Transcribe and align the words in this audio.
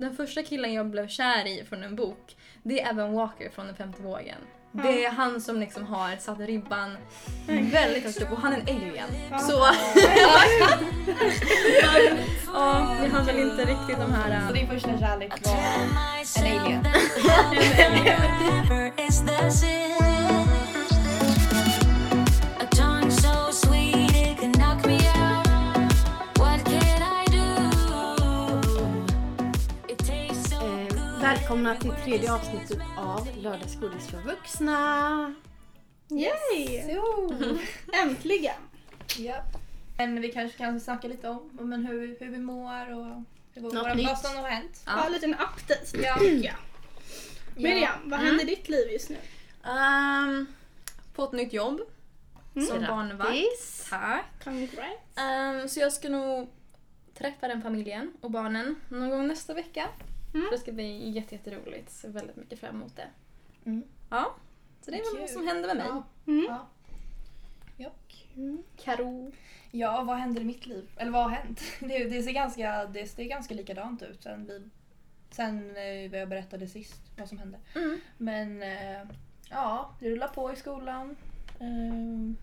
Den 0.00 0.16
första 0.16 0.42
killen 0.42 0.72
jag 0.72 0.90
blev 0.90 1.08
kär 1.08 1.46
i 1.46 1.64
från 1.64 1.82
en 1.82 1.96
bok, 1.96 2.36
det 2.62 2.80
är 2.80 2.90
Evan 2.90 3.12
Walker 3.12 3.50
från 3.50 3.66
Den 3.66 3.76
femte 3.76 4.02
vågen. 4.02 4.38
Det 4.72 5.04
är 5.04 5.10
han 5.10 5.40
som 5.40 5.60
liksom 5.60 5.86
har 5.86 6.16
satt 6.16 6.40
ribban 6.40 6.96
väldigt 7.46 8.04
högt 8.04 8.22
upp 8.22 8.32
och 8.32 8.38
han 8.38 8.52
är 8.52 8.56
en 8.56 8.76
alien. 8.76 9.08
Så... 9.40 9.52
ja, 12.54 12.96
vi 13.02 13.08
har 13.08 13.24
väl 13.24 13.38
inte 13.38 13.64
riktigt 13.64 13.98
de 13.98 14.12
här... 14.12 14.40
Så 14.40 14.46
äh, 14.46 14.52
din 14.52 14.68
första 14.68 14.98
kärlek 14.98 15.32
var 15.44 15.52
en 15.52 16.56
alien? 16.64 16.84
Välkomna 31.28 31.76
till 31.76 31.92
tredje 32.04 32.32
avsnittet 32.32 32.78
av 32.98 33.28
Lördagsgodis 33.42 34.06
för 34.06 34.18
vuxna. 34.18 35.34
Yay! 36.10 36.94
Så. 36.94 37.34
Äntligen! 38.02 38.54
Ja. 39.16 39.42
Men 39.96 40.20
vi 40.20 40.32
kanske 40.32 40.58
kan 40.58 40.80
snacka 40.80 41.08
lite 41.08 41.28
om 41.28 41.50
men 41.52 41.86
hur, 41.86 42.16
hur 42.20 42.28
vi 42.28 42.38
mår 42.38 42.94
och 42.96 43.22
hur 43.54 43.62
Något 43.62 43.74
våra 43.74 43.94
nytt. 43.94 44.06
vad 44.06 44.18
som 44.18 44.36
har 44.36 44.48
hänt. 44.48 44.82
Ja. 44.86 45.06
en 45.06 45.12
liten 45.12 45.34
update. 45.34 45.98
Ja. 46.02 46.22
Ja. 46.22 46.52
Miriam, 47.56 47.98
vad 48.04 48.20
händer 48.20 48.44
i 48.44 48.46
ditt 48.46 48.68
liv 48.68 48.92
just 48.92 49.10
nu? 49.10 49.16
Um, 49.62 50.46
på 51.14 51.24
ett 51.24 51.32
nytt 51.32 51.52
jobb. 51.52 51.80
Som 52.54 52.80
barnvakt. 52.80 53.90
Tack. 53.90 54.44
Congrats. 54.44 55.16
Ehm, 55.16 55.68
så 55.68 55.80
jag 55.80 55.92
ska 55.92 56.08
nog 56.08 56.48
träffa 57.18 57.48
den 57.48 57.62
familjen 57.62 58.12
och 58.20 58.30
barnen 58.30 58.74
någon 58.88 59.10
gång 59.10 59.28
nästa 59.28 59.54
vecka. 59.54 59.88
Mm. 60.38 60.50
Det 60.52 60.58
ska 60.58 60.72
bli 60.72 61.10
jätte, 61.10 61.34
jätteroligt. 61.34 61.90
Ser 61.90 62.08
väldigt 62.08 62.36
mycket 62.36 62.58
fram 62.58 62.74
emot 62.76 62.96
det. 62.96 63.08
Mm. 63.64 63.82
Ja, 64.10 64.34
så 64.80 64.90
det 64.90 64.96
är 64.98 65.12
väl 65.14 65.20
vad 65.20 65.30
som 65.30 65.46
händer 65.46 65.66
med 65.74 65.76
mig. 65.76 65.86
Ja. 65.88 66.04
Mm. 66.26 66.46
Ja. 66.48 66.68
Ja. 67.76 67.90
Karo. 68.76 69.32
ja, 69.70 70.02
vad 70.02 70.16
händer 70.16 70.40
i 70.40 70.44
mitt 70.44 70.66
liv? 70.66 70.90
Eller 70.96 71.10
vad 71.10 71.22
har 71.22 71.30
hänt? 71.30 71.60
Det, 71.80 72.04
det, 72.04 72.22
ser, 72.22 72.32
ganska, 72.32 72.86
det 72.86 73.06
ser 73.06 73.24
ganska 73.24 73.54
likadant 73.54 74.02
ut 74.02 74.22
sen, 74.22 74.46
vi, 74.46 74.62
sen 75.30 75.58
eh, 75.76 76.10
vad 76.10 76.20
jag 76.20 76.28
berättade 76.28 76.66
sist 76.66 77.00
vad 77.18 77.28
som 77.28 77.38
hände. 77.38 77.58
Mm. 77.74 78.00
Men 78.18 78.62
eh, 78.62 79.02
ja, 79.50 79.94
det 80.00 80.10
rullar 80.10 80.28
på 80.28 80.52
i 80.52 80.56
skolan. 80.56 81.16
Ehm, 81.60 82.36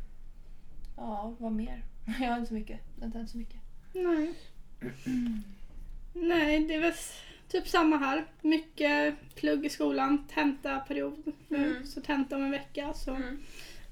ja, 0.98 1.36
vad 1.40 1.52
mer? 1.52 1.84
Jag 2.20 2.30
har 2.30 2.38
inte 2.38 2.48
så 2.48 2.54
mycket. 2.54 2.80
Det 2.96 3.02
har 3.02 3.06
inte 3.06 3.18
hänt 3.18 3.30
så 3.30 3.38
mycket. 3.38 3.60
Nej. 3.94 4.34
Nej, 6.14 6.60
det 6.68 6.88
s- 6.88 7.22
typ 7.56 7.68
samma 7.68 7.98
här. 7.98 8.26
Mycket 8.42 9.16
plugg 9.36 9.66
i 9.66 9.70
skolan, 9.70 10.28
tentaperiod 10.28 11.32
nu, 11.48 11.58
Mm. 11.72 11.86
så 11.86 12.02
tenta 12.02 12.36
om 12.36 12.44
en 12.44 12.52
vecka. 12.52 12.94
Så. 12.94 13.12
Mm. 13.12 13.38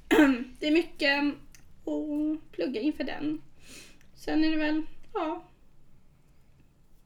det 0.59 0.67
är 0.67 0.71
mycket 0.71 1.23
att 1.85 2.51
plugga 2.51 2.81
inför 2.81 3.03
den. 3.03 3.41
Sen 4.15 4.43
är 4.43 4.51
det 4.51 4.57
väl, 4.57 4.81
ja, 5.13 5.43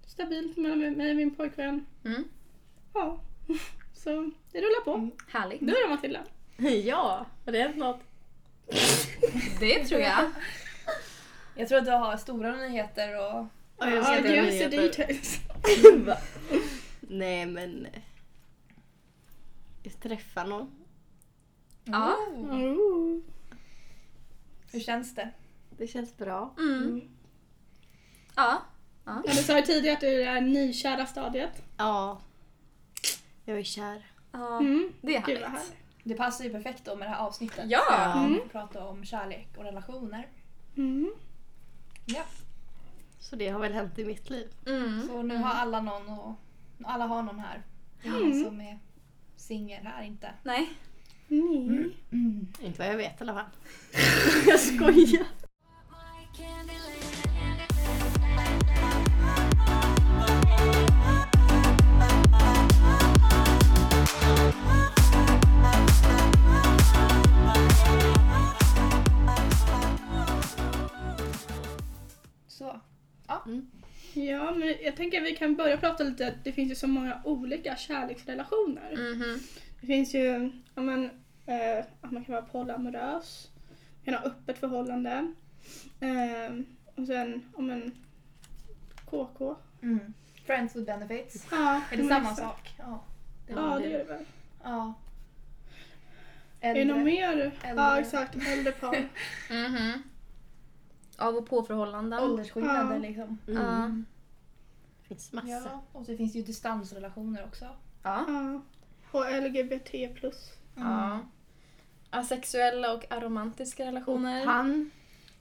stabilt 0.08 0.58
mellan 0.58 0.80
mig 0.80 1.10
och 1.10 1.16
min 1.18 1.36
pojkvän. 1.36 1.86
Mm. 2.06 2.24
Ja, 2.94 3.22
så 3.94 4.32
det 4.52 4.58
rullar 4.58 4.84
på. 4.84 4.94
Mm. 4.94 5.12
Härligt. 5.28 5.60
Du 5.60 5.74
då 5.84 5.90
Matilda? 5.90 6.20
Ja, 6.84 7.26
har 7.46 7.52
det 7.52 7.62
hänt 7.62 7.78
något? 7.78 8.00
Det 9.60 9.86
tror 9.86 10.02
jag. 10.02 10.20
Jag 11.56 11.68
tror 11.68 11.78
att 11.78 11.86
du 11.86 11.92
har 11.92 12.18
stora 12.18 12.56
nyheter 12.56 13.16
och 13.26 13.46
Ja, 13.80 13.90
jag 13.90 13.96
Ja, 13.98 14.04
ska 14.04 14.16
give 14.16 14.28
dra 14.42 14.42
us 14.48 14.60
the 14.60 14.68
nyheter. 14.70 15.08
details. 15.08 15.40
Va? 16.06 16.18
Nej 17.02 17.46
men... 17.46 17.86
eh, 17.86 18.02
Jag 19.84 20.00
träffar 20.00 20.46
någon. 20.46 20.72
Ja. 21.84 22.16
Oh. 22.34 22.54
Oh. 22.54 23.22
Hur 24.72 24.80
känns 24.80 25.16
det? 25.16 25.30
Det 25.78 25.88
känns 25.88 26.18
bra. 26.18 26.54
Mm. 26.58 27.02
Ja. 28.36 28.62
Ja, 29.06 29.24
du 29.28 29.34
sa 29.34 29.56
ju 29.60 29.62
tidigare 29.66 29.94
att 29.96 30.02
du 30.02 30.24
är 30.24 30.42
nykära 30.42 31.06
stadiet. 31.06 31.64
Ja. 31.78 32.22
Jag 33.46 33.60
är 33.60 33.64
kär. 33.64 34.06
ja. 34.32 34.60
Mm. 34.60 34.94
Det 35.02 35.16
är 35.16 35.20
härligt. 35.22 35.44
härligt. 35.46 35.74
Det 36.04 36.14
passar 36.16 36.44
ju 36.46 36.50
perfekt 36.52 36.86
då 36.86 36.96
med 36.96 37.08
det 37.08 37.12
här 37.12 37.26
avsnittet. 37.26 37.66
Ja. 37.68 38.14
Mm. 38.14 38.34
Mm. 38.36 38.50
Prata 38.50 38.86
om 38.88 39.06
kärlek 39.06 39.48
och 39.58 39.64
relationer. 39.64 40.28
Mm. 40.78 41.12
Ja. 42.06 42.24
Så 43.30 43.36
det 43.36 43.50
har 43.50 43.60
väl 43.60 43.74
hänt 43.74 44.00
i 44.00 44.06
mitt 44.06 44.30
liv. 44.30 44.48
Mm. 44.66 45.08
Så 45.08 45.22
nu 45.22 45.38
har 45.38 45.50
alla 45.50 45.82
någon 45.82 46.10
och 46.10 46.36
alla 46.84 47.06
har 47.06 47.24
någon 47.24 47.40
här. 47.40 47.64
Ingen 48.04 48.44
som 48.44 48.62
är 48.62 48.80
singel 49.36 49.86
här 49.86 50.04
inte. 50.04 50.34
Nej. 50.44 50.70
Mm. 51.30 51.94
Inte 52.60 52.80
vad 52.80 52.88
jag 52.88 52.98
vet 52.98 53.22
i 53.22 53.24
alla 53.24 53.34
fall. 53.34 53.46
jag 54.48 54.60
skojar. 54.60 55.26
My 55.90 56.28
Candyland. 73.28 73.68
Så. 74.14 74.20
Ja, 74.20 74.52
men 74.52 74.76
jag 74.84 74.96
tänker 74.96 75.22
att 75.22 75.28
vi 75.28 75.36
kan 75.36 75.56
börja 75.56 75.78
prata 75.78 76.04
lite. 76.04 76.34
Det 76.44 76.52
finns 76.52 76.72
ju 76.72 76.76
så 76.76 76.88
många 76.88 77.22
olika 77.24 77.76
kärleksrelationer. 77.76 79.14
Mhm. 79.14 79.40
Det 79.82 79.88
finns 79.88 80.14
ju 80.16 80.52
ja, 80.76 80.82
men, 80.82 81.06
eh, 81.46 81.86
att 82.02 82.12
man 82.12 82.26
kan 82.26 82.36
vara 82.36 82.46
polyamorös, 82.46 83.48
man 83.96 84.06
kan 84.06 84.14
ha 84.14 84.30
öppet 84.30 84.58
förhållande. 84.58 85.34
Eh, 86.00 86.56
och 86.96 87.08
sen, 87.08 87.44
ja 87.56 87.62
men, 87.62 87.92
KK. 89.06 89.56
Mm. 89.82 90.14
Friends 90.46 90.76
with 90.76 90.86
benefits. 90.86 91.48
Ja, 91.52 91.82
Är 91.92 91.98
det 91.98 92.08
samma 92.08 92.36
sak? 92.36 92.70
Ja. 92.78 93.04
Ja, 93.48 93.80
det 93.80 93.94
är 93.94 93.98
det 93.98 94.04
väl. 94.04 94.26
Ja. 94.64 94.94
Är 96.62 96.74
det 96.74 96.86
något 96.86 96.98
Äldre. 96.98 97.04
mer? 97.14 97.32
Äldre. 97.64 97.84
Ja, 97.84 98.00
exakt. 98.00 98.36
Äldre 98.48 98.72
par. 98.72 98.96
Mhm. 99.50 100.04
Av 101.18 101.36
och 101.36 101.46
på-förhållanden. 101.50 102.20
Åldersskillnader 102.24 102.94
Ja. 102.96 103.00
liksom. 103.00 103.38
Ja. 103.46 103.92
Det 105.02 105.08
finns 105.08 105.34
massor. 105.34 105.50
Ja. 105.50 105.82
Och 105.92 106.06
så 106.06 106.18
finns 106.18 106.36
ju 106.36 106.42
distansrelationer 106.42 107.44
också. 107.46 107.66
Ja. 108.04 108.26
ja. 108.28 108.62
Och 109.12 109.26
LGBT 109.44 110.16
plus. 110.16 110.52
ja. 110.76 111.20
Asexuella 112.10 112.94
och 112.94 113.12
aromantiska 113.12 113.86
relationer. 113.86 114.46
Han. 114.46 114.92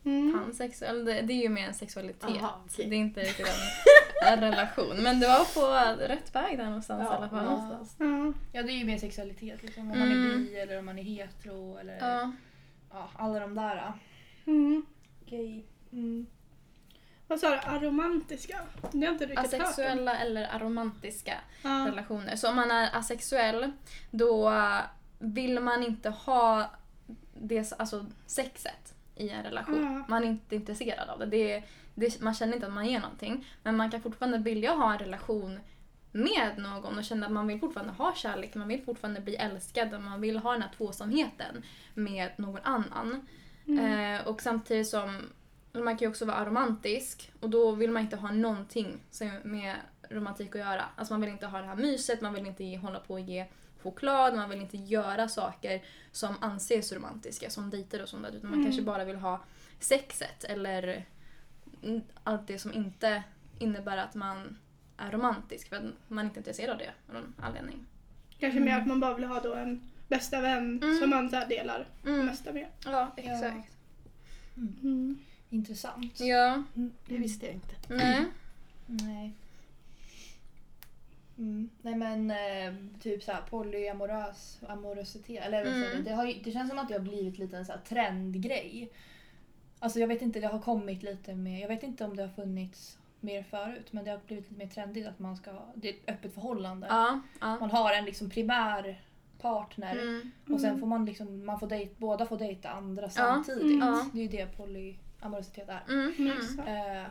Mm. 0.04 0.32
Pansexuell, 0.44 1.04
det, 1.04 1.20
det 1.22 1.32
är 1.32 1.42
ju 1.42 1.48
mer 1.48 1.68
en 1.68 1.74
sexualitet. 1.74 2.24
Aha, 2.30 2.60
okej. 2.66 2.86
Det 2.90 2.96
är 2.96 2.98
inte 2.98 3.20
riktigt 3.20 3.46
en, 4.26 4.40
relation. 4.40 4.96
Men 5.02 5.20
du 5.20 5.26
var 5.26 5.54
på 5.54 5.96
rätt 6.08 6.34
väg 6.34 6.58
där 6.58 6.64
någonstans 6.64 7.02
Ja, 7.06 7.14
i 7.14 7.16
alla 7.16 7.28
fall. 7.28 7.44
ja. 7.44 7.50
Någonstans. 7.50 7.96
Ja. 7.98 8.32
Ja 8.52 8.62
det 8.62 8.72
är 8.72 8.76
ju 8.78 8.84
mer 8.84 8.98
sexualitet 8.98 9.62
liksom. 9.62 9.82
Om 9.82 9.98
man 9.98 10.08
är 10.08 10.12
Mm. 10.12 10.44
bi 10.44 10.54
eller 10.58 10.78
om 10.78 10.84
man 10.84 10.98
är 10.98 11.02
hetero 11.02 11.76
eller 11.78 11.98
Ja. 12.00 12.32
ja, 12.92 13.08
alla 13.16 13.40
de 13.40 13.54
där. 13.54 13.92
Mm. 14.46 14.86
Gay. 15.26 15.62
Mm. 15.92 16.26
Vad 17.28 17.40
sa 17.40 17.50
du? 17.50 17.56
Aromantiska? 17.56 18.60
Det 18.92 19.06
har 19.06 19.12
inte 19.12 19.26
riktigt 19.26 19.52
hört. 19.52 19.54
om. 19.54 19.60
Asexuella 19.60 20.18
eller 20.18 20.54
aromantiska 20.54 21.34
Ja. 21.62 21.86
relationer. 21.88 22.36
Så 22.36 22.48
om 22.48 22.56
man 22.56 22.70
är 22.70 22.96
asexuell 22.98 23.72
då 24.10 24.52
vill 25.18 25.60
man 25.60 25.82
inte 25.82 26.10
ha 26.10 26.70
det, 27.34 27.72
alltså 27.78 28.06
sexet 28.26 28.94
i 29.16 29.28
en 29.30 29.42
relation. 29.42 29.82
Ja. 29.84 30.04
Man 30.08 30.24
är 30.24 30.28
inte 30.28 30.56
intresserad 30.56 31.08
av 31.08 31.18
det. 31.18 31.26
det, 31.26 31.62
det. 31.94 32.20
Man 32.20 32.34
känner 32.34 32.54
inte 32.54 32.66
att 32.66 32.72
man 32.72 32.86
ger 32.86 33.00
någonting. 33.00 33.46
Men 33.62 33.76
man 33.76 33.90
kan 33.90 34.02
fortfarande 34.02 34.38
vilja 34.38 34.72
ha 34.72 34.92
en 34.92 34.98
relation 34.98 35.60
med 36.12 36.58
någon 36.58 36.98
och 36.98 37.04
känna 37.04 37.26
att 37.26 37.32
man 37.32 37.46
vill 37.46 37.60
fortfarande 37.60 37.92
ha 37.92 38.14
kärlek, 38.14 38.54
man 38.54 38.68
vill 38.68 38.82
fortfarande 38.84 39.20
bli 39.20 39.36
älskad 39.36 39.94
och 39.94 40.02
man 40.02 40.20
vill 40.20 40.36
ha 40.38 40.52
den 40.52 40.62
här 40.62 40.70
tvåsamheten 40.76 41.62
med 41.94 42.30
någon 42.36 42.60
annan. 42.62 43.26
Eh, 43.68 44.15
och 44.26 44.42
samtidigt 44.42 44.88
som 44.88 45.22
man 45.72 45.96
kan 45.96 46.06
ju 46.06 46.08
också 46.08 46.24
vara 46.24 46.36
aromantisk 46.36 47.32
och 47.40 47.50
då 47.50 47.72
vill 47.72 47.90
man 47.90 48.02
inte 48.02 48.16
ha 48.16 48.30
någonting 48.32 49.00
med 49.42 49.76
romantik 50.10 50.48
att 50.54 50.60
göra. 50.60 50.84
Alltså 50.96 51.14
man 51.14 51.20
vill 51.20 51.30
inte 51.30 51.46
ha 51.46 51.60
det 51.60 51.66
här 51.66 51.76
myset, 51.76 52.20
man 52.20 52.34
vill 52.34 52.46
inte 52.46 52.64
ge, 52.64 52.76
hålla 52.76 52.98
på 53.00 53.14
och 53.14 53.20
ge 53.20 53.46
choklad, 53.82 54.34
man 54.34 54.50
vill 54.50 54.60
inte 54.60 54.76
göra 54.76 55.28
saker 55.28 55.82
som 56.12 56.34
anses 56.40 56.92
romantiska 56.92 57.50
som 57.50 57.70
dejter 57.70 58.02
och 58.02 58.08
sånt 58.08 58.22
där. 58.22 58.32
Utan 58.36 58.50
man 58.50 58.64
kanske 58.64 58.82
bara 58.82 59.04
vill 59.04 59.16
ha 59.16 59.40
sexet 59.80 60.44
eller 60.44 61.04
mm, 61.82 62.00
allt 62.24 62.46
det 62.46 62.58
som 62.58 62.72
inte 62.72 63.22
innebär 63.58 63.96
att 63.96 64.14
man 64.14 64.58
är 64.96 65.10
romantisk 65.10 65.68
för 65.68 65.76
att 65.76 65.82
man 66.08 66.24
inte 66.24 66.36
är 66.36 66.40
intresserad 66.40 66.70
av 66.70 66.78
det 66.78 66.90
av 67.08 67.14
någon 67.14 67.34
anledning. 67.40 67.86
Kanske 68.38 68.60
mer 68.60 68.78
att 68.78 68.86
man 68.86 69.00
bara 69.00 69.14
vill 69.14 69.24
ha 69.24 69.40
då 69.40 69.54
en 69.54 69.90
bästa 70.08 70.40
vän 70.40 70.80
Mm. 70.82 70.98
som 71.00 71.10
man 71.10 71.28
delar 71.28 71.86
det 72.02 72.10
Mm. 72.10 72.26
mesta 72.26 72.52
med. 72.52 72.66
Ja, 72.84 73.12
exakt. 73.16 73.75
Mm. 74.56 75.18
Intressant. 75.50 76.20
Ja, 76.20 76.62
Det 77.06 77.16
visste 77.18 77.46
jag 77.46 77.54
inte. 77.54 77.74
nej. 77.88 78.24
Nej. 78.86 79.32
Mm. 81.38 81.68
Nej 81.82 81.94
men 81.94 82.30
eh, 82.30 82.74
typ 83.00 83.22
såhär 83.22 83.42
polyamorös 83.50 84.58
amorositet. 84.68 85.44
Eller 85.44 85.64
vad 85.64 85.74
Mm. 85.74 85.88
du? 85.96 86.02
det, 86.02 86.12
har, 86.14 86.26
ju- 86.26 86.40
det 86.44 86.52
känns 86.52 86.68
som 86.70 86.78
att 86.78 86.88
det 86.88 86.94
har 86.94 87.00
blivit 87.00 87.38
lite 87.38 87.56
en 87.56 87.66
så 87.66 87.72
här 87.72 87.80
trendgrej. 87.88 88.90
Alltså 89.78 89.98
jag 90.00 90.08
vet 90.08 90.22
inte, 90.22 90.40
det 90.40 90.46
har 90.46 90.58
kommit 90.58 91.02
lite 91.02 91.34
mer. 91.34 91.60
Jag 91.60 91.68
vet 91.68 91.82
inte 91.82 92.04
om 92.04 92.16
det 92.16 92.22
har 92.22 92.28
funnits 92.30 92.98
mer 93.20 93.42
förut 93.42 93.86
men 93.92 94.04
det 94.04 94.10
har 94.10 94.20
blivit 94.26 94.50
lite 94.50 94.58
mer 94.64 94.66
trendigt 94.68 95.06
att 95.06 95.18
man 95.18 95.36
ska 95.36 95.50
ha 95.52 95.72
det 95.74 95.88
är 95.88 95.92
ett 95.92 96.08
öppet 96.10 96.34
förhållande. 96.34 96.86
Ja, 96.90 97.20
ja. 97.40 97.58
Man 97.58 97.70
har 97.70 97.92
en 97.94 98.04
liksom 98.04 98.30
primär 98.30 99.00
partner 99.40 99.98
Mm. 99.98 100.30
och 100.50 100.60
sen 100.60 100.80
får 100.80 100.86
man 100.86 101.04
liksom, 101.06 101.46
man 101.46 101.60
får 101.60 101.66
dejt, 101.66 101.94
båda 101.98 102.26
får 102.26 102.38
dejta 102.38 102.68
andra 102.68 103.10
samtidigt. 103.10 103.62
Mm. 103.82 104.10
Det 104.12 104.18
är 104.18 104.22
ju 104.22 104.28
det 104.28 104.46
polyamorositet 104.56 105.68
är. 105.68 105.80
Mm. 105.88 106.12
Mm, 106.18 106.32
Mm. 106.58 106.96
Eh, 107.02 107.06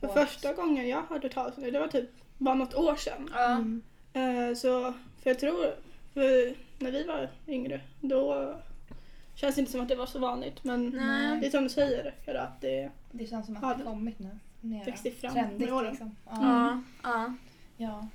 För 0.00 0.08
första 0.08 0.52
gången 0.52 0.88
jag 0.88 1.02
hörde 1.02 1.28
talas 1.28 1.56
om 1.56 1.62
det, 1.62 1.70
det 1.70 1.80
var 1.80 1.88
typ 1.88 2.10
bara 2.38 2.54
något 2.54 2.74
år 2.74 2.96
sedan. 2.96 3.28
Mm. 3.34 3.82
Eh, 4.12 4.54
så, 4.54 4.92
för 5.22 5.30
jag 5.30 5.38
tror, 5.38 5.74
för 6.14 6.54
när 6.84 6.90
vi 6.92 7.04
var 7.04 7.28
yngre, 7.48 7.80
då 8.00 8.54
känns 9.34 9.54
det 9.54 9.60
inte 9.60 9.72
som 9.72 9.80
att 9.80 9.88
det 9.88 9.96
var 9.96 10.06
så 10.06 10.18
vanligt. 10.18 10.64
Men 10.64 10.88
Nej. 10.90 11.40
det 11.40 11.46
är 11.46 11.50
som 11.50 11.62
du 11.64 11.68
säger, 11.70 12.14
för 12.24 12.34
att 12.34 12.60
det 12.60 12.90
Det 13.12 13.26
känns 13.26 13.46
som 13.46 13.56
att 13.56 13.62
det 13.62 13.68
det- 13.68 13.88
har 13.88 13.94
kommit 13.94 14.18
nu. 14.18 14.38
Mera 14.60 14.84
växte 14.84 15.10
fram 15.10 15.32
trendigt 15.32 15.60
med 15.68 15.72
åren. 15.78 15.90
liksom. 15.90 16.16
Ja. 16.26 16.36
Ja. 16.42 16.80
Ja. 17.02 17.34
ja. 17.76 18.06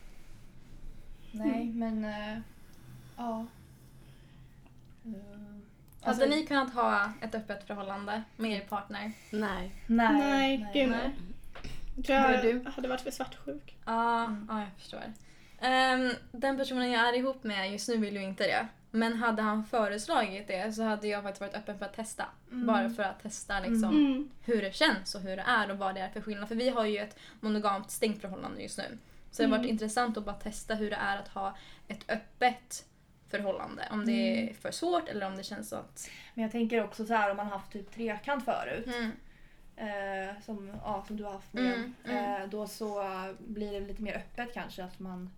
Nej 1.31 1.66
men 1.66 2.06
ja. 3.18 3.46
Eh, 5.06 5.12
Hade 6.02 6.10
alltså, 6.24 6.26
ni 6.26 6.46
kunnat 6.46 6.74
ha 6.74 7.12
ett 7.22 7.36
öppet 7.36 7.68
förhållande 7.68 8.24
med 8.36 8.52
er 8.52 8.62
partner? 8.62 9.12
Nej. 9.32 9.72
Nej. 9.88 10.14
Nej, 10.20 10.58
gud 10.74 10.90
nej. 10.90 11.00
nej. 11.00 11.16
Jag 11.96 12.06
tror 12.06 12.18
jag 12.20 12.42
du? 12.44 12.70
hade 12.76 12.88
varit 12.88 13.02
för 13.02 13.12
svartsjuk. 13.12 13.78
Ja, 13.86 14.24
Mm. 14.26 14.48
ja 14.50 14.60
jag 14.60 14.70
förstår. 14.78 15.04
Ehm, 15.60 16.12
den 16.32 16.58
personen 16.58 16.92
jag 16.92 17.10
är 17.10 17.14
ihop 17.14 17.44
med 17.44 17.72
just 17.72 17.90
nu 17.90 17.98
vill 17.98 18.16
ju 18.16 18.24
inte 18.24 18.44
det. 18.44 18.68
Men 18.92 19.14
hade 19.14 19.42
han 19.42 19.66
föreslagit 19.66 20.48
det 20.48 20.74
så 20.76 20.84
hade 20.84 21.08
jag 21.08 21.24
faktiskt 21.24 21.42
varit 21.42 21.56
öppen 21.56 21.78
för 21.80 21.86
att 21.86 21.94
testa. 21.94 22.26
Mm. 22.52 22.68
Bara 22.68 22.90
för 22.90 23.04
att 23.04 23.20
testa 23.24 23.60
liksom 23.60 23.90
Mm. 23.90 24.30
hur 24.44 24.62
det 24.62 24.76
känns 24.76 25.16
och 25.16 25.22
hur 25.22 25.36
det 25.38 25.44
är 25.48 25.72
och 25.72 25.78
vad 25.78 25.96
det 25.96 26.02
är 26.02 26.10
för 26.10 26.22
skillnad. 26.22 26.48
För 26.48 26.56
vi 26.56 26.70
har 26.70 26.86
ju 26.86 26.98
ett 26.98 27.18
monogamt 27.40 27.92
stängt 27.92 28.22
förhållande 28.22 28.62
just 28.62 28.78
nu. 28.78 28.98
Så 29.32 29.42
det 29.42 29.48
har 29.48 29.52
varit 29.52 29.60
Mm. 29.66 29.72
intressant 29.72 30.18
att 30.18 30.26
bara 30.26 30.36
testa 30.36 30.76
hur 30.76 30.90
det 30.90 30.96
är 30.96 31.18
att 31.18 31.28
ha 31.28 31.56
ett 31.88 32.10
öppet 32.12 32.86
förhållande. 33.30 33.88
Om 33.92 34.06
det 34.06 34.12
är 34.12 34.42
Mm. 34.44 34.54
för 34.56 34.72
svårt 34.72 35.10
eller 35.10 35.27
om 35.27 35.36
det 35.36 35.44
känns 35.44 35.69
så 35.69 35.75
att... 35.75 36.10
Men 36.33 36.44
jag 36.44 36.51
tänker 36.51 36.83
också 36.83 37.06
så 37.06 37.13
här 37.13 37.31
om 37.31 37.38
man 37.38 37.48
haft 37.48 37.72
typ 37.72 37.92
trekant 37.95 38.45
förut. 38.45 38.88
Mm. 38.88 39.12
Eh, 39.77 40.42
som, 40.45 40.72
ja, 40.83 41.04
som 41.07 41.18
du 41.18 41.24
har 41.24 41.31
haft 41.31 41.54
med. 41.54 41.74
Mm, 41.74 41.94
mm. 42.06 42.42
Eh, 42.42 42.48
då 42.50 42.68
så 42.68 43.04
blir 43.39 43.72
det 43.72 43.80
lite 43.88 44.01
mer 44.01 44.13
öppet 44.16 44.54
kanske. 44.54 44.83
Att, 44.83 45.00
man, 45.00 45.30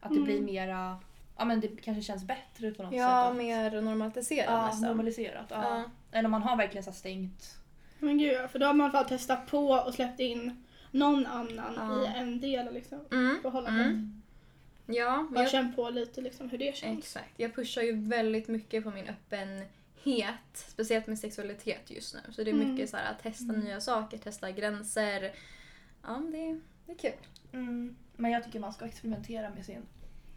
att 0.00 0.08
det 0.10 0.14
Mm. 0.16 0.24
blir 0.24 0.40
mera, 0.40 0.96
ja 1.38 1.44
men 1.44 1.60
det 1.60 1.68
kanske 1.68 2.02
känns 2.02 2.24
bättre 2.24 2.70
på 2.70 2.82
något 2.82 2.92
Ja, 2.94 3.22
sätt. 3.24 3.30
att- 3.30 3.36
mer 3.36 3.80
normaliserat 3.82 4.46
ja, 4.48 4.66
nästan. 4.66 4.88
normaliserat. 4.88 5.46
Ja. 5.50 5.62
Ja. 5.78 5.84
Eller 6.12 6.24
om 6.24 6.30
man 6.30 6.42
har 6.42 6.56
verkligen 6.56 6.84
så 6.84 6.92
stängt. 6.92 7.54
Men 7.98 8.18
gud 8.18 8.32
ja, 8.32 8.48
för 8.48 8.58
då 8.58 8.66
har 8.66 8.74
man 8.74 8.92
fall 8.92 9.04
testat 9.08 9.46
på 9.46 9.68
och 9.68 9.94
släppt 9.94 10.20
in 10.20 10.64
någon 10.90 11.26
annan 11.26 11.74
Ja. 11.76 12.04
i 12.04 12.18
en 12.18 12.40
del 12.40 12.74
liksom. 12.74 12.98
Mm. 13.12 13.38
Förhållandet. 13.42 13.86
Ja, 14.90 15.16
men 15.22 15.32
Bara 15.34 15.40
jag, 15.44 15.50
känn 15.50 15.72
på 15.74 15.90
lite 15.90 16.20
liksom 16.20 16.50
hur 16.50 16.58
det 16.58 16.76
känns. 16.76 16.98
exakt. 16.98 17.32
Jag 17.36 17.54
pushar 17.54 17.82
ju 17.82 17.92
väldigt 18.08 18.48
mycket 18.48 18.84
på 18.84 18.90
min 18.90 19.06
öppenhet. 19.08 20.34
Speciellt 20.54 21.06
med 21.06 21.18
sexualitet 21.18 21.90
just 21.90 22.14
nu. 22.14 22.20
Så 22.32 22.44
det 22.44 22.50
är 22.50 22.54
Mm. 22.54 22.72
mycket 22.72 22.90
så 22.90 22.96
här 22.96 23.12
att 23.12 23.22
testa 23.22 23.44
Mm. 23.52 23.60
nya 23.60 23.80
saker, 23.80 24.18
testa 24.18 24.50
gränser. 24.50 25.32
Ja, 26.02 26.22
det, 26.32 26.60
det 26.86 26.92
är 26.92 26.96
kul. 26.98 27.20
Mm. 27.52 27.96
Men 28.16 28.30
jag 28.30 28.44
tycker 28.44 28.60
man 28.60 28.72
ska 28.72 28.84
experimentera 28.86 29.50
med 29.50 29.64
sin, 29.66 29.82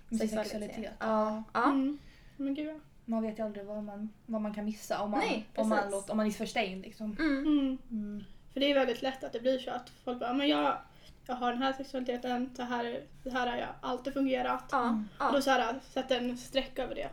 med 0.09 0.19
sin 0.19 0.29
sexualitet. 0.29 0.91
Ja. 0.99 1.43
ja. 1.53 1.63
Mm. 1.65 1.97
Men 2.37 2.53
gud. 2.55 2.79
Man 3.05 3.23
vet 3.23 3.39
ju 3.39 3.43
aldrig 3.43 3.65
vad 3.65 3.83
man, 3.83 4.09
vad 4.25 4.41
man 4.41 4.53
kan 4.53 4.65
missa 4.65 5.01
om 5.01 5.11
man, 5.11 5.19
Nej, 5.19 5.45
om 5.55 5.69
man, 5.69 5.91
låter, 5.91 6.11
om 6.11 6.17
man 6.17 6.25
är 6.27 6.31
för 6.31 6.45
stängd. 6.45 6.81
Liksom. 6.81 7.15
Mm. 7.19 7.77
Mm. 7.91 8.23
För 8.53 8.59
det 8.59 8.71
är 8.71 8.75
väldigt 8.75 9.01
lätt 9.01 9.23
att 9.23 9.33
det 9.33 9.39
blir 9.39 9.59
så 9.59 9.71
att 9.71 9.89
folk 9.89 10.19
bara, 10.19 10.33
men 10.33 10.47
jag, 10.47 10.77
jag 11.27 11.35
har 11.35 11.53
den 11.53 11.61
här 11.61 11.73
sexualiteten, 11.73 12.49
så 12.55 12.63
här, 12.63 13.03
det 13.23 13.29
här 13.29 13.47
har 13.47 13.57
jag 13.57 13.69
alltid 13.81 14.13
fungerat. 14.13 14.63
Ja. 14.71 14.83
Mm. 14.83 15.07
Och 15.17 15.25
ja. 15.25 15.31
då 15.31 15.41
så 15.41 15.49
här, 15.49 15.79
sätter 15.93 16.17
en 16.17 16.37
streck 16.37 16.79
över 16.79 16.95
det. 16.95 17.09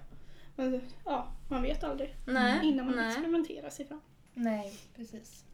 Men 0.56 0.80
ja, 1.04 1.28
man 1.50 1.62
vet 1.62 1.84
aldrig 1.84 2.14
Nej. 2.26 2.60
innan 2.62 2.86
man 2.86 2.96
nej. 2.96 3.08
experimenterar 3.08 3.70
sig 3.70 3.86
fram. 3.86 4.00
Nej, 4.34 4.72
precis. 4.96 5.44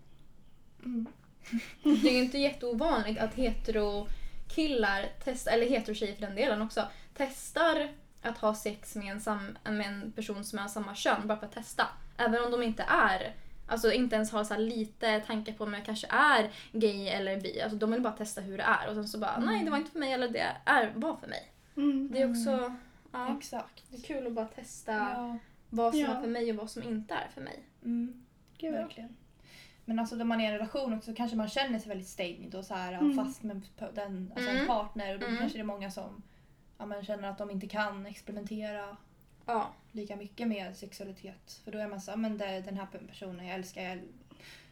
Mm. 0.84 1.06
Det 1.82 2.08
är 2.08 2.12
ju 2.12 2.24
inte 2.24 2.38
jätteovanligt 2.38 3.20
att 3.20 3.34
hetero-killar, 3.34 5.06
test, 5.24 5.46
eller 5.46 5.66
hetero-tjejer 5.66 6.14
för 6.14 6.20
den 6.20 6.34
delen 6.34 6.62
också, 6.62 6.88
testar 7.14 7.88
att 8.22 8.38
ha 8.38 8.54
sex 8.54 8.96
med 8.96 9.12
en, 9.12 9.20
sam, 9.20 9.58
med 9.64 9.86
en 9.86 10.12
person 10.12 10.44
som 10.44 10.58
är 10.58 10.62
av 10.62 10.68
samma 10.68 10.94
kön 10.94 11.26
bara 11.26 11.38
för 11.38 11.46
att 11.46 11.52
testa. 11.52 11.86
Även 12.16 12.44
om 12.44 12.50
de 12.50 12.62
inte 12.62 12.82
är, 12.88 13.34
alltså 13.66 13.92
inte 13.92 14.16
ens 14.16 14.32
har 14.32 14.44
så 14.44 14.56
lite 14.56 15.20
tankar 15.20 15.52
på 15.52 15.64
om 15.64 15.74
jag 15.74 15.84
kanske 15.84 16.06
är 16.10 16.50
gay 16.72 17.08
eller 17.08 17.40
bi. 17.40 17.60
Alltså 17.60 17.78
de 17.78 17.90
vill 17.90 18.00
bara 18.00 18.12
testa 18.12 18.40
hur 18.40 18.58
det 18.58 18.64
är 18.64 18.88
och 18.88 18.94
sen 18.94 19.08
så 19.08 19.18
bara 19.18 19.38
nej 19.38 19.64
det 19.64 19.70
var 19.70 19.78
inte 19.78 19.90
för 19.90 19.98
mig 19.98 20.12
eller 20.12 20.28
det 20.28 20.46
är, 20.64 20.92
var 20.94 21.16
för 21.16 21.26
mig. 21.28 21.52
Mm. 21.76 22.10
Det 22.12 22.22
är 22.22 22.30
också, 22.30 22.74
ja, 23.12 23.36
Exakt. 23.38 23.82
det 23.90 23.96
är 23.96 24.00
kul 24.02 24.26
att 24.26 24.32
bara 24.32 24.46
testa 24.46 24.92
Ja. 24.92 25.38
vad 25.70 25.92
som 25.92 26.00
Ja. 26.00 26.08
är 26.16 26.20
för 26.20 26.28
mig 26.28 26.50
och 26.50 26.56
vad 26.56 26.70
som 26.70 26.82
inte 26.82 27.14
är 27.14 27.28
för 27.34 27.40
mig. 27.40 27.62
Mm. 27.84 28.24
Gud. 28.58 28.72
Verkligen. 28.72 29.16
Men 29.84 29.98
alltså 29.98 30.16
när 30.16 30.24
man 30.24 30.40
är 30.40 30.44
i 30.44 30.46
en 30.46 30.52
relation 30.52 30.94
också 30.94 31.14
kanske 31.14 31.36
man 31.36 31.48
känner 31.48 31.78
sig 31.78 31.88
väldigt 31.88 32.08
stängd 32.08 32.54
och 32.54 32.64
så 32.64 32.74
här, 32.74 32.92
Mm. 32.92 33.16
fast 33.16 33.42
med 33.42 33.62
den, 33.94 34.32
alltså 34.34 34.50
Mm. 34.50 34.60
en 34.62 34.66
partner. 34.68 35.14
Och 35.14 35.20
då 35.20 35.26
Mm. 35.26 35.38
kanske 35.38 35.58
det 35.58 35.62
är 35.62 35.64
många 35.64 35.90
som 35.90 36.22
ja, 36.78 36.86
men 36.86 37.04
känner 37.04 37.28
att 37.28 37.38
de 37.38 37.50
inte 37.50 37.66
kan 37.68 38.06
experimentera 38.06 38.96
Ja. 39.46 39.70
lika 39.92 40.16
mycket 40.16 40.48
med 40.48 40.76
sexualitet. 40.76 41.60
För 41.64 41.72
då 41.72 41.78
är 41.78 41.88
man 41.88 42.00
så 42.00 42.16
men 42.16 42.38
det, 42.38 42.60
den 42.60 42.76
här 42.76 42.86
personen 43.08 43.46
jag 43.46 43.54
älskar, 43.54 43.82
jag, 43.82 43.98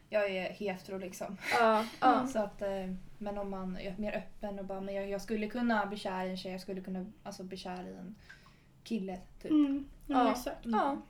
jag 0.08 0.30
är 0.30 0.50
hetero 0.52 0.98
liksom. 0.98 1.36
Ja, 1.58 1.86
ja. 2.00 2.26
Så 2.32 2.38
att, 2.38 2.62
eh, 2.62 2.94
men 3.18 3.38
om 3.38 3.50
man 3.50 3.76
är 3.78 3.94
mer 3.98 4.12
öppen 4.16 4.58
och 4.58 4.64
bara, 4.64 4.80
men 4.80 4.94
jag, 4.94 5.08
jag 5.08 5.22
skulle 5.22 5.46
kunna 5.46 5.86
bli 5.86 5.98
kär 5.98 6.24
i 6.24 6.30
en 6.30 6.36
tjej, 6.36 6.52
jag 6.52 6.60
skulle 6.60 6.80
kunna 6.80 7.06
alltså, 7.22 7.42
bli 7.42 7.56
kär 7.56 7.88
i 7.88 7.94
en 7.96 8.14
kille. 8.84 9.18
Typ. 9.42 9.50
Mm. 9.50 9.88
Ja, 10.06 10.24
Ja. 10.24 10.32
exakt. 10.32 10.58
ja. 10.62 11.02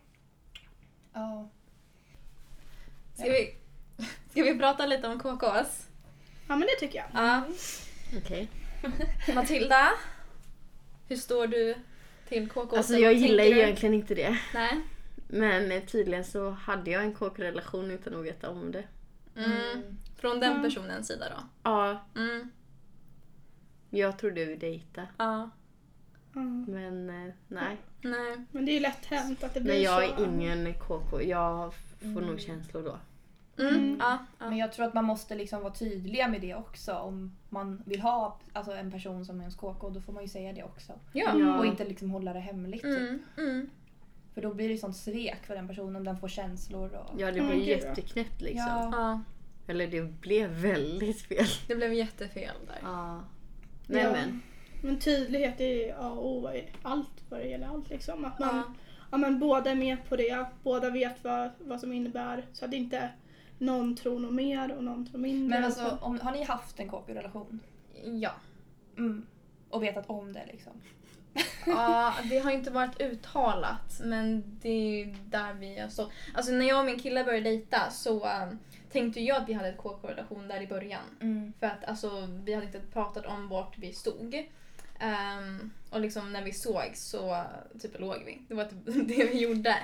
Ja. 1.13 1.49
Ska 3.15 3.25
vi, 3.31 3.55
ska 4.31 4.43
vi 4.43 4.59
prata 4.59 4.87
lite 4.87 5.09
om 5.09 5.19
KKs? 5.19 5.89
Ja 6.49 6.57
men 6.57 6.61
det 6.61 6.87
tycker 6.87 6.99
jag. 6.99 7.07
Ja. 7.25 7.43
Okej. 8.19 8.49
Matilda, 9.35 9.89
hur 11.09 11.17
står 11.17 11.47
du 11.47 11.75
till 12.33 12.49
KK? 12.49 12.77
Alltså 12.77 12.95
jag 12.95 13.15
gillar 13.15 13.45
ju 13.45 13.59
egentligen 13.61 13.95
inte 13.95 14.15
det. 14.15 14.39
Nej. 14.55 14.81
Men 15.29 15.73
eh, 15.73 15.83
tydligen 15.83 16.25
så 16.25 16.51
hade 16.51 16.91
jag 16.91 17.03
en 17.05 17.15
KK-relation 17.15 17.91
utan 17.91 18.15
att 18.17 18.25
veta 18.25 18.51
om 18.51 18.73
det. 18.73 18.85
Mm. 19.37 19.83
Från 20.17 20.41
den 20.41 20.51
Mm. 20.51 20.63
personens 20.63 21.07
sida 21.07 21.25
då? 21.37 21.43
Ja, 21.63 22.05
Mm. 22.17 22.51
jag 23.91 24.19
trodde 24.19 24.45
vi 24.45 24.57
dejtade. 24.57 25.09
Ja. 25.17 25.51
Mm. 26.37 26.65
Men 26.69 27.11
eh, 27.29 27.35
nej. 27.49 27.77
Nej. 28.01 28.37
Men 28.51 28.67
det 28.67 28.73
är 28.73 28.75
ju 28.75 28.81
lätt 28.81 29.05
hänt 29.07 29.45
att 29.45 29.55
det 29.55 29.61
blir 29.61 29.73
Men 29.73 29.83
jag 29.83 30.09
så. 30.19 30.23
är 30.23 30.27
ingen 30.27 30.75
KK. 30.75 31.23
Jag 31.23 31.75
får 32.01 32.07
Mm. 32.07 32.27
nog 32.27 32.41
känslor 32.41 32.83
då. 32.83 32.99
Mm. 33.59 33.75
Mm. 33.75 33.97
Ja. 34.01 34.19
ja. 34.39 34.49
Men 34.49 34.59
jag 34.59 34.73
tror 34.73 34.87
att 34.87 34.95
man 34.95 35.05
måste 35.05 35.35
liksom 35.35 35.63
vara 35.63 35.73
tydliga 35.73 36.29
med 36.29 36.41
det 36.41 36.55
också. 36.55 36.93
Om 36.93 37.37
man 37.49 37.83
vill 37.87 38.01
ha 38.01 38.39
alltså, 38.53 38.73
en 38.73 38.91
person 38.91 39.25
som 39.27 39.37
är 39.37 39.41
ens 39.41 39.57
KK, 39.57 39.91
då 39.91 40.01
får 40.01 40.13
man 40.13 40.23
ju 40.23 40.29
säga 40.29 40.53
det 40.53 40.63
också. 40.63 40.93
Ja. 41.13 41.59
Och 41.59 41.67
inte 41.67 41.85
liksom 41.85 42.11
hålla 42.11 42.33
det 42.33 42.41
hemligt. 42.41 42.83
Typ. 42.83 42.99
Mm. 43.01 43.23
Mm. 43.39 43.71
För 44.35 44.43
då 44.43 44.55
blir 44.55 44.69
det 44.69 44.79
sånt 44.79 44.97
svek 44.97 45.47
för 45.47 45.55
den 45.55 45.69
personen, 45.69 46.05
den 46.05 46.17
får 46.17 46.29
känslor. 46.29 46.95
Och... 46.95 47.21
Ja, 47.21 47.33
det 47.33 47.39
Mm, 47.39 47.47
blir 47.51 47.69
ja. 47.69 47.77
jätteknäppt 47.77 48.41
liksom. 48.41 48.67
Ja. 48.69 48.91
Ja. 48.93 49.21
Eller 49.67 49.87
det 49.87 50.03
blev 50.21 50.51
väldigt 50.51 51.21
fel. 51.23 51.47
Det 51.69 51.75
blev 51.77 51.93
jättefel 51.93 52.55
där. 52.67 52.79
Ja. 52.83 53.21
Nej 53.87 54.03
Ja. 54.03 54.13
men. 54.13 54.43
Men 54.83 54.99
tydlighet 54.99 55.61
är 55.61 55.95
A 56.01 56.11
och 56.11 56.29
O 56.31 56.51
i 56.53 56.65
allt 56.83 57.25
vad 57.29 57.41
det 57.41 57.47
gäller 57.47 57.67
allt 57.69 57.91
liksom. 57.91 58.25
Att 58.25 58.39
man, 58.39 58.57
Ja. 58.57 58.63
ja. 59.11 59.17
men 59.17 59.39
båda 59.39 59.71
är 59.71 59.75
med 59.75 60.09
på 60.09 60.17
det, 60.17 60.45
båda 60.63 60.91
vet 60.91 61.25
vad, 61.25 61.51
vad 61.59 61.81
som 61.81 61.93
innebär. 61.93 62.47
Så 62.53 62.65
att 62.65 62.73
inte 62.73 63.09
någon 63.63 63.97
tror 63.97 64.19
något 64.19 64.35
mer 64.35 64.77
och 64.77 64.85
någon 64.85 65.07
tror 65.07 65.21
mindre. 65.21 65.59
Men 65.59 65.65
alltså, 65.65 65.99
om, 66.01 66.21
har 66.21 66.33
ni 66.33 66.45
haft 66.45 66.81
en 66.81 66.89
KK-relation? 66.89 67.61
Ja. 68.05 68.33
Mm. 68.97 69.27
Och 69.71 69.83
vetat 69.83 70.11
om 70.11 70.33
det 70.33 70.47
liksom? 70.47 70.73
Ja, 71.67 72.15
det 72.31 72.39
har 72.39 72.51
inte 72.51 72.71
varit 72.71 73.01
uttalat 73.01 74.01
men 74.05 74.45
det 74.63 74.69
är 74.69 74.97
ju 74.97 75.15
där 75.25 75.53
vi 75.55 75.79
har 75.79 75.89
stått. 75.89 76.11
Alltså 76.35 76.53
när 76.53 76.69
jag 76.69 76.79
och 76.79 76.87
min 76.87 76.99
kille 76.99 77.25
började 77.25 77.51
dejta 77.51 77.91
så 77.91 78.15
um, 78.15 78.59
tänkte 78.93 79.21
jag 79.21 79.43
att 79.43 79.49
vi 79.49 79.53
hade 79.53 79.69
ett 79.69 79.79
KK-relation 79.79 80.49
där 80.49 80.61
i 80.61 80.67
början. 80.67 81.05
Mm. 81.21 81.53
För 81.61 81.67
att 81.67 81.85
alltså, 81.85 82.29
vi 82.45 82.55
hade 82.55 82.67
inte 82.67 82.81
pratat 82.81 83.27
om 83.27 83.49
vart 83.49 83.79
vi 83.79 83.93
stod. 83.93 84.51
Ehm, 85.03 85.71
och 85.91 86.01
liksom 86.01 86.33
när 86.33 86.43
vi 86.45 86.53
såg 86.53 86.91
så 86.95 87.45
typ 87.81 88.01
låg 88.01 88.23
vi. 88.27 88.43
Det 88.49 88.55
var 88.55 88.65
typ 88.65 88.79
det 89.09 89.25
vi 89.25 89.39
gjorde. 89.43 89.77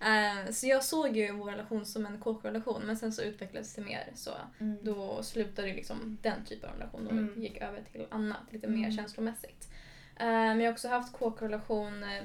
Ehm, 0.00 0.52
så 0.52 0.66
jag 0.66 0.84
såg 0.84 1.16
ju 1.16 1.32
vår 1.32 1.50
relation 1.50 1.86
som 1.86 2.06
en 2.06 2.20
KK-relation 2.20 2.82
men 2.86 2.96
sen 2.96 3.12
så 3.12 3.22
utvecklades 3.22 3.74
det 3.74 3.82
mer 3.82 4.08
så 4.14 4.30
Mm. 4.60 4.78
då 4.82 5.22
slutade 5.22 5.68
liksom 5.68 6.18
den 6.22 6.44
typen 6.44 6.70
av 6.70 6.76
relation 6.78 7.06
och 7.06 7.12
Mm. 7.12 7.42
gick 7.42 7.56
över 7.56 7.82
till 7.92 8.06
annat, 8.10 8.40
lite 8.50 8.66
mer 8.68 8.78
Mm. 8.84 8.96
känslomässigt. 8.96 9.68
Eh, 10.16 10.26
men 10.26 10.60
jag 10.60 10.66
har 10.66 10.72
också 10.72 10.88
haft 10.88 11.12
kåkrelation 11.12 12.02
eh, 12.02 12.22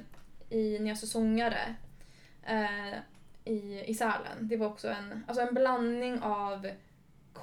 i, 0.58 0.80
när 0.80 0.88
jag 0.90 0.98
säsongare 0.98 1.76
eh, 2.46 2.94
i, 3.46 3.84
i 3.88 3.94
Sälen. 3.94 4.38
Det 4.40 4.58
var 4.58 4.68
också 4.68 4.88
en, 4.90 5.24
alltså 5.28 5.44
en 5.44 5.54
blandning 5.54 6.20
av 6.22 6.70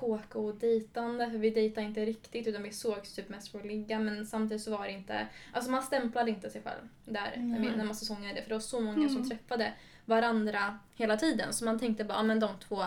kåk 0.00 0.34
och 0.34 0.54
dejtande. 0.54 1.30
För 1.30 1.38
vi 1.38 1.50
dejtade 1.50 1.86
inte 1.86 2.04
riktigt 2.04 2.46
utan 2.46 2.62
vi 2.62 2.72
sågs 2.72 3.14
typ 3.14 3.28
mest 3.28 3.48
för 3.48 3.58
att 3.58 3.66
ligga 3.66 3.98
men 3.98 4.26
samtidigt 4.26 4.62
så 4.62 4.70
var 4.70 4.86
det 4.86 4.92
inte, 4.92 5.26
alltså 5.52 5.70
man 5.70 5.82
stämplade 5.82 6.30
inte 6.30 6.50
sig 6.50 6.62
själv 6.62 6.88
där 7.04 7.32
när, 7.36 7.60
vi, 7.60 7.66
Nej. 7.66 7.76
när 7.76 7.84
man 7.84 7.94
säsongade 7.94 8.42
för 8.42 8.48
det 8.48 8.54
var 8.54 8.60
så 8.60 8.80
många 8.80 9.08
som 9.08 9.16
Mm. 9.16 9.28
träffade 9.28 9.72
varandra 10.04 10.78
hela 10.94 11.16
tiden 11.16 11.52
så 11.52 11.64
man 11.64 11.78
tänkte 11.78 12.04
bara, 12.04 12.18
ja 12.18 12.22
men 12.22 12.40
de 12.40 12.58
två 12.58 12.84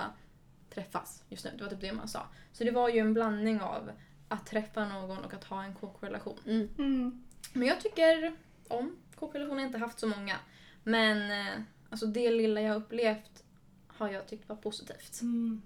träffas 0.73 1.23
just 1.29 1.45
nu. 1.45 1.51
Det 1.57 1.63
var 1.63 1.69
typ 1.71 1.81
det 1.81 1.93
man 1.93 2.07
sa. 2.07 2.25
Så 2.53 2.63
det 2.63 2.71
var 2.71 2.89
ju 2.89 2.99
en 2.99 3.13
blandning 3.13 3.61
av 3.61 3.91
att 4.27 4.45
träffa 4.47 4.85
någon 4.85 5.17
och 5.17 5.33
att 5.33 5.43
ha 5.43 5.63
en 5.63 5.73
kåkrelation. 5.75 6.39
Mm. 6.45 6.69
Mm. 6.77 7.23
Men 7.53 7.67
jag 7.67 7.81
tycker 7.81 8.35
om 8.67 8.95
kåkrelationer. 9.15 9.55
Jag 9.55 9.61
har 9.61 9.67
inte 9.67 9.77
haft 9.79 9.99
så 9.99 10.07
många. 10.07 10.35
Men 10.83 11.31
eh, 11.31 11.61
alltså 11.89 12.05
det 12.05 12.31
lilla 12.31 12.61
jag 12.61 12.75
upplevt 12.77 13.43
har 13.87 14.09
jag 14.11 14.27
tyckt 14.27 14.49
var 14.49 14.55
positivt. 14.55 15.21
Mm. 15.21 15.61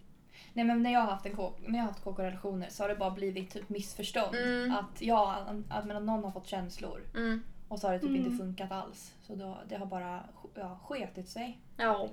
Nej 0.54 0.66
men 0.66 0.84
när 0.84 0.94
jag 0.94 1.00
har 1.00 1.08
haft, 1.12 1.26
en 1.26 1.36
kåk, 1.36 1.58
när 1.68 1.78
jag 1.80 1.84
har 1.86 1.92
haft 1.92 2.04
KK-relationer 2.04 2.68
så 2.70 2.84
har 2.84 2.90
det 2.90 2.96
bara 2.96 3.12
blivit 3.12 3.52
typ 3.52 3.70
missförstånd. 3.70 4.36
Mm. 4.36 4.72
Att, 4.72 5.02
jag, 5.02 5.36
att 5.70 5.86
men, 5.86 5.98
att 5.98 6.04
någon 6.04 6.24
har 6.24 6.32
fått 6.32 6.48
känslor 6.48 7.02
Mm. 7.16 7.44
och 7.68 7.80
så 7.80 7.88
har 7.88 7.94
det 7.94 8.00
typ 8.00 8.10
Mm. 8.10 8.26
inte 8.26 8.38
funkat 8.38 8.72
alls. 8.72 9.14
Så 9.22 9.36
då, 9.36 9.58
det 9.70 9.76
har 9.76 9.86
bara 9.86 10.24
ja, 10.56 10.80
sketit 10.84 11.30
sig. 11.30 11.60
Ja. 11.78 12.10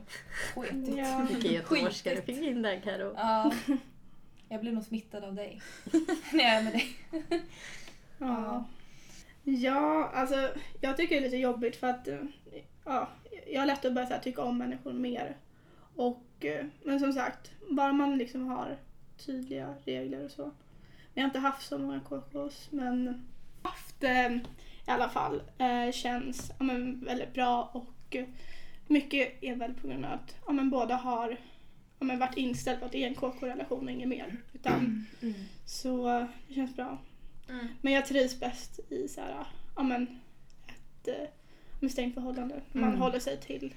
Sketit. 0.55 0.97
Ja. 0.97 1.27
Vilken 1.31 1.53
göteborgska 1.53 2.15
du 2.15 2.23
fick 2.23 2.39
in 2.43 2.63
där 2.63 2.81
Karo. 2.81 3.15
Ja. 3.17 3.53
Jag 4.49 4.61
blir 4.61 4.73
nog 4.73 4.85
smittad 4.85 5.25
av 5.25 5.35
dig. 5.35 5.61
när 6.33 6.41
jag 6.45 6.55
är 6.55 6.63
med 6.63 6.73
dig. 6.73 6.97
Ja. 8.19 8.65
Ja, 9.45 10.11
alltså 10.15 10.49
jag 10.81 10.97
tycker 10.97 11.15
det 11.15 11.21
är 11.21 11.25
lite 11.25 11.37
jobbigt 11.37 11.77
för 11.77 11.87
att 11.87 12.09
eh, 12.09 12.19
ja, 12.85 13.09
jag 13.47 13.61
har 13.61 13.67
lätt 13.67 13.85
att 13.85 13.95
börja 13.95 14.07
så 14.07 14.13
här, 14.13 14.21
tycka 14.21 14.43
om 14.43 14.59
människor 14.59 14.93
mer. 14.93 15.37
Och, 15.97 16.23
eh, 16.45 16.67
men 16.85 17.01
som 17.01 17.13
sagt, 17.13 17.51
bara 17.71 17.93
man 17.93 18.19
liksom 18.19 18.47
har 18.47 18.77
tydliga 19.17 19.75
regler 19.85 20.25
och 20.25 20.31
så. 20.31 20.51
Jag 21.15 21.23
har 21.23 21.27
inte 21.29 21.39
haft 21.39 21.67
så 21.69 21.79
många 21.79 22.01
KKs 22.01 22.69
men 22.71 23.27
haft 23.63 24.05
eh, 24.05 24.33
i 24.87 24.91
alla 24.91 25.09
fall 25.09 25.43
eh, 25.59 25.93
känns 25.93 26.53
ja, 26.59 26.65
men, 26.65 27.05
väldigt 27.05 27.35
bra 27.35 27.71
och 27.73 28.17
mycket 28.87 29.43
är 29.43 29.55
väl 29.57 29.75
på 29.75 29.89
grund 29.89 30.05
av 30.05 30.13
att 30.13 30.37
ja, 30.47 30.53
men, 30.53 30.71
båda 30.71 30.95
har 30.97 31.37
ja, 31.99 32.05
men, 32.05 32.19
varit 32.19 32.37
inställd 32.37 32.79
på 32.81 32.87
att 32.87 32.93
det 32.93 33.05
är 33.05 33.09
en 33.09 33.15
KK-relation 33.15 33.85
och 33.85 33.91
inget 33.91 34.09
mer. 34.09 34.37
Utan, 34.53 35.07
Så 35.67 36.19
eh, 36.19 36.27
det 36.49 36.55
känns 36.55 36.77
bra. 36.77 36.99
Mm. 37.49 37.69
Men 37.81 37.93
jag 37.93 38.07
trivs 38.07 38.41
bäst 38.41 38.81
i 38.89 39.09
så 39.09 39.21
här, 39.21 39.45
ja, 39.77 39.83
men, 39.83 40.21
ett 40.67 41.09
eh, 41.09 41.29
med 41.81 41.91
stängt 41.91 42.15
förhållande. 42.15 42.61
Man 42.73 42.85
Mm. 42.85 43.01
håller 43.01 43.19
sig 43.19 43.41
till 43.41 43.75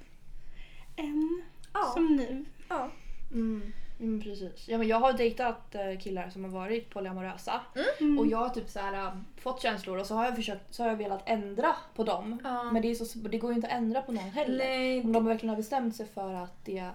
en 0.96 1.42
Ja. 1.74 1.92
som 1.94 2.16
nu. 2.16 2.46
ja. 2.70 2.90
Mm. 3.32 3.74
Mm, 4.00 4.22
precis. 4.22 4.68
Ja, 4.68 4.78
men 4.78 4.88
jag 4.88 5.00
har 5.00 5.14
dejtat 5.14 5.76
eh, 5.76 6.00
killar 6.00 6.30
som 6.30 6.44
har 6.44 6.52
varit 6.52 6.90
polyamorösa. 6.90 7.62
Mm. 8.00 8.20
Och 8.20 8.28
jag 8.28 8.38
har 8.38 8.50
typ 8.50 8.70
så 8.70 8.80
här, 8.80 8.94
äh, 8.94 9.14
fått 9.38 9.62
känslor 9.62 9.98
och 9.98 10.06
så 10.06 10.16
har 10.16 10.26
jag 10.26 10.36
försökt, 10.36 10.74
så 10.74 10.84
har 10.84 10.90
jag 10.90 10.98
velat 10.98 11.24
ändra 11.26 11.76
på 11.96 12.04
dem. 12.04 12.40
Ja. 12.44 12.64
Men 12.64 12.82
det, 12.82 12.92
är 12.92 12.96
så, 12.96 13.20
det 13.20 13.38
går 13.38 13.52
ju 13.52 13.56
inte 13.56 13.68
att 13.68 13.74
ändra 13.74 14.02
på 14.02 14.12
någon 14.12 14.24
heller. 14.30 14.58
Nej. 14.70 15.02
Om 15.02 15.12
de 15.12 15.26
verkligen 15.26 15.50
har 15.50 15.58
bestämt 15.58 15.96
sig 15.96 16.06
för 16.06 16.34
att 16.34 16.66
det, 16.66 16.90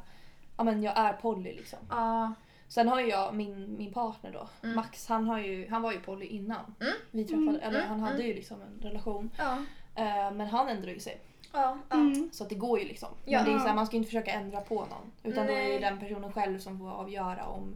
ja, 0.57 0.65
men 0.65 0.83
jag 0.83 0.99
är 0.99 1.13
poly 1.13 1.53
liksom. 1.53 1.79
Ja. 1.91 2.33
Sen 2.69 2.89
har 2.89 3.01
ju 3.01 3.07
jag 3.09 3.35
min, 3.35 3.77
min 3.79 3.93
partner 3.93 4.33
då, 4.33 4.49
Mm. 4.63 4.77
Max, 4.77 5.09
han, 5.09 5.25
har 5.29 5.39
ju, 5.39 5.69
han 5.71 5.83
var 5.83 5.93
ju 5.93 6.01
poly 6.01 6.27
innan 6.27 6.75
Mm. 6.81 6.93
vi 7.11 7.25
träffade, 7.25 7.49
Mm, 7.49 7.61
eller 7.61 7.79
mm, 7.79 7.89
han 7.89 8.01
hade 8.01 8.15
mm. 8.15 8.27
ju 8.27 8.35
liksom 8.35 8.63
en 8.63 8.83
relation. 8.89 9.31
Ja. 9.39 9.53
Eh, 9.95 10.33
men 10.33 10.41
han 10.47 10.69
ändrar 10.69 10.91
ju 10.93 11.01
sig. 11.01 11.21
Ja. 11.53 11.79
ja. 11.89 11.97
Mm. 11.97 12.31
Så 12.33 12.43
att 12.45 12.49
det 12.49 12.55
går 12.55 12.79
ju 12.79 12.85
liksom. 12.89 13.09
Ja. 13.25 13.39
Men 13.39 13.51
det 13.51 13.55
är 13.57 13.59
så 13.59 13.67
här, 13.67 13.75
man 13.75 13.87
ska 13.87 13.97
ju 13.97 13.99
inte 13.99 14.09
försöka 14.09 14.31
ändra 14.31 14.61
på 14.61 14.75
någon. 14.81 15.13
Utan 15.23 15.47
då 15.47 15.53
är 15.53 15.57
Nej. 15.57 15.73
det 15.73 15.79
den 15.79 15.99
personen 16.01 16.33
själv 16.33 16.59
som 16.59 16.79
får 16.79 16.91
avgöra 16.91 17.47
om, 17.47 17.75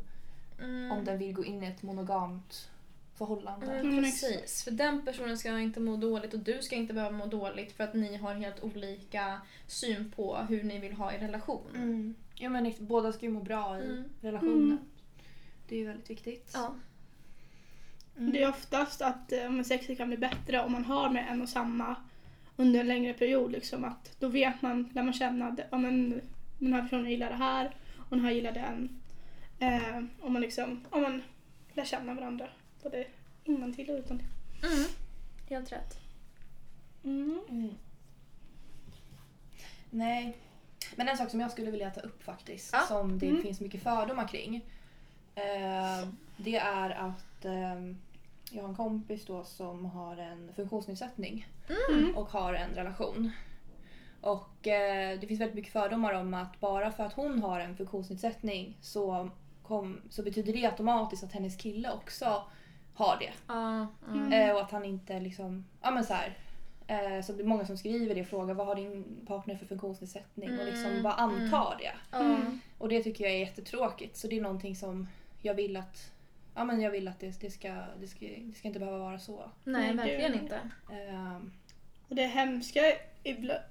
Mm. 0.62 0.93
om 0.93 1.05
den 1.05 1.19
vill 1.19 1.35
gå 1.35 1.45
in 1.45 1.62
i 1.62 1.67
ett 1.67 1.83
monogamt 1.83 2.69
förhållande. 3.17 3.67
Mm, 3.67 3.88
Mm, 3.91 4.05
precis. 4.05 4.64
För 4.64 4.71
den 4.71 5.05
personen 5.05 5.38
ska 5.38 5.59
inte 5.61 5.81
må 5.81 5.97
dåligt 5.97 6.35
och 6.35 6.41
du 6.41 6.62
ska 6.62 6.76
inte 6.76 6.95
behöva 6.95 7.17
må 7.17 7.26
dåligt 7.26 7.73
för 7.73 7.85
att 7.85 7.95
ni 7.95 8.17
har 8.17 8.35
helt 8.35 8.62
olika 8.62 9.41
syn 9.67 10.12
på 10.17 10.37
hur 10.49 10.62
ni 10.62 10.79
vill 10.79 10.93
ha 10.93 11.12
i 11.12 11.19
relation. 11.19 11.67
Mm. 11.75 12.14
Ja 12.35 12.49
men 12.49 12.73
båda 12.79 13.12
ska 13.12 13.26
ju 13.26 13.33
må 13.33 13.41
bra 13.41 13.79
i 13.79 13.85
Mm. 13.85 14.05
relationen. 14.21 14.55
Mm. 14.62 14.79
Det 15.69 15.75
är 15.75 15.79
ju 15.79 15.87
väldigt 15.87 16.11
viktigt. 16.11 16.50
Ja. 16.55 16.75
Mm. 18.19 18.33
Det 18.33 18.43
är 18.43 18.49
oftast 18.49 19.02
att 19.02 19.33
eh, 19.33 19.62
sexet 19.62 19.97
kan 19.99 20.09
bli 20.09 20.17
bättre 20.17 20.62
om 20.62 20.73
man 20.73 20.85
har 20.85 21.11
med 21.11 21.26
en 21.31 21.43
och 21.43 21.49
samma 21.49 21.97
under 22.56 22.80
en 22.80 22.88
längre 22.88 23.12
period. 23.14 23.52
Liksom, 23.52 23.85
att 23.85 24.16
då 24.21 24.28
vet 24.28 24.62
man, 24.62 24.88
när 24.92 25.02
man 25.02 25.12
känner 25.12 25.49
att 25.49 25.61
ja, 25.71 25.78
men, 25.78 26.21
den 26.59 26.73
här 26.73 26.82
personen 26.82 27.11
gillar 27.11 27.28
det 27.30 27.37
här 27.37 27.76
och 27.97 28.16
den 28.16 28.25
här 28.25 28.32
gillar 28.32 28.52
den. 28.52 29.00
Eh, 29.59 29.99
om 30.21 30.32
man 30.32 30.42
liksom, 30.42 30.85
om 30.90 31.02
man 31.02 31.23
lär 31.73 31.85
känna 31.85 32.14
varandra. 32.14 32.49
Både 32.82 33.06
innantill 33.44 33.90
och 33.90 33.99
utantill. 33.99 34.28
Mm. 34.73 34.85
Helt 35.49 35.73
rätt. 35.73 35.99
Mm. 37.04 37.40
Mm. 37.50 37.71
Nej. 39.90 40.37
Men 40.97 41.09
en 41.09 41.16
sak 41.16 41.30
som 41.30 41.40
jag 41.40 41.50
skulle 41.50 41.71
vilja 41.71 41.90
ta 41.90 42.00
upp 42.00 42.23
faktiskt, 42.23 42.71
Ja. 42.73 42.80
som 42.88 43.18
det 43.18 43.28
Mm. 43.28 43.42
finns 43.42 43.61
mycket 43.61 43.82
fördomar 43.82 44.28
kring. 44.28 44.56
Eh, 45.35 46.09
det 46.37 46.56
är 46.56 46.90
att 46.90 47.44
eh, 47.44 47.80
jag 48.52 48.62
har 48.62 48.68
en 48.68 48.75
kompis 48.75 49.26
då 49.26 49.44
som 49.44 49.85
har 49.87 50.16
en 50.16 50.52
funktionsnedsättning 50.56 51.47
Mm. 51.90 52.16
och 52.16 52.28
har 52.28 52.54
en 52.54 52.71
relation. 52.75 53.30
Och 54.21 54.66
eh, 54.68 55.21
det 55.21 55.26
finns 55.26 55.40
väldigt 55.40 55.54
mycket 55.56 55.73
fördomar 55.73 56.12
om 56.12 56.35
att 56.35 56.61
bara 56.61 56.90
för 56.90 57.04
att 57.04 57.12
hon 57.12 57.42
har 57.42 57.61
en 57.61 57.76
funktionsnedsättning 57.76 58.78
så, 58.80 59.30
kom, 59.62 60.00
så 60.11 60.23
betyder 60.23 60.52
det 60.52 60.66
automatiskt 60.66 61.25
att 61.25 61.32
hennes 61.32 61.56
kille 61.56 61.92
också 61.92 62.42
har 62.94 63.16
det. 63.21 63.32
Ja. 63.47 63.87
Mm. 64.09 64.32
Eh, 64.32 64.54
och 64.54 64.61
att 64.62 64.71
han 64.71 64.85
inte 64.85 65.21
liksom, 65.21 65.64
ja 65.82 65.90
men 65.90 66.04
så 66.04 66.14
här. 66.14 66.38
Eh, 66.87 67.23
så 67.23 67.32
det 67.32 67.42
är 67.42 67.47
många 67.47 67.66
som 67.66 67.76
skriver 67.78 68.14
det 68.14 68.21
och 68.21 68.26
frågar 68.26 68.54
vad 68.54 68.66
har 68.66 68.75
din 68.75 69.04
partner 69.26 69.56
för 69.56 69.66
funktionsnedsättning 69.66 70.59
och 70.59 70.64
liksom 70.66 70.90
Mm, 70.90 71.02
bara 71.02 71.12
antar 71.14 71.76
det. 71.78 72.16
Mm. 72.16 72.61
Och 72.78 72.88
det 72.88 73.02
tycker 73.02 73.25
jag 73.25 73.32
är 73.35 73.38
jättetråkigt 73.38 74.16
så 74.16 74.28
det 74.28 74.37
är 74.38 74.42
någonting 74.42 74.76
som 74.76 75.09
jag 75.42 75.54
vill 75.54 75.76
att 75.76 76.12
Ja 76.54 76.64
men 76.64 76.80
jag 76.80 76.90
vill 76.90 77.09
att 77.09 77.21
det, 77.21 77.40
det, 77.40 77.50
ska, 77.50 77.75
det, 78.00 78.06
ska, 78.09 78.26
det 78.26 78.54
ska 78.59 78.68
inte 78.68 78.80
behöva 78.80 78.99
vara 78.99 79.18
så. 79.18 79.50
Nej, 79.64 79.94
Nej, 79.94 79.97
verkligen 80.09 80.42
inte. 80.42 80.61
Ehm, 80.92 81.52
Och 82.09 82.14
det 82.16 82.26
hemska, 82.26 82.80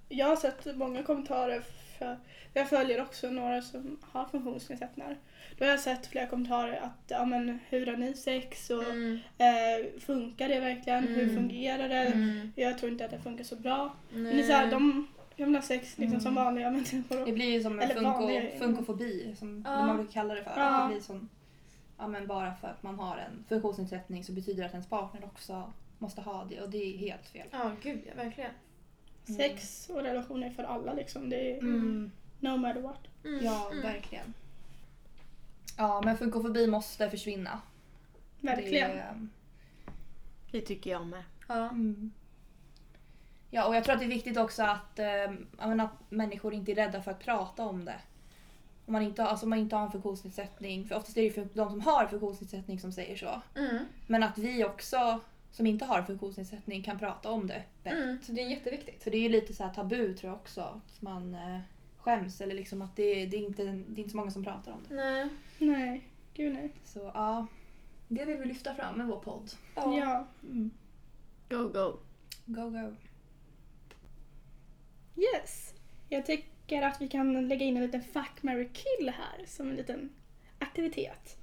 jag 0.10 0.28
har 0.28 0.36
sett 0.36 0.76
många 0.76 1.04
kommentarer 1.04 1.62
för 2.00 2.18
jag 2.54 2.70
följer 2.70 3.02
också 3.02 3.30
några 3.30 3.62
som 3.62 3.98
har 4.12 4.26
funktionsnedsättningar. 4.26 5.18
Då 5.58 5.66
har 5.66 5.70
jag 5.72 5.80
sett 5.80 6.08
flera 6.08 6.28
kommentarer 6.28 6.78
att 6.82 7.04
ja, 7.08 7.26
men, 7.26 7.60
hur 7.70 7.86
har 7.86 7.98
ni 7.98 8.14
sex 8.14 8.70
och 8.70 8.84
Mm. 8.84 9.20
eh, 9.38 10.00
funkar 10.00 10.50
det 10.50 10.60
verkligen? 10.60 11.08
Hur 11.08 11.24
Mm. 11.24 11.36
fungerar 11.36 11.90
det? 11.90 11.96
Mm. 12.06 12.52
Jag 12.56 12.78
tror 12.78 12.92
inte 12.92 13.06
att 13.06 13.12
det 13.12 13.20
funkar 13.20 13.44
så 13.44 13.56
bra. 13.56 13.96
Men 14.12 14.24
Nej. 14.24 14.34
det 14.34 14.42
är 14.42 14.48
så 14.48 14.54
här, 14.54 14.72
de 14.72 15.08
jag 15.36 15.46
vill 15.46 15.56
ha 15.56 15.62
sex 15.62 15.98
liksom, 15.98 16.20
som 16.20 16.32
Mm. 16.32 16.44
vanliga 16.44 16.72
människor. 16.72 17.26
det 17.26 17.32
blir 17.32 17.46
ju 17.52 17.62
som 17.64 17.80
en 17.80 17.90
funko, 17.90 18.30
funkofobi 18.60 19.36
som 19.40 19.66
Ja. 19.68 19.86
man 19.86 19.98
brukar 19.98 20.12
kalla 20.14 20.36
det 20.36 20.44
för. 20.44 20.52
Ja. 20.62 20.82
Det 20.88 20.94
blir 20.94 21.02
som, 21.04 21.30
ja 22.02 22.08
men 22.08 22.28
bara 22.28 22.56
för 22.56 22.68
att 22.68 22.84
man 22.84 23.00
har 23.00 23.18
en 23.18 23.46
funktionsnedsättning 23.50 24.24
så 24.24 24.32
betyder 24.32 24.60
det 24.60 24.66
att 24.66 24.74
ens 24.74 24.88
partner 24.88 25.26
också 25.26 25.74
måste 25.98 26.22
ha 26.22 26.46
det 26.50 26.62
och 26.62 26.70
det 26.70 26.78
är 26.78 26.98
helt 26.98 27.28
fel. 27.28 27.48
Ja, 27.52 27.72
gud 27.82 28.02
ja, 28.06 28.24
verkligen. 28.24 28.52
Mm. 29.28 29.38
Sex 29.38 29.90
och 29.90 30.04
relationer 30.04 30.48
är 30.48 30.52
för 30.52 30.64
alla 30.64 30.94
liksom. 30.94 31.30
Det 31.30 31.52
är 31.52 31.60
Mm. 31.60 32.12
no 32.40 32.58
matter 32.58 32.82
what. 32.82 33.08
Mm. 33.26 33.46
Ja, 33.46 33.70
mm. 33.72 33.84
verkligen. 33.84 34.34
Ja, 35.78 36.02
men 36.06 36.18
funkofobi 36.18 36.68
måste 36.68 37.10
försvinna. 37.10 37.62
Verkligen. 38.40 38.90
Det, 38.98 39.28
Det 40.52 40.62
tycker 40.62 40.92
jag 40.92 41.08
med. 41.08 41.24
Ja. 41.48 41.70
mm. 41.70 42.12
Ja, 43.50 43.68
och 43.68 43.76
jag 43.76 43.84
tror 43.84 43.94
att 43.94 44.00
det 44.00 44.06
är 44.06 44.10
viktigt 44.10 44.38
också 44.38 44.64
att, 44.64 44.98
menar, 45.58 45.86
att 45.86 46.12
människor 46.12 46.54
inte 46.54 46.72
är 46.72 46.76
rädda 46.76 47.02
för 47.02 47.12
att 47.12 47.20
prata 47.20 47.66
om 47.66 47.86
det. 47.86 48.00
Om 48.86 48.94
man 48.94 49.02
inte, 49.02 49.22
har- 49.22 49.30
alltså, 49.30 49.46
om 49.46 49.50
man 49.50 49.60
inte 49.60 49.76
har 49.76 49.86
en 49.86 49.92
funktionsnedsättning, 49.92 50.86
för 50.86 50.96
oftast 50.96 51.18
är 51.18 51.22
det 51.22 51.38
ju 51.38 51.48
de 51.54 51.70
som 51.70 51.82
har 51.82 52.08
funktionsnedsättning 52.08 52.80
som 52.80 52.92
säger 52.92 53.16
så. 53.16 53.42
Mm. 53.56 53.86
Men 54.08 54.24
att 54.24 54.38
vi 54.38 54.66
också, 54.66 55.20
som 55.52 55.66
inte 55.68 55.86
har 55.86 56.04
funktionsnedsättning, 56.04 56.84
kan 56.84 57.00
prata 57.00 57.30
om 57.32 57.48
det. 57.48 57.64
Mm. 57.84 58.18
Så 58.24 58.32
det 58.32 58.42
är 58.42 58.50
jätteviktigt. 58.50 59.04
För 59.04 59.12
det 59.12 59.18
är 59.18 59.22
ju 59.22 59.30
lite 59.30 59.54
så 59.54 59.64
här 59.64 59.74
tabu 59.74 60.14
tror 60.14 60.32
jag 60.32 60.40
också, 60.40 60.62
att 60.62 61.02
man 61.02 61.36
eh, 61.36 61.60
skäms 61.98 62.42
eller 62.42 62.56
liksom 62.56 62.82
att 62.82 62.96
det, 62.96 63.26
det, 63.26 63.38
är 63.38 63.42
inte, 63.42 63.64
det 63.64 63.70
är 63.70 64.00
inte 64.00 64.10
så 64.10 64.18
många 64.18 64.32
som 64.32 64.44
pratar 64.44 64.72
om 64.72 64.80
det. 64.90 64.96
Nej. 64.96 65.30
Nej, 65.58 66.08
gud 66.34 66.54
nej. 66.54 66.72
Så 66.86 67.12
ja, 67.14 67.48
det 68.08 68.26
vill 68.26 68.38
vi 68.38 68.46
lyfta 68.46 68.76
fram 68.76 68.96
med 68.98 69.08
vår 69.08 69.20
podd. 69.20 69.52
Ja. 69.76 70.28
Mm. 70.44 70.72
Go, 71.50 71.58
go. 71.68 71.98
Go, 72.46 72.70
go. 72.70 72.96
Yes. 75.16 75.74
Jag 76.10 76.26
tycker 76.26 76.50
att 76.78 77.02
vi 77.02 77.08
kan 77.08 77.48
lägga 77.48 77.66
in 77.66 77.78
en 77.78 77.84
liten 77.84 78.04
fuck, 78.14 78.44
marry, 78.44 78.70
kill 78.74 79.10
här 79.18 79.46
som 79.48 79.70
en 79.70 79.76
liten 79.76 80.10
aktivitet. 80.60 81.38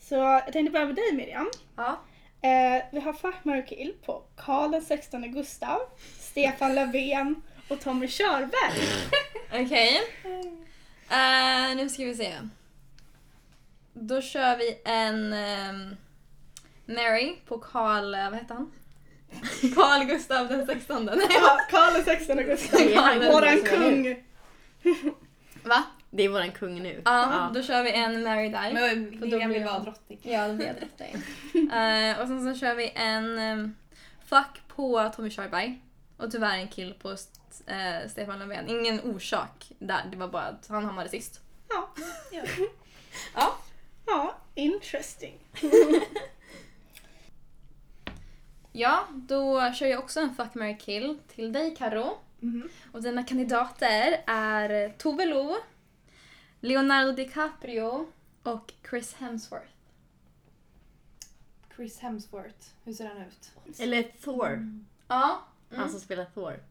Så 0.00 0.14
jag 0.14 0.52
tänkte 0.52 0.72
börja 0.72 0.86
med 0.86 0.94
dig 0.94 1.12
Miriam. 1.12 1.50
Ja. 1.76 2.00
Eh, 2.40 2.84
vi 2.92 3.00
har 3.00 3.12
Fuck, 3.12 3.44
marry, 3.44 3.66
kill 3.66 3.94
på 4.06 4.22
Karl 4.36 4.70
den 4.70 4.82
16 4.82 5.32
Gustav, 5.32 5.80
Stefan 6.18 6.74
Löfven 6.74 7.42
och 7.68 7.80
Tommy 7.80 8.08
Körberg. 8.08 8.82
Okej. 9.64 10.00
Eh, 11.10 11.76
nu 11.76 11.88
ska 11.88 12.04
vi 12.04 12.14
se. 12.14 12.32
Då 13.92 14.20
kör 14.20 14.56
vi 14.56 14.78
en 14.84 15.32
um, 15.32 15.96
Mary 16.86 17.36
på 17.46 17.58
Karl, 17.58 18.14
eh, 18.14 18.30
vad 18.30 18.38
heter 18.38 18.54
han? 18.54 18.72
Karl 19.74 20.04
Gustav 20.04 20.48
den 20.48 20.66
16. 20.66 21.04
Nej, 21.04 21.16
Ja, 21.30 21.58
Karl 21.70 21.92
den 21.92 22.04
16 22.04 22.36
Gustav. 22.36 22.80
Våran 23.32 23.62
kung. 23.62 24.25
Va? 25.62 25.84
Det 26.10 26.22
är 26.22 26.28
våran 26.28 26.52
kung 26.52 26.82
nu. 26.82 27.02
Ja, 27.04 27.50
då 27.54 27.62
kör 27.62 27.82
vi 27.82 27.92
en 27.92 28.22
Mary 28.22 28.48
där. 28.48 28.72
Men 28.72 29.10
För 29.10 29.18
då 29.18 29.26
Lilian 29.26 29.50
blir 29.50 29.58
vill 29.58 29.68
vara 29.68 29.78
drottning. 29.78 30.20
Ja, 30.22 30.48
det 30.48 30.54
blir 30.54 30.66
jag 30.66 30.76
rätt 30.76 31.00
uh, 31.54 32.22
Och 32.22 32.28
sen 32.28 32.54
så 32.54 32.60
kör 32.60 32.74
vi 32.74 32.92
en 32.94 33.38
um, 33.38 33.74
fuck 34.24 34.62
på 34.68 35.10
Tommy 35.16 35.30
Körberg. 35.30 35.82
Och 36.16 36.30
tyvärr 36.30 36.58
en 36.58 36.68
kill 36.68 36.94
på 36.94 37.10
eh, 37.66 38.08
Stefan 38.08 38.38
Löfven. 38.38 38.68
Ingen 38.68 39.00
orsak 39.00 39.72
där, 39.78 40.00
det 40.10 40.16
var 40.16 40.28
bara 40.28 40.42
att 40.42 40.66
han 40.68 40.84
hamnade 40.84 41.08
sist. 41.08 41.40
Ja. 41.68 41.88
Ja. 42.32 42.42
Ja. 43.34 43.56
Ja, 44.06 44.36
interesting. 44.54 45.34
Ja, 48.78 49.06
då 49.12 49.72
kör 49.72 49.86
jag 49.86 49.98
också 49.98 50.20
en 50.20 50.34
fuck, 50.34 50.54
marry, 50.54 50.78
kill 50.78 51.18
till 51.34 51.52
dig 51.52 51.76
Karo. 51.76 52.18
Mhm. 52.40 52.68
Och 52.92 53.02
dina 53.02 53.24
kandidater 53.24 54.22
är 54.26 54.88
Tove 54.98 55.26
Lo, 55.26 55.56
Leonardo 56.60 57.12
DiCaprio 57.12 58.06
och 58.42 58.72
Chris 58.90 59.14
Hemsworth. 59.14 59.66
Chris 61.76 61.98
Hemsworth, 61.98 62.66
hur 62.84 62.92
ser 62.92 63.06
han 63.08 63.16
ut? 63.18 63.52
Eller 63.80 64.02
Thor. 64.02 64.80
Ja. 65.08 65.44
Han 65.74 65.90
som 65.90 66.00
spelar 66.00 66.24
Thor. 66.24 66.62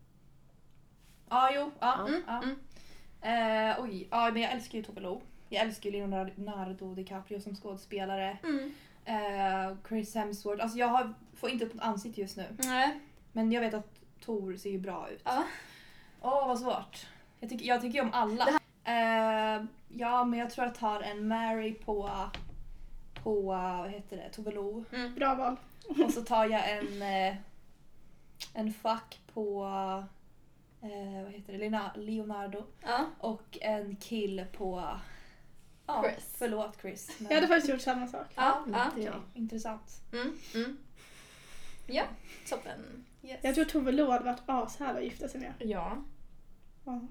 Ja, 1.29 1.51
jo. 1.55 1.71
Ja, 1.79 2.07
Mm, 2.07 2.23
ja. 2.27 2.43
mm. 2.43 2.55
Eh, 3.21 3.83
oj, 3.83 4.07
ja, 4.11 4.31
men 4.33 4.41
jag 4.41 4.51
älskar 4.51 4.77
ju 4.77 4.83
Tove 4.83 5.01
Lo. 5.01 5.21
Jag 5.49 5.61
älskar 5.61 5.89
ju 5.89 6.07
Leonardo 6.07 6.95
DiCaprio 6.95 7.41
som 7.41 7.55
skådespelare. 7.55 8.37
Mm. 8.43 8.73
Eh, 9.05 9.75
Chris 9.87 10.15
Hemsworth. 10.15 10.63
Alltså 10.63 10.77
jag 10.77 10.87
har, 10.87 11.13
får 11.35 11.49
inte 11.49 11.65
upp 11.65 11.73
något 11.73 11.83
ansikte 11.83 12.21
just 12.21 12.37
nu. 12.37 12.45
Nej. 12.57 12.99
Men 13.31 13.51
jag 13.51 13.61
vet 13.61 13.73
att 13.73 13.99
Tor 14.25 14.55
ser 14.55 14.69
ju 14.69 14.77
bra 14.79 15.09
ut. 15.09 15.21
Ja. 15.23 15.43
Åh, 16.21 16.47
vad 16.47 16.59
svårt. 16.59 17.05
Jag 17.39 17.49
tycker, 17.49 17.65
jag 17.65 17.81
tycker 17.81 17.95
ju 17.95 18.01
om 18.01 18.13
alla. 18.13 18.47
Eh, 18.83 19.65
ja, 19.89 20.23
men 20.23 20.39
jag 20.39 20.49
tror 20.49 20.65
jag 20.67 20.75
tar 20.75 21.01
en 21.01 21.27
Mary 21.27 21.73
på, 21.73 22.29
på 23.23 23.41
vad 23.41 23.89
heter 23.89 24.17
det, 24.17 24.29
Tove 24.29 24.51
Lo. 24.51 24.83
Bra 25.15 25.35
val. 25.35 25.55
Och 26.05 26.11
så 26.13 26.21
tar 26.21 26.45
jag 26.45 26.71
en, 26.71 27.01
eh, 27.01 27.35
en 28.53 28.73
fuck 28.73 29.19
på 29.33 29.63
eh, 30.81 31.23
vad 31.23 31.31
heter 31.31 31.53
det, 31.57 31.91
Leonardo. 31.95 32.63
Ja. 32.81 33.05
Och 33.19 33.57
en 33.61 33.95
kill 33.95 34.45
på 34.57 34.99
ja, 35.87 36.03
Chris. 36.03 36.35
Förlåt 36.37 36.77
Chris. 36.81 37.11
men- 37.19 37.27
Jag 37.27 37.35
hade 37.35 37.47
faktiskt 37.47 37.69
gjort 37.73 37.81
samma 37.81 38.07
sak. 38.07 38.27
Ja. 38.35 38.65
ja. 38.73 38.87
Okej, 38.91 39.11
Intressant. 39.33 40.01
Mm. 40.13 40.37
Mm. 40.55 40.77
Ja, 41.87 42.03
toppen. 42.49 43.05
Yes. 43.25 43.39
Jag 43.41 43.55
tror 43.55 43.65
Tove 43.65 43.91
Lo 43.91 44.11
hade 44.11 44.25
varit 44.25 44.41
ashärlig 44.45 44.99
att 44.99 45.03
gifta 45.03 45.27
sig 45.27 45.41
med. 45.41 45.53
Ja. 45.59 46.03
Ja. 46.85 47.01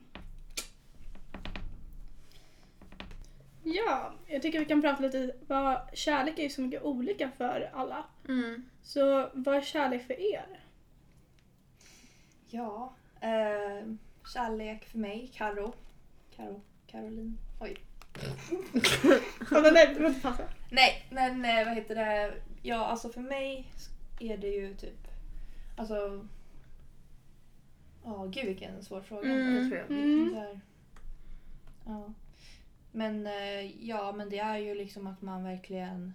Ja, 3.62 4.12
jag 4.26 4.42
tycker 4.42 4.58
vi 4.58 4.64
kan 4.64 4.82
prata 4.82 5.02
lite, 5.02 5.34
vad, 5.46 5.80
kärlek 5.92 6.38
är 6.38 6.42
ju 6.42 6.50
så 6.50 6.60
mycket 6.60 6.82
olika 6.82 7.30
för 7.30 7.70
alla. 7.74 8.04
Mm. 8.28 8.70
Så 8.82 9.30
vad 9.32 9.56
är 9.56 9.60
kärlek 9.60 10.06
för 10.06 10.34
er? 10.34 10.60
Ja, 12.46 12.94
eh, 13.20 13.88
kärlek 14.34 14.84
för 14.84 14.98
mig, 14.98 15.30
Karo. 15.34 15.74
Karo, 16.36 16.60
Caroline. 16.86 17.38
Oj. 17.60 17.76
Nej, 20.70 21.06
men 21.10 21.44
eh, 21.44 21.64
vad 21.66 21.74
heter 21.74 21.94
det? 21.94 22.34
Ja, 22.62 22.86
alltså 22.86 23.08
för 23.08 23.20
mig 23.20 23.68
är 24.20 24.36
det 24.36 24.48
ju 24.48 24.74
typ, 24.74 25.03
alltså, 25.76 26.26
ja 28.04 28.24
gud 28.24 28.46
vilken 28.46 28.84
svår 28.84 29.00
fråga. 29.00 29.30
Mm. 29.30 29.54
Det 29.54 29.68
tror 29.68 29.78
jag. 29.78 29.90
Mm. 29.90 30.34
Här. 30.34 30.60
Ja. 31.86 32.12
Men 32.92 33.26
eh, 33.26 33.86
ja, 33.86 34.12
men 34.12 34.28
det 34.30 34.38
är 34.38 34.58
ju 34.58 34.74
liksom 34.74 35.06
att 35.06 35.22
man 35.22 35.44
verkligen 35.44 36.14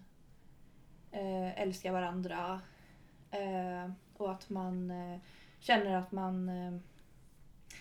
eh, 1.12 1.62
älskar 1.62 1.92
varandra. 1.92 2.62
Eh, 3.32 3.92
och 4.18 4.32
att 4.32 4.50
man 4.50 4.92
eh, 4.92 5.20
känner 5.60 5.96
att 5.96 6.12
man 6.12 6.50
eh, 6.50 6.80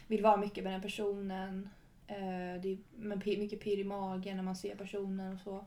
vill 0.06 0.22
vara 0.22 0.36
mycket 0.36 0.64
med 0.64 0.72
den 0.72 0.82
personen. 0.82 1.68
Eh, 2.06 2.60
det 2.62 2.68
är 2.68 2.78
men 2.96 3.18
mycket 3.18 3.60
pirr 3.60 3.78
i 3.78 3.84
magen 3.84 4.36
när 4.36 4.44
man 4.44 4.56
ser 4.56 4.76
personen 4.76 5.34
och 5.34 5.40
så. 5.40 5.64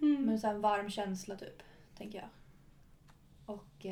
Mm. 0.00 0.22
Men 0.22 0.40
så 0.40 0.48
en 0.48 0.60
varm 0.60 0.90
känsla 0.90 1.36
typ, 1.36 1.62
tänker 1.96 2.18
jag. 2.18 2.28
Och 3.56 3.86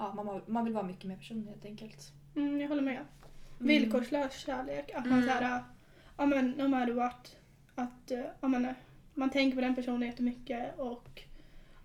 ja, 0.00 0.22
man, 0.24 0.40
man 0.46 0.64
vill 0.64 0.74
vara 0.74 0.86
mycket 0.86 1.04
med 1.04 1.18
personen 1.18 1.48
helt 1.48 1.64
enkelt. 1.64 2.12
Mm, 2.36 2.60
jag 2.60 2.68
håller 2.68 2.82
med. 2.82 3.04
Villkorslös 3.58 4.32
kärlek. 4.34 4.90
Att 4.94 5.04
man 5.04 5.12
Mm. 5.18 5.28
såhär, 5.28 5.62
ja 6.16 6.26
men 6.26 6.50
no 6.50 6.68
matter 6.68 6.92
what. 6.92 7.36
Att 7.74 8.10
eh, 8.10 8.24
ja, 8.40 8.48
men, 8.48 8.74
man 9.14 9.30
tänker 9.30 9.54
på 9.56 9.60
den 9.60 9.74
personen 9.74 10.02
jättemycket 10.08 10.78
och 10.78 11.22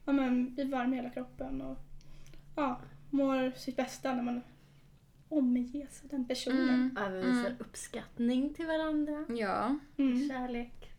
ja, 0.05 0.13
men, 0.13 0.53
blir 0.53 0.65
varm 0.65 0.93
i 0.93 0.95
hela 0.95 1.09
kroppen 1.09 1.61
och 1.61 1.77
ja, 2.55 2.79
mår 3.09 3.51
sitt 3.57 3.75
bästa 3.75 4.13
när 4.13 4.23
man 4.23 4.41
omges 5.29 6.03
av 6.03 6.09
den 6.09 6.27
personen. 6.27 6.69
Mm. 6.69 6.97
Även 6.97 7.17
visar 7.17 7.49
Mm. 7.49 7.55
uppskattning 7.59 8.53
till 8.53 8.65
varandra. 8.67 9.25
Ja. 9.29 9.79
Mm. 9.97 10.27
Kärlek. 10.29 10.91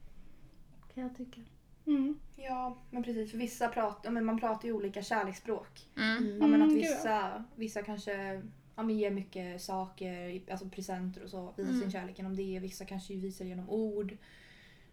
Kan 0.94 1.02
jag 1.02 1.16
tycka. 1.16 1.40
Mm. 1.86 2.18
Ja, 2.36 2.76
men 2.90 3.02
precis. 3.02 3.30
För 3.30 3.38
vissa 3.38 3.68
pratar, 3.68 4.10
men 4.10 4.24
man 4.24 4.40
pratar 4.40 4.68
ju 4.68 4.72
olika 4.74 5.02
kärleksspråk. 5.02 5.88
Mm. 5.96 6.38
Ja, 6.40 6.46
men 6.46 6.62
att 6.62 6.68
Mm, 6.68 6.80
ja. 6.80 6.88
vissa, 6.88 7.44
vissa 7.56 7.82
kanske 7.82 8.42
ja, 8.76 8.82
men 8.82 8.98
ger 8.98 9.10
mycket 9.10 9.62
saker, 9.62 10.42
alltså 10.50 10.68
presenter 10.68 11.24
och 11.24 11.30
så, 11.30 11.54
visar 11.56 11.70
Mm. 11.70 11.80
sin 11.82 11.90
kärlek 11.90 12.18
genom 12.18 12.36
det. 12.36 12.58
Vissa 12.58 12.84
kanske 12.84 13.14
visar 13.14 13.44
genom 13.44 13.70
ord. 13.70 14.16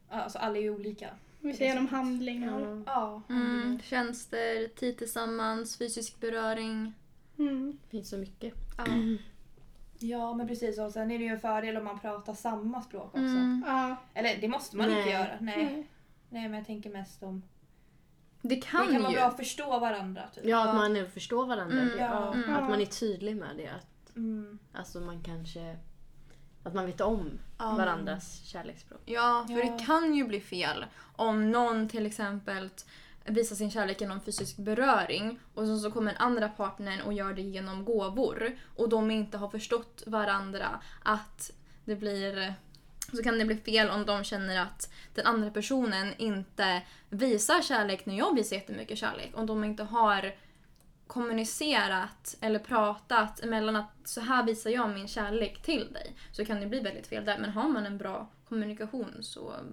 Alltså 0.09 0.39
alla 0.39 0.57
är 0.57 0.61
ju 0.61 0.69
olika. 0.75 1.09
Vi 1.39 1.53
ser 1.53 1.65
genom 1.65 1.87
handlingar. 1.87 2.83
Ja. 2.85 3.21
Mm. 3.29 3.79
Tjänster, 3.83 4.67
tid 4.67 4.97
tillsammans, 4.97 5.77
fysisk 5.77 6.19
beröring. 6.19 6.93
Mm. 7.39 7.77
Det 7.83 7.89
finns 7.89 8.09
så 8.09 8.17
mycket. 8.17 8.53
Ja. 8.77 8.85
ja, 9.99 10.33
men 10.33 10.47
precis. 10.47 10.79
Och 10.79 10.91
sen 10.91 11.11
är 11.11 11.17
det 11.17 11.23
ju 11.23 11.29
en 11.29 11.39
fördel 11.39 11.77
om 11.77 11.83
man 11.85 11.99
pratar 11.99 12.33
samma 12.33 12.81
språk 12.81 13.05
också. 13.05 13.19
Mm. 13.19 13.63
Ja. 13.67 13.95
Eller 14.13 14.37
det 14.41 14.47
måste 14.47 14.77
man 14.77 14.89
inte 14.89 15.01
Nej. 15.01 15.11
göra. 15.11 15.37
Nej. 15.41 15.63
Nej. 15.65 15.87
Nej, 16.33 16.43
men 16.49 16.53
jag 16.57 16.65
tänker 16.67 16.89
mest 16.89 17.23
om... 17.23 17.43
Det 18.41 18.49
Det 18.55 18.55
kan, 18.61 18.87
kan 18.93 19.01
vara 19.01 19.11
ju. 19.11 19.17
bra 19.17 19.25
att 19.25 19.37
förstå 19.37 19.79
varandra. 19.79 20.23
Typ. 20.35 20.45
Ja, 20.45 20.69
att 20.69 20.75
man 20.75 20.93
nu 20.93 21.07
förstår 21.07 21.45
varandra. 21.45 21.79
Mm, 21.81 21.99
ja. 21.99 22.33
Mm. 22.33 22.55
Att 22.55 22.69
man 22.69 22.81
är 22.81 22.85
tydlig 22.85 23.35
med 23.35 23.57
det. 23.57 23.67
Att, 23.67 24.15
Mm. 24.15 24.59
alltså 24.73 24.99
man 24.99 25.23
kanske... 25.23 25.77
Att 26.63 26.73
man 26.73 26.85
vet 26.85 27.01
om 27.01 27.39
varandras 27.57 28.41
kärleksspråk. 28.43 29.01
Ja, 29.05 29.45
för 29.47 29.53
Ja. 29.53 29.71
det 29.77 29.85
kan 29.85 30.13
ju 30.13 30.23
bli 30.27 30.41
fel 30.41 30.85
om 31.15 31.51
någon 31.51 31.89
till 31.89 32.05
exempel 32.05 32.69
visar 33.25 33.55
sin 33.55 33.71
kärlek 33.71 34.01
genom 34.01 34.21
fysisk 34.21 34.57
beröring 34.57 35.39
och 35.53 35.65
så, 35.67 35.77
så 35.79 35.91
kommer 35.91 36.11
den 36.11 36.21
andra 36.21 36.49
partnern 36.49 37.01
och 37.01 37.13
gör 37.13 37.33
det 37.33 37.41
genom 37.41 37.85
gåvor 37.85 38.57
och 38.75 38.89
de 38.89 39.11
inte 39.11 39.37
har 39.37 39.49
förstått 39.49 40.03
varandra 40.07 40.79
att 41.03 41.51
det 41.85 41.95
blir 41.95 42.53
så 43.15 43.23
kan 43.23 43.39
det 43.39 43.45
bli 43.45 43.55
fel 43.57 43.89
om 43.89 44.05
de 44.05 44.23
känner 44.23 44.59
att 44.61 44.93
den 45.13 45.25
andra 45.25 45.49
personen 45.51 46.13
inte 46.17 46.81
visar 47.09 47.61
kärlek 47.61 48.05
när 48.05 48.17
jag 48.17 48.35
visar 48.35 48.55
jättemycket 48.55 48.97
kärlek. 48.97 49.31
Om 49.33 49.45
de 49.45 49.63
inte 49.63 49.83
har 49.83 50.33
kommunicerat 51.07 52.37
eller 52.41 52.59
pratat 52.59 53.43
emellan 53.43 53.75
att 53.75 53.91
så 54.03 54.21
här 54.21 54.43
visar 54.45 54.69
jag 54.69 54.89
min 54.89 55.07
kärlek 55.07 55.61
till 55.61 55.93
dig. 55.93 56.15
Så 56.31 56.45
kan 56.45 56.59
det 56.59 56.65
bli 56.67 56.79
väldigt 56.79 57.07
fel 57.07 57.25
där. 57.25 57.37
Men 57.39 57.49
har 57.49 57.69
man 57.69 57.85
en 57.85 57.97
bra 57.97 58.27
kommunikation 58.49 59.17
så 59.21 59.51
är 59.51 59.63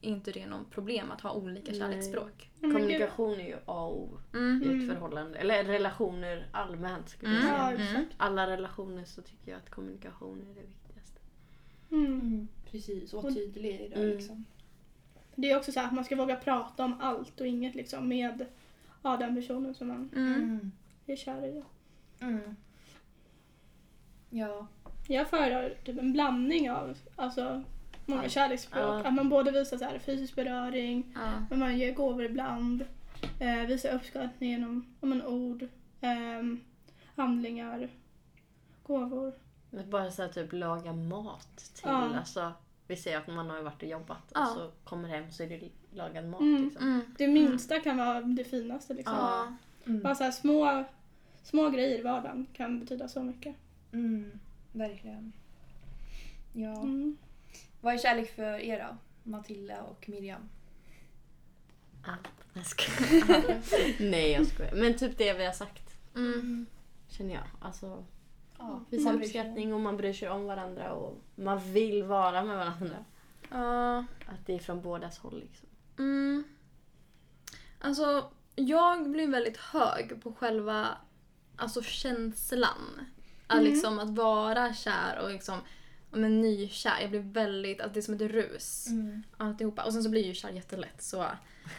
inte 0.00 0.32
det 0.32 0.46
något 0.46 0.70
problem 0.70 1.10
att 1.10 1.20
ha 1.20 1.32
olika 1.32 1.70
Nej. 1.72 1.80
kärleksspråk. 1.80 2.50
gud. 2.60 2.72
Kommunikation 2.74 3.40
är 3.40 3.46
ju 3.48 3.56
A 3.66 3.86
och 3.86 3.96
O 4.02 4.18
Mm. 4.34 4.62
i 4.62 4.66
ett 4.66 4.72
Mm. 4.72 4.88
förhållande. 4.88 5.38
Eller 5.38 5.64
relationer 5.64 6.46
allmänt 6.52 7.08
skulle 7.08 7.34
jag 7.34 7.44
Mm. 7.72 7.76
säga. 7.76 7.90
Mm. 7.90 8.04
Alla 8.16 8.46
relationer 8.46 9.04
så 9.04 9.22
tycker 9.22 9.50
jag 9.50 9.58
att 9.58 9.70
kommunikation 9.70 10.40
är 10.50 10.54
det 10.54 10.66
viktigaste. 10.66 11.18
Mm. 12.72 12.80
Mm. 12.84 12.98
Precis, 13.00 13.14
och 13.14 13.34
tydlig 13.34 13.70
i 13.80 13.88
det 13.88 13.94
Mm. 13.96 14.08
liksom. 14.16 14.44
Det 15.34 15.50
är 15.50 15.56
också 15.56 15.72
så 15.72 15.80
här 15.80 15.86
att 15.86 15.94
man 15.94 16.04
ska 16.04 16.16
våga 16.16 16.36
prata 16.36 16.84
om 16.84 16.94
allt 17.00 17.40
och 17.40 17.46
inget 17.46 17.74
liksom 17.74 18.08
med 18.08 18.46
ja, 19.02 19.16
den 19.16 19.34
personen 19.36 19.74
som 19.74 19.88
man 19.88 20.10
Mm. 20.16 20.72
är 21.06 21.16
kär 21.16 21.46
i. 21.46 21.62
Mm. 22.20 22.56
Ja. 24.30 24.66
Jag 25.08 25.28
föredrar 25.30 25.74
typ 25.84 25.98
en 25.98 26.12
blandning 26.12 26.70
av 26.70 26.96
alltså, 27.16 27.62
många 28.06 28.22
Ja. 28.22 28.28
kärleksspråk. 28.28 28.82
Ja. 28.82 29.06
Att 29.06 29.14
man 29.14 29.28
både 29.28 29.50
visar 29.50 29.78
så 29.78 29.84
här 29.84 29.98
fysisk 29.98 30.34
beröring, 30.34 31.12
Ja. 31.14 31.32
men 31.50 31.58
man 31.58 31.78
ger 31.78 31.94
gåvor 31.94 32.24
ibland. 32.24 32.84
eh, 33.40 33.66
visa 33.66 33.88
uppskattning 33.90 34.50
genom 34.50 34.94
om 35.00 35.12
en 35.12 35.22
ord, 35.26 35.66
ehm, 36.00 36.60
handlingar, 37.16 37.88
gåvor. 38.82 39.32
Men 39.74 39.90
bara 39.90 40.10
så 40.10 40.22
här, 40.22 40.28
typ 40.28 40.52
laga 40.52 40.92
mat 40.92 41.56
till. 41.56 41.82
Ja. 41.84 42.16
Alltså, 42.18 42.52
vi 42.86 42.96
säger 42.96 43.18
att 43.18 43.26
man 43.26 43.50
har 43.50 43.62
varit 43.62 43.82
och 43.82 43.88
jobbat 43.88 44.30
Ja. 44.34 44.48
och 44.50 44.56
så 44.56 44.70
kommer 44.84 45.08
hem 45.08 45.30
så 45.30 45.42
är 45.42 45.48
det 45.48 45.68
lagad 45.94 46.28
mat. 46.28 46.40
Mm. 46.40 46.64
Liksom. 46.64 46.82
Mm. 46.88 47.14
Det 47.18 47.28
minsta 47.28 47.80
kan 47.80 47.96
vara 47.96 48.20
det 48.20 48.44
finaste 48.44 48.94
liksom. 48.94 49.14
Ja. 49.14 49.56
Mm. 49.86 50.02
Bara 50.02 50.14
så 50.14 50.24
här 50.24 50.30
små, 50.30 50.84
små 51.42 51.70
grejer 51.70 51.98
i 51.98 52.02
vardagen 52.02 52.46
kan 52.52 52.80
betyda 52.80 53.08
så 53.08 53.22
mycket. 53.22 53.56
Mm. 53.92 54.38
Verkligen. 54.72 55.32
Ja. 56.52 56.82
Mm. 56.82 57.16
Vad 57.80 57.94
är 57.94 57.98
kärlek 57.98 58.34
för 58.36 58.58
er 58.58 58.78
då? 58.88 58.96
Matilda 59.30 59.82
och 59.82 60.08
Miriam? 60.08 60.48
Allt. 62.04 62.28
Jag 62.52 62.66
skojar. 62.66 63.60
Nej 64.10 64.30
jag 64.32 64.46
skojar. 64.46 64.74
Men 64.74 64.96
typ 64.98 65.18
det 65.18 65.32
vi 65.32 65.44
har 65.46 65.52
sagt 65.52 65.96
Mm. 66.14 66.66
känner 67.08 67.34
jag. 67.34 67.44
Alltså 67.60 68.04
Ja, 68.62 68.80
visa 68.90 69.04
man 69.04 69.16
bryr 69.18 69.28
sig. 69.28 69.40
uppskattning 69.40 69.74
och 69.74 69.80
man 69.80 69.96
bryr 69.96 70.12
sig 70.12 70.28
om 70.30 70.46
varandra 70.46 70.92
och 70.92 71.18
man 71.34 71.58
vill 71.72 72.02
vara 72.04 72.44
med 72.44 72.56
varandra. 72.56 72.96
Ja. 73.50 73.98
Att 74.26 74.46
det 74.46 74.54
är 74.54 74.58
från 74.58 74.82
bådas 74.82 75.18
håll 75.18 75.40
liksom. 75.40 75.68
Mm. 75.98 76.44
Alltså, 77.80 78.30
jag 78.54 79.10
blir 79.10 79.28
väldigt 79.28 79.56
hög 79.56 80.22
på 80.22 80.32
själva 80.32 80.88
alltså, 81.56 81.82
känslan. 81.82 83.00
Att, 83.46 83.58
Mm. 83.58 83.72
liksom, 83.72 83.98
att 83.98 84.10
vara 84.10 84.74
kär 84.74 85.20
och 85.22 85.30
liksom, 85.30 85.58
men 86.12 86.40
nykär. 86.40 87.00
Jag 87.00 87.10
blir 87.10 87.20
väldigt, 87.20 87.80
att 87.80 87.94
det 87.94 88.00
är 88.00 88.02
som 88.02 88.14
ett 88.14 88.20
rus. 88.20 88.86
Mm. 88.86 89.22
Alltihopa. 89.36 89.84
Och 89.84 89.92
sen 89.92 90.02
så 90.02 90.10
blir 90.10 90.26
ju 90.26 90.34
kär 90.34 90.50
jättelätt. 90.50 91.02
Så 91.02 91.26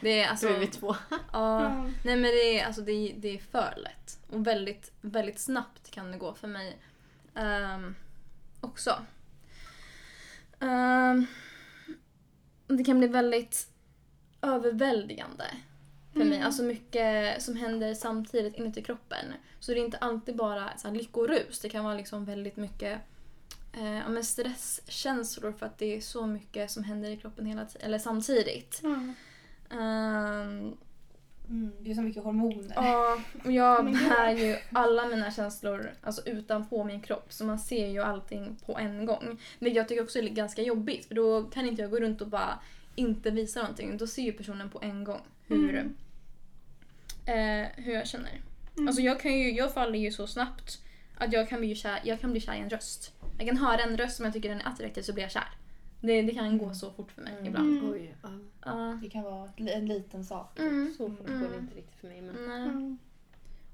det 0.01 0.19
är 0.19 0.29
alltså... 0.29 0.47
Så 0.47 0.53
är 0.53 0.59
vi 0.59 0.67
två. 0.67 0.95
Ja. 1.09 1.17
Ja. 1.31 1.89
Nej 2.05 2.15
men 2.15 2.21
det 2.21 2.59
är, 2.59 2.65
alltså, 2.65 2.81
det, 2.81 2.91
är, 2.91 3.13
det 3.17 3.27
är 3.27 3.37
för 3.37 3.73
lätt. 3.77 4.19
Och 4.29 4.47
väldigt, 4.47 4.91
väldigt 5.01 5.39
snabbt 5.39 5.91
kan 5.91 6.11
det 6.11 6.17
gå 6.17 6.33
för 6.33 6.47
mig. 6.47 6.77
Ehm, 7.35 7.95
också. 8.61 9.05
Ehm, 10.59 11.25
det 12.67 12.83
kan 12.83 12.99
bli 12.99 13.07
väldigt 13.07 13.67
överväldigande 14.41 15.45
för 16.13 16.19
mig. 16.19 16.37
Mm. 16.37 16.45
Alltså 16.45 16.63
mycket 16.63 17.41
som 17.43 17.55
händer 17.55 17.93
samtidigt 17.93 18.55
inuti 18.55 18.81
kroppen. 18.81 19.33
Så 19.59 19.71
det 19.71 19.79
är 19.79 19.85
inte 19.85 19.97
alltid 19.97 20.35
bara 20.35 20.77
så 20.77 20.87
här 20.87 20.95
lyckorus. 20.95 21.59
Det 21.59 21.69
kan 21.69 21.83
vara 21.83 21.95
liksom 21.95 22.25
väldigt 22.25 22.57
mycket 22.57 23.01
eh, 23.73 23.93
ja, 23.97 24.07
men 24.09 24.23
stresskänslor 24.23 25.51
för 25.51 25.65
att 25.65 25.77
det 25.77 25.95
är 25.97 26.01
så 26.01 26.25
mycket 26.25 26.71
som 26.71 26.83
händer 26.83 27.09
i 27.09 27.17
kroppen 27.17 27.45
hela 27.45 27.65
tiden, 27.65 27.85
eller 27.87 27.99
samtidigt. 27.99 28.81
Ja. 28.83 28.99
Ehm, 29.77 30.75
Mm. 31.49 31.71
Det 31.79 31.91
är 31.91 31.95
så 31.95 32.01
mycket 32.01 32.23
hormoner. 32.23 32.73
Ja, 32.75 33.19
och 33.45 33.51
jag 33.51 33.85
bär 33.91 34.29
ju 34.31 34.57
alla 34.71 35.07
mina 35.07 35.31
känslor 35.31 35.91
alltså 36.01 36.21
utanpå 36.27 36.83
min 36.83 37.01
kropp 37.01 37.33
så 37.33 37.45
man 37.45 37.59
ser 37.59 37.87
ju 37.87 38.03
allting 38.03 38.55
på 38.65 38.77
en 38.77 39.05
gång. 39.05 39.39
Men 39.59 39.73
jag 39.73 39.87
tycker 39.87 40.03
också 40.03 40.21
det 40.21 40.27
är 40.27 40.29
ganska 40.29 40.61
jobbigt 40.61 41.05
för 41.05 41.15
då 41.15 41.43
kan 41.43 41.65
inte 41.65 41.81
jag 41.81 41.91
gå 41.91 41.97
runt 41.99 42.21
och 42.21 42.27
bara 42.27 42.59
inte 42.95 43.31
visa 43.31 43.59
någonting. 43.61 43.97
Då 43.97 44.07
ser 44.07 44.21
ju 44.21 44.31
personen 44.33 44.69
på 44.69 44.81
en 44.81 45.03
gång 45.03 45.21
hur, 45.47 45.69
Mm. 45.69 45.95
eh, 47.65 47.67
hur 47.83 47.93
jag 47.93 48.07
känner. 48.07 48.41
Mm. 48.75 48.87
Alltså 48.87 49.01
jag, 49.01 49.19
kan 49.19 49.33
ju, 49.39 49.51
jag 49.51 49.73
faller 49.73 49.99
ju 49.99 50.11
så 50.11 50.27
snabbt 50.27 50.81
att 51.17 51.33
jag 51.33 51.49
kan, 51.49 51.59
bli 51.59 51.75
kär, 51.75 51.99
jag 52.03 52.19
kan 52.19 52.31
bli 52.31 52.41
kär 52.41 52.53
i 52.55 52.59
en 52.59 52.69
röst. 52.69 53.13
Jag 53.37 53.47
kan 53.47 53.57
höra 53.57 53.81
en 53.81 53.97
röst 53.97 54.15
som 54.15 54.25
jag 54.25 54.33
tycker 54.33 54.49
den 54.49 54.61
är 54.61 54.67
attraktiv 54.67 55.01
så 55.01 55.13
blir 55.13 55.23
jag 55.23 55.31
kär. 55.31 55.47
Det, 56.01 56.21
det 56.21 56.33
kan 56.33 56.57
gå 56.57 56.73
så 56.73 56.91
fort 56.91 57.11
för 57.11 57.21
mig 57.21 57.33
Mm. 57.33 57.45
ibland. 57.45 57.77
Mm. 57.77 57.91
Oj, 57.91 58.15
ja. 58.23 58.29
Ja. 58.65 58.99
Det 59.03 59.09
kan 59.09 59.23
vara 59.23 59.49
en 59.57 59.85
liten 59.85 60.25
sak. 60.25 60.59
Mm. 60.59 60.93
Så 60.97 61.09
fort 61.09 61.27
Mm. 61.27 61.41
går 61.41 61.49
det 61.49 61.57
inte 61.57 61.75
riktigt 61.75 61.99
för 61.99 62.07
mig. 62.07 62.21
Men... 62.21 62.49
Ja. 62.49 62.97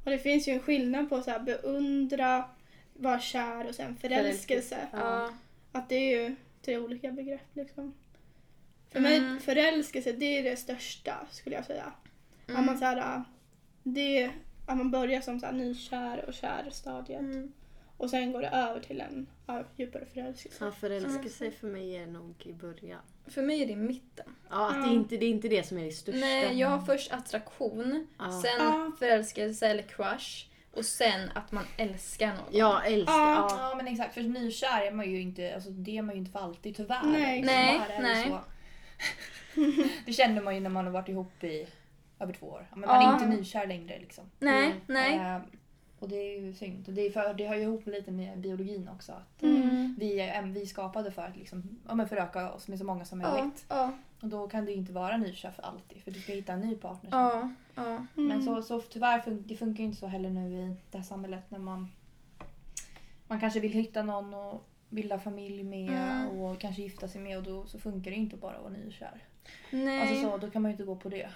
Och 0.04 0.12
det 0.12 0.18
finns 0.20 0.48
ju 0.48 0.52
en 0.54 0.60
skillnad 0.60 1.10
på 1.10 1.22
så 1.22 1.32
här 1.32 1.40
beundra, 1.40 2.46
vara 2.94 3.20
kär 3.20 3.68
och 3.68 3.76
sen 3.76 3.96
förälskelse. 3.96 4.88
Ja. 4.92 5.34
Att 5.72 5.90
det 5.90 5.96
är 5.96 6.24
ju 6.30 6.36
tre 6.66 6.78
olika 6.78 7.12
begrepp 7.12 7.56
liksom. 7.56 7.94
För 8.90 9.00
Mm. 9.00 9.24
mig, 9.32 9.40
förälskelse 9.42 10.12
det 10.12 10.26
är 10.40 10.44
det 10.44 10.56
största 10.56 11.28
skulle 11.32 11.56
jag 11.56 11.66
säga. 11.66 11.94
Att 12.48 12.66
man 12.66 12.78
så 12.78 12.86
här, 12.86 13.24
det, 13.84 14.32
att 14.68 14.78
man 14.78 14.92
börjar 14.92 15.22
som 15.22 15.40
så 15.40 15.46
här 15.46 15.54
nykär 15.54 16.26
och 16.28 16.34
kär 16.34 16.70
stadiet. 16.72 17.20
Mm. 17.20 17.52
Och 17.98 18.10
sen 18.10 18.32
går 18.32 18.42
det 18.42 18.48
över 18.50 18.80
till 18.80 19.02
en 19.02 19.28
ja, 19.54 19.64
djupare 19.76 20.06
förälskelse. 20.06 20.66
Ja, 20.66 20.72
förälskelse 20.72 21.52
för 21.52 21.68
mig 21.68 21.96
är 21.96 22.08
nog 22.08 22.36
i 22.46 22.54
början. 22.54 23.02
För 23.28 23.42
mig 23.42 23.62
är 23.64 23.68
det 23.68 23.76
mitten. 23.76 24.26
Ja, 24.50 24.70
att 24.70 24.84
det, 24.84 24.90
är 24.90 24.94
inte, 24.94 25.18
det 25.18 25.26
är 25.26 25.30
inte 25.30 25.48
det 25.48 25.64
som 25.68 25.78
är 25.78 25.86
det 25.86 25.92
största. 25.92 26.20
Nej, 26.20 26.60
jag 26.60 26.68
har 26.70 26.80
först 26.80 27.12
attraktion, 27.12 28.08
Ja. 28.20 28.32
sen 28.42 28.52
Ja. 28.60 28.92
förälskelse 29.00 29.68
eller 29.68 29.84
crush 29.84 30.46
och 30.72 30.86
sen 30.86 31.30
att 31.36 31.52
man 31.52 31.64
älskar 31.78 32.28
någon. 32.28 32.46
Jag 32.52 32.88
älskar... 32.88 33.14
Ja. 33.14 33.48
Ja. 33.50 33.70
Ja 33.70 33.76
men 33.78 33.88
exakt, 33.88 34.14
för 34.14 34.22
nykär 34.22 34.82
är 34.88 34.92
man 34.92 35.12
ju 35.12 35.22
inte, 35.22 35.56
alltså 35.56 35.70
det 35.70 35.98
är 35.98 36.02
man 36.02 36.16
ju 36.16 36.20
inte 36.20 36.32
för 36.32 36.40
alltid 36.40 36.76
tyvärr. 36.76 37.04
Nej. 37.06 37.42
Nej, 37.42 37.82
det 37.88 38.02
nej. 38.02 38.28
Så. 38.28 38.40
det 40.06 40.14
känner 40.14 40.42
man 40.42 40.56
ju 40.56 40.62
när 40.62 40.70
man 40.70 40.86
har 40.86 40.92
varit 40.92 41.10
ihop 41.10 41.44
i 41.44 41.68
över 42.20 42.34
två 42.34 42.48
år. 42.48 42.68
Men 42.72 42.80
man 42.80 42.90
Ja. 43.02 43.10
är 43.10 43.14
inte 43.14 43.28
nykär 43.38 43.68
längre 43.68 44.00
liksom. 44.00 44.24
Nej, 44.40 44.66
Mm. 44.66 44.78
nej. 44.88 45.42
Eh, 46.00 46.04
och 46.04 46.10
det 46.10 46.16
är 46.16 46.40
ju 46.42 46.54
synd. 46.54 46.88
Och 46.88 46.94
det, 46.94 47.02
är 47.02 47.12
för, 47.12 47.34
det 47.34 47.46
har 47.48 47.56
ju 47.56 47.62
ihop 47.62 47.88
lite 47.88 48.12
med 48.12 48.40
biologin 48.40 48.90
också. 48.96 49.12
Att 49.12 49.44
Mm. 49.44 49.96
vi 50.00 50.20
är 50.20 50.42
vi 50.44 50.62
är 50.62 50.66
skapade 50.66 51.12
för 51.12 51.22
att 51.22 51.36
liksom, 51.38 51.80
ja, 51.88 51.96
men 51.96 52.10
föröka 52.10 52.52
oss 52.52 52.68
med 52.68 52.78
så 52.80 52.86
många 52.86 53.06
som 53.06 53.22
Ja, 53.22 53.32
möjligt. 53.34 53.66
ja, 53.70 53.94
Och 54.22 54.28
då 54.28 54.48
kan 54.48 54.66
du 54.66 54.72
inte 54.74 54.92
vara 54.94 55.18
nykär 55.18 55.52
för 55.52 55.64
alltid. 55.64 56.02
För 56.04 56.12
du 56.12 56.20
ska 56.20 56.34
hitta 56.34 56.54
en 56.54 56.60
ny 56.62 56.76
partner. 56.76 57.10
ja, 57.12 57.50
ja. 57.76 58.06
Men 58.14 58.32
Mm. 58.32 58.42
så, 58.46 58.62
så 58.62 58.82
tyvärr 58.82 59.20
fun- 59.20 59.44
det 59.46 59.56
funkar 59.56 59.80
ju 59.80 59.86
inte 59.86 60.00
så 60.00 60.08
heller 60.08 60.30
nu 60.30 60.54
i 60.62 60.76
det 60.92 60.98
här 60.98 61.06
samhället 61.06 61.52
när 61.52 61.60
man 61.60 61.88
man 63.28 63.40
kanske 63.40 63.60
vill 63.60 63.72
hitta 63.74 64.04
någon 64.04 64.34
och 64.34 64.68
bilda 64.90 65.20
familj 65.20 65.64
med 65.64 65.90
Mm. 65.90 66.40
och 66.40 66.60
kanske 66.60 66.82
gifta 66.82 67.08
sig 67.08 67.22
med 67.22 67.38
och 67.38 67.44
då 67.44 67.66
så 67.66 67.80
funkar 67.80 68.12
det 68.12 68.18
inte 68.18 68.38
bara 68.38 68.56
att 68.56 68.62
vara 68.64 68.74
nykär. 68.74 69.24
Nej. 69.72 70.02
Alltså 70.02 70.30
så, 70.30 70.38
då 70.38 70.50
kan 70.52 70.62
man 70.62 70.72
ju 70.72 70.74
inte 70.74 70.84
gå 70.84 70.96
på 70.96 71.10
det. 71.10 71.30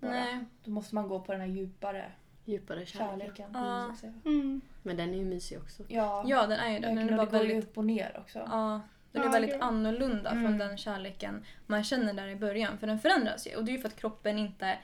Bara. 0.00 0.10
nej. 0.10 0.44
Då 0.64 0.70
måste 0.70 0.94
man 0.94 1.08
gå 1.08 1.20
på 1.20 1.32
den 1.32 1.40
här 1.40 1.48
djupare 1.48 2.12
Djupare 2.44 2.86
kärlek. 2.86 3.18
kärleken. 3.36 3.50
Ja. 3.54 3.94
säga. 4.00 4.12
Mm. 4.24 4.60
Men 4.82 4.96
den 4.96 5.14
är 5.14 5.18
ju 5.18 5.24
mysig 5.24 5.58
också. 5.58 5.82
Ja, 5.88 6.24
Ja, 6.26 6.46
den 6.46 6.58
är 6.60 6.70
ju 6.72 6.78
det. 6.78 6.86
Den 6.86 6.96
verkligen. 6.96 7.08
är 7.12 7.16
bara 7.16 7.26
det 7.26 7.38
går 7.38 7.38
väldigt, 7.38 7.64
upp 7.64 7.78
och 7.78 7.84
ner 7.84 8.16
också. 8.20 8.38
ja, 8.38 8.80
den 9.12 9.22
är 9.22 9.26
Ja, 9.26 9.32
väldigt 9.32 9.52
gud. 9.52 9.62
annorlunda 9.62 10.30
från 10.30 10.46
Mm. 10.46 10.58
den 10.58 10.76
kärleken 10.78 11.44
man 11.66 11.84
känner 11.84 12.12
där 12.14 12.28
i 12.28 12.36
början. 12.36 12.78
För 12.78 12.86
den 12.86 12.98
förändras 12.98 13.46
ju 13.46 13.56
och 13.56 13.64
det 13.64 13.70
är 13.70 13.74
ju 13.74 13.80
för 13.80 13.88
att 13.88 13.96
kroppen 13.96 14.38
inte 14.38 14.78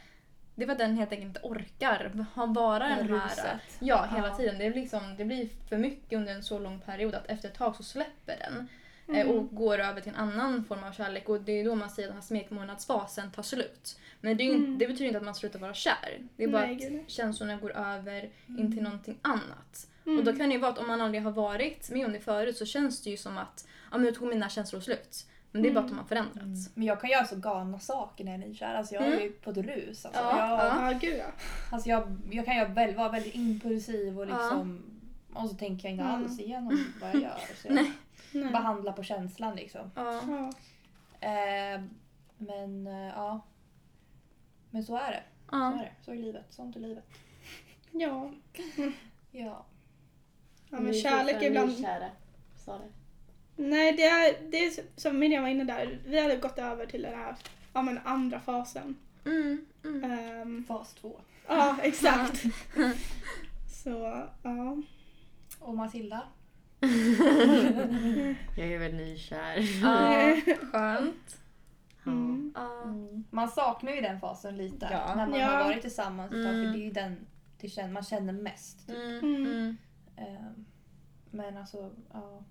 det 0.55 0.63
är 0.65 0.67
för 0.67 0.73
att 0.73 0.79
den 0.79 0.97
helt 0.97 1.13
enkelt 1.13 1.27
inte 1.29 1.41
orkar 1.43 2.27
ha 2.35 2.47
vara 2.47 2.79
Det 2.79 2.85
här 2.85 3.03
den 3.03 3.19
här... 3.21 3.27
ruset. 3.29 3.79
Ja, 3.81 4.07
hela 4.15 4.29
Ja. 4.29 4.35
tiden. 4.37 4.59
Det 4.59 4.71
blir, 4.71 4.81
liksom, 4.83 5.17
det 5.17 5.25
blir 5.25 5.49
för 5.69 5.77
mycket 5.79 6.17
under 6.19 6.35
en 6.35 6.43
så 6.43 6.59
lång 6.59 6.81
period 6.81 7.15
att 7.15 7.27
efter 7.27 7.49
ett 7.49 7.55
tag 7.55 7.77
så 7.77 7.83
släpper 7.83 8.37
den. 8.39 8.69
Mm. 9.15 9.29
eh, 9.29 9.35
Och 9.35 9.55
går 9.55 9.79
över 9.79 10.01
till 10.01 10.11
en 10.13 10.17
annan 10.19 10.65
form 10.65 10.85
av 10.85 10.93
kärlek 10.93 11.29
och 11.29 11.41
det 11.41 11.53
är 11.61 11.65
då 11.65 11.75
man 11.75 11.91
säger 11.91 12.09
att 12.09 12.13
den 12.15 12.23
här 12.23 12.27
smekmånadsfasen 12.27 13.31
tar 13.31 13.43
slut. 13.43 13.99
Men 14.21 14.37
det, 14.37 14.43
är 14.43 14.45
ju, 14.45 14.51
inte- 14.53 14.67
Mm. 14.67 14.79
det 14.79 14.87
betyder 14.87 15.07
inte 15.07 15.19
att 15.19 15.25
man 15.25 15.35
slutar 15.35 15.59
vara 15.59 15.75
kär. 15.75 16.19
Det 16.37 16.45
är 16.45 16.49
bara 16.49 16.67
Nej, 16.67 16.75
gud, 16.75 17.01
att 17.01 17.11
känslorna 17.11 17.57
går 17.57 17.77
över 17.77 18.31
in 18.49 18.73
till 18.73 18.83
någonting 18.83 19.19
annat. 19.23 19.87
Mm. 20.07 20.19
Och 20.19 20.25
då 20.25 20.33
kan 20.33 20.49
det 20.49 20.55
ju 20.55 20.61
vara 20.61 20.73
att 20.73 20.79
om 20.79 20.87
man 20.87 21.01
aldrig 21.01 21.23
har 21.23 21.31
varit 21.33 21.91
med 21.91 22.07
om 22.07 22.13
det 22.13 22.21
förut 22.21 22.57
så 22.57 22.67
känns 22.67 23.03
det 23.03 23.11
ju 23.11 23.17
som 23.17 23.39
att 23.39 23.67
ja, 23.91 23.97
men 23.99 24.03
nu 24.07 24.13
tog 24.13 24.29
mina 24.29 24.49
känslor 24.49 24.81
slut. 24.81 25.27
Men 25.53 25.63
det 25.63 25.69
är 25.69 25.73
bara 25.73 25.81
att 25.85 25.89
de 25.91 25.99
har 25.99 26.05
förändrats. 26.05 26.41
Mm. 26.43 26.73
Men 26.75 26.85
jag 26.87 27.01
kan 27.01 27.11
göra 27.11 27.25
så 27.27 27.37
galna 27.37 27.79
saker 27.81 28.25
när 28.25 28.33
jag 28.33 28.43
är 28.43 28.49
nykär. 28.49 28.75
Alltså 28.75 28.95
jag 28.95 29.03
är 29.05 29.07
Mm. 29.13 29.21
ju 29.23 29.33
på 29.33 29.51
ett 29.51 29.57
rus. 29.57 30.05
Alltså, 30.07 30.21
Ja, 30.21 30.39
jag, 30.49 30.59
ja. 30.59 30.93
Ja, 30.93 30.99
gud 30.99 31.17
ja. 31.19 31.25
Alltså 31.73 31.89
jag, 31.89 32.17
jag 32.31 32.45
kan 32.45 32.75
väl, 32.75 32.95
vara 32.95 33.09
väldigt 33.09 33.35
impulsiv 33.35 34.19
och 34.21 34.27
Ja. 34.29 34.37
liksom 34.37 34.83
och 35.35 35.49
så 35.51 35.57
tänker 35.57 35.85
jag 35.89 35.93
inte 35.93 36.05
Mm. 36.05 36.15
alls 36.25 36.41
igenom 36.41 36.85
vad 37.01 37.11
jag 37.15 37.23
gör. 37.23 37.39
Så 37.63 37.69
jag 37.69 37.75
Nej. 37.75 37.93
Nej. 38.33 38.53
behandlar 38.53 38.93
på 38.93 39.03
känslan 39.03 39.57
liksom. 39.57 39.91
Ja. 39.95 40.21
Ja. 40.29 40.51
Eh, 41.29 41.81
men 42.39 42.87
eh, 42.87 43.09
ja. 43.09 43.41
Men 44.71 44.85
så 44.85 44.97
är 44.97 45.11
det. 45.11 45.23
Så 45.51 45.57
är 45.57 45.61
Ja. 45.61 45.71
det. 45.79 45.93
Så 46.05 46.11
är 46.13 46.17
livet. 46.17 46.47
Sånt 46.51 46.77
är 46.77 46.81
livet. 46.81 47.05
Ja. 47.91 48.31
Ja. 49.33 49.65
ja, 50.71 50.81
men 50.81 50.95
kärlek 50.95 51.37
är 51.43 51.47
ibland... 51.47 51.69
Nykära. 51.71 52.11
Sa 52.57 52.79
det. 52.79 52.89
Nej, 53.63 53.93
det 53.93 54.05
är, 54.05 54.51
det 54.51 54.57
är 54.67 54.73
som 54.97 55.19
Miriam 55.19 55.43
var 55.43 55.51
inne 55.51 55.65
där. 55.65 55.99
Vi 56.07 56.21
hade 56.23 56.37
gått 56.37 56.59
över 56.59 56.87
till 56.87 57.03
den 57.03 57.15
här 57.19 57.37
ja, 57.73 57.83
men 57.83 57.99
andra 58.05 58.41
fasen. 58.41 58.97
Mm, 59.25 59.67
mm. 59.85 60.05
Ehm, 60.11 60.65
Fas 60.69 60.95
två. 60.95 61.21
ja, 61.47 61.77
exakt. 61.83 62.43
Så, 63.85 64.27
ja. 64.43 64.77
Och 65.61 65.75
Matilda? 65.77 66.23
Jag 68.57 68.69
är 68.73 68.79
väl 68.79 68.95
nykär. 68.95 69.57
Ja, 69.83 70.37
skönt. 70.73 71.37
Ja. 72.05 72.11
Mm. 72.13 72.53
Ja. 72.57 72.85
Man 73.31 73.49
saknar 73.49 73.93
ju 73.93 74.01
den 74.01 74.21
fasen 74.21 74.57
lite. 74.57 74.89
Ja. 74.93 75.15
När 75.15 75.27
man 75.27 75.41
Ja. 75.41 75.47
har 75.47 75.65
varit 75.65 75.81
tillsammans 75.83 76.33
ett 76.33 76.45
tag. 76.45 76.55
Mm. 76.55 76.67
För 76.67 76.73
det 76.79 76.83
är 76.83 76.85
ju 76.85 76.91
den 76.91 77.27
det 77.61 77.69
känner, 77.69 77.93
man 77.93 78.03
känner 78.05 78.33
mest. 78.33 78.87
Typ. 78.87 78.97
Mm, 78.97 79.19
Mm. 79.19 79.47
mm. 79.47 79.77
Eh, 80.17 80.51
men 81.31 81.57
alltså, 81.57 81.91
ja. 82.13 82.43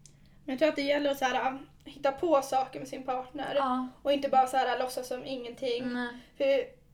Men 0.45 0.53
jag 0.53 0.59
tror 0.59 0.69
att 0.69 0.75
det 0.75 0.81
gäller 0.81 1.11
att 1.11 1.17
så 1.17 1.25
här, 1.25 1.57
hitta 1.85 2.11
på 2.11 2.41
saker 2.41 2.79
med 2.79 2.87
sin 2.87 3.03
partner. 3.03 3.53
Ja. 3.55 3.87
Och 4.01 4.11
inte 4.11 4.29
bara 4.29 4.47
så 4.47 4.57
här, 4.57 4.79
låtsas 4.79 5.07
som 5.07 5.25
ingenting. 5.25 5.83
För 6.37 6.43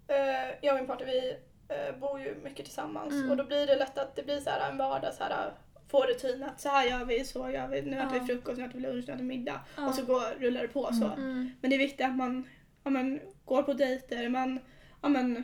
eh, 0.07 0.55
jag 0.61 0.73
och 0.73 0.79
min 0.79 0.87
partner 0.87 1.05
vi 1.07 1.37
eh, 1.75 1.99
bor 1.99 2.19
ju 2.19 2.35
mycket 2.43 2.65
tillsammans 2.65 3.13
Mm. 3.13 3.31
och 3.31 3.37
då 3.37 3.43
blir 3.43 3.67
det 3.67 3.75
lätt 3.75 3.97
att 3.97 4.15
det 4.15 4.23
blir 4.23 4.39
så 4.39 4.49
här 4.49 4.69
en 4.71 4.77
vardag 4.77 5.13
så 5.13 5.23
här 5.23 5.53
få 5.87 6.03
rutin 6.03 6.43
att 6.43 6.61
så 6.61 6.69
här 6.69 6.85
gör 6.85 7.05
vi, 7.05 7.25
så 7.25 7.49
gör 7.49 7.67
vi, 7.67 7.81
nu 7.81 7.97
äter 7.99 8.15
Ja. 8.17 8.19
vi 8.19 8.27
frukost, 8.33 8.57
nu 8.57 8.65
äter 8.65 8.75
vi 8.75 8.81
lunch, 8.81 9.03
nu 9.07 9.13
äter 9.13 9.23
vi 9.23 9.23
middag 9.23 9.61
Ja. 9.77 9.87
och 9.87 9.95
så 9.95 10.05
går, 10.05 10.39
rullar 10.39 10.61
det 10.61 10.67
på 10.67 10.93
så. 10.93 11.05
Mm. 11.05 11.49
Men 11.61 11.69
det 11.69 11.75
är 11.75 11.79
viktigt 11.79 12.05
att 12.05 12.15
man, 12.15 12.47
ja, 12.83 12.89
men, 12.89 13.19
går 13.45 13.63
på 13.63 13.73
dejter, 13.73 14.29
man 14.29 14.59
ja, 15.01 15.09
men, 15.09 15.43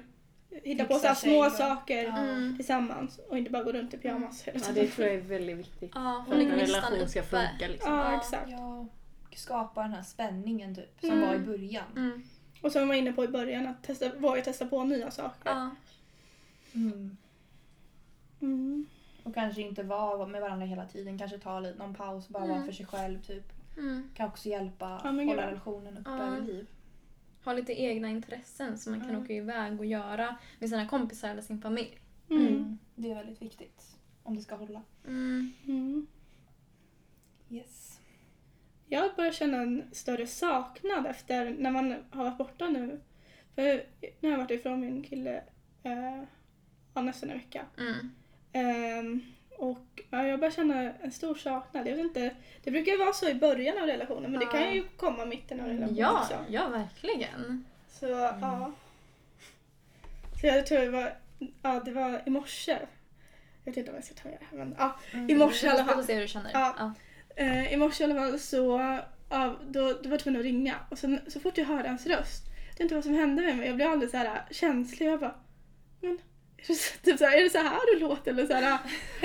hittar 0.63 0.85
på 0.85 0.93
så 0.99 1.15
små 1.15 1.45
och- 1.45 1.51
saker 1.51 2.03
Ja. 2.03 2.17
Mm. 2.17 2.55
tillsammans 2.55 3.19
och 3.29 3.37
inte 3.37 3.51
bara 3.51 3.63
gå 3.63 3.71
runt 3.71 3.93
i 3.93 3.97
pyjamas 3.97 4.43
hela 4.43 4.59
Ja, 4.59 4.65
tiden. 4.65 4.83
det 4.85 4.91
tror 4.91 5.07
jag 5.07 5.15
är 5.17 5.21
väldigt 5.21 5.57
viktigt. 5.57 5.91
Ja, 5.95 6.25
För 6.27 6.35
att 6.35 6.41
en 6.41 6.51
relation 6.51 7.09
ska 7.09 7.23
funka 7.23 7.67
liksom. 7.67 7.93
Ja, 7.93 8.11
Ja. 8.11 8.17
exakt. 8.17 8.51
Ja, 8.51 8.87
skapa 9.35 9.81
den 9.81 9.93
här 9.93 10.03
spänningen 10.03 10.75
typ, 10.75 10.99
som 10.99 11.09
Mm. 11.09 11.27
var 11.27 11.35
i 11.35 11.39
början. 11.39 11.83
Mm. 11.95 12.23
Och 12.61 12.71
som 12.71 12.81
vi 12.81 12.87
var 12.87 12.95
inne 12.95 13.13
på 13.13 13.23
i 13.23 13.27
början, 13.27 13.67
att 13.67 13.83
testa, 13.83 14.09
våga 14.17 14.41
testa 14.41 14.65
på 14.65 14.83
nya 14.83 15.11
saker. 15.11 15.51
Ja. 15.51 15.69
Och 19.23 19.33
kanske 19.33 19.61
inte 19.61 19.83
vara 19.83 20.27
med 20.27 20.41
varandra 20.41 20.65
hela 20.65 20.85
tiden, 20.85 21.17
kanske 21.17 21.37
ta 21.39 21.59
lite, 21.59 21.77
någon 21.77 21.93
paus, 21.93 22.29
bara 22.29 22.43
vara 22.43 22.53
Mm. 22.55 22.65
för 22.65 22.71
sig 22.73 22.85
själv 22.85 23.21
typ. 23.21 23.43
Mm. 23.77 24.09
Kan 24.15 24.27
också 24.27 24.49
hjälpa, 24.49 25.01
Ja, 25.03 25.09
hålla 25.09 25.47
relationen 25.47 25.97
uppe 25.97 26.09
Ja. 26.09 26.23
över 26.23 26.41
liv. 26.41 26.67
Ha 27.45 27.53
lite 27.53 27.73
egna 27.81 28.09
intressen 28.09 28.77
som 28.77 28.91
man 28.91 29.01
kan 29.01 29.09
Mm. 29.09 29.21
åka 29.23 29.33
iväg 29.33 29.79
och 29.79 29.85
göra 29.85 30.35
med 30.59 30.69
sina 30.69 30.87
kompisar 30.87 31.29
eller 31.29 31.41
sin 31.41 31.61
familj. 31.61 31.99
Mm. 32.29 32.47
Mm. 32.47 32.77
Det 32.95 33.11
är 33.11 33.15
väldigt 33.15 33.41
viktigt 33.41 33.97
om 34.23 34.35
det 34.35 34.41
ska 34.41 34.55
hålla. 34.55 34.81
Mm. 35.07 35.51
Mm. 35.67 36.07
Yes. 37.49 37.99
Jag 38.87 39.15
börjar 39.15 39.31
känna 39.31 39.57
en 39.61 39.83
större 39.91 40.27
saknad 40.27 41.05
efter 41.07 41.55
när 41.59 41.71
man 41.71 41.95
har 42.11 42.23
varit 42.23 42.37
borta 42.37 42.69
nu. 42.69 42.99
För 43.55 43.63
nu 44.01 44.07
har 44.21 44.29
jag 44.31 44.37
varit 44.37 44.51
ifrån 44.51 44.79
min 44.79 45.03
kille 45.03 45.43
eh, 45.83 47.01
nästan 47.03 47.29
en 47.29 47.37
vecka. 47.37 47.65
Mm. 47.77 48.11
Ehm, 48.53 49.21
och 49.57 50.01
ja, 50.09 50.27
jag 50.27 50.39
börjar 50.39 50.51
känna 50.51 50.93
en 50.93 51.11
stor 51.11 51.35
saknad. 51.35 51.87
Jag 51.87 51.95
vet 51.95 52.05
inte, 52.05 52.29
det 52.63 52.71
brukar 52.71 52.91
ju 52.91 52.97
vara 52.97 53.13
så 53.13 53.29
i 53.29 53.33
början 53.33 53.77
av 53.77 53.85
relationen 53.87 54.31
men 54.31 54.39
det 54.39 54.45
Ja. 54.45 54.51
kan 54.51 54.73
ju 54.73 54.83
komma 54.97 55.25
mitten 55.25 55.59
av 55.59 55.65
relationen 55.67 55.95
Ja, 55.97 56.19
också. 56.21 56.45
ja, 56.49 56.67
verkligen. 56.69 57.65
Så 57.89 58.05
ja. 58.07 58.71
Så 60.41 60.47
jag 60.47 60.65
tror 60.67 60.79
det 60.79 60.89
var, 60.89 61.13
ja, 61.61 61.81
det 61.85 61.91
var 61.91 62.21
i 62.25 62.29
morse. 62.29 62.71
Jag 63.63 63.71
vet 63.71 63.77
inte 63.77 63.91
om 63.91 63.95
jag 63.95 64.05
ska 64.05 64.13
ta 64.15 64.29
det 64.29 64.37
här 64.51 64.57
men 64.57 64.75
ja, 64.77 64.95
i 65.29 65.35
morse 65.35 65.67
i 65.67 65.69
alla 65.69 65.85
fall. 65.85 66.03
se 66.03 66.13
hur 66.13 66.21
du 66.21 66.27
känner. 66.27 66.51
Ja. 66.53 66.75
Ja. 66.77 66.93
Eh, 67.35 67.73
I 67.73 67.77
morse 67.77 68.03
i 68.03 68.11
alla 68.11 68.15
fall 68.15 68.39
så 68.39 68.79
ja, 69.29 69.55
då, 69.69 69.81
då 69.93 70.03
var 70.03 70.11
jag 70.11 70.19
tvungen 70.19 70.39
att 70.39 70.45
ringa 70.45 70.75
och 70.89 70.97
sen, 70.99 71.19
så 71.27 71.39
fort 71.39 71.57
jag 71.57 71.65
hörde 71.65 71.89
hans 71.89 72.05
röst, 72.07 72.43
jag 72.67 72.73
vet 72.73 72.79
inte 72.79 72.95
vad 72.95 73.03
som 73.03 73.13
hände 73.13 73.41
med 73.41 73.57
mig, 73.57 73.67
jag 73.67 73.75
blev 73.75 73.91
alldeles 73.91 74.11
så 74.11 74.17
här 74.17 74.43
känslig. 74.51 75.07
Jag 75.07 75.19
bara, 75.19 75.35
men 76.01 76.17
det, 76.17 76.23
typ 77.03 77.17
så 77.19 77.25
här, 77.25 77.37
är 77.37 77.43
det 77.43 77.49
så 77.49 77.57
här 77.57 77.93
du 77.93 77.99
låter? 77.99 78.31
Eller 78.31 78.47
så 78.47 78.53
här, 78.53 78.79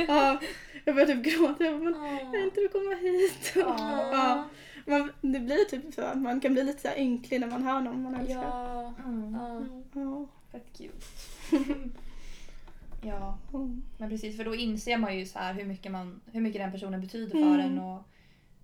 ja, 0.09 0.40
jag 0.85 0.94
började 0.94 1.14
typ 1.14 1.25
gråta. 1.38 1.64
Jag 1.64 1.81
bara, 1.81 1.90
men 1.90 2.18
kan 2.33 2.42
inte 2.42 2.61
du 2.61 2.68
komma 2.68 2.94
hit? 2.94 3.53
Ja. 3.57 4.44
Man, 4.88 5.12
det 5.20 5.40
blir 5.40 5.64
typ 5.64 5.94
så 5.94 6.03
att 6.03 6.18
man 6.18 6.40
kan 6.40 6.53
bli 6.53 6.64
lite 6.64 6.81
så 6.83 6.88
här 6.88 6.99
ynklig 6.99 7.40
när 7.40 7.46
man 7.46 7.62
hör 7.62 7.81
någon 7.81 8.03
man 8.03 8.14
älskar. 8.14 8.42
Ja. 8.42 8.94
Mm. 9.05 9.35
Ja. 9.35 9.62
Ja. 10.01 10.27
Fett 10.53 10.66
cute. 10.79 11.07
ja, 13.03 13.38
Mm. 13.55 13.83
men 13.99 14.09
precis 14.11 14.37
för 14.37 14.44
då 14.44 14.55
inser 14.55 14.99
man 14.99 15.18
ju 15.18 15.27
så 15.27 15.38
här 15.38 15.55
hur 15.55 15.64
mycket, 15.64 15.92
man, 15.92 16.20
hur 16.33 16.40
mycket 16.40 16.61
den 16.62 16.72
personen 16.72 17.01
betyder 17.01 17.31
för 17.31 17.38
Mm. 17.38 17.61
en 17.61 17.79
och 17.79 18.03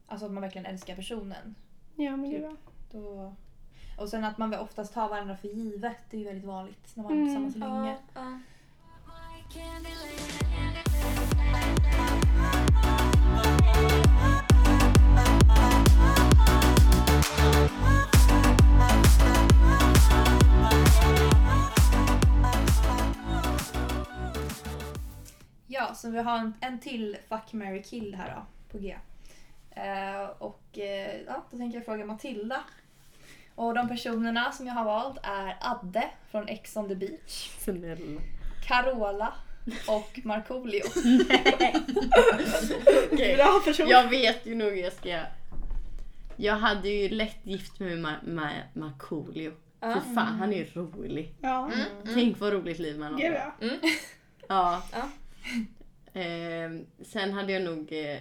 alltså 0.06 0.26
att 0.26 0.32
man 0.32 0.42
verkligen 0.42 0.66
älskar 0.66 0.96
personen. 0.96 1.54
Ja 1.96 2.16
men 2.16 2.30
ja. 2.42 2.56
Då, 2.92 3.35
och 3.98 4.08
sen 4.08 4.24
att 4.24 4.38
man 4.38 4.50
väl 4.50 4.61
oftast 4.61 4.94
tar 4.94 5.08
varandra 5.08 5.37
för 5.37 5.48
givet, 5.48 5.96
det 6.11 6.16
är 6.16 6.18
ju 6.20 6.26
väldigt 6.26 6.44
vanligt 6.44 6.96
när 6.96 7.02
man 7.02 7.12
är 7.12 7.16
Mm. 7.16 7.26
tillsammans 7.28 7.56
länge. 7.56 7.96
Ja. 8.14 8.20
Ja. 8.22 8.38
Ja, 9.54 9.62
så 25.94 26.10
vi 26.10 26.18
har 26.18 26.38
en, 26.38 26.54
en 26.60 26.80
till 26.80 27.16
Fuck, 27.28 27.52
marry, 27.52 27.82
kill 27.82 28.14
här 28.14 28.34
då, 28.36 28.46
på 28.72 28.78
G. 28.78 28.96
Eh, 29.70 30.24
och 30.38 30.78
eh, 30.78 31.20
ja, 31.26 31.44
då 31.50 31.56
tänker 31.56 31.78
jag 31.78 31.84
fråga 31.84 32.04
Matilda. 32.04 32.60
Och 33.54 33.74
de 33.74 33.88
personerna 33.88 34.52
som 34.52 34.66
jag 34.66 34.74
har 34.74 34.84
valt 34.84 35.18
är 35.22 35.56
Adde 35.60 36.10
från 36.30 36.48
Ex 36.48 36.76
on 36.76 36.88
the 36.88 36.94
beach, 36.94 37.50
Snälla. 37.58 38.20
Carola 38.66 39.35
och 39.88 40.20
Markoolio. 40.25 40.83
Bra 43.37 43.61
person. 43.64 43.88
Jag 43.88 44.09
vet 44.11 44.46
ju 44.46 44.55
nog 44.55 44.68
hur 44.70 44.77
jag 44.77 44.92
ska... 44.92 45.20
Jag 46.37 46.55
hade 46.57 46.88
ju 46.88 47.09
lätt 47.09 47.37
gift 47.42 47.81
mig 47.81 47.96
med 47.96 48.18
Ma- 48.22 48.25
Ma- 48.25 48.62
Markoolio. 48.81 49.53
Ja. 49.81 49.92
För 49.92 50.01
fan, 50.14 50.35
han 50.38 50.53
är 50.53 50.57
ju 50.57 50.64
rolig. 50.75 51.35
Ja. 51.40 51.70
Tänk 52.14 52.40
vad 52.40 52.53
roligt 52.53 52.79
liv 52.79 52.98
man 52.98 53.16
Gud 53.16 53.33
har. 53.33 53.53
ja. 53.61 53.68
Ja. 54.48 54.83
Ja. 54.92 55.09
Ehm, 56.20 56.87
sen 57.05 57.33
hade 57.33 57.53
jag 57.53 57.62
nog 57.62 57.92
eh, 57.92 58.18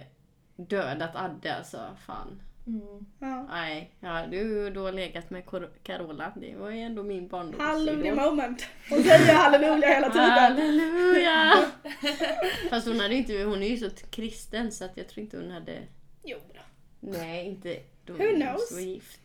dödat 0.56 1.16
Adde 1.16 1.54
alltså. 1.56 1.80
Fan. 2.06 2.42
Mm. 2.66 3.06
ja. 3.18 3.46
Nej, 3.50 3.94
jag 4.00 4.08
hade 4.08 4.36
ju 4.36 4.70
då 4.70 4.90
legat 4.90 5.30
med 5.30 5.44
Cor- 5.46 5.70
Carola. 5.82 6.32
Det 6.36 6.56
var 6.56 6.70
ju 6.70 6.80
ändå 6.80 7.02
min 7.02 7.28
barndomsidol. 7.28 7.66
Halleluja 7.66 8.14
moment. 8.14 8.66
Hon 8.90 9.02
säger 9.02 9.34
halleluja 9.34 9.88
hela 9.88 10.10
tiden. 10.10 10.30
Halleluja! 10.30 11.64
Fast 12.70 12.86
hon, 12.86 13.00
hade 13.00 13.14
inte, 13.14 13.42
hon 13.42 13.62
är 13.62 13.68
ju 13.68 13.76
så 13.76 13.90
kristen 14.10 14.72
så 14.72 14.84
att 14.84 14.96
jag 14.96 15.08
tror 15.08 15.24
inte 15.24 15.36
hon 15.36 15.50
hade... 15.50 15.82
Jo 16.24 16.38
då. 16.54 16.60
Nej, 17.00 17.46
inte... 17.46 17.80
De 18.04 18.12
Who 18.12 18.34
knows? 18.34 18.72
vara 18.72 18.82
gift. 18.82 19.20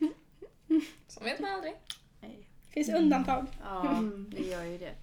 Så 1.08 1.24
vet 1.24 1.40
man 1.40 1.50
aldrig. 1.50 1.74
Nej. 2.20 2.48
Finns 2.70 2.88
undantag. 2.88 3.46
Ja, 3.62 4.02
det 4.28 4.42
gör 4.46 4.64
ju 4.64 4.78
det. 4.78 4.94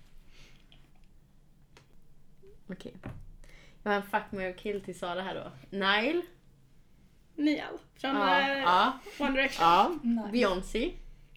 Okej. 2.70 2.94
Jag 3.84 3.92
har 3.92 3.96
en 3.98 4.04
fuck, 4.04 4.32
marry, 4.32 4.54
kill 4.56 4.82
till 4.82 5.00
Sara 5.00 5.22
här 5.22 5.36
då. 5.36 5.78
Nile. 5.78 6.22
Niall 7.36 7.78
från 7.96 8.16
Ja. 8.16 8.40
eh, 8.42 8.60
ja. 8.62 9.00
One 9.20 9.32
Direction. 9.32 9.66
ja. 9.68 9.92
Nice. 10.04 10.32
Beyoncé. 10.32 10.92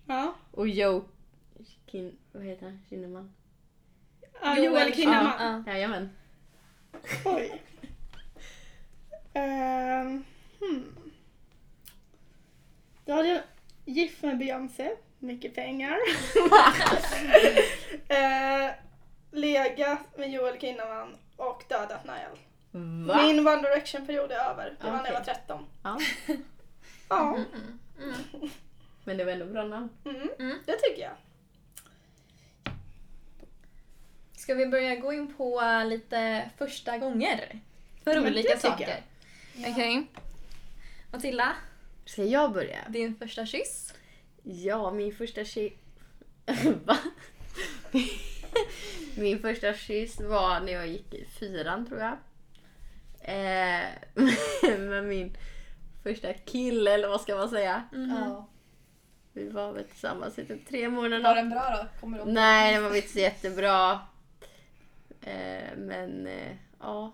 Ja. 0.07 0.35
Och 0.51 0.69
Joe... 0.69 1.05
Kin, 1.87 2.19
vad 2.33 2.43
heter 2.45 2.67
han? 2.67 2.81
Kinnaman? 2.89 3.35
Ja, 4.43 4.59
Joel 4.59 4.95
Kinnaman. 4.95 5.65
Ja. 5.67 5.73
Jajamän. 5.73 6.11
Oj. 7.25 7.63
Ehm, 9.33 10.25
hmm. 10.61 10.95
Då 13.05 13.13
hade 13.13 13.29
jag 13.29 13.43
gift 13.85 14.23
med 14.23 14.39
Beyoncé, 14.39 14.91
mycket 15.19 15.55
pengar. 15.55 15.97
uh, 18.11 18.71
legat 19.41 20.19
med 20.19 20.31
Joel 20.33 20.61
Kinnaman 20.61 21.17
och 21.37 21.65
dödat 21.69 22.05
Niall. 22.05 22.39
Va? 22.71 23.23
Min 23.23 23.47
One 23.49 23.63
Direction-period 23.63 24.31
är 24.33 24.51
över. 24.51 24.77
Det 24.81 24.91
var 24.91 24.97
när 24.97 25.05
jag 25.07 25.13
var 25.13 25.21
Okej. 25.21 25.35
13. 25.35 25.67
Ja. 25.83 25.99
Ja, 27.09 27.37
Mm. 27.37 27.79
Mm. 27.99 28.51
Men 29.05 29.17
det 29.17 29.25
var 29.25 29.33
ändå 29.33 29.47
bra 29.47 29.65
namn. 29.65 29.89
mm, 30.05 30.29
Mm. 30.39 30.59
det 30.67 30.73
tycker 30.77 31.03
jag. 31.03 31.13
Ska 34.37 34.55
vi 34.55 34.67
börja 34.67 34.97
gå 34.97 35.13
in 35.13 35.35
på 35.35 35.63
lite 35.87 36.51
första 36.59 36.99
gånger? 36.99 37.61
För 38.05 38.15
Men 38.15 38.27
olika 38.27 38.59
saker. 38.59 39.03
Okej. 39.59 40.07
Matilda, 41.13 41.57
Ska 42.05 42.25
jag 42.25 42.53
börja? 42.53 42.79
din 42.89 43.15
första 43.17 43.47
kyss. 43.47 43.95
Ja, 44.43 44.91
min 44.91 45.15
första 45.15 45.45
kyss... 45.45 45.73
Va? 46.85 46.99
min 49.17 49.39
första 49.39 49.75
kyss 49.75 50.21
var 50.21 50.61
när 50.61 50.73
jag 50.73 50.87
gick 50.89 51.15
i 51.15 51.25
fyran 51.25 51.87
tror 51.87 52.01
jag. 52.01 52.17
Eh, 53.29 53.89
med 54.79 55.05
min 55.05 55.37
första 56.03 56.33
kille, 56.33 56.95
eller 56.95 57.09
vad 57.09 57.21
ska 57.21 57.37
man 57.37 57.49
säga. 57.49 57.83
Ja. 57.93 58.49
Vi 59.33 59.49
var 59.49 59.73
väl 59.73 59.85
tillsammans 59.85 60.39
i 60.39 60.45
typ 60.47 60.69
tre 60.69 60.89
Var 60.89 60.95
månader. 60.95 61.35
den 61.35 61.51
bra 61.51 61.71
då? 61.71 62.01
Kommer 62.01 62.19
du 62.19 62.25
ihåg? 62.25 62.33
Nej, 62.33 62.75
det 62.75 62.81
var 62.81 62.97
inte 62.97 63.09
så 63.09 63.19
jättebra. 63.19 64.01
Eh, 65.21 65.77
men 65.77 66.27
eh, 66.27 66.57
ja, 66.81 67.13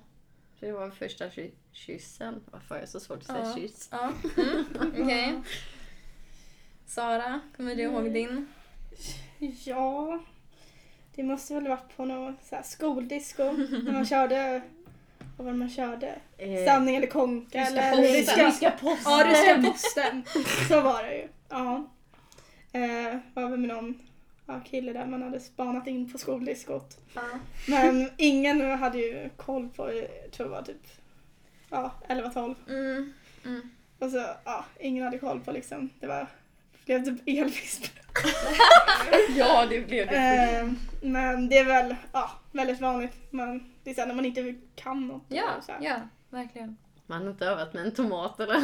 så 0.60 0.66
det 0.66 0.72
var 0.72 0.90
första 0.90 1.30
ky- 1.30 1.50
kyssen. 1.72 2.42
Varför 2.50 2.74
har 2.74 2.80
jag 2.80 2.88
så 2.88 3.00
svårt 3.00 3.18
att 3.18 3.26
säga 3.26 3.38
Ja. 3.44 3.54
kyss? 3.56 3.88
Ja. 3.92 4.12
Mm. 4.36 4.64
Okej. 5.02 5.34
Sara, 6.86 7.40
kommer 7.56 7.74
du 7.74 7.82
ihåg 7.82 8.12
din? 8.12 8.46
Ja, 9.64 10.20
det 11.14 11.22
måste 11.22 11.54
väl 11.54 11.68
varit 11.68 11.96
på 11.96 12.04
någon 12.04 12.36
så 12.42 12.56
här 12.56 12.62
skoldisco 12.62 13.42
när 13.52 13.92
man 13.92 14.06
körde, 14.06 14.62
vad 15.36 15.44
var 15.44 15.52
det 15.52 15.58
man 15.58 15.70
körde? 15.70 16.14
Eh, 16.38 16.64
Sanning 16.64 16.96
eller 16.96 17.06
konka 17.06 17.58
eller 17.58 17.90
posten. 17.90 18.44
ryska, 18.46 18.70
posten. 18.70 19.12
ja, 19.12 19.24
ryska 19.26 19.70
posten. 19.70 20.24
Så 20.68 20.80
var 20.80 21.02
det 21.02 21.16
ju. 21.16 21.28
Ja. 21.48 21.90
Eh, 22.72 23.18
var 23.34 23.48
vi 23.48 23.56
med 23.56 23.68
någon 23.68 23.98
ja, 24.46 24.60
kille 24.60 24.92
där 24.92 25.06
man 25.06 25.22
hade 25.22 25.40
spanat 25.40 25.86
in 25.86 26.12
på 26.12 26.18
skoldiskot. 26.18 27.00
Ja. 27.14 27.22
Men 27.68 28.10
ingen 28.16 28.78
hade 28.78 28.98
ju 28.98 29.30
koll 29.36 29.68
på, 29.68 29.92
jag 29.92 30.32
tror 30.32 30.46
det 30.46 30.52
var 30.52 30.62
typ 30.62 30.86
ja, 31.70 31.90
11-12. 32.08 32.54
Mm. 32.68 33.12
Mm. 33.44 33.70
Och 33.98 34.10
så, 34.10 34.26
ja, 34.44 34.64
ingen 34.80 35.04
hade 35.04 35.18
koll 35.18 35.40
på 35.40 35.52
liksom, 35.52 35.90
det 36.00 36.06
var, 36.06 36.26
blev 36.84 37.04
typ 37.04 37.22
elvisp. 37.26 37.84
Ja, 39.36 39.66
det 39.66 39.80
blev 39.80 40.06
det. 40.06 40.16
Eh, 40.16 40.70
men 41.00 41.48
det 41.48 41.58
är 41.58 41.64
väl 41.64 41.96
ja, 42.12 42.30
väldigt 42.52 42.80
vanligt. 42.80 43.16
Men 43.30 43.74
det 43.84 43.90
är 43.90 43.94
så 43.94 44.00
här, 44.00 44.08
när 44.08 44.14
man 44.14 44.24
inte 44.24 44.54
kan 44.74 45.06
något. 45.06 45.24
Ja, 45.28 45.44
så 45.66 45.72
här. 45.72 45.78
ja, 45.82 45.96
verkligen. 46.30 46.76
Man 47.06 47.22
har 47.22 47.30
inte 47.30 47.46
övat 47.46 47.74
med 47.74 47.82
en 47.86 47.94
tomat 47.94 48.40
eller. 48.40 48.62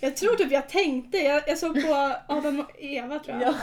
Jag 0.00 0.16
tror 0.16 0.34
typ 0.34 0.52
jag 0.52 0.68
tänkte, 0.68 1.18
jag, 1.18 1.42
jag 1.46 1.58
såg 1.58 1.86
på 1.86 2.14
Adam 2.28 2.60
och 2.60 2.70
Eva 2.78 3.18
tror 3.18 3.42
jag. 3.42 3.54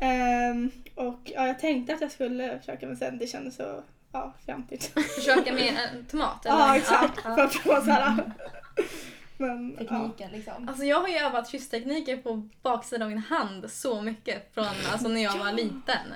Ehm, 0.00 0.70
och 0.94 1.20
ja, 1.34 1.46
jag 1.46 1.58
tänkte 1.58 1.94
att 1.94 2.00
jag 2.00 2.10
skulle 2.10 2.58
försöka 2.58 2.86
men 2.86 2.96
sen 2.96 3.18
det 3.18 3.26
kändes 3.26 3.56
så 3.56 3.82
ja, 4.12 4.34
fjantigt. 4.46 4.92
Försöka 5.14 5.52
med 5.52 5.68
en 5.68 6.04
tomat 6.06 6.46
eller? 6.46 6.58
Ja 6.58 6.76
exakt, 6.76 7.20
Ja, 7.24 7.34
för 7.34 7.40
ja. 7.40 7.44
att 7.44 7.54
få 7.54 7.80
så 7.84 7.90
här. 7.90 8.32
Men 9.36 9.76
ja. 9.80 9.84
Tekniken 9.86 10.30
liksom. 10.32 10.68
Alltså 10.68 10.84
jag 10.84 11.00
har 11.00 11.08
ju 11.08 11.14
övat 11.16 11.48
kysstekniker 11.48 12.16
på 12.16 12.48
baksidan 12.62 13.02
av 13.02 13.08
min 13.08 13.18
hand 13.18 13.70
så 13.70 14.02
mycket 14.02 14.54
från 14.54 14.64
alltså, 14.92 15.08
när 15.08 15.22
jag 15.22 15.38
var 15.38 15.52
liten. 15.52 16.06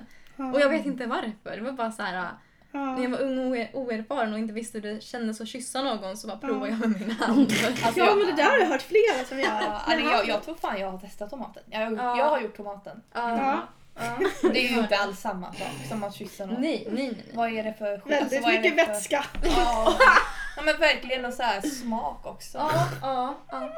Och 0.54 0.60
jag 0.60 0.68
vet 0.70 0.86
inte 0.86 1.06
varför. 1.06 1.56
Det 1.56 1.60
var 1.62 1.72
bara 1.72 1.92
så 1.92 2.02
här 2.02 2.28
Ja. 2.72 2.80
när 2.96 3.02
jag 3.02 3.10
var 3.10 3.20
ung 3.20 3.38
och 3.38 3.44
oer- 3.56 3.70
oerfaren 3.76 4.32
och 4.32 4.38
inte 4.38 4.54
visste 4.54 4.78
hur 4.78 4.94
det 4.94 5.02
kändes 5.02 5.40
att 5.40 5.48
kyssa 5.48 5.82
någon 5.82 6.16
så 6.16 6.26
bara 6.26 6.38
Ja. 6.42 6.48
provade 6.48 6.70
jag 6.70 6.80
med 6.80 7.00
min 7.00 7.10
hand. 7.10 7.40
Alltså, 7.66 8.00
Ja 8.00 8.14
men 8.16 8.26
det 8.26 8.32
där 8.42 8.50
har 8.50 8.58
jag 8.58 8.66
hört 8.66 8.82
flera 8.82 9.24
som 9.28 9.38
gör. 9.38 9.46
Ja, 9.46 9.80
alltså, 9.84 10.08
jag, 10.08 10.28
jag 10.28 10.42
tror 10.42 10.54
fan 10.54 10.80
jag 10.80 10.90
har 10.90 10.98
testat 10.98 11.30
tomaten. 11.30 11.62
Jag, 11.70 11.80
har- 11.80 11.92
Ja. 11.96 12.18
jag 12.18 12.24
har 12.30 12.40
gjort 12.40 12.56
tomaten. 12.56 13.02
Ja. 13.12 13.58
Ja. 14.00 14.48
Det 14.52 14.66
är 14.66 14.68
ju 14.72 14.78
inte 14.80 14.96
alls 14.96 15.20
samma 15.20 15.52
sak 15.52 15.86
som 15.88 16.04
att 16.04 16.14
kyssa 16.14 16.46
någon. 16.46 16.60
Nej, 16.60 16.88
nej, 16.90 17.06
nej. 17.06 17.24
Vad 17.34 17.52
är 17.52 17.64
det 17.64 17.74
för 17.74 17.98
skit? 18.00 18.12
Väldigt 18.12 18.22
Alltså, 18.22 18.40
vad 18.40 18.54
är 18.54 18.60
mycket 18.60 18.76
det 18.76 18.84
för- 18.84 18.92
vätska. 18.92 19.24
Ja. 19.42 19.98
ja 20.56 20.62
men 20.62 20.80
verkligen 20.80 21.24
och 21.24 21.32
så 21.34 21.42
här 21.42 21.60
smak 21.60 22.26
också. 22.26 22.58
Ja, 22.58 22.88
ja, 23.02 23.38
ja. 23.50 23.76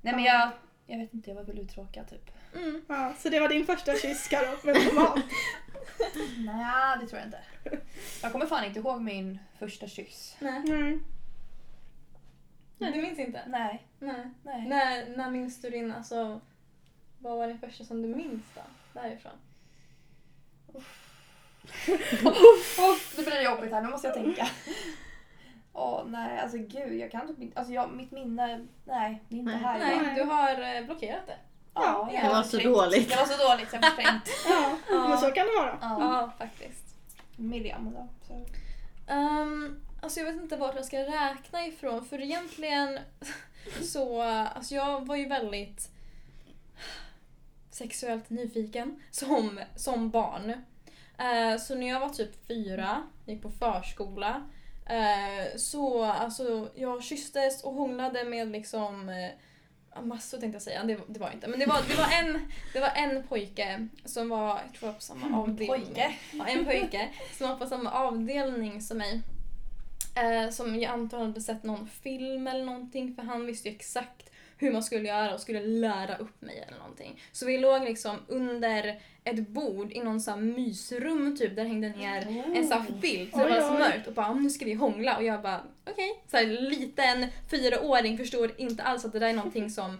Nej 0.00 0.14
men 0.14 0.24
jag, 0.24 0.50
jag 0.86 0.98
vet 0.98 1.14
inte, 1.14 1.30
jag 1.30 1.34
var 1.34 1.44
väl 1.44 1.58
uttråkad 1.58 2.08
typ. 2.10 2.30
Mm. 2.54 2.82
Ja, 2.88 3.12
så 3.18 3.28
det 3.28 3.40
var 3.40 3.48
din 3.48 3.66
första 3.66 3.94
kyss 3.94 4.28
Karo, 4.28 4.56
med 4.62 4.88
tomat. 4.88 5.18
Nej 6.38 6.98
det 7.00 7.06
tror 7.06 7.18
jag 7.20 7.28
inte. 7.28 7.40
Jag 8.22 8.32
kommer 8.32 8.46
fan 8.46 8.64
inte 8.64 8.78
ihåg 8.78 9.00
min 9.02 9.38
första 9.58 9.86
kyss. 9.86 10.36
Nej. 10.38 10.62
Mm. 10.68 11.04
nej, 12.78 12.92
du 12.92 13.02
minns 13.02 13.18
inte? 13.18 13.42
Nej. 13.46 13.82
Nej. 13.98 14.30
Nej. 14.42 14.66
När, 14.68 15.16
när 15.16 15.30
minns 15.30 15.62
du 15.62 15.70
din, 15.70 15.92
alltså, 15.92 16.40
vad 17.18 17.36
var 17.38 17.48
det 17.48 17.58
första 17.58 17.84
som 17.84 18.02
du 18.02 18.08
minns 18.08 18.42
då? 18.54 18.60
Därifrån? 19.02 19.32
Uff, 22.78 23.14
nu 23.16 23.24
blir 23.24 23.34
det 23.34 23.42
jobbigt 23.42 23.72
här, 23.72 23.82
nu 23.82 23.88
måste 23.88 24.06
jag 24.08 24.14
tänka. 24.16 24.48
Åh 25.72 26.02
nej, 26.06 26.38
alltså 26.40 26.58
gud, 26.58 26.94
jag 27.00 27.10
kan 27.10 27.28
typ 27.28 27.40
inte, 27.40 27.58
alltså 27.58 27.74
jag, 27.74 27.90
mitt 27.90 28.10
minne, 28.10 28.66
nej, 28.84 29.22
det 29.28 29.34
är 29.36 29.38
inte 29.38 29.52
Nej. 29.52 29.60
här 29.62 29.78
Nej, 29.78 29.96
idag. 29.96 30.14
du 30.16 30.22
har 30.22 30.76
eh, 30.76 30.84
blockerat 30.84 31.26
det. 31.26 31.36
Ja, 31.74 32.10
jag 32.12 32.24
det 32.24 32.28
var 32.28 32.42
så 32.42 32.56
dåligt. 32.58 33.08
Det 33.10 33.16
var 33.16 33.24
så 33.26 33.48
dåligt 33.48 33.70
så 33.70 33.76
jag 33.76 33.84
förträngt. 33.84 34.28
Ja, 34.48 34.76
Ja. 34.88 35.08
men 35.08 35.18
så 35.18 35.30
kan 35.30 35.46
det 35.46 35.52
vara. 35.56 35.78
Ja. 35.80 35.96
Ja, 36.00 36.32
faktiskt. 36.38 36.84
Miriam 37.36 37.94
då. 37.94 38.08
Så. 38.26 38.46
Um, 39.14 39.80
alltså 40.02 40.20
jag 40.20 40.32
vet 40.32 40.42
inte 40.42 40.56
vart 40.56 40.74
jag 40.76 40.84
ska 40.84 40.98
räkna 40.98 41.66
ifrån 41.66 42.04
för 42.04 42.20
egentligen 42.20 42.98
så, 43.82 44.22
alltså 44.22 44.74
jag 44.74 45.06
var 45.06 45.16
ju 45.16 45.28
väldigt 45.28 45.90
sexuellt 47.78 48.30
nyfiken 48.30 49.02
som, 49.10 49.60
som 49.76 50.10
barn. 50.10 50.50
Eh, 51.18 51.58
så 51.58 51.74
när 51.74 51.88
jag 51.88 52.00
var 52.00 52.08
typ 52.08 52.46
fyra, 52.46 53.02
gick 53.26 53.42
på 53.42 53.50
förskola, 53.50 54.42
eh, 54.86 55.56
så 55.56 56.04
alltså 56.04 56.70
jag 56.74 57.04
kysstes 57.04 57.64
och 57.64 57.74
hånglade 57.74 58.24
med 58.24 58.48
liksom 58.48 59.08
eh, 59.08 59.30
massor 60.02 60.38
tänkte 60.38 60.54
jag 60.54 60.62
säga, 60.62 60.84
det, 60.84 60.98
det 61.08 61.20
var 61.20 61.30
inte. 61.30 61.48
Men 61.48 61.58
det 61.58 61.66
var, 61.66 61.80
det, 61.88 61.94
var 61.94 62.08
en, 62.22 62.48
det 62.72 62.80
var 62.80 62.92
en 62.94 63.22
pojke 63.22 63.88
som 64.04 64.28
var, 64.28 64.48
jag 64.48 64.74
tror 64.74 64.80
jag 64.80 64.86
var 64.86 64.94
på 64.94 65.00
samma 65.00 65.38
avdelning. 65.42 65.68
Pojke. 65.68 66.14
Ja, 66.32 66.46
en 66.46 66.64
pojke 66.64 67.08
som 67.38 67.48
var 67.48 67.56
på 67.56 67.66
samma 67.66 67.90
avdelning 67.90 68.82
som 68.82 68.98
mig. 68.98 69.22
Eh, 70.14 70.50
som 70.50 70.80
jag 70.80 70.92
antar 70.92 71.18
hade 71.18 71.40
sett 71.40 71.62
någon 71.62 71.88
film 71.88 72.46
eller 72.46 72.64
någonting 72.64 73.14
för 73.14 73.22
han 73.22 73.46
visste 73.46 73.68
ju 73.68 73.74
exakt 73.74 74.30
hur 74.58 74.72
man 74.72 74.82
skulle 74.82 75.08
göra 75.08 75.34
och 75.34 75.40
skulle 75.40 75.60
lära 75.60 76.16
upp 76.16 76.42
mig 76.42 76.64
eller 76.68 76.78
någonting. 76.78 77.22
Så 77.32 77.46
vi 77.46 77.58
låg 77.58 77.84
liksom 77.84 78.16
under 78.28 79.00
ett 79.24 79.48
bord 79.48 79.92
i 79.92 80.00
någon 80.00 80.20
sån 80.20 80.34
här 80.34 80.40
mysrum 80.40 81.36
typ 81.36 81.56
där 81.56 81.64
hängde 81.64 81.88
ner 81.88 82.44
en 82.54 82.68
sån 82.68 82.82
här 82.82 83.00
filt 83.00 83.32
så 83.32 83.38
det 83.38 83.48
var 83.48 83.60
så 83.60 83.72
mörkt 83.72 84.06
och 84.06 84.12
bara 84.12 84.34
nu 84.34 84.50
ska 84.50 84.64
vi 84.64 84.74
hångla 84.74 85.16
och 85.16 85.24
jag 85.24 85.42
bara 85.42 85.60
okej. 85.84 86.22
Så 86.30 86.36
här 86.36 86.46
liten 86.46 87.26
fyraåring 87.50 88.18
förstår 88.18 88.52
inte 88.56 88.82
alls 88.82 89.04
att 89.04 89.12
det 89.12 89.18
där 89.18 89.28
är 89.28 89.32
någonting 89.32 89.70
som 89.78 89.98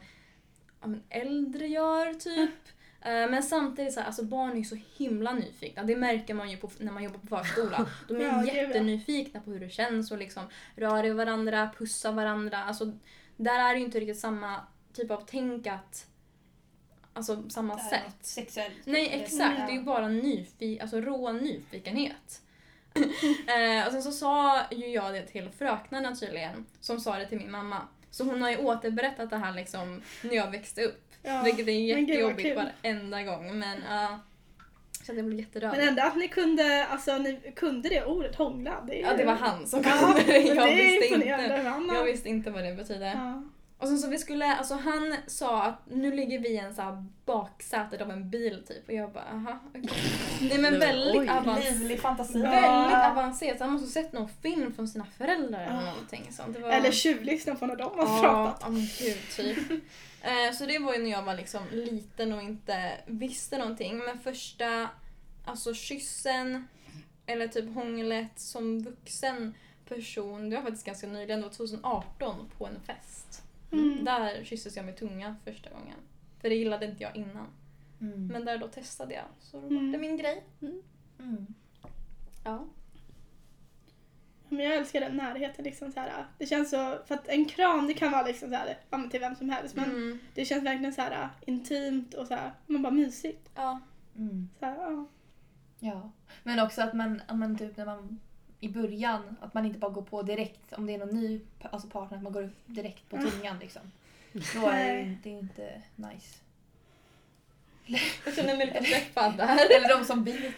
men 0.80 1.02
äldre 1.10 1.66
gör 1.66 2.14
typ. 2.14 2.50
Eh, 3.00 3.30
Men 3.30 3.42
samtidigt 3.42 3.92
så 3.92 4.00
här, 4.00 4.06
alltså 4.06 4.24
barn 4.24 4.52
är 4.52 4.56
ju 4.56 4.64
så 4.64 4.78
himla 4.96 5.32
nyfikna. 5.32 5.82
Det 5.82 5.96
märker 5.96 6.34
man 6.34 6.50
ju 6.50 6.56
på, 6.56 6.70
när 6.78 6.92
man 6.92 7.02
jobbar 7.02 7.18
på 7.18 7.26
förskola. 7.26 7.86
De 8.08 8.16
är 8.16 8.20
ja. 8.20 8.46
jättenyfikna 8.46 9.40
på 9.40 9.50
hur 9.50 9.60
det 9.60 9.70
känns 9.70 10.10
och 10.10 10.18
liksom 10.18 10.42
rör 10.76 11.06
i 11.06 11.10
varandra, 11.10 11.70
pussar 11.78 12.12
varandra. 12.12 12.58
Alltså, 12.58 12.92
där 13.38 13.68
är 13.68 13.72
det 13.74 13.78
ju 13.78 13.84
inte 13.84 14.00
riktigt 14.00 14.18
samma 14.20 14.60
typ 14.92 15.10
av 15.10 15.24
tänk 15.26 15.66
att 15.66 16.06
Alltså 17.12 17.50
samma 17.50 17.78
sätt. 17.78 18.16
Sexuellt. 18.20 18.74
Nej 18.84 19.10
exakt, 19.12 19.56
det 19.56 19.72
är 19.72 19.76
ju 19.76 19.82
bara 19.82 20.06
nyfi- 20.08 20.82
alltså, 20.82 21.00
rå 21.00 21.32
nyfikenhet. 21.32 22.42
eh, 22.94 23.86
och 23.86 23.92
sen 23.92 24.02
så 24.02 24.12
sa 24.12 24.62
ju 24.70 24.86
jag 24.86 25.14
det 25.14 25.22
till 25.22 25.50
fröknarna 25.50 26.16
tydligen, 26.16 26.66
som 26.80 27.00
sa 27.00 27.18
det 27.18 27.26
till 27.26 27.38
min 27.38 27.50
mamma. 27.50 27.82
Så 28.10 28.24
hon 28.24 28.42
har 28.42 28.50
ju 28.50 28.56
återberättat 28.56 29.30
det 29.30 29.36
här 29.36 29.52
liksom 29.52 30.02
när 30.22 30.34
jag 30.34 30.50
växte 30.50 30.82
upp. 30.82 31.12
Ja. 31.22 31.42
Vilket 31.42 31.68
är 31.68 31.72
jättejobbigt 31.72 32.56
varenda 32.56 33.22
gång. 33.22 33.58
Men 33.58 33.82
ja. 33.88 34.18
Det 35.12 35.22
blev 35.22 35.38
jätterörigt. 35.40 35.78
Men 35.78 35.88
ändå 35.88 36.02
att 36.02 36.16
ni 36.16 36.28
kunde, 36.28 36.86
alltså, 36.86 37.18
ni 37.18 37.52
kunde 37.56 37.88
det 37.88 38.04
ordet 38.04 38.34
hångla. 38.34 38.84
Det 38.86 39.02
är 39.02 39.06
Ja 39.06 39.16
det 39.16 39.24
var 39.24 39.34
han 39.34 39.66
som 39.66 39.82
Ja, 39.84 39.98
kunde 40.00 40.32
det. 40.32 40.38
Jag 40.38 40.66
visste 40.76 41.14
inte. 41.14 41.28
Jag 41.94 42.04
visste 42.04 42.28
inte 42.28 42.50
vad 42.50 42.64
det 42.64 42.74
betydde. 42.74 43.06
Ja. 43.06 43.42
Och 43.78 43.88
sen 43.88 43.98
så 43.98 44.08
vi 44.08 44.18
skulle, 44.18 44.46
alltså 44.46 44.74
han 44.74 45.14
sa 45.26 45.62
att 45.62 45.80
nu 45.90 46.12
ligger 46.12 46.38
vi 46.38 46.48
i 46.48 46.56
en 46.56 46.74
så 46.74 46.82
här 46.82 47.04
baksätet 47.24 48.00
av 48.00 48.10
en 48.10 48.30
bil 48.30 48.64
typ 48.68 48.88
och 48.88 48.94
jag 48.94 49.12
bara 49.12 49.24
aha 49.24 49.58
okej. 49.68 49.90
Nej 50.40 50.58
men 50.58 50.78
väldigt 50.80 51.30
avancerat. 51.30 51.78
Livlig 51.78 52.00
fantasi. 52.00 52.38
Ja. 52.38 52.50
Väldigt 52.50 53.18
avancerat. 53.18 53.60
Han 53.60 53.70
måste 53.70 53.86
ha 53.86 54.04
sett 54.04 54.12
någon 54.12 54.28
film 54.28 54.72
från 54.74 54.88
sina 54.88 55.06
föräldrar 55.18 55.60
eller 55.60 55.90
någonting 55.90 56.28
sånt. 56.30 56.58
Var... 56.58 56.70
Eller 56.70 56.90
tjuvlyssna 56.90 57.54
på 57.54 57.66
när 57.66 57.76
de 57.76 57.98
har 57.98 58.06
ja, 58.06 58.20
pratat. 58.20 58.62
ja 58.66 59.06
gud 59.06 59.18
typ. 59.36 59.82
Eh, 60.22 60.52
så 60.52 60.66
det 60.66 60.78
var 60.78 60.94
ju 60.94 61.02
när 61.02 61.10
jag 61.10 61.22
var 61.22 61.34
liksom 61.34 61.62
liten 61.72 62.32
och 62.32 62.42
inte 62.42 62.92
visste 63.06 63.58
någonting. 63.58 63.98
Men 63.98 64.18
första 64.18 64.88
alltså 65.44 65.74
kyssen 65.74 66.68
eller 67.26 67.48
typ 67.48 67.74
hånglet 67.74 68.40
som 68.40 68.80
vuxen 68.80 69.54
person, 69.88 70.50
det 70.50 70.56
var 70.56 70.62
faktiskt 70.62 70.86
ganska 70.86 71.06
nyligen, 71.06 71.40
det 71.40 71.46
var 71.46 71.54
2018 71.54 72.50
på 72.58 72.66
en 72.66 72.80
fest. 72.80 73.42
Mm. 73.72 74.04
Där 74.04 74.44
kysstes 74.44 74.76
jag 74.76 74.84
med 74.86 74.96
tunga 74.96 75.36
första 75.44 75.70
gången. 75.70 75.96
För 76.40 76.48
det 76.48 76.54
gillade 76.54 76.86
inte 76.86 77.02
jag 77.02 77.16
innan. 77.16 77.46
Mm. 78.00 78.26
Men 78.26 78.44
där 78.44 78.58
då 78.58 78.68
testade 78.68 79.14
jag. 79.14 79.24
Så 79.40 79.60
då 79.60 79.66
Mm. 79.66 79.86
var 79.86 79.92
det 79.92 79.98
min 79.98 80.16
grej. 80.16 80.44
Mm. 80.60 81.46
Ja. 82.44 82.66
Men 84.48 84.64
jag 84.64 84.74
älskar 84.76 85.00
den 85.00 85.16
närheten. 85.16 85.64
Liksom, 85.64 85.92
så 85.92 86.00
här, 86.00 86.26
det 86.38 86.46
känns 86.46 86.70
så, 86.70 86.98
för 87.06 87.14
att 87.14 87.28
en 87.28 87.44
kram 87.44 87.86
det 87.86 87.94
kan 87.94 88.12
vara 88.12 88.26
liksom, 88.26 88.48
så 88.50 88.54
här, 88.56 89.08
till 89.10 89.20
vem 89.20 89.34
som 89.36 89.50
helst. 89.50 89.74
Men 89.76 89.84
Mm. 89.90 90.18
det 90.34 90.44
känns 90.44 90.64
verkligen 90.64 90.92
så 90.92 91.02
här, 91.02 91.28
intimt 91.46 92.14
och 92.14 92.26
så 92.26 92.34
här, 92.34 92.52
man 92.66 92.82
bara 92.82 92.92
mysigt. 92.92 93.50
ja. 93.54 93.80
Mm. 94.16 94.48
Så 94.58 94.66
här, 94.66 94.76
ja. 94.76 95.06
Ja. 95.80 96.10
Men 96.42 96.60
också 96.60 96.82
att 96.82 96.94
man, 96.94 97.22
att 97.26 97.36
man 97.38 97.58
typ 97.58 97.76
när 97.76 97.86
man 97.86 98.20
i 98.60 98.68
början, 98.68 99.36
att 99.40 99.54
man 99.54 99.66
inte 99.66 99.78
bara 99.78 99.90
går 99.90 100.02
på 100.02 100.22
direkt 100.22 100.72
om 100.72 100.86
det 100.86 100.94
är 100.94 100.98
någon 100.98 101.20
ny 101.20 101.40
alltså 101.62 101.88
partner, 101.88 102.16
att 102.16 102.22
man 102.24 102.32
går 102.32 102.50
direkt 102.66 103.08
på 103.10 103.16
Mm. 103.16 103.30
tungan 103.30 103.58
liksom. 103.60 103.82
Då 104.32 104.66
är 104.68 105.18
det, 105.22 105.30
är 105.30 105.38
inte 105.38 105.82
nice. 105.96 106.38
Jag 108.24 108.34
känner 108.34 108.56
mig 108.56 108.66
lite 108.66 108.80
träffad 108.84 109.36
där. 109.36 109.76
Eller 109.76 109.98
de 109.98 110.04
som 110.04 110.24
biter. 110.24 110.54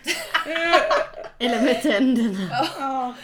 Eller 1.38 1.62
med 1.62 1.82
tänderna. 1.82 2.48
ja. 2.78 3.14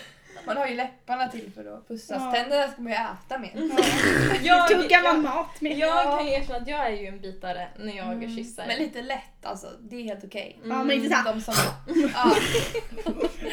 Man 0.47 0.57
har 0.57 0.66
ju 0.66 0.74
läpparna 0.74 1.28
till 1.28 1.51
för 1.55 1.76
att 1.76 1.88
pussas. 1.88 2.22
Ja. 2.22 2.32
Tänderna 2.32 2.72
ska 2.72 2.82
man 2.82 2.92
ju 2.92 2.99
äta 2.99 3.38
med. 3.38 3.51
Jag, 4.42 4.68
Tuggar 4.82 5.03
man 5.03 5.14
jag, 5.14 5.22
mat 5.34 5.61
med. 5.61 5.78
jag 5.78 5.88
Ja. 6.07 6.16
kan 6.18 6.28
erkänna 6.28 6.59
att 6.59 6.68
jag 6.68 6.86
är 6.86 6.90
ju 6.90 7.07
en 7.07 7.20
bitare 7.20 7.68
när 7.78 7.97
jag 7.97 8.07
Mm. 8.12 8.36
kysser. 8.36 8.66
Men 8.66 8.78
lite 8.78 9.03
lätt 9.03 9.22
alltså, 9.47 9.70
det 9.80 9.97
är 9.97 10.03
helt 10.03 10.24
okej. 10.24 10.59
Ja, 10.64 10.84
men 10.84 10.90
inte 10.97 11.09
så 11.09 11.14
här, 11.14 11.32
De 11.34 11.40
som... 11.40 11.55
Ja. 12.14 12.36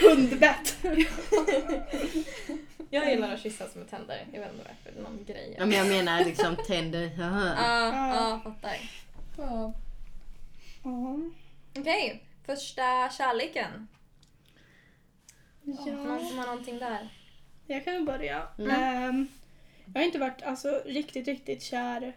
hundbett. 0.09 0.75
Jag 2.89 3.09
gillar 3.09 3.33
att 3.33 3.39
kyssas 3.41 3.75
med 3.75 3.89
tänder. 3.89 4.25
Jag 4.33 4.39
vet 4.39 4.51
inte 4.53 4.63
varför. 4.67 4.91
Det 4.93 4.99
är 4.99 5.03
någon 5.03 5.25
grej. 5.25 5.55
Ja, 5.59 5.65
men 5.65 5.77
jag 5.77 5.87
menar 5.87 6.25
liksom 6.25 6.55
tänder. 6.67 7.11
Ja, 7.17 7.47
Ja. 7.57 8.15
ja, 8.15 8.41
fattar. 8.43 8.75
Ja. 9.37 9.73
Ja. 10.83 11.19
Okej, 11.79 12.23
första 12.45 13.09
kärleken. 13.17 13.87
Ja. 15.63 15.93
Någon 15.93 16.27
som 16.27 16.37
har 16.37 16.45
någonting 16.45 16.79
där? 16.79 17.09
Jag 17.67 17.85
kan 17.85 18.05
börja. 18.05 18.47
Mm. 18.57 18.71
Ehm, 18.71 19.27
jag 19.93 20.01
har 20.01 20.05
inte 20.05 20.19
varit 20.19 20.43
alltså, 20.43 20.81
riktigt, 20.85 21.27
riktigt 21.27 21.63
kär 21.63 22.13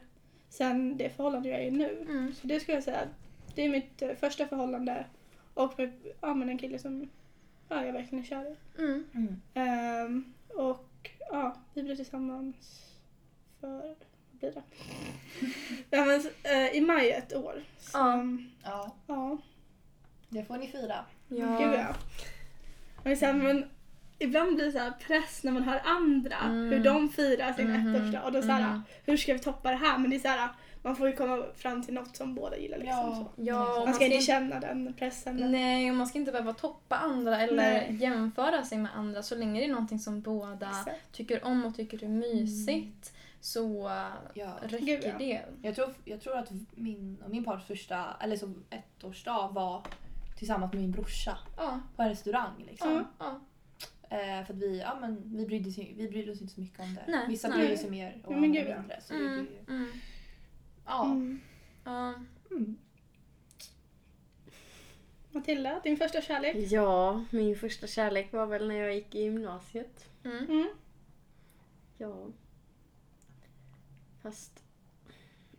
sen 0.48 0.96
det 0.96 1.10
förhållande 1.10 1.48
jag 1.48 1.60
är 1.60 1.66
i 1.66 1.70
nu. 1.70 2.06
Mm. 2.08 2.34
Så 2.34 2.46
det 2.46 2.60
skulle 2.60 2.76
jag 2.76 2.84
säga. 2.84 3.08
Det 3.54 3.62
är 3.62 3.68
mitt 3.68 4.02
eh, 4.02 4.14
första 4.14 4.46
förhållande 4.46 5.06
och 5.54 5.78
med 5.78 5.92
ja, 6.20 6.34
men 6.34 6.48
en 6.48 6.58
kille 6.58 6.78
som 6.78 7.08
ja, 7.68 7.84
jag 7.84 7.92
verkligen 7.92 8.24
är 8.24 8.28
kär 8.28 8.50
i. 8.50 8.80
Mm. 8.82 9.04
Mm. 9.14 9.40
Ehm, 9.54 10.34
och 10.48 11.10
ja, 11.30 11.56
vi 11.74 11.82
blev 11.82 11.96
tillsammans 11.96 12.86
för, 13.60 13.68
vad 14.30 14.40
blir 14.40 14.52
det? 14.52 14.62
ja, 15.96 16.04
men, 16.04 16.22
eh, 16.42 16.76
I 16.76 16.80
maj 16.80 17.10
ett 17.10 17.34
år. 17.34 17.64
Så, 17.78 17.98
Ja. 17.98 18.26
Ja, 18.64 18.94
ja. 19.06 19.38
det 20.28 20.44
får 20.44 20.56
ni 20.56 20.68
fira. 20.68 21.04
Gud 21.28 21.40
ja. 21.40 21.94
Men, 23.06 23.16
sen, 23.16 23.42
men 23.42 23.64
ibland 24.18 24.54
blir 24.54 24.64
det 24.64 24.72
så 24.72 24.78
här 24.78 24.90
press 25.06 25.42
när 25.44 25.52
man 25.52 25.62
hör 25.62 25.80
andra 25.84 26.36
Mm. 26.36 26.70
hur 26.72 26.84
de 26.84 27.08
firar 27.08 27.52
sin 27.52 27.70
Mhm. 27.70 27.94
ettårsdag 27.94 28.22
och 28.24 28.32
då 28.32 28.42
så 28.42 28.48
här, 28.48 28.68
Mhm. 28.72 28.82
hur 29.04 29.16
ska 29.16 29.32
vi 29.32 29.38
toppa 29.38 29.70
det 29.70 29.76
här? 29.76 29.98
Men 29.98 30.10
det 30.10 30.16
är 30.16 30.20
så 30.20 30.28
här, 30.28 30.48
man 30.82 30.96
får 30.96 31.06
ju 31.08 31.16
komma 31.16 31.44
fram 31.56 31.82
till 31.82 31.94
något 31.94 32.16
som 32.16 32.34
båda 32.34 32.56
gillar 32.58 32.78
liksom. 32.78 32.94
Ja. 32.98 33.14
Så. 33.36 33.42
Ja, 33.42 33.82
Man 33.86 33.94
ska 33.94 34.04
inte 34.04 34.20
känna 34.26 34.60
den 34.60 34.94
pressen. 34.98 35.36
men- 35.36 35.52
Nej, 35.52 35.90
och 35.90 35.96
man 35.96 36.06
ska 36.06 36.18
inte 36.18 36.32
behöva 36.32 36.52
toppa 36.52 36.96
andra 36.96 37.40
eller 37.40 37.56
Nej. 37.56 37.96
jämföra 38.00 38.62
sig 38.64 38.78
med 38.78 38.90
andra 38.96 39.22
så 39.22 39.34
länge 39.34 39.60
det 39.60 39.66
är 39.66 39.70
någonting 39.70 39.98
som 39.98 40.20
båda 40.20 40.68
Exakt. 40.68 41.12
tycker 41.12 41.44
om 41.44 41.64
och 41.64 41.76
tycker 41.76 42.04
är 42.04 42.08
mysigt 42.08 43.12
så 43.40 43.90
Ja. 44.34 44.50
räcker 44.62 44.86
Gud, 44.86 45.00
ja. 45.04 45.12
det. 45.18 45.40
Jag 45.62 45.74
tror, 45.74 45.94
jag 46.04 46.20
tror 46.20 46.38
att 46.38 46.50
min 46.74 47.16
och 47.24 47.30
min 47.30 47.44
partners 47.44 47.66
första, 47.66 48.04
eller 48.20 48.36
så 48.36 48.52
ettårsdag 48.70 49.48
var 49.52 49.82
tillsammans 50.36 50.72
med 50.72 50.82
min 50.82 50.90
brorsa 50.90 51.38
Ja, 51.56 51.80
på 51.96 52.02
en 52.02 52.08
restaurang. 52.08 52.64
Liksom. 52.66 52.92
Ja. 52.92 53.04
ja. 53.18 53.40
Eh, 54.16 54.46
för 54.46 54.54
att 54.54 54.60
vi, 54.60 54.80
ja, 54.80 54.98
men 55.00 55.36
vi, 55.36 55.46
brydde 55.46 55.72
sig, 55.72 55.94
vi 55.96 56.08
brydde 56.08 56.32
oss 56.32 56.40
inte 56.40 56.54
så 56.54 56.60
mycket 56.60 56.80
om 56.80 56.94
det. 56.94 57.04
Nej, 57.08 57.28
Vissa 57.28 57.48
nej. 57.48 57.58
brydde 57.58 57.76
sig 57.76 57.90
mer 57.90 58.22
och 58.24 58.34
andra 58.34 58.48
gud, 58.48 58.68
ja. 58.68 58.78
mindre. 58.78 59.00
Så 59.00 59.12
det 59.12 59.18
Mm, 59.18 59.46
mm, 59.68 59.88
ja. 60.86 61.04
Mm. 61.04 61.40
ja. 61.84 62.14
Mm. 62.50 62.76
Matilda, 65.30 65.80
din 65.84 65.96
första 65.96 66.20
kärlek? 66.20 66.56
Ja, 66.56 67.24
min 67.30 67.56
första 67.56 67.86
kärlek 67.86 68.32
var 68.32 68.46
väl 68.46 68.68
när 68.68 68.74
jag 68.74 68.94
gick 68.94 69.14
i 69.14 69.22
gymnasiet. 69.22 70.10
Mm. 70.24 70.44
Mm. 70.44 70.68
Ja. 71.98 72.26
Fast 74.22 74.65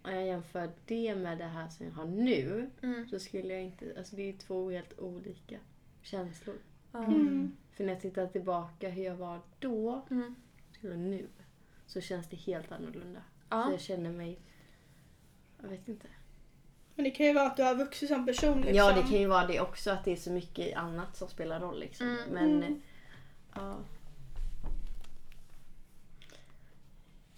om 0.08 0.14
jag 0.16 0.26
jämför 0.26 0.72
det 0.86 1.16
med 1.16 1.38
det 1.38 1.44
här 1.48 1.70
som 1.70 1.86
jag 1.86 1.94
har 1.94 2.06
nu 2.06 2.70
Mm. 2.84 3.08
så 3.10 3.20
skulle 3.20 3.54
jag 3.54 3.64
inte... 3.64 3.94
Alltså 3.98 4.16
det 4.16 4.30
är 4.30 4.34
två 4.34 4.70
helt 4.72 5.00
olika 5.00 5.58
känslor. 6.02 6.56
Mm. 6.94 7.58
För 7.72 7.84
när 7.84 7.94
jag 7.94 8.02
tittar 8.02 8.28
tillbaka 8.28 8.90
hur 8.90 9.04
jag 9.04 9.16
var 9.16 9.42
då 9.60 10.06
Mm. 10.12 10.36
till 10.82 10.98
nu 10.98 11.28
så 11.86 12.02
känns 12.02 12.28
det 12.30 12.36
helt 12.36 12.72
annorlunda. 12.72 13.20
Så 13.20 13.46
Ja. 13.50 13.72
jag 13.72 13.82
känner 13.82 14.12
mig... 14.12 14.40
Jag 15.62 15.70
vet 15.70 15.88
inte. 15.88 16.08
Men 16.96 17.04
det 17.04 17.12
kan 17.12 17.26
ju 17.26 17.34
vara 17.34 17.46
att 17.48 17.58
du 17.58 17.64
har 17.64 17.76
vuxit 17.76 18.10
som 18.10 18.26
person 18.26 18.58
liksom. 18.58 18.76
Ja, 18.76 18.92
det 18.92 19.02
kan 19.02 19.20
ju 19.20 19.28
vara 19.28 19.48
det 19.48 19.60
också 19.62 19.92
att 19.92 20.06
det 20.06 20.12
är 20.12 20.16
så 20.16 20.32
mycket 20.32 20.78
annat 20.78 21.16
som 21.18 21.28
spelar 21.28 21.60
roll 21.60 21.80
liksom. 21.80 22.08
Mm. 22.08 22.30
Men 22.34 22.64
Mm. 22.64 22.82
ja. 23.56 23.78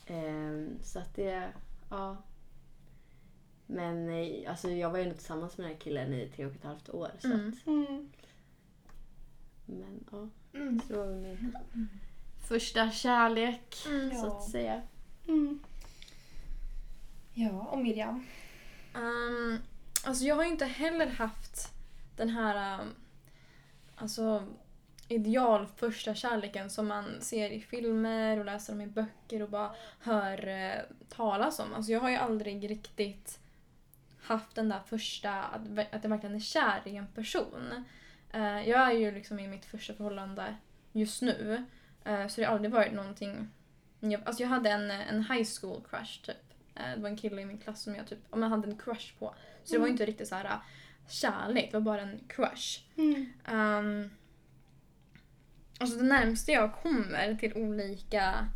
Ehm, 0.08 0.80
så 0.84 1.00
att 1.00 1.16
det, 1.16 1.50
ja. 1.90 2.18
Men 3.72 4.10
eh, 4.10 4.50
alltså 4.50 4.70
jag 4.72 4.90
var 4.90 4.98
ju 4.98 5.04
ändå 5.04 5.16
tillsammans 5.16 5.58
med 5.58 5.66
den 5.68 5.74
här 5.74 5.80
killen 5.82 6.14
i 6.14 6.28
tre 6.36 6.46
och 6.46 6.56
ett 6.56 6.64
halvt 6.64 6.90
år. 6.90 7.12
Så 7.20 7.28
Mm. 7.28 7.50
att, 7.50 7.68
Mm. 7.68 8.10
men 9.66 10.06
ja, 10.12 10.28
Mm. 10.60 10.82
så 10.88 10.98
var 10.98 11.06
min 11.16 11.54
första 12.48 12.92
kärlek 12.92 13.76
Mm. 13.88 14.12
så 14.16 14.28
att 14.38 14.50
säga. 14.50 14.82
Mm. 15.28 15.60
ja, 17.34 17.50
och 17.72 17.78
Miriam? 17.80 18.26
Um, 18.96 19.60
alltså 20.06 20.24
jag 20.24 20.36
har 20.36 20.44
ju 20.44 20.50
inte 20.50 20.66
heller 20.66 21.08
haft 21.08 21.72
den 22.16 22.30
här 22.30 22.82
um, 22.82 22.88
alltså 23.96 24.44
ideal 25.08 25.68
första 25.76 26.16
kärleken 26.16 26.70
som 26.70 26.88
man 26.88 27.22
ser 27.22 27.50
i 27.50 27.62
filmer 27.62 28.40
och 28.40 28.46
läser 28.46 28.74
om 28.74 28.82
i 28.82 28.88
böcker 28.88 29.42
och 29.42 29.50
bara 29.50 29.72
hör 30.00 30.48
eh, 30.48 30.82
talas 31.10 31.60
om. 31.60 31.74
Alltså 31.74 31.92
jag 31.92 32.00
har 32.00 32.10
ju 32.10 32.16
aldrig 32.16 32.70
riktigt 32.70 33.40
haft 34.30 34.56
den 34.56 34.70
där 34.70 34.80
första, 34.80 35.32
att, 35.44 35.62
jag 36.04 36.10
verkligen 36.10 36.36
är 36.36 36.40
kär 36.40 36.82
i 36.86 36.96
en 36.96 37.08
person. 37.08 37.86
Eh, 38.34 38.70
jag 38.70 38.88
är 38.88 38.92
ju 38.92 39.12
liksom 39.12 39.40
i 39.40 39.48
mitt 39.48 39.66
första 39.66 39.94
förhållande 39.94 40.56
just 40.92 41.22
nu. 41.22 41.66
eh, 42.04 42.28
så 42.28 42.42
det 42.42 42.48
har 42.48 42.54
aldrig 42.56 42.72
varit 42.72 42.94
någonting... 42.94 43.50
Jag, 44.00 44.22
alltså 44.26 44.44
jag 44.44 44.50
hade 44.50 44.70
en, 44.70 44.92
en 44.92 45.24
high 45.24 45.48
school 45.62 45.84
crush 45.90 46.22
typ. 46.26 46.54
Eh, 46.76 46.96
Det 46.96 47.02
var 47.02 47.10
en 47.10 47.18
kille 47.18 47.42
i 47.42 47.46
min 47.46 47.58
klass 47.58 47.84
som 47.84 47.96
jag 47.96 48.08
typ, 48.08 48.20
om 48.30 48.42
jag 48.42 48.50
hade 48.50 48.68
en 48.68 48.78
crush 48.78 49.14
på. 49.20 49.36
Så 49.64 49.74
det 49.74 49.80
var 49.80 49.88
ju 49.88 49.92
inte 49.92 50.06
riktigt 50.06 50.28
så 50.28 50.36
här 50.36 50.60
kärlek, 51.10 51.72
det 51.72 51.78
var 51.78 51.82
bara 51.82 52.02
en 52.02 52.20
crush. 52.28 52.80
Mm. 52.98 53.32
Um, 53.52 54.10
alltså 55.80 55.98
det 55.98 56.04
närmaste 56.04 56.52
jag 56.52 56.74
kommer 56.76 57.36
till 57.36 57.54
olika, 57.54 58.48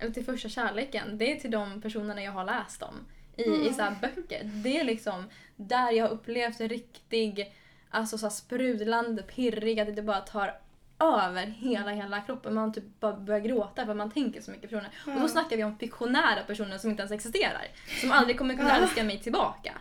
eller 0.00 0.12
till 0.12 0.24
första 0.24 0.48
kärleken, 0.48 1.18
det 1.18 1.32
är 1.32 1.40
till 1.40 1.50
de 1.50 1.80
personerna 1.82 2.22
jag 2.22 2.32
har 2.32 2.44
läst 2.44 2.82
om 2.82 2.94
i, 3.36 3.68
i 3.68 3.72
så 3.72 3.88
böcker. 4.00 4.44
Det 4.44 4.80
är 4.80 4.84
liksom 4.84 5.24
där 5.56 5.92
jag 5.92 6.04
har 6.04 6.12
upplevt 6.12 6.60
en 6.60 6.68
riktig, 6.68 7.52
alltså 7.90 8.18
så 8.18 8.30
sprudlande, 8.30 9.22
pirrig, 9.22 9.80
att 9.80 9.96
det 9.96 10.02
bara 10.02 10.20
tar 10.20 10.58
över 10.98 11.46
hela, 11.46 11.90
hela 11.90 12.20
kroppen. 12.20 12.54
Man 12.54 12.72
typ 12.72 13.00
bara 13.00 13.16
börjar 13.16 13.40
gråta 13.40 13.86
för 13.86 13.94
man 13.94 14.10
tänker 14.10 14.40
så 14.40 14.50
mycket 14.50 14.70
personer. 14.70 14.90
Och 15.06 15.20
då 15.20 15.28
snackar 15.28 15.56
vi 15.56 15.64
om 15.64 15.78
fiktionära 15.78 16.42
personer 16.46 16.78
som 16.78 16.90
inte 16.90 17.00
ens 17.00 17.12
existerar. 17.12 17.66
Som 18.00 18.12
aldrig 18.12 18.38
kommer 18.38 18.56
kunna 18.56 18.76
älska 18.76 19.04
mig 19.04 19.20
tillbaka. 19.20 19.72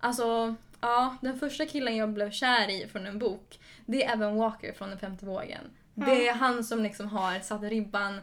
Alltså, 0.00 0.54
ja, 0.80 1.16
den 1.20 1.38
första 1.38 1.66
killen 1.66 1.96
jag 1.96 2.08
blev 2.08 2.30
kär 2.30 2.68
i 2.68 2.88
från 2.88 3.06
en 3.06 3.18
bok, 3.18 3.58
det 3.86 4.04
är 4.04 4.12
Evan 4.12 4.36
Walker 4.36 4.72
från 4.72 4.88
Den 4.88 4.98
femte 4.98 5.26
vågen. 5.26 5.70
Det 5.98 6.28
är 6.28 6.34
han 6.34 6.64
som 6.64 6.82
liksom 6.82 7.08
har 7.08 7.40
satt 7.40 7.62
ribban 7.62 8.20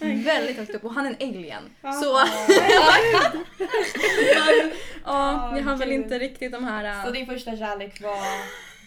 väldigt 0.00 0.56
högt 0.56 0.74
upp 0.74 0.84
och 0.84 0.94
han 0.94 1.06
är 1.06 1.10
en 1.10 1.28
alien. 1.28 1.62
Ja. 1.82 1.92
Så... 1.92 2.14
Men, 4.34 4.72
ja, 5.04 5.56
jag 5.56 5.64
har 5.64 5.76
väl 5.76 5.92
inte 5.92 6.18
riktigt 6.18 6.52
de 6.52 6.64
här... 6.64 7.02
Så 7.02 7.08
äh, 7.08 7.12
din 7.12 7.26
första 7.26 7.56
kärlek 7.56 8.02
var 8.02 8.18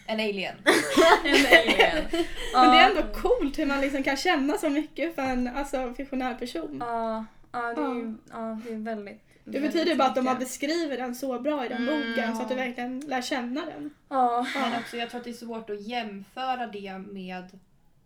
en 0.06 0.20
alien? 0.20 0.54
en 1.24 1.46
alien. 1.46 2.04
Men 2.54 2.70
det 2.70 2.78
är 2.78 2.90
ändå 2.90 3.02
coolt 3.14 3.58
hur 3.58 3.66
man 3.66 3.80
liksom 3.80 4.02
kan 4.02 4.16
känna 4.16 4.58
så 4.58 4.70
mycket 4.70 5.14
för 5.14 5.22
en 5.22 5.56
alltså, 5.56 5.94
fiktionär 5.96 6.34
person. 6.34 6.76
Ja, 6.80 7.24
ja, 7.52 7.74
det 7.74 7.80
är 7.80 7.94
ju 7.94 8.14
ja, 8.30 8.60
det 8.64 8.72
är 8.72 8.76
väldigt... 8.76 9.26
Det 9.44 9.60
betyder 9.60 9.94
bara 9.94 10.08
att 10.08 10.14
de 10.14 10.36
beskrivit 10.38 10.98
den 10.98 11.14
så 11.14 11.38
bra 11.38 11.66
i 11.66 11.68
den 11.68 11.88
Mm, 11.88 12.08
boken 12.08 12.34
så 12.34 12.40
ja. 12.40 12.42
att 12.42 12.48
du 12.48 12.54
verkligen 12.54 13.00
lär 13.00 13.22
känna 13.22 13.64
den. 13.64 13.90
Ja. 14.08 14.46
Men 14.54 14.80
också, 14.80 14.96
jag 14.96 15.10
tror 15.10 15.18
att 15.18 15.24
det 15.24 15.30
är 15.30 15.34
svårt 15.34 15.70
att 15.70 15.80
jämföra 15.80 16.66
det 16.66 16.98
med 16.98 17.44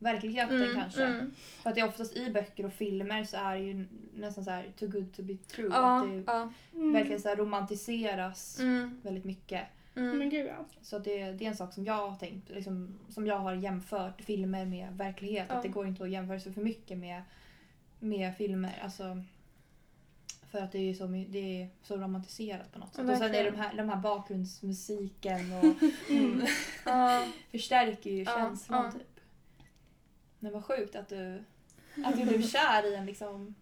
verkligheten 0.04 0.62
Mm, 0.62 0.74
kanske. 0.76 1.04
mm. 1.04 1.32
För 1.62 1.70
att 1.70 1.74
det 1.76 1.80
är 1.80 1.88
oftast 1.88 2.16
i 2.16 2.30
böcker 2.30 2.66
och 2.66 2.72
filmer 2.72 3.24
så 3.24 3.36
är 3.36 3.54
det 3.54 3.60
ju 3.62 3.86
nästan 4.14 4.44
så 4.44 4.50
här 4.50 4.66
too 4.78 4.88
good 4.88 5.12
to 5.14 5.22
be 5.22 5.36
true. 5.36 5.68
Ja, 5.72 5.98
Att 6.00 6.08
det 6.08 6.22
ja. 6.26 6.52
Mm. 6.74 6.92
verkligen 6.92 7.20
så 7.20 7.28
här 7.28 7.36
romantiseras 7.36 8.58
Mm, 8.60 9.00
väldigt 9.02 9.24
mycket. 9.24 9.62
Men 9.94 10.10
mm. 10.12 10.30
gud 10.30 10.46
ja. 10.46 10.64
Så 10.82 10.98
det, 10.98 11.32
det 11.32 11.44
är 11.44 11.48
en 11.48 11.56
sak 11.56 11.72
som 11.72 11.84
jag 11.84 12.08
har 12.10 12.16
tänkt, 12.16 12.50
liksom, 12.50 12.98
som 13.08 13.26
jag 13.26 13.38
har 13.38 13.54
jämfört 13.54 14.20
filmer 14.20 14.64
med 14.66 14.88
verklighet. 14.98 15.46
Ja. 15.48 15.54
Att 15.54 15.62
det 15.62 15.68
går 15.68 15.86
inte 15.86 16.02
att 16.04 16.10
jämföra 16.10 16.40
sig 16.40 16.52
för 16.52 16.60
mycket 16.60 16.98
med, 16.98 17.22
med 18.00 18.36
filmer. 18.36 18.78
Alltså, 18.82 19.22
för 20.50 20.58
att 20.62 20.72
det 20.72 20.78
är, 20.90 20.94
så, 20.94 21.06
det 21.06 21.62
är 21.62 21.68
så 21.82 21.96
romantiserat 21.96 22.72
på 22.72 22.78
något 22.78 22.94
sätt. 22.94 23.04
Ja, 23.06 23.12
och 23.12 23.18
sen 23.18 23.28
är 23.28 23.32
det 23.32 23.38
de 23.38 23.44
verkligen. 23.44 23.64
här, 23.70 23.76
de 23.76 23.88
här 23.88 23.96
bakgrundsmusiken 23.96 25.52
och 25.52 25.64
Mm. 26.10 26.42
Förstärker 27.50 28.10
ju 28.10 28.24
känslan 28.24 28.84
ja. 28.84 28.92
typ. 28.92 29.13
Men 30.44 30.52
vad 30.52 30.64
sjukt 30.64 30.96
att 30.96 31.08
du, 31.08 31.42
att 32.04 32.16
du 32.16 32.24
blev 32.24 32.42
kär 32.42 32.92
i 32.92 32.94
en 32.94 33.06
liksom... 33.06 33.54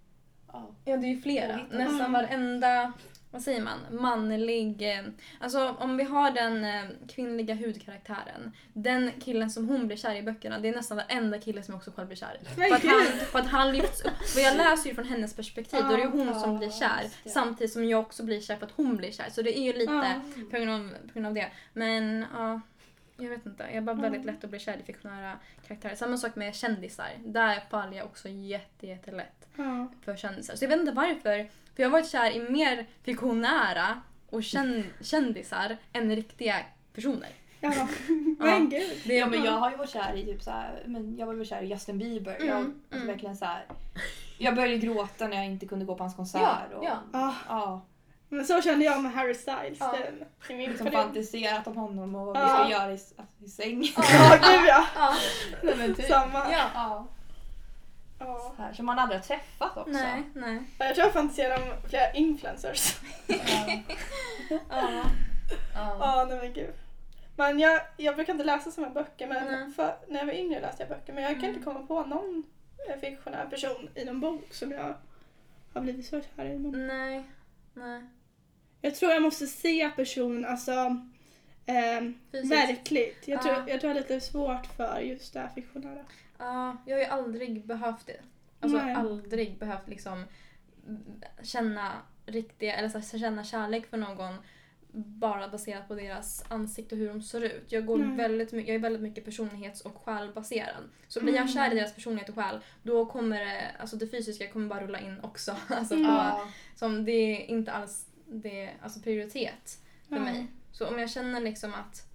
Ja. 0.53 0.71
Ja, 0.85 0.97
det 0.97 1.07
är 1.07 1.15
ju 1.15 1.21
flera. 1.23 1.53
Påhittat. 1.53 1.73
Nästan 1.73 2.01
Mm. 2.01 2.13
varenda, 2.13 2.93
vad 3.31 3.43
säger 3.43 3.63
man, 3.63 3.79
manlig... 3.91 4.83
eh, 4.99 5.05
Alltså 5.41 5.77
om 5.79 5.97
vi 5.97 6.05
har 6.05 6.31
den 6.31 6.65
eh, 6.65 6.85
kvinnliga 7.09 7.55
hudkaraktären. 7.55 8.53
Den 8.73 9.11
killen 9.21 9.51
som 9.51 9.69
hon 9.69 9.87
blir 9.87 9.97
kär 9.97 10.15
i 10.15 10.23
böckerna, 10.23 10.59
det 10.59 10.69
är 10.69 10.73
nästan 10.77 10.97
varenda 10.97 11.39
kille 11.39 11.63
som 11.63 11.73
jag 11.73 11.79
också 11.79 11.91
själv 11.91 12.09
blir 12.09 12.17
kär 12.17 12.39
i. 12.41 12.45
För 12.45 12.75
att 12.75 12.85
han, 12.85 13.03
för 13.33 13.39
att 13.39 13.47
han 13.47 13.73
lyfts 13.73 14.05
upp. 14.05 14.29
För 14.35 14.41
jag 14.41 14.57
läser 14.57 14.89
ju 14.89 14.95
från 14.95 15.05
hennes 15.05 15.37
perspektiv, 15.37 15.81
då 15.81 15.93
är 15.93 15.97
det 15.97 16.03
ju 16.03 16.09
hon 16.11 16.41
som 16.41 16.59
blir 16.59 16.71
kär. 16.71 17.31
Samtidigt 17.31 17.73
som 17.73 17.85
jag 17.89 18.01
också 18.01 18.23
blir 18.23 18.41
kär 18.41 18.57
för 18.57 18.67
att 18.67 18.73
hon 18.77 18.97
blir 18.97 19.11
kär. 19.11 19.31
Så 19.31 19.43
det 19.43 19.59
är 19.59 19.63
ju 19.63 19.73
lite 19.73 20.21
på, 20.51 20.57
grund 20.57 20.71
av, 20.71 20.89
på 21.09 21.13
grund 21.15 21.27
av 21.27 21.35
det. 21.35 21.51
Men 21.73 22.27
ja, 22.35 22.61
jag 23.23 23.31
vet 23.31 23.47
inte. 23.47 23.63
Jag 23.63 23.75
är 23.75 23.81
bara 23.81 23.97
väldigt 23.97 24.25
lätt 24.25 24.45
att 24.45 24.51
bli 24.51 24.59
kär 24.59 24.77
i 24.79 24.83
fiktionära 24.83 25.39
karaktärer. 25.67 25.95
Samma 25.95 26.17
sak 26.17 26.37
med 26.37 26.55
kändisar. 26.55 27.09
Där 27.25 27.61
faller 27.71 27.97
jag 27.97 28.07
också 28.07 28.29
jätte, 28.29 28.87
jättelätt 28.87 29.49
Ja. 29.57 29.87
för 30.05 30.17
kändisar. 30.17 30.57
Så 30.57 30.65
jag 30.65 30.69
vet 30.69 30.81
inte 30.81 30.93
varför. 30.93 31.49
För 31.75 31.83
jag 31.83 31.87
har 31.87 31.93
varit 31.93 32.09
kär 32.11 32.31
i 32.37 32.51
mer 32.51 32.87
fiktionära 33.03 34.01
och 34.31 34.41
kän- 34.41 34.85
kändisar 35.01 35.77
än 35.93 36.17
riktiga 36.17 36.57
personer. 36.95 37.29
Ja. 37.61 37.73
Men 38.39 38.71
gud. 38.71 38.91
Det, 39.05 39.15
Ja 39.17 39.27
men 39.27 39.45
jag 39.45 39.53
har 39.53 39.71
ju 39.71 39.77
varit 39.77 39.91
kär 39.91 40.15
i 40.17 40.25
typ 40.25 40.43
så 40.43 40.51
här, 40.51 40.83
men 40.87 41.17
jag 41.17 41.27
var 41.27 41.35
väl 41.35 41.47
kär 41.47 41.63
i 41.63 41.67
Justin 41.67 41.99
Bieber. 41.99 42.35
Mm, 42.37 42.49
Jag, 42.49 42.57
alltså 42.59 42.73
mm. 42.95 43.07
verkligen 43.07 43.37
så 43.37 43.45
här, 43.45 43.65
jag 44.39 44.55
började 44.55 44.77
gråta 44.79 45.29
när 45.29 45.37
jag 45.37 45.47
inte 45.47 45.67
kunde 45.67 45.85
gå 45.85 45.95
på 45.95 46.05
hans 46.05 46.17
konsert. 46.17 46.41
Ja, 46.71 46.77
och, 46.79 46.85
ja. 46.85 46.99
Ah, 47.13 47.35
ja, 47.49 47.83
men 48.37 48.47
så 48.47 48.63
kände 48.63 48.85
jag 48.85 49.03
med 49.03 49.13
Harry 49.13 49.35
Styles. 49.35 49.79
Ja. 49.81 49.95
Min 50.49 50.59
liksom 50.71 50.87
period. 50.87 51.03
fantiserat 51.03 51.67
om 51.67 51.77
honom 51.77 52.15
och 52.15 52.27
vad 52.27 52.37
vi 52.37 52.41
Ja. 52.43 52.49
ska 52.59 52.71
göra 52.71 52.93
i, 52.93 52.99
i 53.45 53.49
säng. 53.49 53.83
Ja, 53.97 54.39
gud 54.43 54.69
ja. 54.69 54.85
ja. 54.95 55.15
Nej, 55.63 55.75
men 55.77 55.95
typ. 55.95 56.07
Samma. 56.07 56.53
Ja. 56.53 56.67
Ja, 56.75 57.07
Ja. 58.19 58.53
så 58.57 58.63
här, 58.63 58.73
som 58.73 58.87
man 58.87 58.99
aldrig 58.99 59.21
har 59.21 59.25
träffat 59.25 59.77
också. 59.77 59.91
Nej, 59.93 60.23
nej. 60.35 60.63
Jag 60.79 60.95
tror 60.95 61.07
jag 61.07 61.13
fantiserar 61.13 61.57
om 61.63 61.89
flera 61.89 62.13
influencers. 62.13 62.97
Ja. 63.27 63.37
Ja. 64.51 64.59
Ja. 65.75 65.97
Ja, 66.01 66.27
nej 66.29 66.39
men 66.39 66.53
gud. 66.53 66.75
Men 67.37 67.59
jag, 67.59 67.81
jag 67.97 68.15
brukar 68.17 68.33
inte 68.33 68.45
läsa 68.45 68.71
såna 68.71 68.91
böcker, 68.91 69.27
men 69.27 69.73
för, 69.73 69.97
när 70.09 70.19
jag 70.19 70.27
var 70.27 70.33
yngre 70.33 70.61
läste 70.61 70.83
jag 70.83 70.89
böcker. 70.91 71.13
Men 71.13 71.23
jag 71.23 71.33
kan 71.33 71.41
Mm. 71.45 71.51
inte 71.55 71.65
komma 71.65 71.87
på 71.87 72.03
någon 72.05 72.43
eh, 72.89 73.01
fiktionär 73.01 73.47
person 73.51 73.89
i 73.95 74.05
någon 74.05 74.21
bok 74.21 74.55
som 74.55 74.73
jag 74.73 74.95
har 75.75 75.81
blivit 75.81 76.07
så 76.07 76.21
kär 76.37 76.45
i. 76.45 76.59
Men 76.59 76.87
Nej. 76.87 77.25
Nej. 77.75 78.03
Jag 78.83 78.95
tror 78.95 79.13
jag 79.13 79.23
måste 79.23 79.47
se 79.47 79.91
personen, 79.97 80.45
alltså 80.45 80.97
Fysiskt. 82.33 82.53
verkligt. 82.53 83.29
Jag 83.29 83.43
tror, 83.43 83.55
Ja. 83.55 83.65
jag 83.69 83.81
tror 83.81 83.91
jag 83.91 83.95
har 83.97 84.01
lite 84.09 84.21
svårt 84.21 84.67
för 84.67 84.99
just 85.01 85.33
det 85.33 85.41
här 85.41 85.49
fiktionära. 85.55 86.05
Ja, 86.39 86.77
jag 86.87 86.95
har 86.97 87.01
ju 87.01 87.07
aldrig 87.09 87.67
behövt 87.67 88.07
det. 88.07 88.21
Alltså 88.61 88.79
Nej. 88.79 88.95
aldrig 88.95 89.59
behövt 89.59 89.89
liksom 89.89 90.25
känna 91.43 91.93
riktiga, 92.27 92.75
eller 92.77 92.89
så 92.89 92.99
här, 92.99 93.19
känna 93.19 93.45
kärlek 93.45 93.87
för 93.87 93.97
någon 93.97 94.35
bara 94.95 95.49
baserat 95.49 95.89
på 95.89 95.95
deras 95.95 96.45
ansikte 96.49 96.95
och 96.95 96.99
hur 96.99 97.09
de 97.09 97.23
ser 97.23 97.41
ut. 97.45 97.65
Jag, 97.73 97.87
går 97.87 97.99
Nej. 97.99 98.17
väldigt, 98.17 98.53
jag 98.53 98.69
är 98.69 98.79
väldigt 98.79 99.03
mycket 99.03 99.25
personlighets 99.25 99.81
och 99.81 99.97
själbaserad. 100.05 100.85
Så 101.09 101.21
blir 101.21 101.33
jag 101.35 101.43
Mm. 101.43 101.53
kär 101.55 101.73
i 101.73 101.75
deras 101.75 101.95
personlighet 101.95 102.29
och 102.29 102.35
själ, 102.35 102.61
då 102.83 103.07
kommer 103.07 103.41
det, 103.45 103.71
alltså 103.79 103.97
det 103.97 104.07
fysiska 104.09 104.49
kommer 104.49 104.69
bara 104.69 104.81
rulla 104.87 105.01
in 105.01 105.21
också. 105.23 105.57
Alltså 105.69 105.95
Mm. 105.95 106.07
Ja. 106.07 106.49
som 106.77 107.05
det 107.05 107.13
är 107.13 107.47
inte 107.51 107.73
alls 107.73 108.07
det, 108.33 108.71
alltså 108.83 109.01
prioritet 109.01 109.79
för 110.09 110.17
Ja. 110.17 110.23
mig. 110.23 110.47
Så 110.73 110.87
om 110.89 110.99
jag 110.99 111.11
känner 111.11 111.41
liksom 111.41 111.75
att 111.75 112.07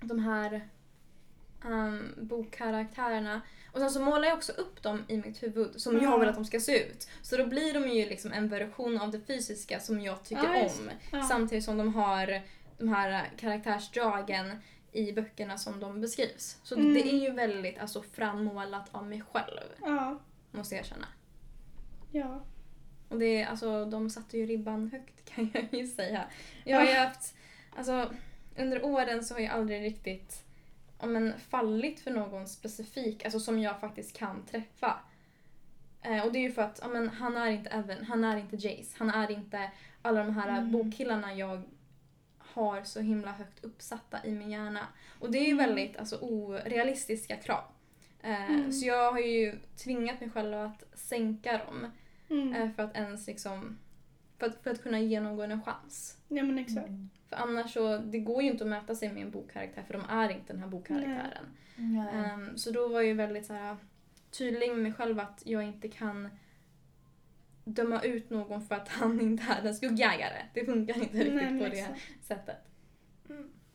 de 0.00 0.18
här 0.18 0.68
um, 1.64 2.14
bokkaraktärerna 2.16 3.40
och 3.72 3.78
sen 3.80 3.90
så 3.90 4.00
målar 4.00 4.28
jag 4.28 4.36
också 4.36 4.52
upp 4.52 4.82
dem 4.82 5.04
i 5.08 5.16
mitt 5.16 5.42
huvud 5.42 5.80
som 5.80 5.94
jag 5.94 6.02
Ja. 6.04 6.16
vill 6.18 6.28
att 6.28 6.34
de 6.34 6.44
ska 6.44 6.60
se 6.60 6.84
ut. 6.86 7.08
Så 7.22 7.36
då 7.36 7.46
blir 7.46 7.74
de 7.74 7.88
ju 7.88 8.08
liksom 8.08 8.32
en 8.32 8.48
version 8.48 9.00
av 9.00 9.10
det 9.10 9.20
fysiska 9.20 9.80
som 9.80 10.00
jag 10.00 10.24
tycker 10.24 10.54
Ja, 10.54 10.64
om. 10.66 10.90
Ja. 11.12 11.22
Samtidigt 11.22 11.64
som 11.64 11.78
de 11.78 11.94
har 11.94 12.40
de 12.78 12.88
här 12.88 13.30
karaktärsdragen 13.36 14.58
i 14.92 15.12
böckerna 15.12 15.58
som 15.58 15.80
de 15.80 16.00
beskrivs. 16.00 16.58
Så 16.62 16.74
Mm. 16.74 16.94
det 16.94 17.00
är 17.14 17.18
ju 17.20 17.30
väldigt 17.30 17.78
alltså, 17.78 18.02
frammålat 18.02 18.88
av 18.92 19.06
mig 19.06 19.22
själv, 19.32 19.60
Ja. 19.82 20.18
måste 20.50 20.74
jag 20.74 20.84
erkänna. 20.84 21.06
Ja. 22.12 22.40
Och 23.14 23.20
det, 23.20 23.42
är- 23.42 23.46
alltså, 23.46 23.84
de 23.84 24.10
satte 24.10 24.38
ju 24.38 24.46
ribban 24.46 24.88
högt 24.92 25.24
kan 25.24 25.50
jag 25.54 25.64
ju 25.80 25.86
säga. 25.86 26.24
Jag 26.64 26.78
har 26.78 26.86
ju 26.86 26.92
haft, 26.94 27.34
alltså, 27.76 28.12
under 28.56 28.84
åren 28.84 29.24
så 29.24 29.34
har 29.34 29.40
jag 29.40 29.52
aldrig 29.52 29.82
riktigt 29.84 30.44
ja, 31.00 31.06
men, 31.06 31.34
fallit 31.48 32.00
för 32.00 32.10
någon 32.10 32.46
specifik, 32.48 33.24
alltså 33.24 33.40
som 33.40 33.58
jag 33.58 33.80
faktiskt 33.80 34.16
kan 34.18 34.46
träffa. 34.46 34.98
Eh, 36.02 36.26
och 36.26 36.32
det 36.32 36.38
är 36.38 36.42
ju 36.42 36.52
för 36.52 36.62
att 36.62 36.78
ja, 36.82 36.88
men, 36.88 37.08
han 37.08 37.36
är 37.36 37.50
inte 37.50 37.70
Evan, 37.70 38.04
han 38.04 38.24
är 38.24 38.36
inte 38.36 38.56
Jace, 38.56 38.94
han 38.98 39.10
är 39.10 39.30
inte 39.30 39.70
alla 40.02 40.24
de 40.24 40.34
här 40.36 40.48
Mm. 40.58 40.72
bokkillarna 40.72 41.34
jag 41.34 41.62
har 42.38 42.82
så 42.82 43.00
himla 43.00 43.32
högt 43.32 43.64
uppsatta 43.64 44.18
i 44.24 44.30
min 44.32 44.50
hjärna. 44.50 44.86
Och 45.20 45.30
det 45.30 45.38
är 45.38 45.44
ju 45.44 45.52
Mm. 45.52 45.66
väldigt 45.66 45.96
alltså, 45.96 46.16
orealistiska 46.20 47.36
krav. 47.36 47.64
Eh, 48.22 48.50
Mm. 48.50 48.72
Så 48.72 48.86
jag 48.86 49.12
har 49.12 49.18
ju 49.20 49.58
tvingat 49.84 50.20
mig 50.20 50.30
själv 50.30 50.54
att 50.54 50.84
sänka 50.94 51.58
dem. 51.58 51.90
Mm. 52.30 52.54
Eh, 52.54 52.70
För 52.70 52.82
att 52.82 52.96
ens 52.96 53.26
liksom... 53.26 53.78
För 54.38 54.46
att, 54.46 54.62
för 54.62 54.70
att 54.70 54.82
kunna 54.82 55.00
ge 55.00 55.20
någon 55.20 55.50
en 55.50 55.62
chans. 55.62 56.18
Ja 56.28 56.42
men 56.42 56.58
exakt. 56.58 56.90
För 57.28 57.36
annars 57.36 57.72
så, 57.72 57.98
det 57.98 58.18
går 58.18 58.42
ju 58.42 58.50
inte 58.50 58.64
att 58.64 58.70
mäta 58.70 58.94
sig 58.94 59.12
med 59.12 59.22
en 59.22 59.30
bokkaraktär 59.30 59.82
för 59.82 59.92
de 59.94 60.02
är 60.08 60.28
inte 60.30 60.52
den 60.52 60.62
här 60.62 60.68
bokkaraktären. 60.68 61.44
Nej. 61.76 62.08
Ehm, 62.14 62.58
så 62.58 62.70
då 62.70 62.88
var 62.88 63.00
jag 63.00 63.06
ju 63.06 63.14
väldigt 63.14 63.46
så 63.46 63.52
här, 63.52 63.76
tydlig 64.30 64.68
med 64.68 64.78
mig 64.78 64.92
själv 64.92 65.20
att 65.20 65.42
jag 65.46 65.62
inte 65.62 65.88
kan 65.88 66.28
döma 67.64 68.00
ut 68.02 68.30
någon 68.30 68.62
för 68.62 68.74
att 68.74 68.88
han 68.98 69.20
inte 69.20 69.42
är 69.62 69.66
en 69.66 69.74
skuggjägare. 69.74 70.42
Det 70.54 70.64
funkar 70.64 70.94
inte 70.94 71.16
riktigt 71.18 71.34
Nej, 71.34 71.58
på 71.58 71.64
det 71.68 71.80
exakt. 71.80 72.00
sättet. 72.22 72.56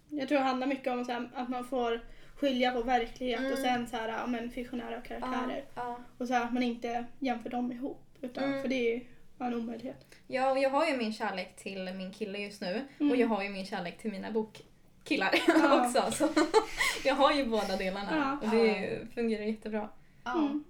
Jag 0.09 0.27
tror 0.27 0.37
det 0.39 0.43
handlar 0.45 0.67
mycket 0.67 0.93
om 0.93 1.05
så 1.05 1.11
här, 1.11 1.29
att 1.33 1.49
man 1.49 1.65
får 1.65 2.01
skilja 2.35 2.71
på 2.71 2.81
verklighet 2.81 3.39
Mm. 3.39 3.51
och 3.51 3.57
sen 3.57 3.87
så 3.87 3.95
här, 3.97 4.07
ja, 4.09 4.27
men 4.27 4.49
fiktionära 4.51 5.01
karaktärer. 5.01 5.65
Ja. 5.75 5.99
Och 6.17 6.27
så 6.27 6.33
här, 6.33 6.45
att 6.45 6.53
man 6.53 6.63
inte 6.63 7.05
jämför 7.19 7.49
dem 7.49 7.71
ihop. 7.71 8.08
Utan, 8.21 8.43
Mm. 8.43 8.61
För 8.61 8.69
det 8.69 8.75
är 8.75 8.95
ju 8.95 9.05
en 9.39 9.53
omöjlighet. 9.53 10.05
Ja, 10.27 10.51
och 10.51 10.59
jag 10.59 10.69
har 10.69 10.85
ju 10.87 10.97
min 10.97 11.13
kärlek 11.13 11.55
till 11.55 11.93
min 11.93 12.11
kille 12.11 12.39
just 12.39 12.61
nu 12.61 12.87
Mm. 12.99 13.11
och 13.11 13.17
jag 13.17 13.27
har 13.27 13.43
ju 13.43 13.49
min 13.49 13.65
kärlek 13.65 13.97
till 13.97 14.11
mina 14.11 14.31
bokkillar 14.31 15.31
Ja. 15.47 15.85
också. 15.85 16.11
Så 16.11 16.29
jag 17.07 17.15
har 17.15 17.31
ju 17.31 17.45
båda 17.45 17.77
delarna 17.77 18.37
Ja. 18.41 18.47
och 18.47 18.55
det 18.55 18.67
ju- 18.67 19.07
fungerar 19.13 19.43
jättebra. 19.43 19.89
Ja. 20.23 20.39
Mm. 20.39 20.63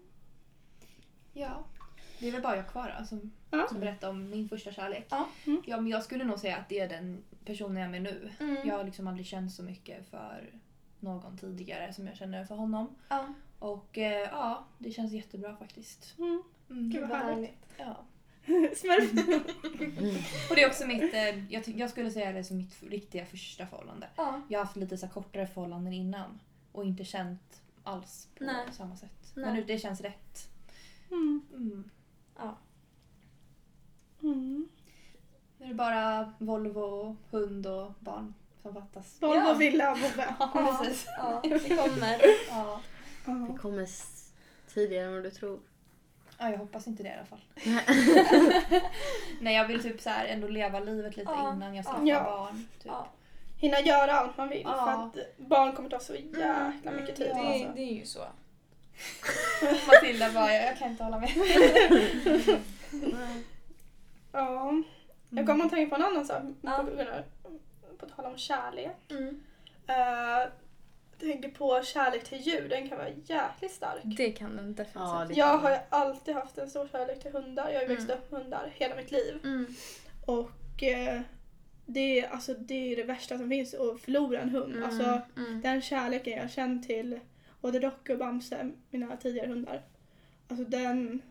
ja. 1.34 1.64
Det 2.20 2.28
är 2.28 2.32
väl 2.32 2.42
bara 2.42 2.56
jag 2.56 2.68
kvar 2.68 2.96
då, 3.00 3.06
som, 3.06 3.32
Ja. 3.52 3.68
som 3.70 3.80
berättar 3.80 4.10
om 4.10 4.30
min 4.30 4.50
första 4.50 4.72
kärlek. 4.72 5.06
Ja. 5.10 5.28
Mm. 5.46 5.62
ja, 5.66 5.78
men 5.78 5.88
jag 5.88 6.04
skulle 6.04 6.24
nog 6.24 6.40
säga 6.40 6.58
att 6.58 6.70
det 6.70 6.80
är 6.80 6.90
den 6.90 7.24
personen 7.46 7.78
jag 7.78 7.86
är 7.86 7.90
med 7.90 8.02
nu. 8.02 8.30
Mm. 8.40 8.68
Jag 8.68 8.78
har 8.78 8.84
liksom 8.84 9.08
aldrig 9.08 9.26
känt 9.26 9.52
så 9.54 9.64
mycket 9.64 10.10
för 10.10 10.50
någon 11.00 11.38
tidigare 11.38 11.94
som 11.94 12.08
jag 12.08 12.18
känner 12.18 12.46
för 12.46 12.56
honom. 12.56 12.96
Ja. 13.10 13.34
Och 13.60 13.98
eh, 13.98 14.30
ja, 14.32 14.66
det 14.78 14.92
känns 14.92 15.12
jättebra 15.12 15.56
faktiskt. 15.56 16.16
Mm. 16.18 16.44
Mm. 16.70 16.90
Gud 16.90 17.02
vad 17.10 17.18
härligt. 17.18 17.66
Ja. 17.78 18.06
Smurf. 18.76 19.12
Och 20.50 20.56
det 20.56 20.64
är 20.64 20.68
också 20.68 20.88
mitt, 20.88 21.14
eh, 21.14 21.52
jag, 21.54 21.68
jag 21.68 21.90
skulle 21.90 22.12
säga 22.12 22.32
det 22.32 22.44
som 22.44 22.58
mitt 22.58 22.84
riktiga 22.84 23.26
första 23.26 23.66
förhållande. 23.68 24.08
Ja. 24.16 24.42
Jag 24.50 24.60
har 24.60 24.66
haft 24.66 24.78
lite 24.78 24.98
så 24.98 25.08
kortare 25.08 25.48
förhållanden 25.48 25.94
innan 25.94 26.40
och 26.72 26.86
inte 26.86 27.04
känt 27.06 27.62
alls 27.84 28.28
på 28.38 28.44
Nej. 28.44 28.66
samma 28.72 28.96
sätt. 28.96 29.32
Nej. 29.34 29.46
Men 29.46 29.54
nu, 29.56 29.64
det 29.64 29.78
känns 29.80 30.02
rätt. 30.02 30.50
Mm. 31.12 31.42
Mm. 31.56 31.90
Ja. 32.38 32.58
Mm. 34.24 34.68
Nu 35.58 35.66
är 35.66 35.70
det 35.70 35.76
bara 35.76 36.34
Volvo, 36.38 37.18
hund 37.30 37.68
och 37.68 37.92
barn 38.00 38.34
som 38.62 38.74
fattas. 38.74 39.22
Volvo, 39.22 39.36
Ja. 39.36 39.54
villa, 39.54 39.92
Bobbe. 39.96 40.36
Ja, 40.40 40.52
precis. 40.80 41.06
ja, 41.18 41.42
det 41.44 41.60
kommer. 41.78 42.22
Ja. 42.50 42.82
Det 43.26 43.58
kommer 43.58 43.88
tidigare 44.74 45.06
än 45.08 45.14
vad 45.14 45.24
du 45.24 45.32
tror. 45.32 45.60
Ja, 46.40 46.50
jag 46.50 46.58
hoppas 46.58 46.88
inte 46.88 47.04
det 47.04 47.10
i 47.10 47.14
alla 47.14 47.26
fall. 47.26 47.42
Nej, 49.42 49.56
jag 49.56 49.68
vill 49.68 49.84
typ 49.84 50.02
så 50.02 50.10
här 50.10 50.26
ändå 50.26 50.48
leva 50.48 50.80
livet 50.80 51.18
lite 51.18 51.32
Ja. 51.32 51.54
innan 51.54 51.76
jag 51.76 51.86
skaffar 51.86 52.06
Ja. 52.06 52.24
barn. 52.24 52.68
Typ. 52.84 52.92
Ja. 52.92 53.08
Hinna 53.58 53.80
göra 53.80 54.12
allt 54.12 54.38
man 54.38 54.50
vill. 54.50 54.62
Ja. 54.66 54.86
För 54.86 55.20
att 55.22 55.38
barn 55.38 55.74
kommer 55.74 55.90
ta 55.90 56.00
så 56.00 56.16
jäkla 56.16 56.74
Mm, 56.86 56.96
mycket 56.96 57.16
tid. 57.16 57.28
Det, 57.36 57.40
alltså. 57.40 57.68
det 57.76 57.82
är 57.82 57.94
ju 57.94 58.06
så. 58.06 58.20
Matilda 59.88 60.32
bara, 60.32 60.54
jag, 60.54 60.66
jag 60.66 60.78
kan 60.78 60.90
inte 60.92 61.04
hålla 61.04 61.20
med. 61.20 61.30
Ja. 64.32 64.74
Jag 65.30 65.46
kommer 65.48 65.66
att 65.66 65.72
tänka 65.72 65.90
på 65.90 66.02
en 66.02 66.08
annan 66.08 66.26
sak. 66.26 66.44
Ja. 66.62 66.72
På, 66.72 67.02
av- 67.02 67.98
på 67.98 68.06
tal 68.06 68.26
om 68.26 68.38
kärlek. 68.38 68.96
Mm. 69.10 69.28
Uh, 69.90 70.50
tänker 71.20 71.50
på 71.50 71.82
kärlek 71.84 72.24
till 72.24 72.38
djur. 72.42 72.70
Den 72.70 72.90
kan 72.90 72.98
vara 72.98 73.10
jäkligt 73.10 73.72
stark. 73.72 74.02
Det 74.04 74.32
kan 74.32 74.56
den 74.56 74.76
definitivt. 74.76 74.94
Ja, 74.96 75.26
det- 75.28 75.34
Jag 75.34 75.58
har 75.58 75.70
ju 75.72 75.78
alltid 75.90 76.34
haft 76.36 76.58
en 76.58 76.70
stor 76.70 76.88
kärlek 76.92 77.22
till 77.22 77.32
hundar. 77.32 77.70
Jag 77.70 77.74
har 77.76 77.82
ju 77.82 77.86
Mm. 77.86 77.96
växt 77.98 78.10
upp 78.10 78.32
med 78.32 78.42
hundar 78.42 78.72
hela 78.76 78.96
mitt 78.96 79.12
liv. 79.12 79.40
Mm. 79.44 79.68
Och 80.26 80.84
eh, 80.84 81.22
det, 81.86 82.20
är, 82.20 82.30
alltså, 82.30 82.54
det 82.54 82.92
är 82.92 82.96
det 82.96 83.04
värsta 83.04 83.38
som 83.38 83.50
finns 83.50 83.74
att 83.74 84.02
förlora 84.02 84.40
en 84.42 84.50
hund. 84.50 84.74
Mm. 84.76 84.84
Alltså, 84.90 85.22
mm. 85.38 85.62
den 85.62 85.82
kärleken 85.82 86.38
jag 86.38 86.52
känt 86.52 86.88
till 86.88 87.20
både 87.62 87.80
Rocky 87.80 88.14
och 88.14 88.20
Bamse, 88.20 88.72
mina 88.90 89.18
tidigare 89.18 89.48
hundar. 89.48 89.82
Alltså 90.48 90.66
den... 90.66 91.22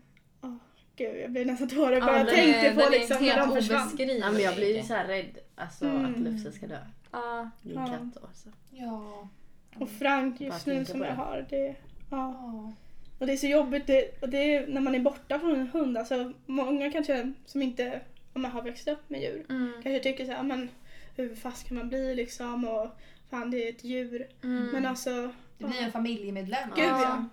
Åh, 0.41 0.55
gud, 0.95 1.15
jag 1.23 1.31
blir 1.31 1.45
nästan 1.45 1.69
tårig 1.69 2.01
bara 2.03 2.17
jag 2.17 2.25
den 2.25 2.35
tänkte 2.35 2.83
på 2.83 2.89
liksom 2.91 3.17
när 3.25 3.31
helt 3.33 3.49
de 3.49 3.55
försvann. 3.55 3.81
obeskrivlig. 3.81 4.19
Ja, 4.19 4.31
men 4.31 4.41
jag 4.41 4.55
blir 4.55 4.83
så 4.83 4.93
här 4.93 5.05
rädd 5.07 5.37
alltså, 5.55 5.85
Mm. 5.85 6.05
att 6.13 6.19
Lufsen 6.19 6.53
ska 6.53 6.67
dö. 6.67 6.79
Ja. 7.11 7.49
Min 7.61 7.75
Ja. 7.75 7.87
katt 7.87 8.13
då. 8.21 8.29
Så. 8.33 8.49
Ja. 8.71 9.27
Och 9.75 9.89
Frank 9.89 10.41
just 10.41 10.65
nu 10.67 10.85
som 10.85 11.01
jag 11.01 11.15
har. 11.15 11.45
Det, 11.49 11.65
ja. 11.65 11.75
Ja. 12.09 12.73
Och 13.19 13.27
det 13.27 13.33
är 13.33 13.37
så 13.37 13.47
jobbigt 13.47 13.87
det, 13.87 14.21
och 14.21 14.29
det 14.29 14.55
är 14.55 14.67
när 14.67 14.81
man 14.81 14.95
är 14.95 14.99
borta 14.99 15.39
från 15.39 15.55
en 15.55 15.67
hund. 15.67 15.97
Alltså, 15.97 16.33
många 16.45 16.91
kanske 16.91 17.33
som 17.45 17.61
inte 17.61 18.01
om 18.33 18.41
man 18.41 18.51
har 18.51 18.61
växt 18.61 18.87
upp 18.87 19.09
med 19.09 19.21
djur 19.21 19.45
Mm. 19.49 19.71
kanske 19.73 19.99
tycker 19.99 20.25
så 20.25 20.31
här, 20.31 20.43
men 20.43 20.69
hur 21.15 21.35
fast 21.35 21.67
kan 21.67 21.77
man 21.77 21.89
bli 21.89 22.15
liksom 22.15 22.65
och 22.67 22.87
fan 23.29 23.51
det 23.51 23.57
är 23.67 23.69
ett 23.69 23.83
djur. 23.83 24.27
Mm. 24.43 24.67
Men 24.67 24.85
alltså, 24.85 25.31
Det 25.57 25.65
blir 25.65 25.81
en 25.81 25.91
familjemedlem. 25.91 26.69
Gud, 26.75 26.77
liksom. 26.85 27.29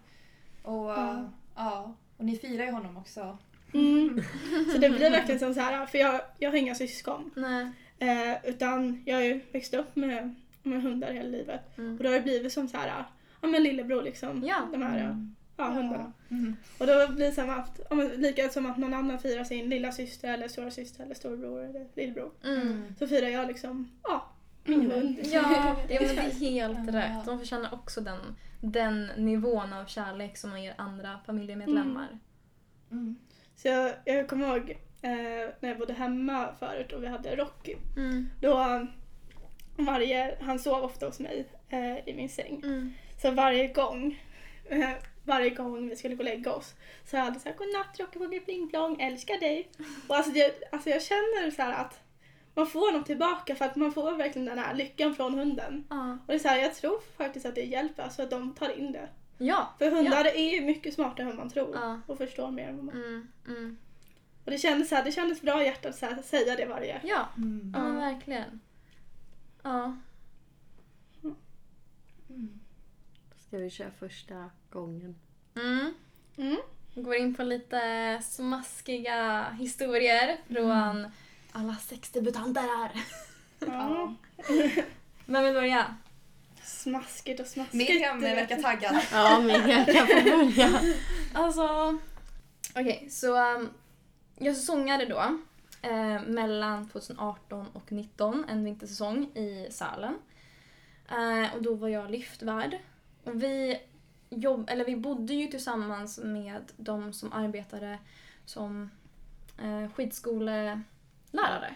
ja. 0.64 0.70
Och, 0.70 0.90
Ja. 0.90 0.96
ja. 0.96 1.30
ja. 1.56 1.94
Och 2.16 2.24
ni 2.24 2.36
firar 2.36 2.64
ju 2.64 2.70
honom 2.72 2.96
också. 2.96 3.38
mm. 3.74 4.20
Så 4.72 4.78
det 4.78 4.90
blir 4.90 5.10
verkligen 5.10 5.38
som 5.38 5.54
så 5.54 5.60
här, 5.60 5.86
för 5.86 5.98
jag, 5.98 6.20
jag 6.38 6.50
har 6.50 6.56
inga 6.56 6.74
syskon. 6.74 7.30
Nej. 7.36 7.68
Eh, 7.98 8.36
utan 8.50 9.02
jag 9.06 9.16
har 9.16 9.22
ju 9.22 9.40
växt 9.52 9.74
upp 9.74 9.96
med 9.96 10.34
med 10.66 10.82
hundar 10.82 11.12
hela 11.12 11.28
livet. 11.28 11.78
Mm. 11.78 11.96
Och 11.96 12.02
då 12.02 12.08
har 12.08 12.14
det 12.14 12.22
blivit 12.22 12.52
som 12.52 12.68
så 12.68 12.76
här, 12.76 13.04
ja 13.40 13.48
men 13.48 13.62
lillebror 13.62 14.02
liksom. 14.02 14.42
Ja. 14.44 14.68
De 14.72 14.82
här 14.82 15.00
Mm. 15.00 15.34
ja, 15.56 15.64
hundarna. 15.64 16.12
Mm. 16.30 16.56
Och 16.78 16.86
då 16.86 17.08
blir 17.08 17.26
det 17.26 17.32
som 17.32 17.50
att, 17.50 17.80
ja, 17.90 17.96
men 17.96 18.08
lika 18.08 18.48
som 18.48 18.66
att 18.66 18.76
någon 18.76 18.94
annan 18.94 19.18
firar 19.18 19.44
sin 19.44 19.68
lilla 19.68 19.92
syster 19.92 20.34
eller 20.34 20.48
stora 20.48 20.70
syster 20.70 21.04
eller 21.04 21.14
storebror 21.14 21.64
eller 21.64 21.86
lillebror. 21.94 22.30
Mm. 22.44 22.82
Så 22.98 23.06
firar 23.08 23.28
jag 23.28 23.46
liksom, 23.48 23.90
ja, 24.02 24.32
min 24.64 24.90
hund. 24.90 25.18
Ja, 25.22 25.76
ja 25.88 26.00
men 26.00 26.16
det 26.16 26.22
är 26.22 26.30
helt 26.40 26.88
rätt. 26.94 27.24
De 27.24 27.38
förtjänar 27.38 27.74
också 27.74 28.00
den, 28.00 28.18
den 28.60 29.10
nivån 29.16 29.72
av 29.72 29.84
kärlek 29.86 30.36
som 30.36 30.50
man 30.50 30.62
ger 30.62 30.74
andra 30.78 31.18
familjemedlemmar. 31.26 32.08
Mm. 32.90 33.16
Så 33.56 33.68
jag, 33.68 33.92
jag 34.04 34.28
kommer 34.28 34.46
ihåg 34.48 34.70
eh, 35.02 35.50
när 35.60 35.68
jag 35.68 35.78
bodde 35.78 35.92
hemma 35.92 36.48
förut 36.58 36.92
och 36.92 37.02
vi 37.02 37.06
hade 37.06 37.36
Rocky. 37.36 37.74
Mm. 37.96 38.28
Då 38.40 38.86
varje, 39.76 40.36
han 40.40 40.58
sov 40.58 40.84
ofta 40.84 41.06
hos 41.06 41.20
mig 41.20 41.46
eh, 41.68 42.08
i 42.08 42.14
min 42.16 42.28
säng. 42.28 42.60
Mm. 42.64 42.92
Så 43.22 43.30
varje 43.30 43.68
gång, 43.68 44.22
eh, 44.68 44.90
varje 45.24 45.50
gång 45.50 45.88
vi 45.88 45.96
skulle 45.96 46.14
gå 46.14 46.18
och 46.20 46.24
lägga 46.24 46.52
oss 46.52 46.74
så 47.04 47.16
hade 47.16 47.32
jag 47.32 47.40
såhär 47.42 47.56
godnatt 47.56 48.00
Rocky 48.00 48.40
pling 48.40 48.68
plong, 48.68 49.00
älskar 49.00 49.38
dig. 49.38 49.68
Och 50.08 50.16
alltså, 50.16 50.32
det, 50.32 50.72
alltså 50.72 50.90
jag 50.90 51.02
känner 51.02 51.50
så 51.50 51.62
att 51.62 52.00
man 52.54 52.66
får 52.66 52.92
något 52.92 53.06
tillbaka 53.06 53.54
för 53.54 53.64
att 53.64 53.76
man 53.76 53.92
får 53.92 54.12
verkligen 54.12 54.46
den 54.46 54.58
här 54.58 54.74
lyckan 54.74 55.14
från 55.14 55.34
hunden. 55.38 55.84
Ja. 55.90 56.12
Och 56.12 56.26
det 56.26 56.34
är 56.34 56.38
så 56.38 56.48
här, 56.48 56.58
jag 56.58 56.74
tror 56.74 57.00
faktiskt 57.16 57.46
att 57.46 57.54
det 57.54 57.64
hjälper, 57.64 58.02
alltså 58.02 58.22
att 58.22 58.30
de 58.30 58.54
tar 58.54 58.78
in 58.78 58.92
det. 58.92 59.08
Ja. 59.38 59.74
För 59.78 59.90
hundar 59.90 60.24
är 60.24 60.54
ju 60.54 60.60
mycket 60.60 60.94
smartare 60.94 61.30
än 61.30 61.36
man 61.36 61.50
tror 61.50 61.74
Ja. 61.74 62.00
och 62.06 62.18
förstår 62.18 62.50
mer 62.50 62.68
än 62.68 62.84
man... 62.84 62.94
Mm. 62.94 63.28
Mm. 63.46 63.78
Och 64.44 64.50
det 64.50 64.58
kändes, 64.58 64.88
så 64.88 64.94
här, 64.94 65.04
det 65.04 65.12
kändes 65.12 65.42
bra 65.42 65.62
i 65.62 65.64
hjärtat 65.64 65.86
att 65.86 65.96
så 65.96 66.06
här, 66.06 66.22
säga 66.22 66.56
det 66.56 66.66
varje... 66.66 67.00
Ja, 67.04 67.28
Mm. 67.36 67.72
ja 67.76 67.82
verkligen. 68.00 68.60
Ja. 69.66 69.96
Mm. 72.30 72.60
Ska 73.46 73.58
vi 73.58 73.70
köra 73.70 73.90
första 73.90 74.50
gången? 74.70 75.16
Mm. 75.56 75.94
Mm. 76.36 76.56
Går 76.94 77.14
in 77.14 77.34
på 77.34 77.42
lite 77.42 78.20
smaskiga 78.22 79.50
historier 79.50 80.38
från 80.48 81.06
alla 81.52 81.74
sexdebutanter 81.76 82.60
här. 82.60 82.90
Ja. 83.58 84.14
Vem 85.26 85.44
vill 85.44 85.54
börja? 85.54 85.96
Smaskigt 86.62 87.40
och 87.40 87.46
smaskigt. 87.46 87.74
Miriam 87.74 88.20
verkar 88.20 88.56
jag. 88.56 88.64
taggad. 88.64 89.02
Ja, 89.12 89.40
Miriam 89.40 89.84
kan 89.84 90.06
få 90.06 90.14
börja. 90.14 90.80
Alltså, 91.34 91.98
okej 92.74 93.08
så 93.10 93.54
um, 93.54 93.70
jag 94.38 94.56
sångade 94.56 95.06
då 95.06 95.38
eh, 95.82 96.22
mellan 96.22 96.88
2018 96.88 97.66
och 97.66 97.72
2019 97.72 98.44
en 98.48 98.64
vintersäsong 98.64 99.24
i 99.24 99.68
Sälen. 99.70 100.18
Eh, 101.08 101.54
och 101.54 101.62
då 101.62 101.74
var 101.74 101.88
jag 101.88 102.10
liftvärd. 102.10 102.78
Och 103.24 103.42
vi, 103.42 103.80
jobb, 104.30 104.68
eller 104.70 104.84
vi 104.84 104.96
bodde 104.96 105.34
ju 105.34 105.46
tillsammans 105.46 106.18
med 106.18 106.72
de 106.76 107.12
som 107.12 107.32
arbetade 107.32 107.98
som 108.44 108.90
eh, 109.62 109.90
skidskolelärare. 109.92 111.74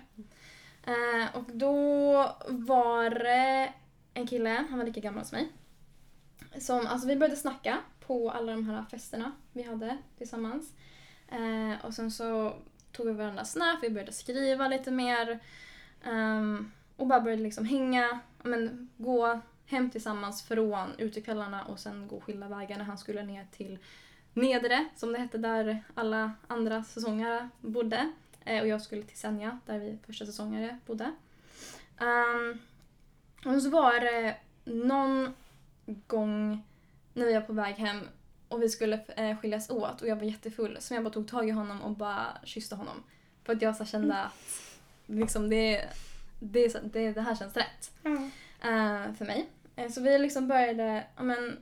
Eh, 0.87 1.37
och 1.37 1.45
då 1.53 2.37
var 2.49 3.11
det 3.11 3.73
en 4.15 4.27
kille, 4.27 4.65
han 4.71 4.79
var 4.79 4.87
lika 4.87 5.01
gammal 5.01 5.25
som 5.25 5.39
mig. 5.39 5.53
Som, 6.59 6.87
alltså 6.87 7.09
vi 7.09 7.17
började 7.17 7.37
snacka 7.37 7.79
på 8.01 8.31
alla 8.31 8.53
de 8.53 8.69
här 8.69 8.85
festerna 8.91 9.33
vi 9.53 9.63
hade 9.63 9.99
tillsammans. 10.19 10.73
Eh, 11.29 11.87
och 11.87 11.95
sen 11.95 12.11
så 12.11 12.55
tog 12.93 13.07
vi 13.07 13.13
varandra 13.13 13.45
snap, 13.45 13.79
vi 13.83 13.91
började 13.91 14.13
skriva 14.13 14.69
lite 14.69 14.91
mer. 14.91 15.39
Um, 16.05 16.73
och 16.97 17.07
bara 17.07 17.21
började 17.21 17.43
liksom 17.43 17.65
hänga, 17.65 18.21
men, 18.43 18.89
gå 18.97 19.41
hem 19.67 19.91
tillsammans 19.91 20.43
från 20.43 20.89
utekvällarna 20.99 21.65
och 21.65 21.79
sen 21.79 22.09
gå 22.09 22.21
skilda 22.21 22.49
vägar 22.49 22.79
när 22.79 22.85
han 22.85 22.99
skulle 22.99 23.23
ner 23.23 23.47
till 23.53 23.79
Nedre, 24.33 24.89
som 24.97 25.13
det 25.13 25.19
hette, 25.19 25.39
där 25.39 25.85
alla 25.95 26.33
andra 26.47 26.85
säsongare 26.85 27.49
bodde. 27.61 28.13
Eh, 28.45 28.61
och 28.61 28.69
jag 28.69 28.83
skulle 28.83 29.03
till 29.03 29.19
Senja, 29.19 29.59
där 29.67 29.79
vi 29.79 29.99
första 30.07 30.27
säsongare 30.27 30.79
bodde. 30.87 31.13
Um, 32.01 32.59
och 33.45 33.63
så 33.63 33.71
var 33.71 34.01
det 34.01 34.37
någon 34.65 35.35
gång 36.07 36.63
när 37.15 37.27
vi 37.27 37.35
var 37.35 37.41
på 37.41 37.53
väg 37.53 37.75
hem 37.75 38.01
och 38.51 38.63
vi 38.63 38.69
skulle 38.69 39.01
eh, 39.17 39.37
skiljas 39.39 39.71
åt 39.71 40.03
och 40.03 40.09
jag 40.09 40.17
var 40.17 40.23
jättefull 40.23 40.77
som 40.81 40.95
jag 40.95 41.05
bara 41.05 41.13
tog 41.15 41.29
tag 41.29 41.49
i 41.49 41.51
honom 41.51 41.83
och 41.83 41.91
bara 41.91 42.27
kysste 42.45 42.75
honom. 42.75 43.03
För 43.45 43.53
att 43.53 43.63
jag 43.63 43.77
så 43.77 43.85
kände 43.85 44.15
att 44.17 44.33
liksom 45.07 45.51
det, 45.51 45.85
det, 46.41 46.71
så- 46.71 46.79
det, 46.85 47.13
det 47.13 47.21
här 47.21 47.35
känns 47.35 47.57
rätt 47.57 47.91
Ja. 48.03 48.11
eh, 48.69 49.13
för 49.15 49.25
mig. 49.25 49.49
Eh, 49.77 49.91
så 49.91 50.01
vi 50.03 50.19
liksom 50.19 50.49
började 50.49 51.05
ja, 51.17 51.23
men, 51.23 51.57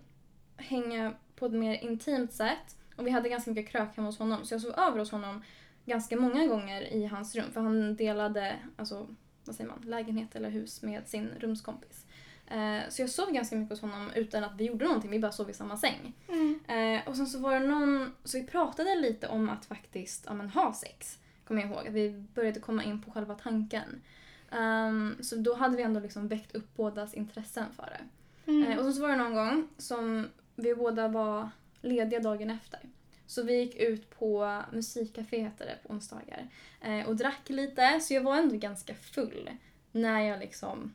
hänga 0.56 1.12
på 1.36 1.46
ett 1.46 1.52
mer 1.52 1.74
intimt 1.84 2.32
sätt 2.32 2.76
och 2.96 3.06
vi 3.06 3.10
hade 3.10 3.28
ganska 3.28 3.50
mycket 3.50 3.72
krök 3.72 3.96
hemma 3.96 4.08
hos 4.08 4.18
honom 4.18 4.44
så 4.44 4.54
jag 4.54 4.60
sov 4.60 4.72
över 4.78 4.98
hos 4.98 5.10
honom 5.10 5.42
ganska 5.84 6.16
många 6.16 6.46
gånger 6.46 6.82
i 6.82 7.04
hans 7.06 7.34
rum 7.36 7.44
för 7.52 7.60
han 7.60 7.96
delade 7.96 8.56
alltså, 8.76 9.06
vad 9.44 9.54
säger 9.56 9.70
man, 9.70 9.80
lägenhet 9.84 10.36
eller 10.36 10.50
hus 10.50 10.82
med 10.82 11.08
sin 11.08 11.28
rumskompis. 11.40 12.06
Eh, 12.50 12.88
så 12.88 13.02
jag 13.02 13.10
sov 13.10 13.32
ganska 13.32 13.56
mycket 13.56 13.70
hos 13.70 13.80
honom 13.80 14.10
utan 14.14 14.44
att 14.44 14.56
vi 14.56 14.64
gjorde 14.64 14.84
någonting, 14.84 15.10
vi 15.10 15.18
bara 15.18 15.32
sov 15.32 15.50
i 15.50 15.54
samma 15.54 15.76
säng. 15.76 16.12
Mm. 16.28 16.60
Eh, 16.68 17.08
och 17.08 17.16
sen 17.16 17.26
så 17.26 17.38
var 17.38 17.60
det 17.60 17.66
någon, 17.66 18.14
så 18.24 18.38
vi 18.38 18.46
pratade 18.46 18.94
lite 18.94 19.28
om 19.28 19.48
att 19.48 19.64
faktiskt 19.66 20.24
ja, 20.26 20.34
men, 20.34 20.50
ha 20.50 20.74
sex. 20.74 21.18
Kommer 21.44 21.60
jag 21.62 21.70
ihåg, 21.70 21.88
att 21.88 21.94
vi 21.94 22.24
började 22.34 22.60
komma 22.60 22.84
in 22.84 23.02
på 23.02 23.10
själva 23.10 23.34
tanken. 23.34 24.02
Ehm, 24.50 25.16
så 25.20 25.36
då 25.36 25.54
hade 25.54 25.76
vi 25.76 25.82
ändå 25.82 26.00
liksom 26.00 26.28
väckt 26.28 26.54
upp 26.54 26.76
bådas 26.76 27.14
intressen 27.14 27.66
för 27.76 27.84
det. 27.84 28.04
Mm. 28.50 28.72
Eh, 28.72 28.78
och 28.78 28.84
sen 28.84 28.94
så 28.94 29.02
var 29.02 29.08
det 29.08 29.16
någon 29.16 29.34
gång 29.34 29.68
som 29.78 30.28
vi 30.56 30.74
båda 30.74 31.08
var 31.08 31.48
lediga 31.80 32.20
dagen 32.20 32.50
efter. 32.50 32.80
Så 33.26 33.42
vi 33.42 33.56
gick 33.56 33.76
ut 33.76 34.10
på 34.10 34.62
musikcafé 34.72 35.40
heter 35.40 35.66
det 35.66 35.78
på 35.82 35.94
onsdagar 35.94 36.48
eh, 36.80 37.08
och 37.08 37.16
drack 37.16 37.48
lite 37.48 38.00
så 38.00 38.14
jag 38.14 38.22
var 38.22 38.36
ändå 38.36 38.56
ganska 38.56 38.94
full 38.94 39.50
när 39.92 40.20
jag 40.20 40.40
liksom 40.40 40.94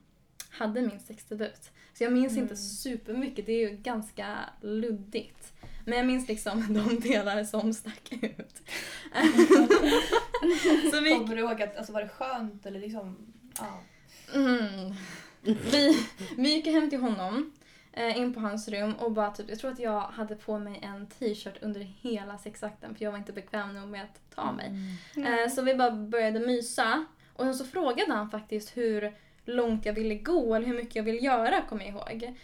hade 0.53 0.81
min 0.81 0.99
sexdebut. 0.99 1.71
Så 1.93 2.03
jag 2.03 2.13
minns 2.13 2.37
inte 2.37 2.55
supermycket, 2.55 3.45
det 3.45 3.51
är 3.51 3.69
ju 3.69 3.77
ganska 3.77 4.39
luddigt. 4.61 5.53
Men 5.85 5.97
jag 5.97 6.07
minns 6.07 6.27
liksom 6.27 6.73
de 6.73 6.99
delar 6.99 7.43
som 7.43 7.73
stack 7.73 8.13
ut. 8.21 8.61
så 10.91 11.01
vi, 11.01 11.09
Kommer 11.09 11.35
du 11.35 11.41
ihåg 11.41 11.61
att, 11.61 11.77
alltså 11.77 11.93
var 11.93 12.01
det 12.01 12.09
skönt 12.09 12.65
eller 12.65 12.79
liksom, 12.79 13.33
ja. 13.59 13.79
Mm. 14.33 14.93
Vi, 15.41 16.07
vi 16.37 16.53
gick 16.53 16.67
hem 16.67 16.89
till 16.89 16.99
honom, 16.99 17.53
eh, 17.93 18.17
in 18.17 18.33
på 18.33 18.39
hans 18.39 18.67
rum 18.67 18.93
och 18.93 19.11
bara 19.11 19.31
typ, 19.31 19.49
jag 19.49 19.59
tror 19.59 19.71
att 19.71 19.79
jag 19.79 20.01
hade 20.01 20.35
på 20.35 20.59
mig 20.59 20.79
en 20.83 21.07
t-shirt 21.07 21.57
under 21.61 21.79
hela 21.79 22.37
sexakten 22.37 22.95
för 22.95 23.03
jag 23.03 23.11
var 23.11 23.17
inte 23.17 23.33
bekväm 23.33 23.73
nog 23.73 23.89
med 23.89 24.03
att 24.03 24.35
ta 24.35 24.51
mig. 24.51 24.71
Eh, 25.15 25.51
så 25.51 25.61
vi 25.61 25.75
bara 25.75 25.91
började 25.91 26.39
mysa 26.39 27.05
och 27.33 27.43
sen 27.43 27.55
så 27.55 27.65
frågade 27.65 28.13
han 28.13 28.29
faktiskt 28.29 28.77
hur 28.77 29.13
långt 29.45 29.85
jag 29.85 29.93
ville 29.93 30.15
gå 30.15 30.55
eller 30.55 30.67
hur 30.67 30.75
mycket 30.75 30.95
jag 30.95 31.03
ville 31.03 31.19
göra 31.19 31.61
kommer 31.61 31.85
jag 31.85 31.93
ihåg. 31.93 32.35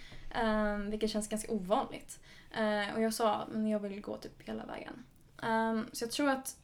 Um, 0.43 0.89
vilket 0.89 1.09
känns 1.09 1.27
ganska 1.27 1.51
ovanligt. 1.51 2.19
Uh, 2.59 2.95
och 2.95 3.01
jag 3.01 3.13
sa 3.13 3.47
men 3.51 3.67
jag 3.67 3.79
vill 3.79 4.01
gå 4.01 4.17
typ 4.17 4.47
hela 4.47 4.65
vägen. 4.65 5.03
Um, 5.43 5.89
så 5.91 6.03
jag 6.03 6.11
tror 6.11 6.29
att 6.29 6.57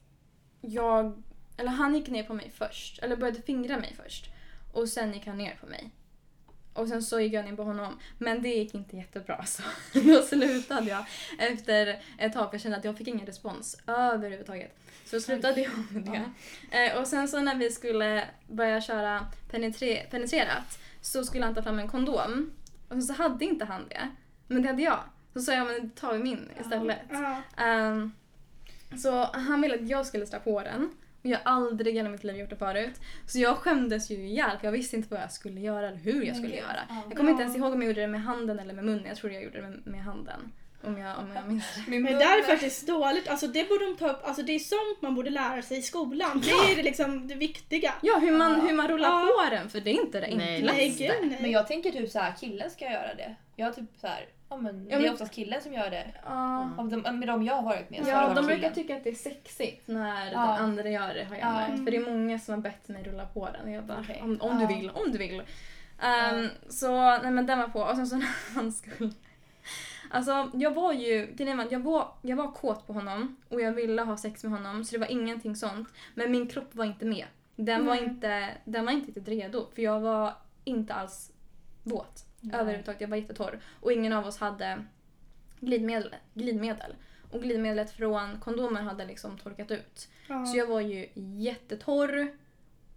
jag, 0.60 1.22
eller 1.56 1.70
han 1.70 1.94
gick 1.94 2.08
ner 2.08 2.22
på 2.22 2.34
mig 2.34 2.50
först, 2.54 2.98
eller 2.98 3.16
började 3.16 3.42
fingra 3.42 3.78
mig 3.78 3.96
först. 4.04 4.30
Och 4.72 4.88
sen 4.88 5.12
gick 5.12 5.26
han 5.26 5.38
ner 5.38 5.56
på 5.60 5.66
mig. 5.66 5.90
Och 6.76 6.88
sen 6.88 7.02
så 7.02 7.20
gick 7.20 7.32
jag 7.32 7.44
ner 7.44 7.56
på 7.56 7.62
honom. 7.62 7.98
Men 8.18 8.42
det 8.42 8.48
gick 8.48 8.74
inte 8.74 8.96
jättebra 8.96 9.44
så 9.46 9.62
då 9.92 10.22
slutade 10.22 10.90
jag 10.90 11.04
efter 11.38 12.02
ett 12.18 12.32
tag 12.32 12.48
för 12.50 12.54
jag 12.54 12.60
kände 12.60 12.76
att 12.78 12.84
jag 12.84 12.98
fick 12.98 13.08
ingen 13.08 13.26
respons 13.26 13.76
överhuvudtaget. 13.86 14.76
Så 15.04 15.20
slutade 15.20 15.60
jag 15.60 15.72
med 15.90 16.02
det. 16.70 16.78
Eh, 16.78 17.00
och 17.00 17.06
sen 17.06 17.28
så 17.28 17.40
när 17.40 17.54
vi 17.54 17.70
skulle 17.70 18.24
börja 18.48 18.80
köra 18.80 19.26
penetre- 19.50 20.10
penetrerat 20.10 20.78
så 21.00 21.24
skulle 21.24 21.44
han 21.44 21.54
ta 21.54 21.62
fram 21.62 21.78
en 21.78 21.88
kondom. 21.88 22.50
Och 22.88 23.02
så 23.02 23.12
hade 23.12 23.44
inte 23.44 23.64
han 23.64 23.88
det. 23.88 24.08
Men 24.46 24.62
det 24.62 24.68
hade 24.68 24.82
jag. 24.82 24.98
Så 25.34 25.40
sa 25.40 25.52
jag 25.52 25.66
men 25.66 25.90
ta 25.90 26.12
min 26.12 26.50
istället. 26.60 26.98
Ja. 27.10 27.42
Ehm, 27.56 28.12
så 29.02 29.24
han 29.24 29.60
ville 29.60 29.74
att 29.74 29.88
jag 29.88 30.06
skulle 30.06 30.26
strä 30.26 30.38
på 30.38 30.62
den. 30.62 30.90
Och 31.26 31.32
jag 31.32 31.38
har 31.44 31.52
aldrig 31.52 31.94
i 31.94 31.96
hela 31.96 32.08
mitt 32.08 32.24
liv 32.24 32.36
gjort 32.36 32.50
det 32.50 32.56
förut. 32.56 32.94
Så 33.26 33.38
jag 33.38 33.56
skämdes 33.56 34.10
ju 34.10 34.14
ihjäl 34.14 34.58
för 34.58 34.66
jag 34.66 34.72
visste 34.72 34.96
inte 34.96 35.08
vad 35.14 35.20
jag 35.22 35.32
skulle 35.32 35.60
göra 35.60 35.88
eller 35.88 35.98
hur 35.98 36.22
jag 36.24 36.36
skulle 36.36 36.56
göra. 36.56 36.80
ja. 36.88 37.02
Jag 37.08 37.16
kommer 37.16 37.30
inte 37.30 37.42
ens 37.42 37.56
ihåg 37.56 37.72
om 37.72 37.82
jag 37.82 37.88
gjorde 37.88 38.00
det 38.00 38.06
med 38.06 38.22
handen 38.22 38.58
eller 38.58 38.74
med 38.74 38.84
munnen. 38.84 39.04
Jag 39.06 39.16
tror 39.16 39.32
jag 39.32 39.42
gjorde 39.42 39.60
det 39.60 39.68
med, 39.68 39.86
med 39.86 40.04
handen. 40.04 40.52
Om 40.84 40.98
jag, 40.98 41.18
om 41.18 41.32
jag 41.34 41.48
minns. 41.48 41.64
Min 41.88 42.02
Men 42.02 42.12
det 42.12 42.18
där 42.18 42.38
är 42.38 42.42
faktiskt 42.42 42.86
dåligt. 42.86 43.28
Alltså 43.28 43.46
det 43.46 43.68
borde 43.68 43.84
de 43.84 43.96
ta 43.96 44.08
upp. 44.10 44.20
Alltså 44.24 44.42
det 44.42 44.52
är 44.54 44.58
sånt 44.58 45.02
man 45.02 45.14
borde 45.14 45.30
lära 45.30 45.62
sig 45.62 45.78
i 45.78 45.82
skolan. 45.82 46.40
Det 46.44 46.72
är 46.72 46.76
det 46.76 46.82
liksom 46.82 47.28
det 47.28 47.34
viktiga. 47.34 47.94
Ja, 48.02 48.18
hur 48.18 48.32
man, 48.38 48.60
hur 48.60 48.74
man 48.74 48.88
rullar 48.88 49.08
Ja. 49.08 49.28
på 49.48 49.54
den 49.54 49.68
för 49.70 49.80
det 49.80 49.90
är 49.90 49.94
inte 50.04 50.20
det 50.20 50.36
Nej. 50.36 50.54
enklaste. 50.56 50.76
Nej 50.76 50.90
gud 50.98 51.30
nej. 51.30 51.38
Men 51.40 51.50
jag 51.50 51.66
tänker 51.66 51.90
typ 51.92 52.10
så 52.10 52.18
här, 52.18 52.32
killen 52.40 52.70
ska 52.70 52.84
göra 52.84 53.14
det. 53.14 53.34
Jag 53.56 53.76
typ 53.76 53.84
så 54.00 54.06
här, 54.06 54.26
ja 54.48 54.56
men 54.56 54.84
det 54.88 54.94
är 54.94 55.12
oftast 55.12 55.32
killen 55.34 55.62
som 55.62 55.72
gör 55.72 55.90
det. 55.90 56.06
Ja. 56.24 56.70
Av 56.78 56.88
de, 56.88 56.96
med 57.18 57.28
de 57.28 57.42
jag 57.42 57.54
har 57.54 57.62
varit 57.62 57.90
med 57.90 58.04
så 58.04 58.10
har 58.10 58.12
det 58.12 58.22
Ja, 58.22 58.28
varit 58.28 58.36
de 58.36 58.42
killen. 58.42 58.60
brukar 58.60 58.74
tycka 58.74 58.96
att 58.96 59.04
det 59.04 59.10
är 59.10 59.14
sexigt 59.14 59.88
när 59.88 60.26
Ja. 60.32 60.40
den 60.40 60.40
andra 60.64 60.88
gör 60.90 61.14
det 61.14 61.24
har 61.24 61.36
jag 61.36 61.48
Ja. 61.48 61.52
märkt. 61.52 61.84
För 61.84 61.90
det 61.90 61.96
är 61.96 62.10
många 62.12 62.38
som 62.38 62.54
har 62.54 62.60
bett 62.62 62.88
mig 62.88 63.02
rulla 63.02 63.26
på 63.26 63.48
den 63.52 63.62
och 63.64 63.70
jag 63.70 63.84
bara 63.84 64.00
Okej. 64.00 64.20
om, 64.22 64.38
om 64.40 64.56
du 64.58 64.62
Ja. 64.62 64.68
vill, 64.68 64.90
om 64.90 65.12
du 65.12 65.18
vill. 65.18 65.42
Ehm, 66.02 66.48
Så 66.68 67.18
nej 67.18 67.30
men 67.30 67.46
den 67.46 67.58
var 67.58 67.68
på 67.68 67.80
och 67.80 67.96
sen 67.96 68.06
så 68.06 68.16
när 68.16 68.54
han 68.54 68.72
skulle... 68.72 69.10
Alltså 70.10 70.50
jag 70.54 70.70
var 70.74 70.92
ju, 70.92 71.26
grejen 71.34 71.56
var 71.56 71.64
att 71.64 71.72
jag 71.72 71.80
var, 71.80 72.08
jag 72.22 72.36
var 72.36 72.52
kåt 72.52 72.86
på 72.86 72.92
honom 72.92 73.36
och 73.48 73.60
jag 73.60 73.72
ville 73.72 74.02
ha 74.02 74.16
sex 74.16 74.44
med 74.44 74.52
honom 74.52 74.84
så 74.84 74.92
det 74.94 74.98
var 74.98 75.10
ingenting 75.10 75.56
sånt. 75.56 75.88
Men 76.14 76.30
min 76.32 76.48
kropp 76.48 76.74
var 76.74 76.84
inte 76.84 77.04
med. 77.04 77.26
Den 77.56 77.86
var 77.86 77.94
Nej. 77.94 78.04
inte, 78.04 78.48
den 78.64 78.84
var 78.84 78.92
inte 78.92 79.06
riktigt 79.06 79.28
redo 79.28 79.66
för 79.74 79.82
jag 79.82 80.00
var 80.00 80.32
inte 80.64 80.94
alls 80.94 81.32
våt 81.82 82.25
Överhuvudtaget. 82.52 83.00
Jag 83.00 83.08
var 83.08 83.16
jättetorr 83.16 83.60
och 83.80 83.92
ingen 83.92 84.12
av 84.12 84.26
oss 84.26 84.38
hade 84.38 84.84
glidmedel. 85.60 86.14
glidmedel. 86.34 86.94
Och 87.30 87.42
glidmedlet 87.42 87.90
från 87.90 88.40
kondomen 88.40 88.84
hade 88.84 89.04
liksom 89.04 89.38
torkat 89.38 89.70
ut. 89.70 90.08
Ja. 90.28 90.46
Så 90.46 90.56
jag 90.58 90.66
var 90.66 90.80
ju 90.80 91.08
jättetorr 91.14 92.28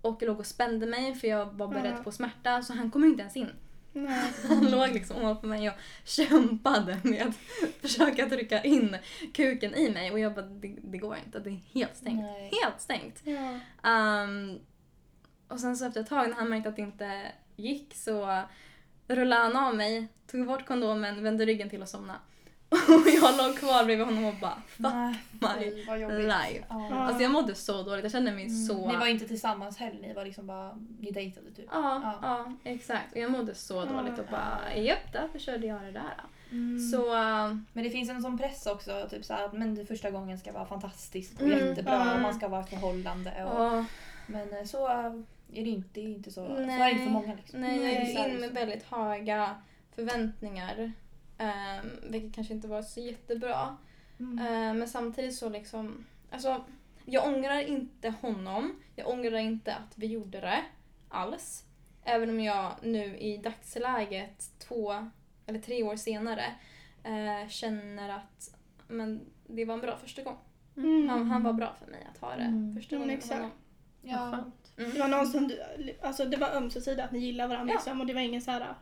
och 0.01 0.21
låg 0.23 0.39
och 0.39 0.45
spände 0.45 0.85
mig 0.85 1.15
för 1.15 1.27
jag 1.27 1.45
var 1.45 1.67
beredd 1.67 1.95
Ja. 1.97 2.03
på 2.03 2.11
smärta 2.11 2.61
så 2.61 2.73
han 2.73 2.91
kom 2.91 3.03
ju 3.03 3.09
inte 3.09 3.21
ens 3.21 3.37
in. 3.37 3.49
Nej. 3.93 4.31
Han 4.47 4.71
låg 4.71 4.89
liksom 4.93 5.17
ovanför 5.17 5.47
mig 5.47 5.69
och 5.69 5.75
kämpade 6.03 6.99
med 7.03 7.27
att 7.27 7.35
försöka 7.81 8.29
trycka 8.29 8.63
in 8.63 8.97
kuken 9.33 9.75
i 9.75 9.89
mig 9.89 10.11
och 10.11 10.19
jag 10.19 10.33
bara 10.35 10.45
det, 10.45 10.75
det 10.83 10.97
går 10.97 11.17
inte, 11.25 11.39
det 11.39 11.49
är 11.49 11.59
helt 11.73 11.95
stängt. 11.95 12.21
Nej. 12.21 12.51
Helt 12.63 12.81
stängt. 12.81 13.21
Ja. 13.23 13.59
Ehm, 13.89 14.59
och 15.47 15.59
sen 15.59 15.77
så 15.77 15.85
efter 15.85 16.01
ett 16.01 16.09
tag 16.09 16.29
när 16.29 16.35
han 16.35 16.49
märkte 16.49 16.69
att 16.69 16.75
det 16.75 16.81
inte 16.81 17.21
gick 17.55 17.95
så 17.95 18.43
rullade 19.09 19.41
han 19.43 19.55
av 19.55 19.75
mig, 19.75 20.07
tog 20.31 20.45
bort 20.47 20.65
kondomen, 20.65 21.23
vände 21.23 21.45
ryggen 21.45 21.69
till 21.69 21.81
och 21.81 21.89
somnade. 21.89 22.19
Och 22.69 23.07
jag 23.09 23.37
låg 23.37 23.57
kvar 23.57 23.85
bredvid 23.85 24.05
honom 24.05 24.25
och 24.25 24.33
bara 24.41 24.55
fuck 24.67 24.79
Nej, 24.93 25.15
my 25.41 26.17
life. 26.17 26.65
Ja. 26.69 26.87
Ja. 26.89 26.95
Alltså 26.95 27.23
jag 27.23 27.31
mådde 27.31 27.55
så 27.55 27.83
dåligt, 27.83 28.03
jag 28.03 28.11
kände 28.11 28.31
mig 28.31 28.45
Mm. 28.45 28.65
så... 28.65 28.87
Ni 28.87 28.95
var 28.95 29.07
inte 29.07 29.27
tillsammans 29.27 29.77
heller, 29.77 30.01
ni 30.01 30.13
var 30.13 30.25
liksom 30.25 30.47
bara, 30.47 30.75
ni 30.99 31.11
dejtade 31.11 31.51
typ. 31.51 31.65
Ja, 31.71 32.01
Ja. 32.03 32.19
ja. 32.63 32.71
exakt. 32.71 33.11
Och 33.11 33.17
jag 33.17 33.31
mådde 33.31 33.55
så 33.55 33.75
Ja. 33.75 33.85
dåligt 33.85 34.19
och 34.19 34.25
bara 34.31 34.75
japp, 34.77 35.13
därför 35.13 35.39
körde 35.39 35.67
jag 35.67 35.81
det 35.81 35.91
där. 35.91 36.13
Mm. 36.51 36.79
Så 36.79 37.13
äh, 37.15 37.55
Men 37.73 37.83
det 37.83 37.89
finns 37.89 38.09
en 38.09 38.21
sån 38.21 38.37
press 38.37 38.65
också, 38.67 39.07
typ 39.09 39.25
så 39.25 39.33
att 39.33 39.53
men 39.53 39.75
det 39.75 39.85
första 39.85 40.11
gången 40.11 40.37
ska 40.37 40.51
vara 40.51 40.65
fantastiskt 40.65 41.41
och 41.41 41.47
Mm, 41.47 41.67
jättebra 41.67 42.13
och 42.15 42.21
man 42.21 42.33
ska 42.33 42.47
vara 42.47 42.61
i 42.61 42.65
förhållande. 42.67 43.29
Och, 43.45 43.59
ja, 43.65 43.85
Men 44.27 44.53
eh, 44.53 44.63
så 44.65 44.87
är 45.53 45.63
det 45.63 45.69
inte, 45.69 45.89
det 45.93 45.99
är 46.05 46.09
inte 46.15 46.31
så. 46.31 46.45
Så 46.47 46.53
är 46.53 46.59
det 46.59 46.65
Nej. 46.65 46.91
inte 46.91 47.03
för 47.03 47.11
många 47.11 47.35
liksom. 47.35 47.61
nej, 47.61 47.75
jag 47.75 47.83
Nej. 47.83 48.07
gick 48.09 48.19
in 48.27 48.39
med 48.39 48.51
väldigt 48.51 48.83
höga 48.83 49.55
förväntningar. 49.95 50.91
Um, 51.39 52.11
vilket 52.11 52.35
kanske 52.35 52.53
inte 52.53 52.67
var 52.67 52.81
så 52.81 52.99
jättebra. 52.99 53.77
Mm. 54.19 54.39
Eh, 54.39 54.73
men 54.73 54.87
samtidigt 54.87 55.35
så 55.35 55.49
liksom, 55.49 56.05
alltså 56.31 56.65
jag 57.05 57.27
ångrar 57.27 57.67
inte 57.67 58.09
honom. 58.21 58.75
Jag 58.95 59.07
ångrar 59.07 59.37
inte 59.37 59.75
att 59.75 59.97
vi 59.97 60.07
gjorde 60.07 60.39
det 60.39 60.63
alls. 61.09 61.63
Även 62.03 62.29
om 62.29 62.39
jag 62.39 62.71
nu 62.83 63.17
i 63.17 63.37
dagsläget, 63.37 64.51
två 64.59 64.93
eller 65.45 65.59
tre 65.59 65.83
år 65.83 65.95
senare, 65.95 66.45
eh, 67.03 67.49
känner 67.49 68.09
att 68.09 68.55
men, 68.87 69.21
det 69.47 69.65
var 69.65 69.73
en 69.73 69.81
bra 69.81 69.97
första 69.97 70.23
gång. 70.23 70.37
Mm. 70.77 71.09
Han, 71.09 71.27
han 71.31 71.43
var 71.43 71.53
bra 71.53 71.73
för 71.79 71.91
mig 71.91 72.07
att 72.11 72.17
ha 72.17 72.35
det 72.35 72.43
Mm. 72.43 72.75
första 72.75 72.95
Mm, 72.95 73.07
gången 73.07 73.15
med 73.17 73.23
exakt. 73.23 73.41
honom. 73.41 73.51
Ja. 74.01 74.43
Mm. 74.79 74.91
Det 74.93 74.99
var 74.99 75.07
någon 75.07 75.27
som, 75.27 75.47
du- 75.47 75.61
alltså 76.01 76.25
det 76.25 76.37
var 76.37 76.49
ömsesidigt 76.49 77.01
att 77.05 77.11
ni 77.11 77.19
gillar 77.19 77.47
varandra 77.47 77.73
Ja. 77.73 77.77
liksom 77.79 78.01
och 78.01 78.07
det 78.07 78.13
var 78.13 78.21
ingen 78.21 78.41
så 78.41 78.51
här. 78.51 78.73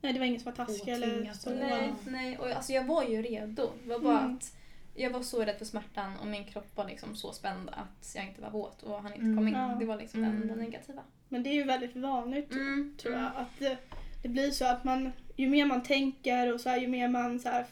Nej 0.00 0.12
det 0.12 0.18
var 0.18 0.26
ingen 0.26 0.40
som 0.40 0.52
var 0.52 0.56
taskig 0.66 0.92
eller 0.92 1.32
så. 1.32 1.50
Nej, 1.50 1.92
nej. 2.06 2.38
Och 2.38 2.46
alltså 2.50 2.72
jag 2.72 2.84
var 2.84 3.04
ju 3.04 3.22
redo. 3.22 3.70
Det 3.82 3.88
var 3.88 3.98
bara 3.98 4.18
Mm. 4.20 4.34
att 4.36 4.56
jag 4.94 5.10
var 5.10 5.22
så 5.22 5.44
rädd 5.44 5.58
för 5.58 5.64
smärtan 5.64 6.18
och 6.20 6.26
min 6.26 6.44
kropp 6.44 6.76
var 6.76 6.84
liksom 6.86 7.16
så 7.16 7.32
spänd 7.32 7.68
att 7.72 8.12
jag 8.14 8.24
inte 8.26 8.40
var 8.40 8.50
våt 8.50 8.82
och 8.82 9.02
han 9.02 9.12
inte 9.12 9.20
Mm. 9.24 9.36
kom 9.36 9.48
in. 9.48 9.54
Ja. 9.54 9.76
Det 9.80 9.84
var 9.86 9.96
liksom 9.96 10.24
Mm. 10.24 10.42
enda 10.42 10.54
negativa. 10.54 11.02
Men 11.28 11.42
det 11.42 11.50
är 11.50 11.54
ju 11.54 11.64
väldigt 11.64 11.96
vanligt 11.96 12.52
Mm. 12.52 12.94
tror 12.98 13.14
jag. 13.14 13.30
Att 13.36 13.58
det, 13.58 13.78
det 14.22 14.28
blir 14.28 14.50
så 14.50 14.64
att 14.64 14.84
man, 14.84 15.12
ju 15.36 15.48
mer 15.48 15.66
man 15.66 15.82
tänker 15.82 16.54
och 16.54 16.60
så 16.60 16.68
här, 16.68 16.78
ju 16.80 16.88
mer 16.88 17.08
man 17.08 17.40
så 17.40 17.48
här, 17.48 17.66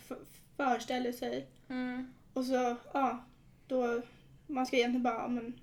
föreställer 0.57 1.13
sig 1.13 1.47
Mm. 1.69 2.13
och 2.33 2.45
så, 2.45 2.77
ja, 2.95 3.25
då, 3.67 4.03
man 4.47 4.67
ska 4.67 4.77
egentligen 4.77 5.03
bara 5.03 5.29
men, 5.29 5.61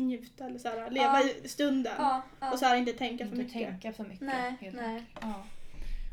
njuta 0.00 0.44
eller 0.44 0.58
så 0.58 0.68
här, 0.68 0.90
leva 0.90 1.20
Ja. 1.20 1.28
i 1.44 1.48
stunden. 1.48 1.92
Ja, 1.98 2.22
ja. 2.40 2.52
Och 2.52 2.58
så 2.58 2.64
här 2.66 2.76
inte 2.76 2.92
tänka 2.92 3.24
för 3.24 3.32
Inte 3.32 3.36
mycket. 3.36 3.52
tänka 3.80 3.92
för 3.92 4.04
mycket. 4.04 4.20
Nej, 4.26 4.54
helt 4.60 4.76
nej. 4.76 5.02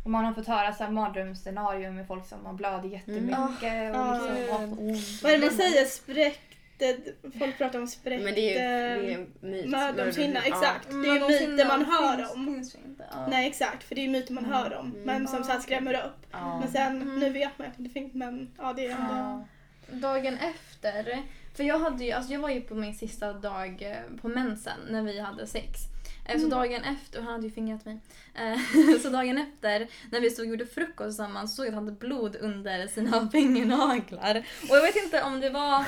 Och 0.04 0.12
man 0.12 0.26
har 0.26 0.34
fått 0.34 0.48
höra 0.48 0.74
så 0.74 0.84
här 0.84 0.92
mardrömsscenarion 0.92 1.96
med 1.96 2.08
folk 2.08 2.28
som 2.28 2.46
har 2.46 2.54
blödigt 2.54 2.92
jättemycket 2.92 3.64
Mm. 3.64 3.96
och 3.96 4.14
liksom 4.38 4.60
haft 4.60 4.80
ont. 4.80 5.24
Vad 5.24 5.32
är 5.32 5.38
det 5.38 5.46
man 5.46 5.56
säger? 5.56 5.86
Spräckte, 5.86 6.98
folk 7.40 7.58
pratar 7.58 7.80
om 7.80 7.88
spräckte 7.88 8.26
Men 8.26 8.34
det 8.36 8.58
är 8.60 8.96
ju 9.02 9.28
myt. 9.40 9.70
mödomshinna. 9.70 10.40
Exakt, 10.42 10.90
Mm, 10.90 11.02
det 11.02 11.10
är 11.10 11.42
ju 11.42 11.48
myter 11.50 11.66
man 11.68 11.86
hör 11.86 12.32
om. 12.36 12.46
finns 12.46 12.76
ju 12.76 12.80
inte. 12.90 13.06
Ja. 13.12 13.28
Nej 13.28 13.48
exakt, 13.48 13.84
för 13.84 13.96
det 13.96 14.02
är 14.02 14.04
ju 14.06 14.10
myter 14.12 14.34
man 14.34 14.46
hör 14.46 14.76
om. 14.76 14.86
Mm. 14.92 15.02
Men 15.04 15.28
som 15.28 15.44
så 15.44 15.52
här 15.52 15.60
skrämmer 15.60 15.94
upp. 15.94 16.26
Men 16.32 16.72
sen, 16.72 17.02
Mm. 17.02 17.20
nu 17.20 17.30
vet 17.30 17.58
man 17.60 17.68
att 17.68 17.74
det 17.78 17.90
finns, 17.90 18.14
men 18.14 18.52
ja 18.58 18.74
det 18.74 18.86
är 18.88 18.96
ändå... 18.96 19.46
Dagen 19.92 20.38
efter, 20.38 21.24
för 21.58 21.64
jag, 21.64 21.80
hade 21.80 22.04
ju, 22.04 22.12
alltså 22.12 22.34
jag 22.34 22.40
var 22.40 22.50
ju 22.50 22.62
på 22.62 22.76
min 22.76 22.96
sista 22.96 23.34
dag 23.34 23.82
eh, 23.82 24.18
på 24.22 24.28
mensen 24.28 24.80
när 24.90 25.02
vi 25.02 25.20
hade 25.20 25.48
sex. 25.48 25.80
Eh, 26.26 26.32
Så 26.40 26.46
Mm. 26.46 26.50
dagen 26.50 26.84
efter, 26.84 27.22
han 27.22 27.32
hade 27.34 27.46
ju 27.48 27.52
fingrat 27.52 27.86
mig. 27.86 28.00
Eh, 28.34 28.60
Så 29.02 29.10
dagen 29.10 29.38
efter 29.38 29.88
när 30.12 30.20
vi 30.22 30.30
stod 30.30 30.46
och 30.46 30.50
gjorde 30.52 30.66
frukost 30.66 31.08
tillsammans 31.10 31.56
såg 31.56 31.66
jag 31.66 31.70
att 31.70 31.76
han 31.76 31.84
hade 31.86 31.98
blod 31.98 32.36
under 32.36 32.88
sina 32.88 33.30
fingernaglar. 33.32 34.46
Och 34.70 34.76
jag 34.78 34.82
vet 34.82 34.96
inte 35.04 35.24
om 35.24 35.40
det 35.40 35.50
var 35.50 35.86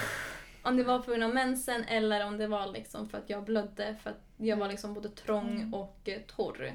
om 0.64 0.78
det 0.78 0.84
var 0.84 1.00
på 1.00 1.12
grund 1.12 1.24
av 1.24 1.34
mensen 1.34 1.84
eller 1.84 2.26
om 2.26 2.38
det 2.38 2.48
var 2.48 2.68
liksom 2.68 3.10
för 3.10 3.18
att 3.18 3.30
jag 3.30 3.44
blödde 3.44 3.96
för 4.04 4.10
att 4.10 4.22
jag 4.38 4.58
var 4.58 4.68
liksom 4.68 4.94
både 4.94 5.10
trång 5.10 5.50
Mm. 5.50 5.74
och 5.74 6.10
torr. 6.36 6.66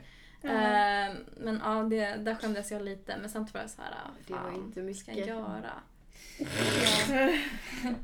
Eh, 0.42 1.14
Men 1.36 1.60
ja, 1.64 1.82
det, 1.90 2.16
där 2.16 2.34
skämdes 2.34 2.70
jag 2.72 2.82
lite 2.82 3.16
men 3.20 3.30
samtidigt 3.30 3.54
var 3.54 3.60
jag 3.60 3.70
så 3.70 3.82
här, 3.82 3.90
ah, 3.90 4.10
Det 4.26 4.32
var 4.32 4.40
fan, 4.40 4.54
inte 4.54 4.82
vad 4.82 4.96
ska 4.96 5.10
jag 5.10 5.16
mycket. 5.16 5.28
göra? 5.34 5.72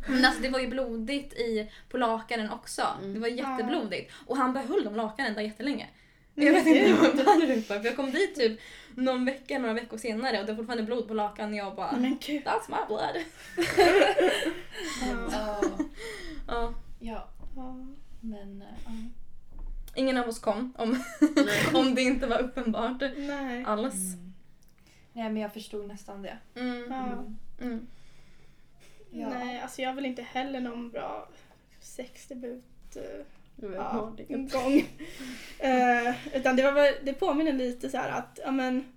Men 0.07 0.25
alltså 0.25 0.43
det 0.43 0.49
var 0.49 0.61
ju 0.61 0.69
blodigt 0.69 1.33
i, 1.33 1.71
på 1.89 1.99
lakanen 1.99 2.51
också. 2.51 2.83
Mm. 2.99 3.15
Det 3.15 3.21
var 3.21 3.29
jätteblodigt. 3.29 4.13
Och 4.27 4.37
han 4.37 4.53
behöll 4.53 4.85
de 4.85 4.97
lakanen 4.97 5.35
där 5.35 5.43
jättelänge. 5.43 5.89
Men 6.35 6.47
Jag 6.47 6.53
vet 6.53 6.67
inte 6.67 7.25
varför. 7.25 7.61
För 7.61 7.85
jag 7.85 7.97
kom 7.97 8.11
dit 8.11 8.35
typ 8.35 8.61
någon 8.95 9.25
vecka, 9.25 9.59
några 9.59 9.75
veckor 9.75 9.99
senare 9.99 10.41
och 10.41 10.47
det 10.47 10.53
var 10.53 10.57
fortfarande 10.57 10.85
blod 10.85 11.09
på 11.09 11.15
lakan 11.15 11.51
och 11.51 11.57
jag 11.57 11.77
bara 11.77 11.93
Men 11.93 12.19
gud. 12.27 12.43
That's 12.43 12.69
my 12.69 12.87
blood. 12.87 13.25
Ja. 16.49 16.75
Ja. 17.01 17.25
Men... 18.21 18.65
ja. 18.85 18.93
Ingen 19.95 20.17
av 20.17 20.29
oss 20.29 20.39
kom 20.39 20.75
om, 20.79 21.05
om 21.75 21.95
det 21.95 22.03
inte 22.03 22.27
var 22.27 22.39
uppenbart 22.39 23.01
Nej. 23.17 23.65
alls. 23.65 24.15
Mm. 24.15 24.33
Nej 25.13 25.31
men 25.31 25.43
jag 25.43 25.53
förstod 25.53 25.89
nästan 25.89 26.23
det. 26.23 26.39
Mm. 26.55 26.85
Ja. 26.91 27.25
Mm. 27.61 27.87
Ja. 29.11 29.29
Nej, 29.29 29.61
alltså 29.61 29.83
jag 29.83 29.95
vill 29.95 30.07
inte 30.07 30.23
heller 30.23 30.61
någon 30.61 30.91
bra 30.91 31.29
sexdebut 31.81 32.97
var 33.57 33.75
ja, 33.75 34.13
gång. 34.29 34.89
Eh, 35.59 36.37
utan 36.37 36.57
det, 36.57 36.63
var, 36.63 36.73
väl- 36.73 36.95
det 37.05 37.13
påminner 37.13 37.53
lite 37.53 37.91
så 37.91 37.97
här 37.97 38.11
att, 38.11 38.39
ja 38.45 38.51
men, 38.51 38.93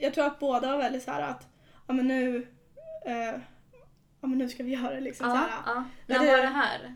jag 0.00 0.14
tror 0.14 0.26
att 0.26 0.38
båda 0.38 0.70
var 0.70 0.78
väldigt 0.78 1.02
så 1.02 1.10
att, 1.10 1.46
ja 1.86 1.92
men 1.94 2.08
nu, 2.08 2.46
eh, 3.06 3.34
ja 4.20 4.26
men 4.28 4.38
nu 4.38 4.48
ska 4.48 4.62
vi 4.62 4.70
göra 4.70 4.94
det 4.94 5.00
liksom 5.00 5.30
så 5.30 5.36
Ja, 5.36 5.40
här. 5.40 5.74
ja. 5.74 5.84
När 6.06 6.18
var 6.18 6.42
det 6.42 6.46
här? 6.46 6.94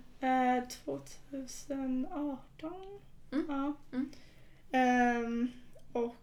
Eh, 0.58 0.64
2018. 0.68 2.38
Mm. 3.32 3.46
Ja. 3.48 3.74
Mm. 3.92 4.10
Ehm, 4.72 5.50
och 5.92 6.16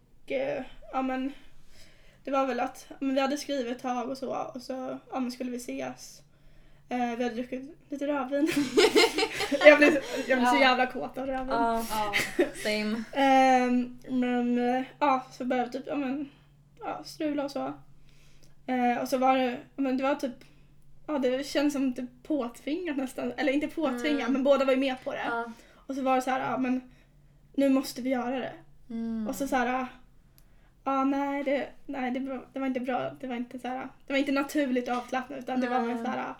ja 0.93 1.01
men 1.01 1.33
det 2.23 2.31
var 2.31 2.45
väl 2.45 2.59
att 2.59 2.87
men 2.99 3.15
vi 3.15 3.21
hade 3.21 3.37
skrivit 3.37 3.75
ett 3.75 3.81
tag 3.81 4.09
och 4.09 4.17
så 4.17 4.35
och 4.55 4.61
så 4.61 4.99
ja, 5.11 5.19
men 5.19 5.31
skulle 5.31 5.51
vi 5.51 5.57
ses. 5.57 6.21
Eh, 6.89 7.15
vi 7.17 7.23
hade 7.23 7.35
druckit 7.35 7.77
lite 7.89 8.07
rödvin. 8.07 8.47
jag 9.65 9.77
blev, 9.77 9.93
jag 10.27 10.39
blev 10.39 10.49
så 10.49 10.55
Ja. 10.55 10.59
jävla 10.59 10.85
kåt 10.87 11.17
av 11.17 11.25
rödvin. 11.25 11.47
Ja, 11.49 11.85
Ja. 11.89 12.13
same. 12.63 13.03
Ehm, 13.13 13.99
men 14.09 14.75
eh, 14.75 14.83
ja, 14.99 15.25
så 15.31 15.45
började 15.45 15.71
typ 15.71 15.83
ja, 15.87 15.95
men, 15.95 16.29
ja, 16.79 17.03
strula 17.05 17.43
och 17.43 17.51
så. 17.51 17.73
Eh, 18.67 18.97
och 19.01 19.07
så 19.09 19.17
var 19.17 19.37
det, 19.37 19.57
men 19.75 19.97
det 19.97 20.03
var 20.03 20.15
typ, 20.15 20.33
ja 21.07 21.17
det 21.19 21.45
känns 21.45 21.73
som 21.73 21.93
typ 21.93 22.09
påtvingat 22.23 22.97
nästan. 22.97 23.33
Eller 23.37 23.53
inte 23.53 23.67
påtvingat 23.67 24.19
Mm. 24.21 24.33
men 24.33 24.43
båda 24.43 24.65
var 24.65 24.73
ju 24.73 24.79
med 24.79 25.03
på 25.03 25.11
det. 25.11 25.25
Ja. 25.29 25.51
Och 25.87 25.95
så 25.95 26.01
var 26.01 26.15
det 26.15 26.21
så 26.21 26.29
här, 26.31 26.39
ja 26.51 26.57
men 26.57 26.81
nu 27.53 27.69
måste 27.69 28.01
vi 28.01 28.09
göra 28.09 28.39
det. 28.39 28.51
Mm. 28.89 29.27
Och 29.27 29.35
så 29.35 29.47
så 29.47 29.55
här, 29.55 29.85
ja 30.83 31.03
nej, 31.03 31.43
det, 31.43 31.67
nej 31.85 32.11
det, 32.11 32.39
det 32.53 32.59
var 32.59 32.67
inte 32.67 32.79
bra. 32.79 33.11
Det 33.21 33.27
var 33.27 33.35
inte 33.35 33.59
så 33.59 33.67
här, 33.67 33.87
det 34.07 34.13
var 34.13 34.17
inte 34.19 34.31
naturligt 34.31 34.89
avslappnat 34.89 35.39
utan 35.39 35.61
det 35.61 35.69
var 35.69 35.79
Nej. 35.79 35.87
mer 35.95 36.03
så 36.03 36.09
här, 36.11 36.33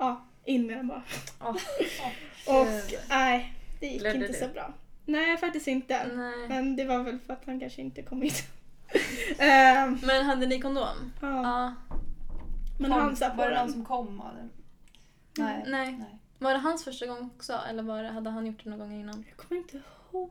ja 0.00 0.26
in 0.44 0.66
med 0.66 0.76
den 0.76 0.88
bara. 0.88 1.02
Åh, 1.40 1.50
Och 2.60 2.66
Gud. 2.90 3.00
nej, 3.08 3.54
det 3.80 3.86
gick 3.86 4.00
Blödde 4.00 4.16
inte 4.18 4.32
du? 4.32 4.38
så 4.38 4.48
bra. 4.48 4.72
Nej 5.04 5.36
faktiskt 5.36 5.66
inte. 5.66 6.06
Nej. 6.14 6.48
Men 6.48 6.76
det 6.76 6.84
var 6.84 7.02
väl 7.02 7.18
för 7.18 7.32
att 7.32 7.44
han 7.46 7.60
kanske 7.60 7.80
inte 7.82 8.02
kom 8.02 8.22
hit. 8.22 8.48
Ehm, 9.38 9.98
Men 10.02 10.26
hade 10.26 10.46
ni 10.46 10.60
kondom? 10.60 11.12
ja. 11.20 11.42
Ja. 11.42 11.74
Men 12.78 12.90
Kom- 12.90 13.00
han 13.00 13.16
sa 13.16 13.28
på 13.30 13.36
Var 13.36 13.50
det 13.50 13.54
någon 13.56 13.64
den. 13.66 13.72
som 13.72 13.84
kom? 13.84 14.20
Eller? 14.30 14.48
Nej. 15.38 15.64
Nej. 15.66 15.92
Nej. 15.98 16.18
Var 16.38 16.52
det 16.52 16.58
hans 16.58 16.84
första 16.84 17.06
gång 17.06 17.30
också 17.36 17.60
eller 17.68 17.82
var 17.82 18.02
det, 18.02 18.08
hade 18.08 18.30
han 18.30 18.46
gjort 18.46 18.64
det 18.64 18.70
någon 18.70 18.78
gång 18.78 18.92
innan? 19.00 19.24
Jag 19.28 19.36
kommer 19.36 19.60
inte 19.60 19.76
ihåg. 20.12 20.30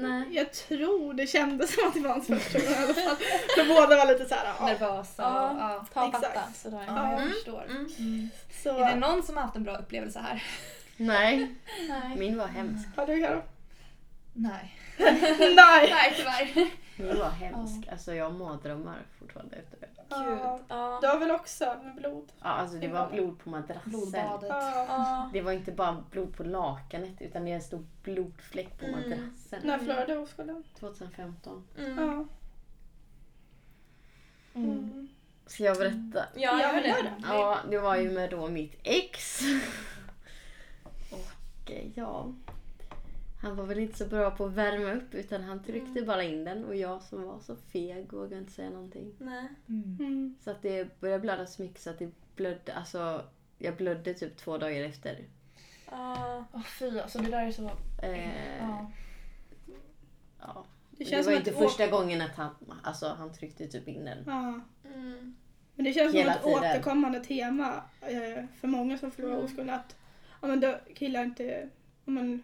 Nej. 0.00 0.24
Jag 0.30 0.52
tror 0.52 1.14
det 1.14 1.26
kändes 1.26 1.74
som 1.74 1.88
att 1.88 1.94
det 1.94 2.00
var 2.00 2.10
hans 2.10 2.26
första 2.26 2.58
gång 2.58 2.68
i 2.68 2.74
alla 2.76 2.94
fall. 2.94 3.16
För 3.56 3.68
båda 3.74 3.96
var 3.96 4.12
lite 4.12 4.28
såhär, 4.28 4.54
ja. 4.60 4.66
Nervösa. 4.66 5.22
Ja. 5.22 5.50
och- 5.50 5.56
Ja. 5.60 5.86
Ta 5.94 6.06
Exakt. 6.08 6.24
fatta. 6.34 6.52
Sådär. 6.54 6.84
Ja, 6.86 7.10
jag 7.12 7.20
Mm. 7.20 7.32
förstår. 7.32 7.64
Mm. 7.70 7.86
Mm. 7.98 8.28
Så, 8.62 8.78
Är 8.84 8.90
det 8.94 8.96
någon 9.00 9.22
som 9.22 9.36
har 9.36 9.42
haft 9.44 9.56
en 9.56 9.64
bra 9.64 9.76
upplevelse 9.76 10.18
här? 10.20 10.42
Nej, 10.96 11.54
Nej. 11.88 12.16
min 12.18 12.38
var 12.38 12.46
hemsk. 12.46 12.88
har 12.96 13.06
du 13.06 13.20
Karo? 13.22 13.42
Nej. 14.32 14.74
Nej! 14.98 15.90
Nej, 15.90 16.14
tyvärr. 16.16 16.68
Min 16.98 17.18
var 17.18 17.30
hemsk. 17.30 17.88
Alltså 17.88 18.14
jag 18.14 18.24
har 18.30 18.38
mardrömmar 18.38 18.98
fortfarande 19.18 19.56
efter 19.56 19.78
det. 19.80 19.88
Ja. 20.10 20.60
Ja. 20.68 20.98
Du 21.02 21.06
har 21.08 21.18
väl 21.18 21.30
också 21.30 21.76
med 21.84 21.94
blod? 21.94 22.32
Ja, 22.38 22.46
alltså 22.48 22.76
det 22.76 22.88
var 22.88 23.10
blod 23.10 23.38
på 23.40 23.50
madrassen. 23.50 23.90
Blodbadet. 23.90 24.48
Ja. 24.48 24.84
Ja. 24.88 25.30
Det 25.32 25.40
var 25.42 25.52
inte 25.52 25.72
bara 25.72 26.04
blod 26.10 26.36
på 26.36 26.44
lakanet 26.44 27.20
utan 27.22 27.44
det 27.44 27.50
är 27.50 27.54
en 27.54 27.62
stor 27.62 27.84
blodfläck 28.02 28.78
på 28.78 28.86
Mm. 28.86 29.00
madrassen. 29.00 29.60
När 29.64 29.78
förlorade 29.78 30.06
du 30.12 30.16
oskulden? 30.18 30.64
2015. 30.78 31.64
Mm. 31.78 31.98
Ja. 31.98 32.04
Mm. 34.54 34.70
Mm. 34.70 35.08
Ska 35.46 35.62
jag 35.64 35.76
berätta? 35.76 36.24
Ja, 36.34 36.40
Ja, 36.40 36.60
gör 36.60 36.74
gör 36.74 36.82
det. 36.82 36.92
det. 37.02 37.14
Ja, 37.22 37.58
det 37.70 37.78
var 37.78 37.96
ju 37.96 38.10
med 38.10 38.30
då 38.30 38.48
mitt 38.48 38.74
ex. 38.82 39.40
Och 41.10 41.70
ja, 41.94 42.32
han 43.40 43.56
var 43.56 43.64
väl 43.64 43.78
inte 43.78 43.98
så 43.98 44.06
bra 44.06 44.30
på 44.30 44.44
att 44.46 44.52
värma 44.52 44.92
upp 44.92 45.14
utan 45.14 45.42
han 45.42 45.62
tryckte 45.62 46.02
bara 46.02 46.22
in 46.22 46.44
den 46.44 46.64
och 46.64 46.76
jag 46.76 47.02
som 47.02 47.22
var 47.22 47.38
så 47.40 47.56
feg 47.56 48.12
vågade 48.12 48.38
inte 48.38 48.52
säga 48.52 48.70
någonting. 48.70 49.14
Nej. 49.18 49.48
Mm. 49.68 49.96
Mm. 50.00 50.36
Så 50.40 50.50
att 50.50 50.62
det 50.62 51.00
började 51.00 51.20
blöda 51.20 51.46
så 51.46 51.62
mycket 51.62 51.80
så 51.80 51.90
att 51.90 51.98
det 51.98 52.10
blödde, 52.36 52.74
alltså 52.74 53.22
jag 53.58 53.76
blödde 53.76 54.14
typ 54.14 54.36
två 54.36 54.58
dagar 54.58 54.82
efter. 54.84 55.24
Ja. 55.90 56.44
Åh 56.52 56.62
fy, 56.78 57.00
alltså 57.00 57.18
det 57.18 57.30
där 57.30 57.46
är 57.46 57.50
så... 57.52 57.70
Eh, 58.02 58.58
Ja. 58.60 58.90
ja. 60.40 60.64
Det 60.90 61.04
Det, 61.04 61.16
var 61.16 61.22
som 61.22 61.32
inte 61.32 61.52
första 61.52 61.86
å- 61.86 61.90
gången 61.90 62.20
att 62.20 62.34
han, 62.36 62.54
alltså 62.82 63.14
han 63.18 63.32
tryckte 63.32 63.66
typ 63.66 63.88
in 63.88 64.04
den. 64.04 64.18
Ja. 64.26 64.60
Mm. 64.94 65.36
Men 65.74 65.84
det 65.84 65.92
känns 65.92 66.10
som 66.10 66.18
Hela 66.20 66.34
ett 66.34 66.42
tiden. 66.42 66.58
återkommande 66.58 67.20
tema 67.20 67.82
eh, 68.00 68.44
för 68.60 68.68
många 68.68 68.98
som 68.98 69.10
förlorar 69.10 69.32
Mm. 69.34 69.44
oskulden 69.44 69.74
att 69.74 69.96
ja, 70.42 70.48
men 70.48 70.60
då, 70.60 70.78
killar 70.94 71.24
inte 71.24 71.44
ja, 72.04 72.10
men, 72.10 72.42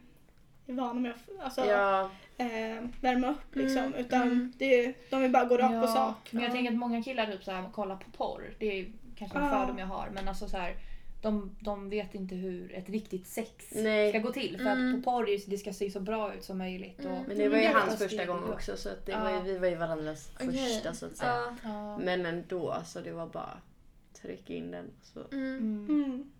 vana 0.67 1.01
med 1.01 1.11
att 1.13 1.45
alltså, 1.45 1.65
Ja, 1.65 2.11
eh, 2.37 2.85
värma 3.01 3.29
upp 3.31 3.55
liksom. 3.57 3.79
Mm, 3.85 3.95
Utan 3.95 4.23
mm. 4.23 4.53
det, 4.59 4.95
de 5.11 5.23
vill 5.23 5.33
bara 5.33 5.45
gå 5.45 5.57
rakt 5.57 5.81
på 5.81 5.87
sak. 5.87 6.29
Men 6.31 6.43
jag 6.43 6.51
Ja. 6.51 6.55
tänker 6.55 6.73
att 6.73 6.79
många 6.79 7.03
killar 7.03 7.27
typ 7.27 7.45
så 7.45 7.51
här, 7.51 7.71
kollar 7.73 7.97
på 7.97 8.11
porr. 8.11 8.55
Det 8.59 8.81
är 8.81 8.93
kanske 9.17 9.39
en 9.39 9.45
Ja. 9.45 9.51
fördom 9.51 9.79
jag 9.79 9.87
har. 9.87 10.09
Men 10.15 10.29
alltså 10.29 10.49
så 10.49 10.57
här, 10.57 10.77
de, 11.23 11.57
de 11.61 11.91
vet 11.91 12.15
inte 12.15 12.35
hur 12.35 12.73
ett 12.75 12.89
riktigt 12.89 13.27
sex 13.27 13.51
Nej. 13.75 14.11
ska 14.11 14.19
gå 14.19 14.33
till. 14.33 14.57
För 14.59 14.67
Mm. 14.67 14.95
att 14.99 15.05
på 15.05 15.11
porr 15.11 15.29
är 15.29 15.51
det 15.51 15.59
ska 15.59 15.73
se 15.73 15.91
så 15.91 16.01
bra 16.01 16.35
ut 16.35 16.45
som 16.45 16.59
möjligt. 16.59 16.99
Och, 16.99 17.05
Mm. 17.11 17.23
men 17.29 17.39
det 17.39 17.49
var 17.49 17.57
ju 17.59 17.65
Mm. 17.65 17.77
hans 17.81 17.99
det 17.99 18.09
första 18.09 18.25
gång 18.25 18.45
också 18.53 18.77
så 18.77 18.89
att 18.89 19.07
det 19.07 19.13
Ja. 19.13 19.21
var 19.25 19.31
ju, 19.31 19.41
vi 19.43 19.59
var 19.59 19.69
ju 19.69 19.75
varandras 19.75 20.31
Okej. 20.35 20.53
första 20.53 20.95
så 20.95 21.07
att 21.07 21.17
säga. 21.17 21.33
Ja. 21.33 21.71
Ja. 21.71 21.99
Men 21.99 22.27
ändå, 22.27 22.71
alltså 22.71 23.01
det 23.01 23.13
var 23.13 23.27
bara 23.27 23.59
tryck 24.23 24.51
in 24.51 24.71
den. 24.71 24.91
Så. 25.03 25.21
Mm. 25.33 26.31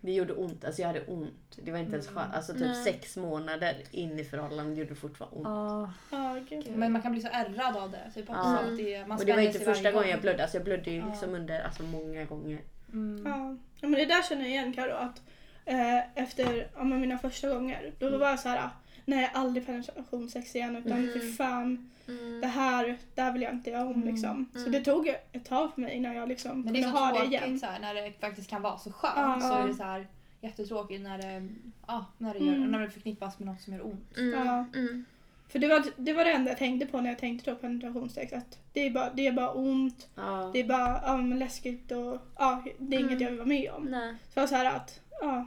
Det 0.00 0.12
gjorde 0.12 0.32
ont, 0.32 0.64
alltså 0.64 0.82
jag 0.82 0.86
hade 0.86 1.00
ont. 1.00 1.58
Det 1.62 1.72
var 1.72 1.78
inte 1.78 1.92
ens 1.92 2.08
skönt. 2.08 2.34
Alltså 2.34 2.52
typ 2.52 2.62
Nej. 2.62 2.84
sex 2.84 3.16
månader 3.16 3.76
in 3.90 4.18
i 4.18 4.24
förhållandet 4.24 4.78
gjorde 4.78 4.90
det 4.90 4.94
fortfarande 4.94 5.36
ont. 5.36 5.46
Ja. 5.48 5.92
Ja, 6.10 6.40
gud. 6.48 6.76
Men 6.76 6.92
man 6.92 7.02
kan 7.02 7.12
bli 7.12 7.20
så 7.20 7.28
ärrad 7.32 7.76
av 7.76 7.90
det. 7.90 8.10
Typ 8.14 8.30
också. 8.30 8.40
Att 8.40 8.76
det, 8.76 9.06
man 9.06 9.18
Och 9.18 9.24
det 9.24 9.32
var 9.32 9.40
inte 9.40 9.58
första 9.58 9.90
gången 9.90 10.02
gång. 10.02 10.10
jag 10.10 10.20
blödde, 10.20 10.42
alltså 10.42 10.56
jag 10.56 10.64
blödde 10.64 10.90
ju 10.90 11.06
liksom 11.06 11.34
under 11.34 11.60
alltså, 11.60 11.82
många 11.82 12.24
gånger. 12.24 12.58
Mm. 12.92 13.26
Ja. 13.26 13.56
men 13.88 13.92
det 13.92 14.04
där 14.04 14.22
känner 14.22 14.42
jag 14.42 14.50
igen 14.50 14.72
Karo 14.72 14.94
att 14.94 15.22
eh, 15.64 16.22
efter 16.22 16.68
ja, 16.74 16.84
mina 16.84 17.18
första 17.18 17.48
gånger 17.48 17.92
då 17.98 18.18
var 18.18 18.28
jag 18.28 18.40
så 18.40 18.48
här 18.48 18.70
nej 19.10 19.30
aldrig 19.34 19.66
penetrationssex 19.66 20.56
igen 20.56 20.76
utan 20.76 20.92
Mm. 20.98 21.10
fy 21.14 21.32
fan 21.32 21.90
Mm. 22.08 22.40
det 22.40 22.46
här, 22.46 22.98
det 23.14 23.22
här 23.22 23.32
vill 23.32 23.42
jag 23.42 23.52
inte 23.52 23.70
göra 23.70 23.86
om 23.86 23.92
Mm. 24.02 24.08
liksom. 24.14 24.46
Så 24.52 24.58
Mm. 24.58 24.72
det 24.72 24.80
tog 24.84 25.08
ett 25.32 25.44
tag 25.44 25.74
för 25.74 25.80
mig 25.80 25.96
innan 25.96 26.14
jag 26.14 26.28
liksom 26.28 26.60
Men 26.60 26.72
det 26.72 26.78
är 26.80 26.82
kunde 26.82 26.98
så 26.98 27.04
ha 27.04 27.20
det 27.20 27.26
igen. 27.26 27.58
så 27.60 27.66
här, 27.66 27.80
när 27.80 27.94
det 27.94 28.12
faktiskt 28.20 28.50
kan 28.50 28.62
vara 28.62 28.78
så 28.78 28.92
skönt. 28.92 29.42
Ja. 29.44 29.48
Så 29.50 29.54
är 29.54 29.66
det 29.68 29.74
så 29.74 29.82
här 29.82 30.06
jättetråkigt 30.40 31.02
när 31.02 31.18
det, 31.18 31.48
ja, 31.86 32.04
när, 32.18 32.34
det 32.34 32.40
gör, 32.40 32.54
Mm. 32.54 32.70
när 32.70 32.80
det 32.80 32.90
förknippas 32.90 33.38
med 33.38 33.48
något 33.48 33.60
som 33.60 33.72
gör 33.72 33.86
ont. 33.86 34.16
Mm. 34.18 34.46
Ja. 34.46 34.64
Mm. 34.74 35.04
För 35.48 35.58
det 35.58 35.68
var, 35.68 35.82
det 35.96 36.12
var 36.12 36.24
det 36.24 36.30
enda 36.32 36.50
jag 36.50 36.58
tänkte 36.58 36.86
på 36.86 37.00
när 37.00 37.10
jag 37.10 37.18
tänkte 37.18 37.50
på 37.54 37.56
penetrationssex. 37.60 38.32
Att 38.32 38.58
det, 38.72 38.80
är 38.86 38.90
bara, 38.90 39.10
det 39.14 39.26
är 39.26 39.32
bara 39.32 39.50
ont, 39.52 40.08
Ja. 40.14 40.50
det 40.52 40.60
är 40.60 40.64
bara 40.68 41.16
men 41.16 41.38
läskigt 41.38 41.90
och 41.92 42.18
ja, 42.38 42.62
det 42.78 42.96
är 42.96 43.00
inget 43.00 43.10
Mm. 43.12 43.22
jag 43.22 43.30
vill 43.30 43.38
vara 43.38 43.48
med 43.48 43.70
om. 43.70 43.84
Nej. 43.84 44.14
Så 44.28 44.38
jag 44.38 44.42
var 44.42 44.48
så 44.48 44.54
här 44.54 44.76
att, 44.76 45.00
ja. 45.20 45.46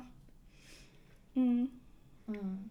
Mm. 1.35 1.69
Mm. 2.27 2.69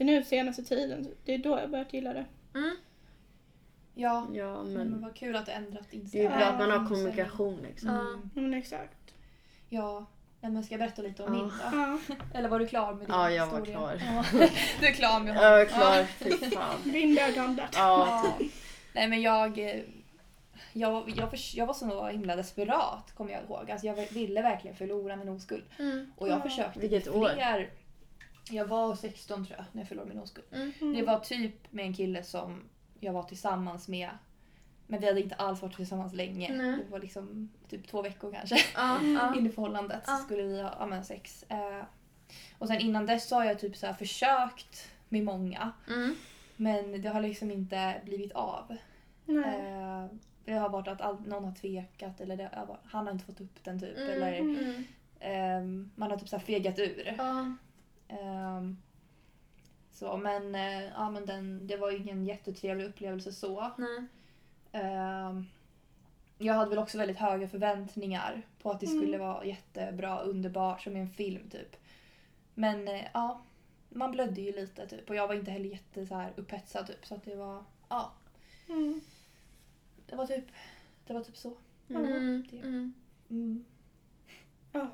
Så 0.00 0.04
nu 0.04 0.24
senaste 0.24 0.62
tiden, 0.62 1.08
det 1.24 1.34
är 1.34 1.38
då 1.38 1.58
jag 1.58 1.70
börjat 1.70 1.92
gilla 1.92 2.12
det. 2.12 2.24
Mm. 2.54 2.76
Ja, 3.94 4.26
ja, 4.32 4.62
men, 4.62 4.72
men 4.88 5.02
vad 5.02 5.14
kul 5.16 5.36
att 5.36 5.46
det 5.46 5.52
ändrat 5.52 5.82
det 5.90 5.96
är 5.96 5.98
ju 5.98 6.02
inställning. 6.02 6.30
bra 6.38 6.46
att 6.46 6.58
man 6.58 6.70
har 6.70 6.76
Ja. 6.76 6.86
kommunikation 6.88 7.58
liksom. 7.62 7.88
Ja. 7.90 8.00
Mm. 8.00 8.30
Ja, 8.34 8.40
Men 8.40 8.54
exakt. 8.54 9.14
Ja, 9.68 10.06
Nej, 10.40 10.52
men 10.52 10.64
ska 10.64 10.74
jag 10.74 10.78
berätta 10.80 11.02
lite 11.02 11.22
om 11.22 11.34
Ja. 11.34 11.40
min 11.40 11.48
då? 11.48 11.76
Ja. 12.08 12.16
Eller 12.38 12.48
var 12.48 12.58
du 12.58 12.66
klar 12.66 12.90
med 12.94 13.00
din 13.00 13.06
Ja, 13.14 13.30
jag 13.30 13.46
var 13.46 13.58
historia? 13.58 13.76
klar. 13.78 14.02
Ja. 14.06 14.24
Du 14.80 14.86
är 14.86 14.92
klar 14.92 15.20
med 15.20 15.36
Jag 15.36 15.50
var 15.50 15.50
honom? 15.50 15.66
klar, 15.66 16.04
fy 16.04 16.30
fan. 16.50 16.80
Done 17.34 17.56
that. 17.56 17.74
Ja, 17.76 18.22
Ja. 18.38 18.46
Nej 18.92 19.08
men 19.08 19.22
jag, 19.22 19.58
eh, 19.58 19.80
jag, 20.72 21.12
jag, 21.16 21.28
jag 21.54 21.66
var 21.66 21.74
så 21.74 22.06
himla 22.06 22.36
desperat 22.36 23.12
kommer 23.16 23.32
jag 23.32 23.42
ihåg. 23.42 23.70
Alltså 23.70 23.86
jag 23.86 23.94
ville 24.12 24.42
verkligen 24.42 24.76
förlora 24.76 25.16
min 25.16 25.28
oskuld. 25.28 25.64
Mm. 25.78 26.12
Och 26.16 26.28
jag 26.28 26.38
Ja. 26.38 26.42
försökte 26.42 26.80
Vilket 26.80 27.08
år? 27.08 27.30
Jag 28.50 28.66
var 28.66 28.94
16 28.94 29.46
tror 29.46 29.56
jag 29.58 29.66
när 29.72 29.80
jag 29.80 29.88
förlorade 29.88 30.10
min 30.10 30.22
oskuld. 30.22 30.46
Mm. 30.52 30.92
Det 30.94 31.02
var 31.02 31.18
typ 31.18 31.72
med 31.72 31.84
en 31.84 31.94
kille 31.94 32.22
som 32.22 32.62
jag 33.00 33.12
var 33.12 33.22
tillsammans 33.22 33.88
med. 33.88 34.10
Men 34.86 35.00
vi 35.00 35.06
hade 35.06 35.20
inte 35.20 35.34
alls 35.34 35.62
varit 35.62 35.76
tillsammans 35.76 36.14
länge. 36.14 36.52
Nej. 36.56 36.76
Det 36.84 36.90
var 36.90 36.98
liksom 36.98 37.50
typ 37.68 37.88
två 37.88 38.02
veckor 38.02 38.32
kanske. 38.32 38.56
Ja. 38.74 39.34
In 39.38 39.46
i 39.46 39.50
förhållandet 39.50 40.06
så 40.06 40.16
skulle 40.16 40.42
vi 40.42 40.62
ha 40.62 40.88
ja, 40.90 41.02
sex. 41.02 41.44
Eh, 41.48 41.84
och 42.58 42.68
sen 42.68 42.78
innan 42.80 43.06
dess 43.06 43.28
så 43.28 43.36
har 43.36 43.44
jag 43.44 43.58
typ 43.58 43.76
så 43.76 43.86
här 43.86 43.94
försökt 43.94 44.88
med 45.08 45.24
många. 45.24 45.72
Mm. 45.88 46.14
Men 46.56 47.02
det 47.02 47.08
har 47.08 47.20
liksom 47.20 47.50
inte 47.50 48.00
blivit 48.04 48.32
av. 48.32 48.76
Eh, 49.28 50.06
det 50.44 50.52
har 50.52 50.68
varit 50.68 50.88
att 50.88 51.00
all, 51.00 51.20
någon 51.26 51.44
har 51.44 51.54
tvekat 51.54 52.20
eller 52.20 52.36
det 52.36 52.50
har 52.52 52.66
varit, 52.66 52.80
han 52.84 53.06
har 53.06 53.12
inte 53.12 53.24
fått 53.24 53.40
upp 53.40 53.64
den 53.64 53.80
typ. 53.80 53.96
Mm. 53.96 54.10
Eller 54.10 54.38
Mm. 54.38 54.84
ehm, 55.20 55.90
man 55.94 56.10
har 56.10 56.18
typ 56.18 56.28
så 56.28 56.36
här 56.36 56.44
fegat 56.44 56.78
ur. 56.78 57.14
Ja. 58.10 58.16
Ehm, 58.18 58.76
så, 59.92 60.16
men, 60.16 60.54
eh, 60.54 60.84
ja, 60.84 61.10
men 61.10 61.26
den, 61.26 61.66
det 61.66 61.76
var 61.76 61.90
ingen 61.90 62.24
jättetrevlig 62.24 62.84
upplevelse 62.84 63.32
så. 63.32 63.72
Nej. 63.78 64.06
Ehm, 64.72 65.46
jag 66.38 66.54
hade 66.54 66.70
väl 66.70 66.78
också 66.78 66.98
väldigt 66.98 67.18
höga 67.18 67.48
förväntningar 67.48 68.42
på 68.62 68.70
att 68.70 68.80
det 68.80 68.86
skulle 68.86 69.16
Mm. 69.16 69.20
vara 69.20 69.44
jättebra, 69.44 70.20
underbart, 70.20 70.82
som 70.82 70.96
i 70.96 71.00
en 71.00 71.10
film 71.10 71.50
typ. 71.50 71.76
Men 72.54 72.88
eh, 72.88 73.04
ja, 73.14 73.42
man 73.88 74.10
blödde 74.10 74.40
ju 74.40 74.52
lite 74.52 74.86
typ 74.86 75.10
och 75.10 75.16
jag 75.16 75.28
var 75.28 75.34
inte 75.34 75.50
heller 75.50 75.68
jätte 75.70 76.06
så 76.06 76.14
här 76.14 76.32
upphetsad 76.36 76.86
typ 76.86 77.06
så 77.06 77.14
att 77.14 77.24
det 77.24 77.36
var, 77.36 77.64
ja, 77.88 78.12
Mm. 78.68 79.00
det 80.06 80.16
var 80.16 80.26
typ, 80.26 80.44
det 81.06 81.12
var 81.14 81.24
typ 81.24 81.36
så. 81.36 81.56
Mm. 81.88 82.42
det- 82.50 82.56
Mm. 82.58 82.92
Mm. 83.30 83.64
Ja. 84.72 84.88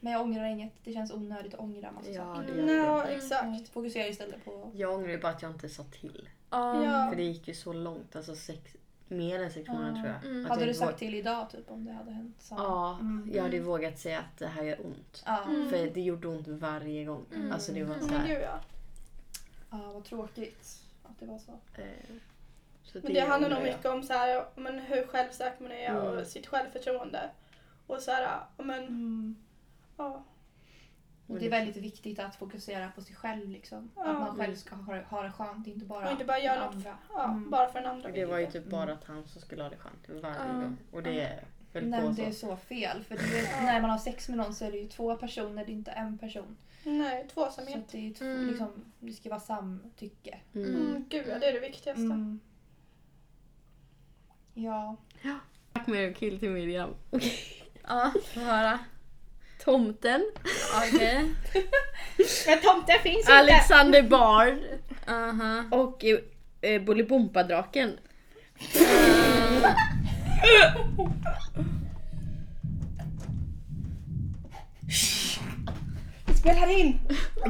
Men 0.00 0.12
jag 0.12 0.22
ångrar 0.22 0.44
inget, 0.44 0.72
det 0.84 0.92
känns 0.92 1.12
onödigt 1.12 1.54
att 1.54 1.60
ångra 1.60 1.92
massa 1.92 2.10
Ja, 2.10 2.34
saker. 2.34 2.52
det 2.54 2.72
gör 2.72 2.84
Ja, 2.86 3.04
det. 3.06 3.14
exakt. 3.14 3.44
Mm, 3.44 3.64
Fokusera 3.66 4.06
istället 4.08 4.44
på... 4.44 4.70
Jag 4.74 4.94
ångrar 4.94 5.08
ju 5.10 5.18
bara 5.20 5.32
att 5.32 5.42
jag 5.42 5.50
inte 5.50 5.68
sa 5.68 5.82
till. 5.84 6.28
Ja. 6.50 7.06
För 7.10 7.16
det 7.16 7.22
gick 7.22 7.48
ju 7.48 7.54
så 7.54 7.72
långt, 7.72 8.16
alltså 8.16 8.34
sex, 8.36 8.60
mer 9.08 9.42
än 9.42 9.50
sex 9.50 9.68
månader 9.68 9.88
Ja. 9.96 10.02
tror 10.02 10.06
jag. 10.14 10.24
Mm. 10.24 10.44
Att 10.44 10.48
Hade 10.50 10.60
jag 10.62 10.70
du 10.70 10.74
sagt 10.74 10.92
våg- 10.92 10.98
till 10.98 11.14
idag 11.14 11.50
typ 11.50 11.70
om 11.70 11.84
det 11.84 11.92
hade 11.92 12.10
hänt 12.10 12.36
samma? 12.38 12.62
Ja, 12.62 12.98
Mm. 13.00 13.30
jag 13.34 13.42
hade 13.42 13.56
ju 13.56 13.62
vågat 13.62 13.98
säga 13.98 14.18
att 14.18 14.38
det 14.38 14.46
här 14.46 14.62
gör 14.62 14.86
ont. 14.86 15.24
Mm. 15.26 15.70
För 15.70 15.90
det 15.94 16.00
gjorde 16.00 16.28
ont 16.28 16.48
varje 16.48 17.04
gång. 17.04 17.24
Mm. 17.34 17.52
Alltså 17.52 17.72
det 17.72 17.84
var 17.84 17.94
Mm, 17.94 18.06
så 18.08 18.12
Men 18.14 18.20
här. 18.20 18.28
gud 18.28 18.42
ja. 18.42 18.60
ja 19.70 19.92
vad 19.94 20.04
tråkigt 20.04 20.82
att 21.04 21.20
det 21.20 21.26
var 21.26 21.38
så. 21.38 21.52
eh, 21.74 21.84
så 22.82 22.98
Men 23.02 23.14
det 23.14 23.20
handlar 23.20 23.50
nog 23.50 23.62
mycket 23.62 23.86
om 23.86 24.02
så 24.02 24.12
här, 24.12 24.44
men 24.56 24.78
hur 24.78 25.06
självsäker 25.06 25.62
man 25.62 25.72
är 25.72 25.90
Mm. 25.90 26.02
och 26.18 26.26
sitt 26.26 26.46
självförtroende. 26.46 27.30
Och 27.86 28.00
så 28.02 28.10
här, 28.10 28.40
men 28.56 28.78
Mm. 28.84 29.36
Ja. 29.98 30.24
Och 31.26 31.38
det 31.38 31.46
är 31.46 31.50
väldigt 31.50 31.76
viktigt 31.76 32.18
att 32.18 32.36
fokusera 32.36 32.90
på 32.90 33.02
sig 33.02 33.14
själv 33.16 33.48
liksom. 33.48 33.90
Ja. 33.96 34.02
Att 34.04 34.18
man 34.20 34.36
själv 34.36 34.54
ska 34.54 34.74
ha, 34.74 35.00
ha 35.02 35.22
det 35.22 35.30
skönt, 35.32 35.66
inte 35.66 35.86
bara 35.86 36.06
Och 36.06 36.12
inte 36.12 36.24
bara 36.24 36.38
göra 36.38 36.64
något 36.66 36.74
andra. 36.74 36.98
ja, 37.14 37.24
Mm. 37.24 37.50
bara 37.50 37.68
för 37.72 37.80
den 37.80 37.90
andra. 37.90 38.08
Och 38.08 38.14
det 38.14 38.24
var 38.24 38.38
ju 38.38 38.46
typ 38.46 38.64
bara 38.70 38.92
att 38.92 39.04
han 39.04 39.26
som 39.28 39.40
skulle 39.40 39.62
ha 39.62 39.70
det 39.70 39.76
skönt 39.76 40.22
varje 40.22 40.36
Ja. 40.46 40.52
gång. 40.52 40.76
Och 40.92 41.02
det 41.02 41.20
är 41.20 41.44
väl 41.72 41.88
Nej, 41.88 42.00
så. 42.02 42.08
det 42.22 42.24
är 42.26 42.32
så 42.32 42.56
fel. 42.56 43.04
För 43.04 43.14
det 43.16 43.38
är, 43.38 43.62
när 43.64 43.80
man 43.80 43.90
har 43.90 43.98
sex 43.98 44.28
med 44.28 44.38
någon 44.38 44.54
så 44.54 44.64
är 44.64 44.72
det 44.72 44.78
ju 44.78 44.88
två 44.88 45.16
personer, 45.16 45.64
det 45.64 45.72
är 45.72 45.74
inte 45.74 45.90
en 45.90 46.18
person. 46.18 46.56
Nej, 46.84 47.26
Så 47.28 47.34
tvåsamhet. 47.34 47.76
att 47.76 47.88
det, 47.88 47.98
är 48.08 48.14
två, 48.14 48.24
Mm. 48.24 48.46
liksom, 48.48 48.84
det 49.00 49.12
ska 49.12 49.28
vara 49.30 49.40
samtycke. 49.40 50.38
Mm. 50.54 50.68
Mm, 50.76 51.04
gud 51.08 51.26
ja, 51.28 51.38
det 51.38 51.46
är 51.46 51.52
det 51.52 51.60
viktigaste. 51.60 52.02
Mm. 52.02 52.40
Ja. 54.54 54.96
Tack 55.72 55.86
med 55.86 56.16
kill 56.16 56.38
till 56.40 56.50
Miriam. 56.50 56.94
Ja, 57.90 58.12
få 58.34 58.40
höra. 58.40 58.78
Tomten. 59.68 60.24
Okej. 60.76 61.34
Men 62.46 62.58
tomten 62.60 62.98
finns 63.02 63.18
inte! 63.18 63.32
Alexander 63.34 64.02
Bard. 64.02 64.58
Aha. 65.06 65.64
Och 65.70 66.04
eh, 66.04 66.18
eh, 66.60 66.82
Bolibompa-draken. 66.82 67.98
Spelar 76.40 76.80
in! 76.80 76.98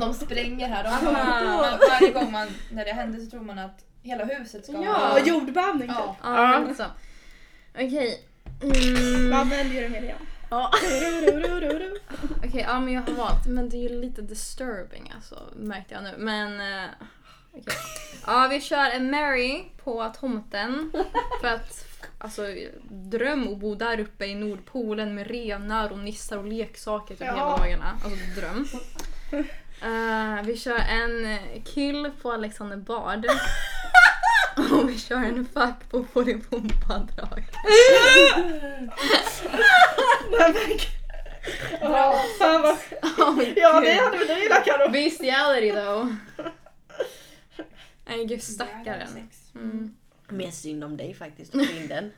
De 0.00 0.14
spränger 0.14 0.68
här. 0.68 0.84
De 0.84 0.88
Aha. 0.88 1.42
man, 1.60 1.78
varje 1.90 2.12
gång 2.12 2.32
man, 2.32 2.48
när 2.70 2.84
det 2.84 2.92
händer 2.92 3.20
så 3.20 3.30
tror 3.30 3.40
man 3.40 3.58
att 3.58 3.84
hela 4.02 4.24
huset 4.24 4.64
ska... 4.64 4.84
Ja. 4.84 5.12
Och 5.12 5.26
jordbävning 5.26 5.88
Ja. 5.88 5.94
typ. 5.94 6.16
Ja, 6.22 6.58
lite 6.58 6.74
så. 6.74 6.84
Okej. 7.74 8.24
Mm. 8.62 9.30
Vad 9.30 9.48
väljer 9.48 9.82
du 9.82 9.88
Miriam? 9.88 10.18
Ja. 10.50 10.72
Okej, 12.44 12.64
ja 12.68 12.80
men 12.80 12.94
jag 12.94 13.02
har 13.02 13.12
valt. 13.12 13.46
Men 13.46 13.68
det 13.68 13.76
är 13.76 13.82
ju 13.90 14.00
lite 14.00 14.22
disturbing 14.22 15.12
alltså, 15.16 15.42
märkte 15.56 15.94
jag 15.94 16.02
nu. 16.02 16.14
Men 16.18 16.60
eh, 16.60 16.88
okej. 17.52 17.74
Ja, 18.26 18.48
vi 18.50 18.60
kör 18.60 18.90
en 18.90 19.10
Mary 19.10 19.64
på 19.84 20.12
tomten. 20.20 20.92
För 21.40 21.48
att 21.48 21.84
alltså, 22.18 22.42
dröm 22.90 23.48
att 23.52 23.58
bo 23.58 23.74
där 23.74 24.00
uppe 24.00 24.26
i 24.26 24.34
Nordpolen 24.34 25.14
med 25.14 25.26
renar 25.26 25.92
och 25.92 25.98
nissar 25.98 26.38
och 26.38 26.46
leksaker 26.46 27.14
typ 27.14 27.26
Ja. 27.26 27.34
hela 27.34 27.56
dagarna. 27.56 27.98
Alltså 28.04 28.40
dröm. 28.40 28.66
Eh, 29.82 30.42
vi 30.44 30.56
kör 30.56 30.78
en 30.78 31.38
kill 31.64 32.10
på 32.22 32.32
Alexander 32.32 32.76
Bard. 32.76 33.26
Och 34.72 34.88
vi 34.88 34.98
kör 34.98 35.16
en 35.16 35.46
fuck 35.54 35.90
på 35.90 36.04
Bolibompa-drag. 36.14 37.44
Nej, 40.30 40.52
men- 40.52 40.78
Ja, 41.80 42.24
fan 42.38 42.62
vad... 42.62 42.76
Ja, 43.56 43.80
det 43.80 43.92
hade 43.92 44.18
väl 44.18 44.26
du 44.28 44.42
gillat 44.42 44.64
Carro? 44.64 44.90
Bestiality 44.90 45.70
though. 45.72 46.06
Nej 48.06 48.24
gud 48.26 48.42
stackaren. 48.42 49.28
Mm. 49.54 49.94
Mer 50.28 50.50
synd 50.50 50.84
om 50.84 50.96
dig 50.96 51.14
faktiskt, 51.14 51.54
att 51.54 51.66
få 51.66 51.72
in 51.76 51.88
den. 51.88 52.12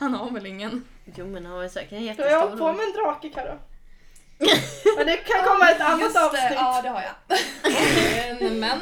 Han 0.00 0.14
har 0.14 0.30
väl 0.30 0.46
ingen. 0.46 0.84
Jo 1.16 1.26
men 1.26 1.46
han 1.46 1.54
var 1.54 1.68
säkert 1.68 1.92
en 1.92 1.98
Så 1.98 2.04
jag 2.04 2.06
jättestor. 2.30 2.50
har 2.50 2.56
på 2.56 2.72
mig 2.72 2.86
en 2.86 2.92
drake 2.92 3.28
Carro. 3.28 3.58
Men 4.96 5.06
det 5.06 5.16
kan 5.16 5.44
komma 5.44 5.70
ett 5.70 5.80
annat 5.80 6.00
Just 6.00 6.14
det, 6.14 6.24
avsnitt. 6.24 6.42
ja 6.54 6.80
det 6.82 6.88
har 6.88 7.02
jag. 7.02 8.50
Men 8.60 8.78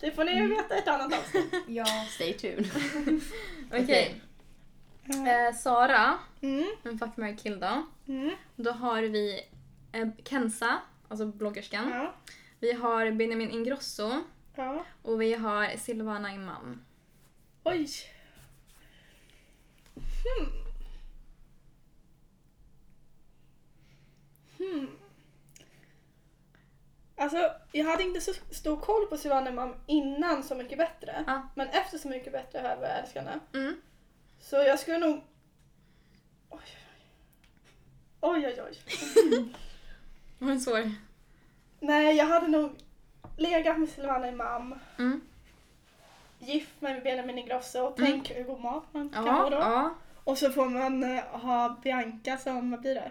Det 0.00 0.10
får 0.12 0.24
ni 0.24 0.46
veta 0.46 0.76
i 0.76 0.78
ett 0.78 0.88
annat 0.88 1.12
avsnitt. 1.18 1.54
Ja. 1.68 1.84
Stay 2.10 2.32
tuned. 2.32 2.70
okej. 3.72 4.20
Eh, 5.08 5.54
Sara, 5.54 6.18
Mm, 6.40 6.64
en 6.84 6.98
fuck, 6.98 7.16
marry, 7.16 7.36
kill 7.36 7.60
då. 7.60 7.86
mm, 8.08 8.30
Då 8.56 8.70
har 8.70 9.02
vi 9.02 9.40
eh, 9.92 10.08
Kenza, 10.24 10.80
alltså 11.08 11.26
bloggerskan. 11.26 11.90
ja, 11.90 12.14
Vi 12.60 12.72
har 12.72 13.10
Benjamin 13.10 13.50
Ingrosso 13.50 14.22
ja. 14.56 14.84
och 15.02 15.20
vi 15.22 15.34
har 15.34 15.76
Silvana 15.76 16.34
Imam. 16.34 16.84
Oj. 17.64 17.88
Hmm. 19.94 20.52
Hmm. 24.58 24.90
Alltså, 27.16 27.52
jag 27.72 27.84
hade 27.84 28.02
inte 28.02 28.20
så 28.20 28.32
stor 28.50 28.76
koll 28.76 29.06
på 29.06 29.16
Silvana 29.16 29.50
Imam 29.50 29.74
innan 29.86 30.42
Så 30.42 30.54
mycket 30.54 30.78
bättre. 30.78 31.24
Ja. 31.26 31.48
Men 31.54 31.68
efter 31.68 31.98
Så 31.98 32.08
mycket 32.08 32.32
bättre 32.32 32.58
har 32.58 32.68
jag 32.68 32.78
börjat 32.78 33.04
älska 33.04 33.20
henne. 33.20 33.40
Mm. 33.54 33.76
Så 34.42 34.56
jag 34.56 34.78
skulle 34.78 34.98
nog... 34.98 35.20
Oj, 36.50 36.60
oj, 38.20 38.46
oj. 38.46 38.62
oj. 38.68 38.78
Var 40.38 40.48
den 40.48 40.60
svår? 40.60 40.90
Nej, 41.80 42.16
jag 42.16 42.26
hade 42.26 42.48
nog 42.48 42.70
legat 43.36 43.78
med 43.78 43.88
Silvana 43.88 44.28
Imam, 44.28 44.74
Mm. 44.98 45.20
gift 46.38 46.80
mig 46.80 46.94
med 46.94 47.02
Benjamin 47.02 47.38
Ingrosso. 47.38 47.78
Mm. 47.86 47.94
Tänk 47.96 48.30
hur 48.30 48.44
god 48.44 48.60
mat 48.60 48.84
man 48.92 49.08
kan 49.10 49.26
Ja, 49.26 49.32
ha 49.32 49.50
då. 49.50 49.56
ja. 49.56 49.94
Och 50.24 50.38
så 50.38 50.50
får 50.50 50.66
man 50.68 51.02
eh, 51.16 51.24
ha 51.24 51.76
Bianca 51.82 52.38
som, 52.38 52.70
vad 52.70 52.80
blir 52.80 52.94
det? 52.94 53.10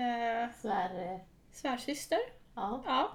Eh, 0.00 0.48
Svär... 0.60 1.20
svärsyster. 1.52 2.18
Ja. 2.54 2.82
Ja. 2.86 3.12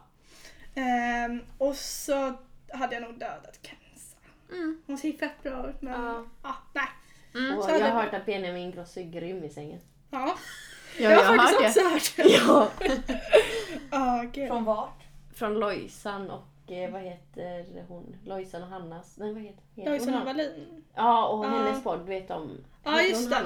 Ehm, 0.81 1.41
och 1.57 1.75
så 1.75 2.33
hade 2.73 2.95
jag 2.95 3.03
nog 3.03 3.19
dödat 3.19 3.59
Kenza. 3.61 4.17
Mm. 4.51 4.81
Hon 4.87 4.97
ser 4.97 5.13
fett 5.13 5.43
bra 5.43 5.69
ut 5.69 5.81
men 5.81 6.01
Ja. 6.05 6.25
ja, 6.43 6.55
nej. 6.73 6.87
Mm. 7.35 7.57
Och 7.57 7.69
jag 7.69 7.79
har 7.79 8.01
hört 8.03 8.13
att 8.13 8.25
Benjamin 8.25 8.63
Ingrosso 8.63 8.99
är 8.99 9.03
grym 9.03 9.43
i 9.43 9.49
sängen. 9.49 9.79
Ja. 10.11 10.35
Ja, 10.99 11.09
jag 11.11 11.23
har 11.23 11.37
faktiskt 11.37 11.77
också 11.77 11.89
hört 11.89 12.15
det. 12.15 12.23
Ja. 13.91 14.21
Gud. 14.33 14.47
Från 14.47 14.63
vart? 14.63 15.03
Från 15.35 15.53
Lojsan 15.59 16.31
och 16.31 16.71
eh, 16.71 16.91
vad 16.91 17.01
heter 17.01 17.85
hon? 17.87 18.15
Lojsan 18.25 18.63
och 18.63 18.69
Hannas... 18.69 19.17
Nej 19.17 19.33
vad 19.33 19.41
heter, 19.43 19.61
heter 19.75 19.91
Lojsan 19.91 20.09
hon? 20.13 20.19
och 20.21 20.25
Wallin. 20.27 20.83
Ja 20.95 21.27
och 21.27 21.45
Ja. 21.45 21.49
hennes 21.49 21.83
podd, 21.83 21.99
du 21.99 22.05
vet 22.05 22.31
om... 22.31 22.57
Ja, 22.83 22.91
heter 22.91 23.09
just 23.09 23.33
hon 23.33 23.43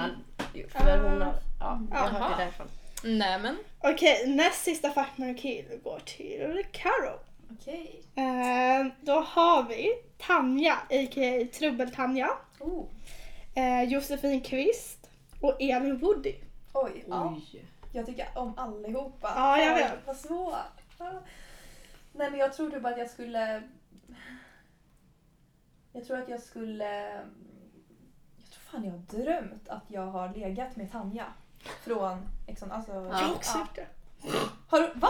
det. 0.54 0.70
För 0.70 0.80
Ah. 0.80 1.10
hon 1.10 1.22
har... 1.22 1.34
Ja, 1.60 1.82
jag 1.92 1.98
har 1.98 2.08
Jaha. 2.08 2.20
hört 2.20 2.38
det 2.38 2.44
därifrån. 2.44 2.68
Nej 3.04 3.40
men. 3.40 3.58
Okej, 3.80 4.28
näst 4.28 4.64
sista 4.64 4.90
Fuck, 4.92 5.08
marry, 5.18 5.36
kill 5.38 5.66
går 5.84 6.00
till 6.06 6.64
Karo. 6.72 7.20
Okej. 7.52 8.02
Ehm, 8.16 8.92
då 9.02 9.14
har 9.20 9.64
vi 9.64 9.90
Tanja, 10.18 10.74
a.k.a. 10.74 11.48
Trubbel-Tanja. 11.60 12.30
Oh. 12.60 12.86
Eh, 13.54 13.84
Josefin 13.84 14.42
Kvist 14.42 15.10
och 15.42 15.62
Elin 15.62 15.98
Woody. 15.98 16.36
Oj. 16.74 17.06
Ja. 17.08 17.36
Oj. 17.36 17.66
Jag 17.94 18.06
tycker 18.06 18.28
om 18.36 18.54
allihopa. 18.58 19.34
Ja, 19.36 19.62
jag 19.62 19.76
vet. 19.76 19.94
Vad 20.06 20.18
svårt. 20.18 20.56
Ja. 21.00 21.12
Nej 22.14 22.32
men 22.32 22.40
jag 22.40 22.54
tror 22.54 22.72
typ 22.72 22.86
att 22.86 22.98
jag 22.98 23.10
skulle... 23.10 23.64
Jag 25.94 26.06
tror 26.08 26.18
att 26.18 26.30
jag 26.30 26.42
skulle... 26.42 27.06
Jag 28.38 28.50
tror 28.52 28.62
fan 28.72 28.84
jag 28.84 28.92
har 28.92 29.24
drömt 29.24 29.70
att 29.70 29.84
jag 29.88 30.06
har 30.06 30.30
legat 30.30 30.76
med 30.76 30.92
Tanja. 30.92 31.26
Från... 31.84 32.28
Liksom, 32.48 32.72
alltså, 32.72 32.94
Jag 32.94 33.02
har 33.02 33.36
också 33.36 33.58
gjort 33.58 33.76
det. 33.76 33.88
Har 34.68 34.80
du, 34.80 34.92
va? 34.96 35.10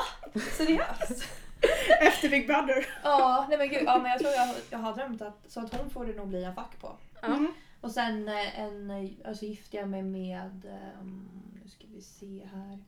Seriöst? 0.57 1.23
Efter 2.01 2.29
Big 2.29 2.47
Brother. 2.47 2.85
ja, 3.03 3.45
nej 3.49 3.57
men 3.57 3.69
gud. 3.69 3.83
Ja, 3.85 3.97
men 3.97 4.11
jag 4.11 4.19
tror 4.19 4.31
jag, 4.33 4.55
jag 4.69 4.79
har 4.79 4.95
drömt 4.95 5.21
att... 5.21 5.45
Så 5.47 5.59
att 5.59 5.73
hon 5.73 5.89
får 5.89 6.05
det 6.05 6.13
nog 6.13 6.27
bli 6.27 6.43
en 6.43 6.55
fack 6.55 6.79
på. 6.81 6.95
Mm. 7.23 7.53
Och 7.81 7.91
sen 7.91 8.27
eh, 8.27 8.59
en, 8.59 8.91
eh, 8.91 9.09
alltså 9.25 9.45
gifte 9.45 9.77
jag 9.77 9.89
mig 9.89 10.03
med, 10.03 10.65
ehm, 10.65 11.29
nu 11.63 11.69
ska 11.69 11.85
vi 11.95 12.01
se 12.01 12.47
här. 12.53 12.79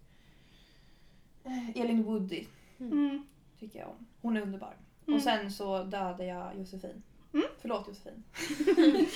Elin 1.76 2.04
Woody 2.04 2.46
Mm. 2.80 3.26
tycker 3.60 3.80
jag 3.80 3.90
om. 3.90 4.08
Hon 4.22 4.38
är 4.38 4.42
underbar. 4.42 4.76
Mm. 5.08 5.18
Och 5.18 5.24
sen 5.24 5.52
så 5.52 5.84
dödade 5.84 6.26
jag 6.26 6.58
Josefin. 6.58 7.04
Mm. 7.34 7.46
Förlåt 7.62 7.88
Josefin. 7.88 8.24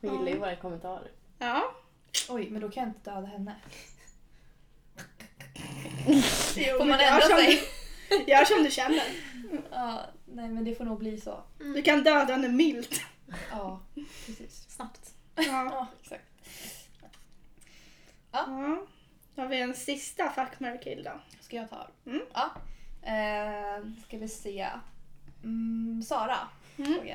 Hon 0.00 0.18
gillar 0.18 0.32
ju 0.32 0.38
våra 0.38 0.56
kommentarer. 0.56 1.10
Ja. 1.38 1.62
Oj, 2.28 2.50
men 2.50 2.60
då 2.62 2.70
kan 2.70 2.82
jag 2.82 2.90
inte 2.90 3.10
döda 3.10 3.26
henne. 3.26 3.56
Jo, 6.56 6.78
Får 6.78 6.84
man 6.84 6.98
gör 7.00 7.06
ändra 7.06 7.20
som 7.20 7.36
sig? 7.36 7.60
du- 8.08 8.24
Gör 8.32 8.44
som 8.44 8.64
du 8.64 8.70
känner. 8.70 9.02
Ja, 9.70 10.00
nej 10.24 10.48
men 10.48 10.64
det 10.64 10.74
får 10.74 10.84
nog 10.84 10.98
bli 10.98 11.20
så. 11.20 11.42
Du 11.58 11.82
kan 11.82 12.04
döda 12.04 12.32
henne 12.32 12.48
milt. 12.48 13.00
Ja, 13.50 13.80
precis. 14.26 14.66
Snabbt. 14.68 15.14
Ja. 15.34 15.42
Ja, 15.44 15.86
exakt. 16.02 16.24
ja. 18.32 18.46
Då 19.34 19.42
har 19.42 19.48
vi 19.48 19.60
en 19.60 19.74
sista 19.74 20.30
Fuck, 20.30 20.60
marry, 20.60 20.78
kill 20.80 21.04
då. 21.04 21.20
Ska 21.40 21.56
jag 21.56 21.70
ta? 21.70 21.88
Mm. 22.06 22.22
Ja. 22.34 22.50
Eh, 23.02 23.84
ska 24.06 24.18
vi 24.18 24.28
se. 24.28 24.68
Mm, 25.44 26.02
Sara. 26.02 26.38
Mm. 26.78 27.08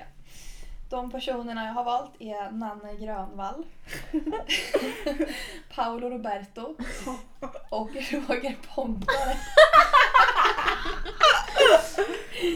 De 0.90 1.12
personerna 1.12 1.66
jag 1.66 1.74
har 1.74 1.84
valt 1.84 2.12
är 2.20 2.52
Nanne 2.52 2.96
Grönvall, 2.96 3.66
Paolo 5.76 6.10
Roberto 6.10 6.76
och 7.70 7.90
Roger 8.12 8.58
Pontare. 8.76 9.38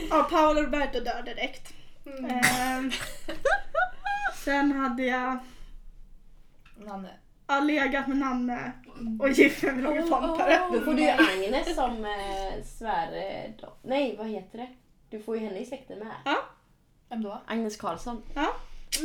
Ja, 0.10 0.24
Paolo 0.24 0.62
Roberto 0.62 1.00
dör 1.00 1.22
direkt. 1.22 1.74
Mm. 2.06 2.26
Ehm, 2.26 2.92
sen 4.46 4.72
hade 4.72 5.04
jag 5.04 5.38
Nanne. 6.78 7.10
ja, 7.48 7.60
legat 7.60 8.08
med 8.08 8.18
Nanne 8.18 8.72
och 9.20 9.30
gift 9.30 9.64
mig 9.64 9.72
med 9.76 9.84
Roger 9.84 10.02
Pontare. 10.02 10.60
Då 10.74 10.82
får 10.82 10.94
du 10.94 11.02
ju 11.02 11.10
Agnes 11.10 11.76
som 11.76 12.06
eh, 12.06 12.64
svär... 12.66 13.54
då- 13.62 13.74
Nej, 13.84 14.16
vad 14.18 14.28
heter 14.28 14.58
det? 14.58 14.68
Du 15.10 15.20
får 15.24 15.38
ju 15.38 15.46
henne 15.46 15.60
i 15.60 15.66
släkten 15.66 16.00
med. 16.00 16.36
Vem 17.10 17.24
då? 17.24 17.42
Agnes 17.48 17.78
Karlsson. 17.78 18.24
Ja. 18.36 18.48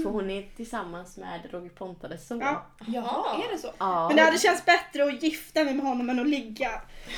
För 0.03 0.11
hon 0.11 0.31
är 0.31 0.43
tillsammans 0.57 1.17
med 1.17 1.41
Roger 1.51 1.69
Pontades 1.71 2.27
son. 2.27 2.41
Ja. 2.41 2.67
Jaha, 2.87 3.43
är 3.49 3.53
det 3.53 3.59
så? 3.59 3.69
Ja. 3.79 4.09
Men 4.09 4.17
det 4.17 4.23
hade 4.23 4.39
känts 4.39 4.65
bättre 4.65 5.05
att 5.05 5.23
gifta 5.23 5.65
mig 5.65 5.75
med 5.75 5.87
honom 5.87 6.11
än 6.11 6.21
att 6.21 6.29
ligga. 6.29 6.71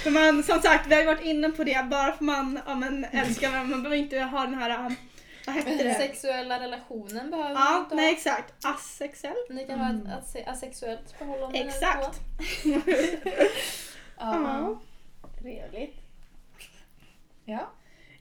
För 0.02 0.10
man, 0.10 0.42
som 0.42 0.60
sagt, 0.60 0.86
vi 0.86 0.94
har 0.94 1.00
ju 1.02 1.06
varit 1.06 1.24
inne 1.24 1.48
på 1.48 1.64
det, 1.64 1.86
bara 1.90 2.12
för 2.12 2.24
man 2.24 2.60
ja, 2.66 2.74
men, 2.74 3.04
älskar 3.04 3.50
varandra, 3.50 3.70
man 3.70 3.82
behöver 3.82 3.96
inte 4.02 4.20
ha 4.20 4.40
den 4.40 4.54
här, 4.54 4.86
um, 4.86 4.96
vad 5.46 5.54
hette 5.54 5.82
det? 5.84 5.94
sexuella 5.94 6.60
relationen 6.60 7.30
behöver 7.30 7.54
man 7.54 7.62
Ja, 7.72 7.78
inte 7.78 7.94
nej 7.94 8.04
ha. 8.06 8.12
exakt. 8.12 8.64
Asexuell. 8.64 9.36
Ni 9.50 9.66
kan 9.66 9.78
ha 9.80 9.90
ett 9.90 10.24
ase- 10.24 10.44
asexuellt 10.50 11.14
förhållande. 11.18 11.58
Exakt. 11.58 12.20
Ja. 14.18 14.34
Ja. 14.42 14.80
Trevligt. 15.40 15.96
ja. 17.44 17.70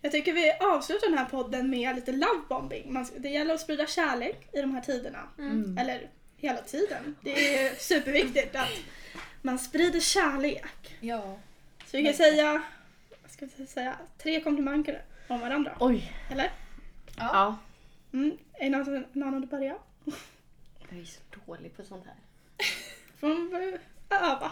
Jag 0.02 0.12
tycker 0.12 0.34
vi 0.34 0.52
avslutar 0.52 1.10
den 1.10 1.18
här 1.18 1.26
podden 1.26 1.70
med 1.70 1.96
lite 1.96 2.12
lovebombing. 2.12 2.94
Man, 2.94 3.08
det 3.18 3.30
gäller 3.30 3.54
att 3.54 3.62
sprida 3.62 3.88
kärlek 3.88 4.50
i 4.54 4.62
de 4.62 4.72
här 4.76 4.82
tiderna. 4.82 5.20
Mm. 5.38 5.78
Eller 5.78 6.10
hela 6.38 6.62
tiden. 6.62 7.16
Det 7.22 7.56
är 7.66 7.76
superviktigt 7.76 8.56
att 8.56 8.70
man 9.42 9.60
sprider 9.60 10.00
kärlek. 10.00 10.96
Ja. 11.00 11.38
Så 11.86 11.98
vi 11.98 12.04
kan 12.04 12.14
säga, 12.14 12.62
ska 13.30 13.48
vi 13.56 13.68
säga, 13.68 13.96
tre 14.18 14.42
komplimanger 14.42 15.02
om 15.28 15.40
varandra. 15.40 15.78
Oj. 15.80 16.14
Eller? 16.32 16.52
Ja. 17.18 17.58
Mm. 18.14 18.38
Är 18.54 18.70
det 18.70 18.78
någon, 18.78 19.06
någon 19.14 19.34
av 19.44 19.50
börja? 19.50 19.76
Jag 20.90 21.00
är 21.00 21.06
så 21.06 21.22
dålig 21.46 21.78
på 21.78 21.84
sånt 21.84 22.06
här. 22.06 22.16
Får 23.20 23.30
eh, 23.30 23.80
öva. 24.32 24.52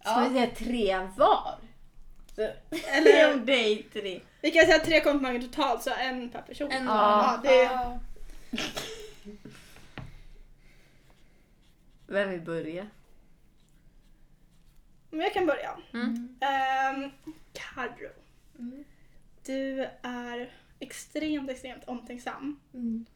Ska 0.00 0.20
vi 0.20 0.34
säga 0.34 0.50
tre 0.56 1.08
var? 1.16 1.58
Så, 2.34 2.50
Eller- 2.86 3.34
om 3.34 3.46
dig 3.46 3.86
tre. 3.92 4.20
Vi 4.40 4.50
kan 4.50 4.66
säga 4.66 4.78
tre 4.78 5.00
komplimanger 5.00 5.40
totalt 5.40 5.82
så 5.82 5.90
en 5.90 6.28
per 6.30 6.42
person. 6.42 6.70
En 6.70 6.84
Ja. 6.84 7.40
Ja, 7.44 7.50
det, 7.50 7.62
Ja. 7.62 7.98
Vem 12.06 12.30
vill 12.30 12.40
börja? 12.40 12.86
men 15.10 15.20
jag 15.20 15.32
kan 15.34 15.46
börja. 15.46 15.78
Mm. 15.92 16.14
Um, 16.14 17.10
Carro. 17.52 18.10
Mm. 18.58 18.84
Du 19.46 19.88
är 20.02 20.50
extremt, 20.78 21.50
extremt 21.50 21.84
omtänksam. 21.84 22.60
Mm. 22.74 23.06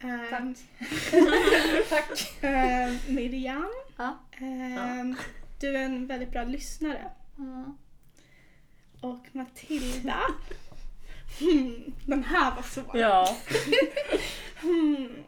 Ehm, 0.00 0.54
Tack. 1.88 2.34
ehm, 2.40 2.98
Miriam. 3.08 3.70
Ja. 3.96 4.18
ehm, 4.40 5.16
Du 5.60 5.76
är 5.76 5.82
en 5.82 6.06
väldigt 6.06 6.30
bra 6.30 6.44
lyssnare. 6.44 7.10
Mm. 7.38 7.76
Och 9.00 9.26
Matilda. 9.32 10.20
Hmm, 11.40 11.94
den 12.06 12.24
här 12.24 12.54
var 12.54 12.62
svår. 12.62 12.96
Ja. 12.96 13.36
Hmm, 14.60 15.24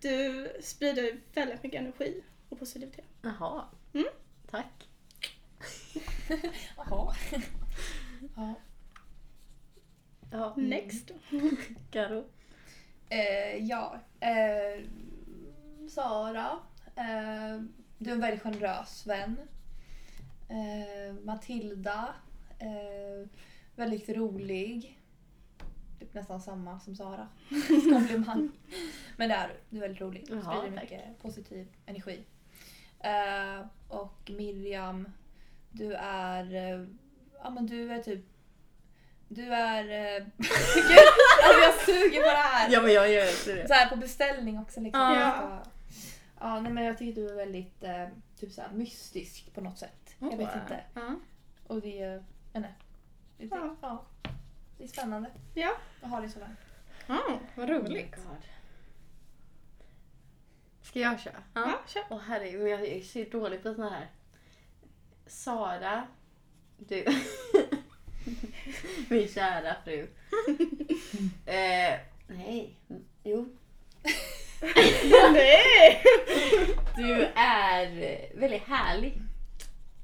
du 0.00 0.48
sprider 0.62 1.20
väldigt 1.34 1.62
mycket 1.62 1.80
energi 1.80 2.22
och 2.48 2.58
positivitet. 2.58 3.04
Jaha. 3.22 3.64
Mm. 3.94 4.06
Tack. 4.50 4.88
Jaha. 6.76 7.14
Ja. 8.34 8.54
Ja. 10.30 10.54
Next. 10.56 11.10
Karo. 11.90 12.24
Eh, 13.08 13.56
ja. 13.56 14.00
Eh, 14.20 14.84
Sara. 15.88 16.58
Eh, 16.96 17.60
du 17.98 18.10
är 18.10 18.14
en 18.14 18.20
väldigt 18.20 18.42
generös 18.42 19.06
vän. 19.06 19.36
Eh, 20.48 21.14
Matilda. 21.24 22.14
Eh, 22.58 23.28
väldigt 23.76 24.08
rolig. 24.08 24.98
Typ 25.98 26.14
nästan 26.14 26.40
samma 26.40 26.80
som 26.80 26.96
Sara. 26.96 27.28
Komplimang. 27.92 28.50
Men 29.16 29.28
det 29.28 29.34
är 29.34 29.48
du. 29.48 29.54
Du 29.70 29.76
är 29.76 29.80
väldigt 29.80 30.00
rolig. 30.00 30.20
Du 30.28 30.40
sprider 30.40 30.80
mycket 30.80 31.18
positiv 31.22 31.68
energi. 31.86 32.24
Eh, 32.98 33.66
och 33.88 34.30
Miriam. 34.36 35.08
Du 35.70 35.94
är... 35.94 36.86
Ja 37.42 37.50
men 37.50 37.66
du 37.66 37.92
är 37.92 38.02
typ... 38.02 38.24
Du 39.28 39.54
är... 39.54 39.84
Eh, 39.84 40.24
Gud, 40.36 40.98
alltså 41.44 41.60
jag 41.62 41.74
suger 41.86 42.20
på 42.22 42.28
det 42.28 42.36
här! 42.36 42.70
Ja 42.70 42.82
men 42.82 42.92
jag 42.92 43.10
gör 43.12 43.30
inte 43.30 43.54
det. 43.54 43.68
Så 43.68 43.74
här 43.74 43.88
på 43.88 43.96
beställning 43.96 44.58
också. 44.58 44.80
Liksom. 44.80 45.00
Ja. 45.00 45.62
Ja, 46.40 46.60
nej, 46.60 46.72
men 46.72 46.84
jag 46.84 46.98
tycker 46.98 47.20
du 47.22 47.28
är 47.30 47.34
väldigt 47.34 47.84
eh, 47.84 48.06
typ 48.40 48.52
så 48.52 48.60
här, 48.62 48.70
mystisk 48.72 49.54
på 49.54 49.60
något 49.60 49.78
sätt. 49.78 50.14
Jag 50.18 50.36
vet 50.36 50.54
inte. 50.54 50.80
Ja. 50.94 51.14
Och 51.66 51.80
det 51.80 52.02
är... 52.02 52.24
Jag 52.52 52.60
vet 52.60 52.70
inte. 52.70 52.74
Det, 53.38 53.46
Ja. 53.50 53.76
ja. 53.82 54.04
det 54.78 54.84
är 54.84 54.88
spännande 54.88 55.30
Ja. 55.54 55.72
att 56.02 56.10
ha 56.10 56.20
dig 56.20 56.30
sådär. 56.30 56.56
Ja, 57.06 57.40
vad 57.54 57.68
roligt. 57.68 58.16
Oh. 58.16 58.32
Ska 60.82 61.00
jag 61.00 61.20
köra? 61.20 61.42
Ja. 61.54 61.60
Ja, 61.60 61.78
kör. 61.86 62.02
Åh 62.10 62.20
herregud, 62.26 62.68
jag 62.68 62.80
är 62.86 63.00
så 63.00 63.38
dålig 63.38 63.62
på 63.62 63.74
såna 63.74 63.90
här. 63.90 64.10
Sara, 65.26 66.06
du... 66.88 67.04
Min 69.08 69.28
kära 69.28 69.76
fru. 69.84 70.00
eh, 71.46 71.98
nej, 72.26 72.76
jo. 73.22 73.56
Nej! 75.32 76.02
Du 76.96 77.24
är 77.34 77.86
väldigt 78.38 78.62
härlig. 78.62 79.22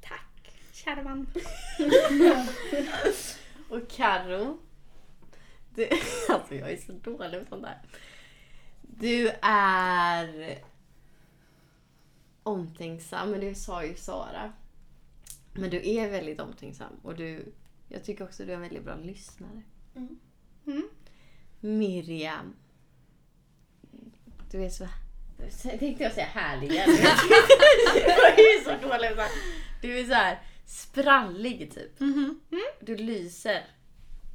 Tack, 0.01 0.53
kära 0.72 1.03
man. 1.03 1.26
Och 3.68 3.91
Karo. 3.91 4.59
Du, 5.74 5.89
alltså 6.29 6.55
jag 6.55 6.72
är 6.72 6.76
så 6.76 6.93
dålig 6.93 7.41
på 7.41 7.47
sånt 7.49 7.62
där. 7.62 7.79
Du 8.81 9.31
är 9.43 10.59
omtänksam, 12.43 13.31
men 13.31 13.41
det 13.41 13.55
sa 13.55 13.85
ju 13.85 13.97
Sara. 13.97 14.53
Men 15.61 15.70
du 15.70 15.88
är 15.90 16.11
väldigt 16.11 16.40
omtänksam 16.40 16.92
och 17.02 17.14
du, 17.14 17.52
jag 17.88 18.04
tycker 18.04 18.24
också 18.24 18.44
du 18.44 18.50
är 18.50 18.56
en 18.56 18.61
väldigt 18.62 18.84
bra 18.84 18.96
lyssnare. 18.96 19.62
Mm. 19.96 20.88
Miriam. 21.61 22.54
Du 24.50 24.64
är 24.64 24.68
så... 24.70 24.88
Tänkte 25.78 26.04
jag 26.04 26.12
säga 26.12 26.26
härlig 26.26 26.70
jag 26.74 26.88
är 28.38 28.64
så 28.64 28.88
dålig 28.88 29.06
här. 29.06 29.28
Du 29.82 29.98
är 29.98 30.04
så 30.04 30.12
här 30.12 30.38
sprallig 30.66 31.74
typ. 31.74 32.00
Mhm. 32.00 32.40
Du 32.80 32.96
lyser. 32.96 33.64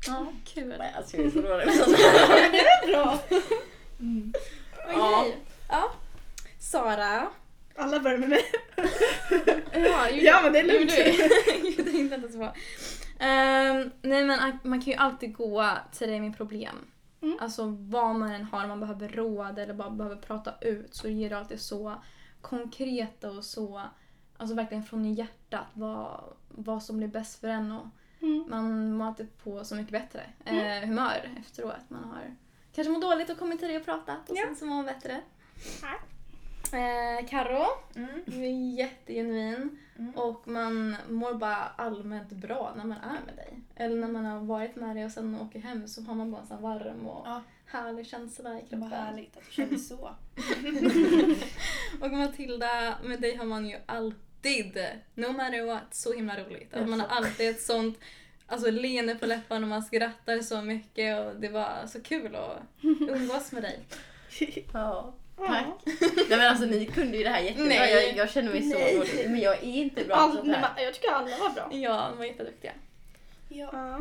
Ja, 0.07 0.34
kul. 0.45 0.76
Nej, 0.80 0.93
Alltså 0.97 1.17
jag 1.17 1.26
är 1.26 1.30
så 1.30 1.41
dålig 1.41 1.67
på 1.67 1.71
sånt 1.74 1.97
här. 1.97 2.51
Det 2.51 2.59
är 2.59 2.88
bra. 2.88 3.19
Ja. 4.88 5.26
Ja. 5.69 5.91
Sara. 6.59 7.28
Alla 7.76 7.99
börjar 7.99 8.17
med 8.17 8.30
mig. 8.30 8.41
Ja, 9.74 10.09
gjorde- 10.09 10.21
Ja, 10.24 10.39
men 10.43 10.53
det 10.53 10.59
är 10.59 10.63
lugnt. 10.63 10.91
Jag 11.78 11.86
tänkte 11.91 12.15
inte 12.15 12.38
på. 12.38 12.53
Ehm, 13.19 13.91
nej 14.01 14.24
men 14.26 14.59
man 14.63 14.82
kan 14.82 14.91
ju 14.93 14.97
alltid 14.97 15.36
gå 15.36 15.69
till 15.91 16.07
dig 16.09 16.19
med 16.21 16.38
problem. 16.38 16.76
Mm. 17.21 17.38
Alltså 17.41 17.65
vad 17.80 18.15
man 18.15 18.32
än 18.32 18.43
har, 18.43 18.67
man 18.67 18.80
behöver 18.80 19.07
råd 19.09 19.59
eller 19.59 19.74
bara 19.74 19.89
behöver 19.89 20.15
prata 20.15 20.53
ut 20.61 20.95
så 20.95 21.07
ger 21.09 21.30
du 21.30 21.36
alltid 21.36 21.59
så 21.59 21.93
konkreta 22.41 23.32
och 23.32 23.43
så, 23.43 23.82
alltså 24.38 24.55
verkligen 24.55 24.84
från 24.84 25.13
hjärtat 25.13 25.65
vad, 25.74 26.24
vad 26.50 26.83
som 26.83 26.97
blir 26.97 27.08
bäst 27.08 27.39
för 27.39 27.47
en 27.47 27.71
och 27.71 27.86
Mm. 28.21 28.45
man 28.50 28.93
mår 28.97 29.05
alltid 29.05 29.37
på 29.43 29.63
så 29.66 29.75
mycket 29.75 29.91
bättre 29.91 30.21
eh, 30.45 30.87
humör 30.87 31.29
efteråt. 31.39 31.89
Man 31.89 32.04
har 32.04 32.36
kanske 32.75 32.91
mår 32.93 33.01
dåligt 33.01 33.29
och 33.29 33.37
kommit 33.39 33.59
till 33.59 33.67
dig 33.67 33.78
och 33.78 33.86
pratat 33.86 34.29
och 34.29 34.37
Ja. 34.37 34.43
sen 34.45 34.55
så 34.55 34.66
mår 34.66 34.75
man 34.75 34.86
bättre. 34.86 35.21
Tack. 35.82 36.05
Eh, 36.74 37.25
Karo, 37.29 37.66
Mm. 37.95 38.09
du 38.25 38.43
är 38.45 38.75
jättegenuin 38.78 39.79
Mm. 40.00 40.13
och 40.16 40.47
man 40.47 40.95
mår 41.09 41.33
bara 41.33 41.55
allmänt 41.55 42.29
bra 42.29 42.74
när 42.78 42.83
man 42.86 42.97
är 42.97 43.25
med 43.25 43.36
dig. 43.36 43.59
Eller 43.75 43.95
när 43.95 44.08
man 44.08 44.25
har 44.25 44.39
varit 44.39 44.75
med 44.75 44.95
dig 44.95 45.05
och 45.05 45.12
sen 45.12 45.41
åker 45.41 45.59
hem 45.59 45.87
så 45.87 46.01
har 46.01 46.13
man 46.16 46.32
bara 46.32 46.41
en 46.41 46.47
sån 46.47 46.62
varm 46.62 47.08
och 47.08 47.28
Ja. 47.28 47.41
härlig 47.66 48.08
känsla 48.08 48.50
i 48.50 48.54
Vad 48.54 48.70
kroppen. 48.70 48.91
härligt 48.91 49.37
att 49.37 49.43
du 49.45 49.51
känner 49.51 49.78
så. 49.78 50.09
Och 52.01 52.12
Matilda, 52.12 52.97
med 53.04 53.21
dig 53.21 53.36
har 53.36 53.45
man 53.45 53.66
ju 53.70 53.78
alltid, 53.86 54.78
no 55.16 55.32
matter 55.32 55.66
what, 55.66 55.95
så 55.95 56.13
himla 56.13 56.43
roligt. 56.43 56.74
Alltså 56.74 56.89
man 56.89 57.00
har 57.00 57.08
alltid 57.08 57.50
ett 57.50 57.62
sånt 57.62 58.00
alltså, 58.47 58.71
leende 58.71 59.16
på 59.16 59.25
läpparna 59.25 59.62
och 59.66 59.70
man 59.70 59.83
skrattar 59.83 60.39
så 60.39 60.62
mycket 60.62 61.20
och 61.28 61.36
det 61.36 61.50
var 61.50 61.87
så 61.87 62.01
kul 62.01 62.36
att 62.36 62.58
umgås 62.82 63.51
med 63.51 63.63
dig. 63.63 63.79
Ja. 64.74 65.13
Ja. 65.38 65.47
Tack. 65.47 65.66
Nej 66.30 66.38
men 66.38 66.42
alltså 66.50 66.66
ni 66.66 66.86
kunde 66.86 67.18
ju 67.18 67.24
det 67.24 67.30
här 67.30 67.39
jättebra. 67.42 67.68
Nej. 67.68 67.92
Jag, 68.08 68.16
jag 68.18 68.30
känner 68.30 68.51
mig 68.51 68.62
så 68.62 68.78
Nej. 68.80 68.97
dålig. 68.97 69.30
Men 69.30 69.39
jag 69.39 69.54
är 69.55 69.64
inte 69.64 70.04
bra 70.04 70.16
på 70.16 70.22
All, 70.22 70.32
sånt 70.32 70.47
nej, 70.47 70.55
här. 70.55 70.72
men 70.76 70.84
jag 70.84 70.93
tycker 70.93 71.12
alla 71.12 71.38
var 71.38 71.50
bra. 71.50 71.70
Ja, 71.72 72.08
de 72.12 72.18
var 72.18 72.26
jätteduktiga. 72.26 72.72
Ja. 73.50 73.70
Ja. 73.74 74.00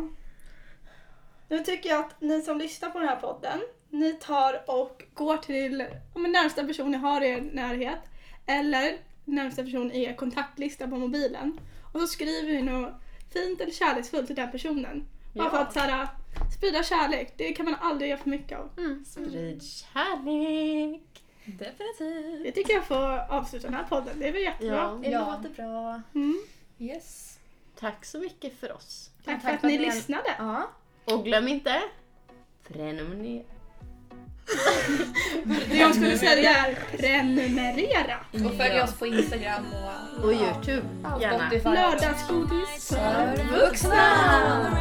Nu 1.48 1.58
tycker 1.58 1.88
jag 1.90 2.00
att 2.00 2.20
ni 2.20 2.42
som 2.42 2.58
lyssnar 2.58 2.90
på 2.90 2.98
den 2.98 3.08
här 3.08 3.16
podden, 3.16 3.60
ni 3.90 4.12
tar 4.12 4.70
och 4.70 5.02
går 5.14 5.36
till 5.36 5.84
ja, 6.14 6.20
men 6.20 6.32
närmsta 6.32 6.64
person 6.64 6.90
ni 6.90 6.96
har 6.98 7.20
i 7.20 7.28
er 7.28 7.40
närhet 7.52 7.98
eller 8.46 8.96
närmsta 9.24 9.62
person 9.62 9.92
i 9.92 10.02
er 10.04 10.14
kontaktlista 10.14 10.88
på 10.88 10.96
mobilen 10.96 11.60
och 11.92 12.00
så 12.00 12.06
skriver 12.06 12.52
ni 12.52 12.62
något 12.62 12.92
fint 13.32 13.60
eller 13.60 13.72
kärleksfullt 13.72 14.26
till 14.26 14.36
den 14.36 14.50
personen. 14.50 15.06
Bara 15.34 15.50
för 15.50 15.56
Ja. 15.56 15.62
att 15.62 15.72
så 15.72 15.78
här, 15.80 16.08
sprida 16.56 16.82
kärlek, 16.82 17.34
det 17.36 17.52
kan 17.52 17.64
man 17.64 17.74
aldrig 17.80 18.10
göra 18.10 18.20
för 18.20 18.30
mycket 18.30 18.58
av. 18.58 18.70
Mm. 18.78 19.04
Sprid 19.04 19.62
kärlek. 19.62 21.02
Definitivt. 21.44 22.42
Det 22.44 22.52
tycker 22.52 22.74
jag 22.74 22.84
får 22.84 23.18
avsluta 23.32 23.66
den 23.66 23.74
här 23.76 23.84
podden, 23.84 24.18
det 24.18 24.28
är 24.28 24.32
väl 24.32 24.42
jättebra. 24.42 24.76
Ja. 24.76 24.98
Det 25.02 25.10
Ja. 25.10 25.36
låter 25.36 25.48
bra. 25.62 26.02
Mm. 26.14 26.42
Yes. 26.78 27.38
Tack 27.80 28.04
så 28.04 28.18
mycket 28.18 28.60
för 28.60 28.72
oss. 28.72 29.10
Tack, 29.24 29.34
tack 29.34 29.42
för 29.42 29.54
att 29.54 29.60
för 29.60 29.68
ni 29.68 29.74
att 29.74 29.80
ni- 29.80 29.86
lyssnade. 29.86 30.30
Ja. 30.38 30.70
Och 31.04 31.24
glöm 31.24 31.48
inte, 31.48 31.82
prenumerera. 32.68 33.44
Det 35.70 35.76
jag 35.76 35.94
skulle 35.94 36.18
säga 36.18 36.50
är 36.66 36.74
prenumerera. 36.96 38.16
Och 38.32 38.54
följ 38.56 38.80
oss 38.80 38.98
på 38.98 39.06
Instagram 39.06 39.64
och, 40.18 40.24
Och 40.24 40.32
Youtube, 40.32 40.86
gärna. 41.20 41.50
Lördagsgodis 41.74 42.88
för 42.88 43.36
För 43.36 43.44
vuxna! 43.66 44.72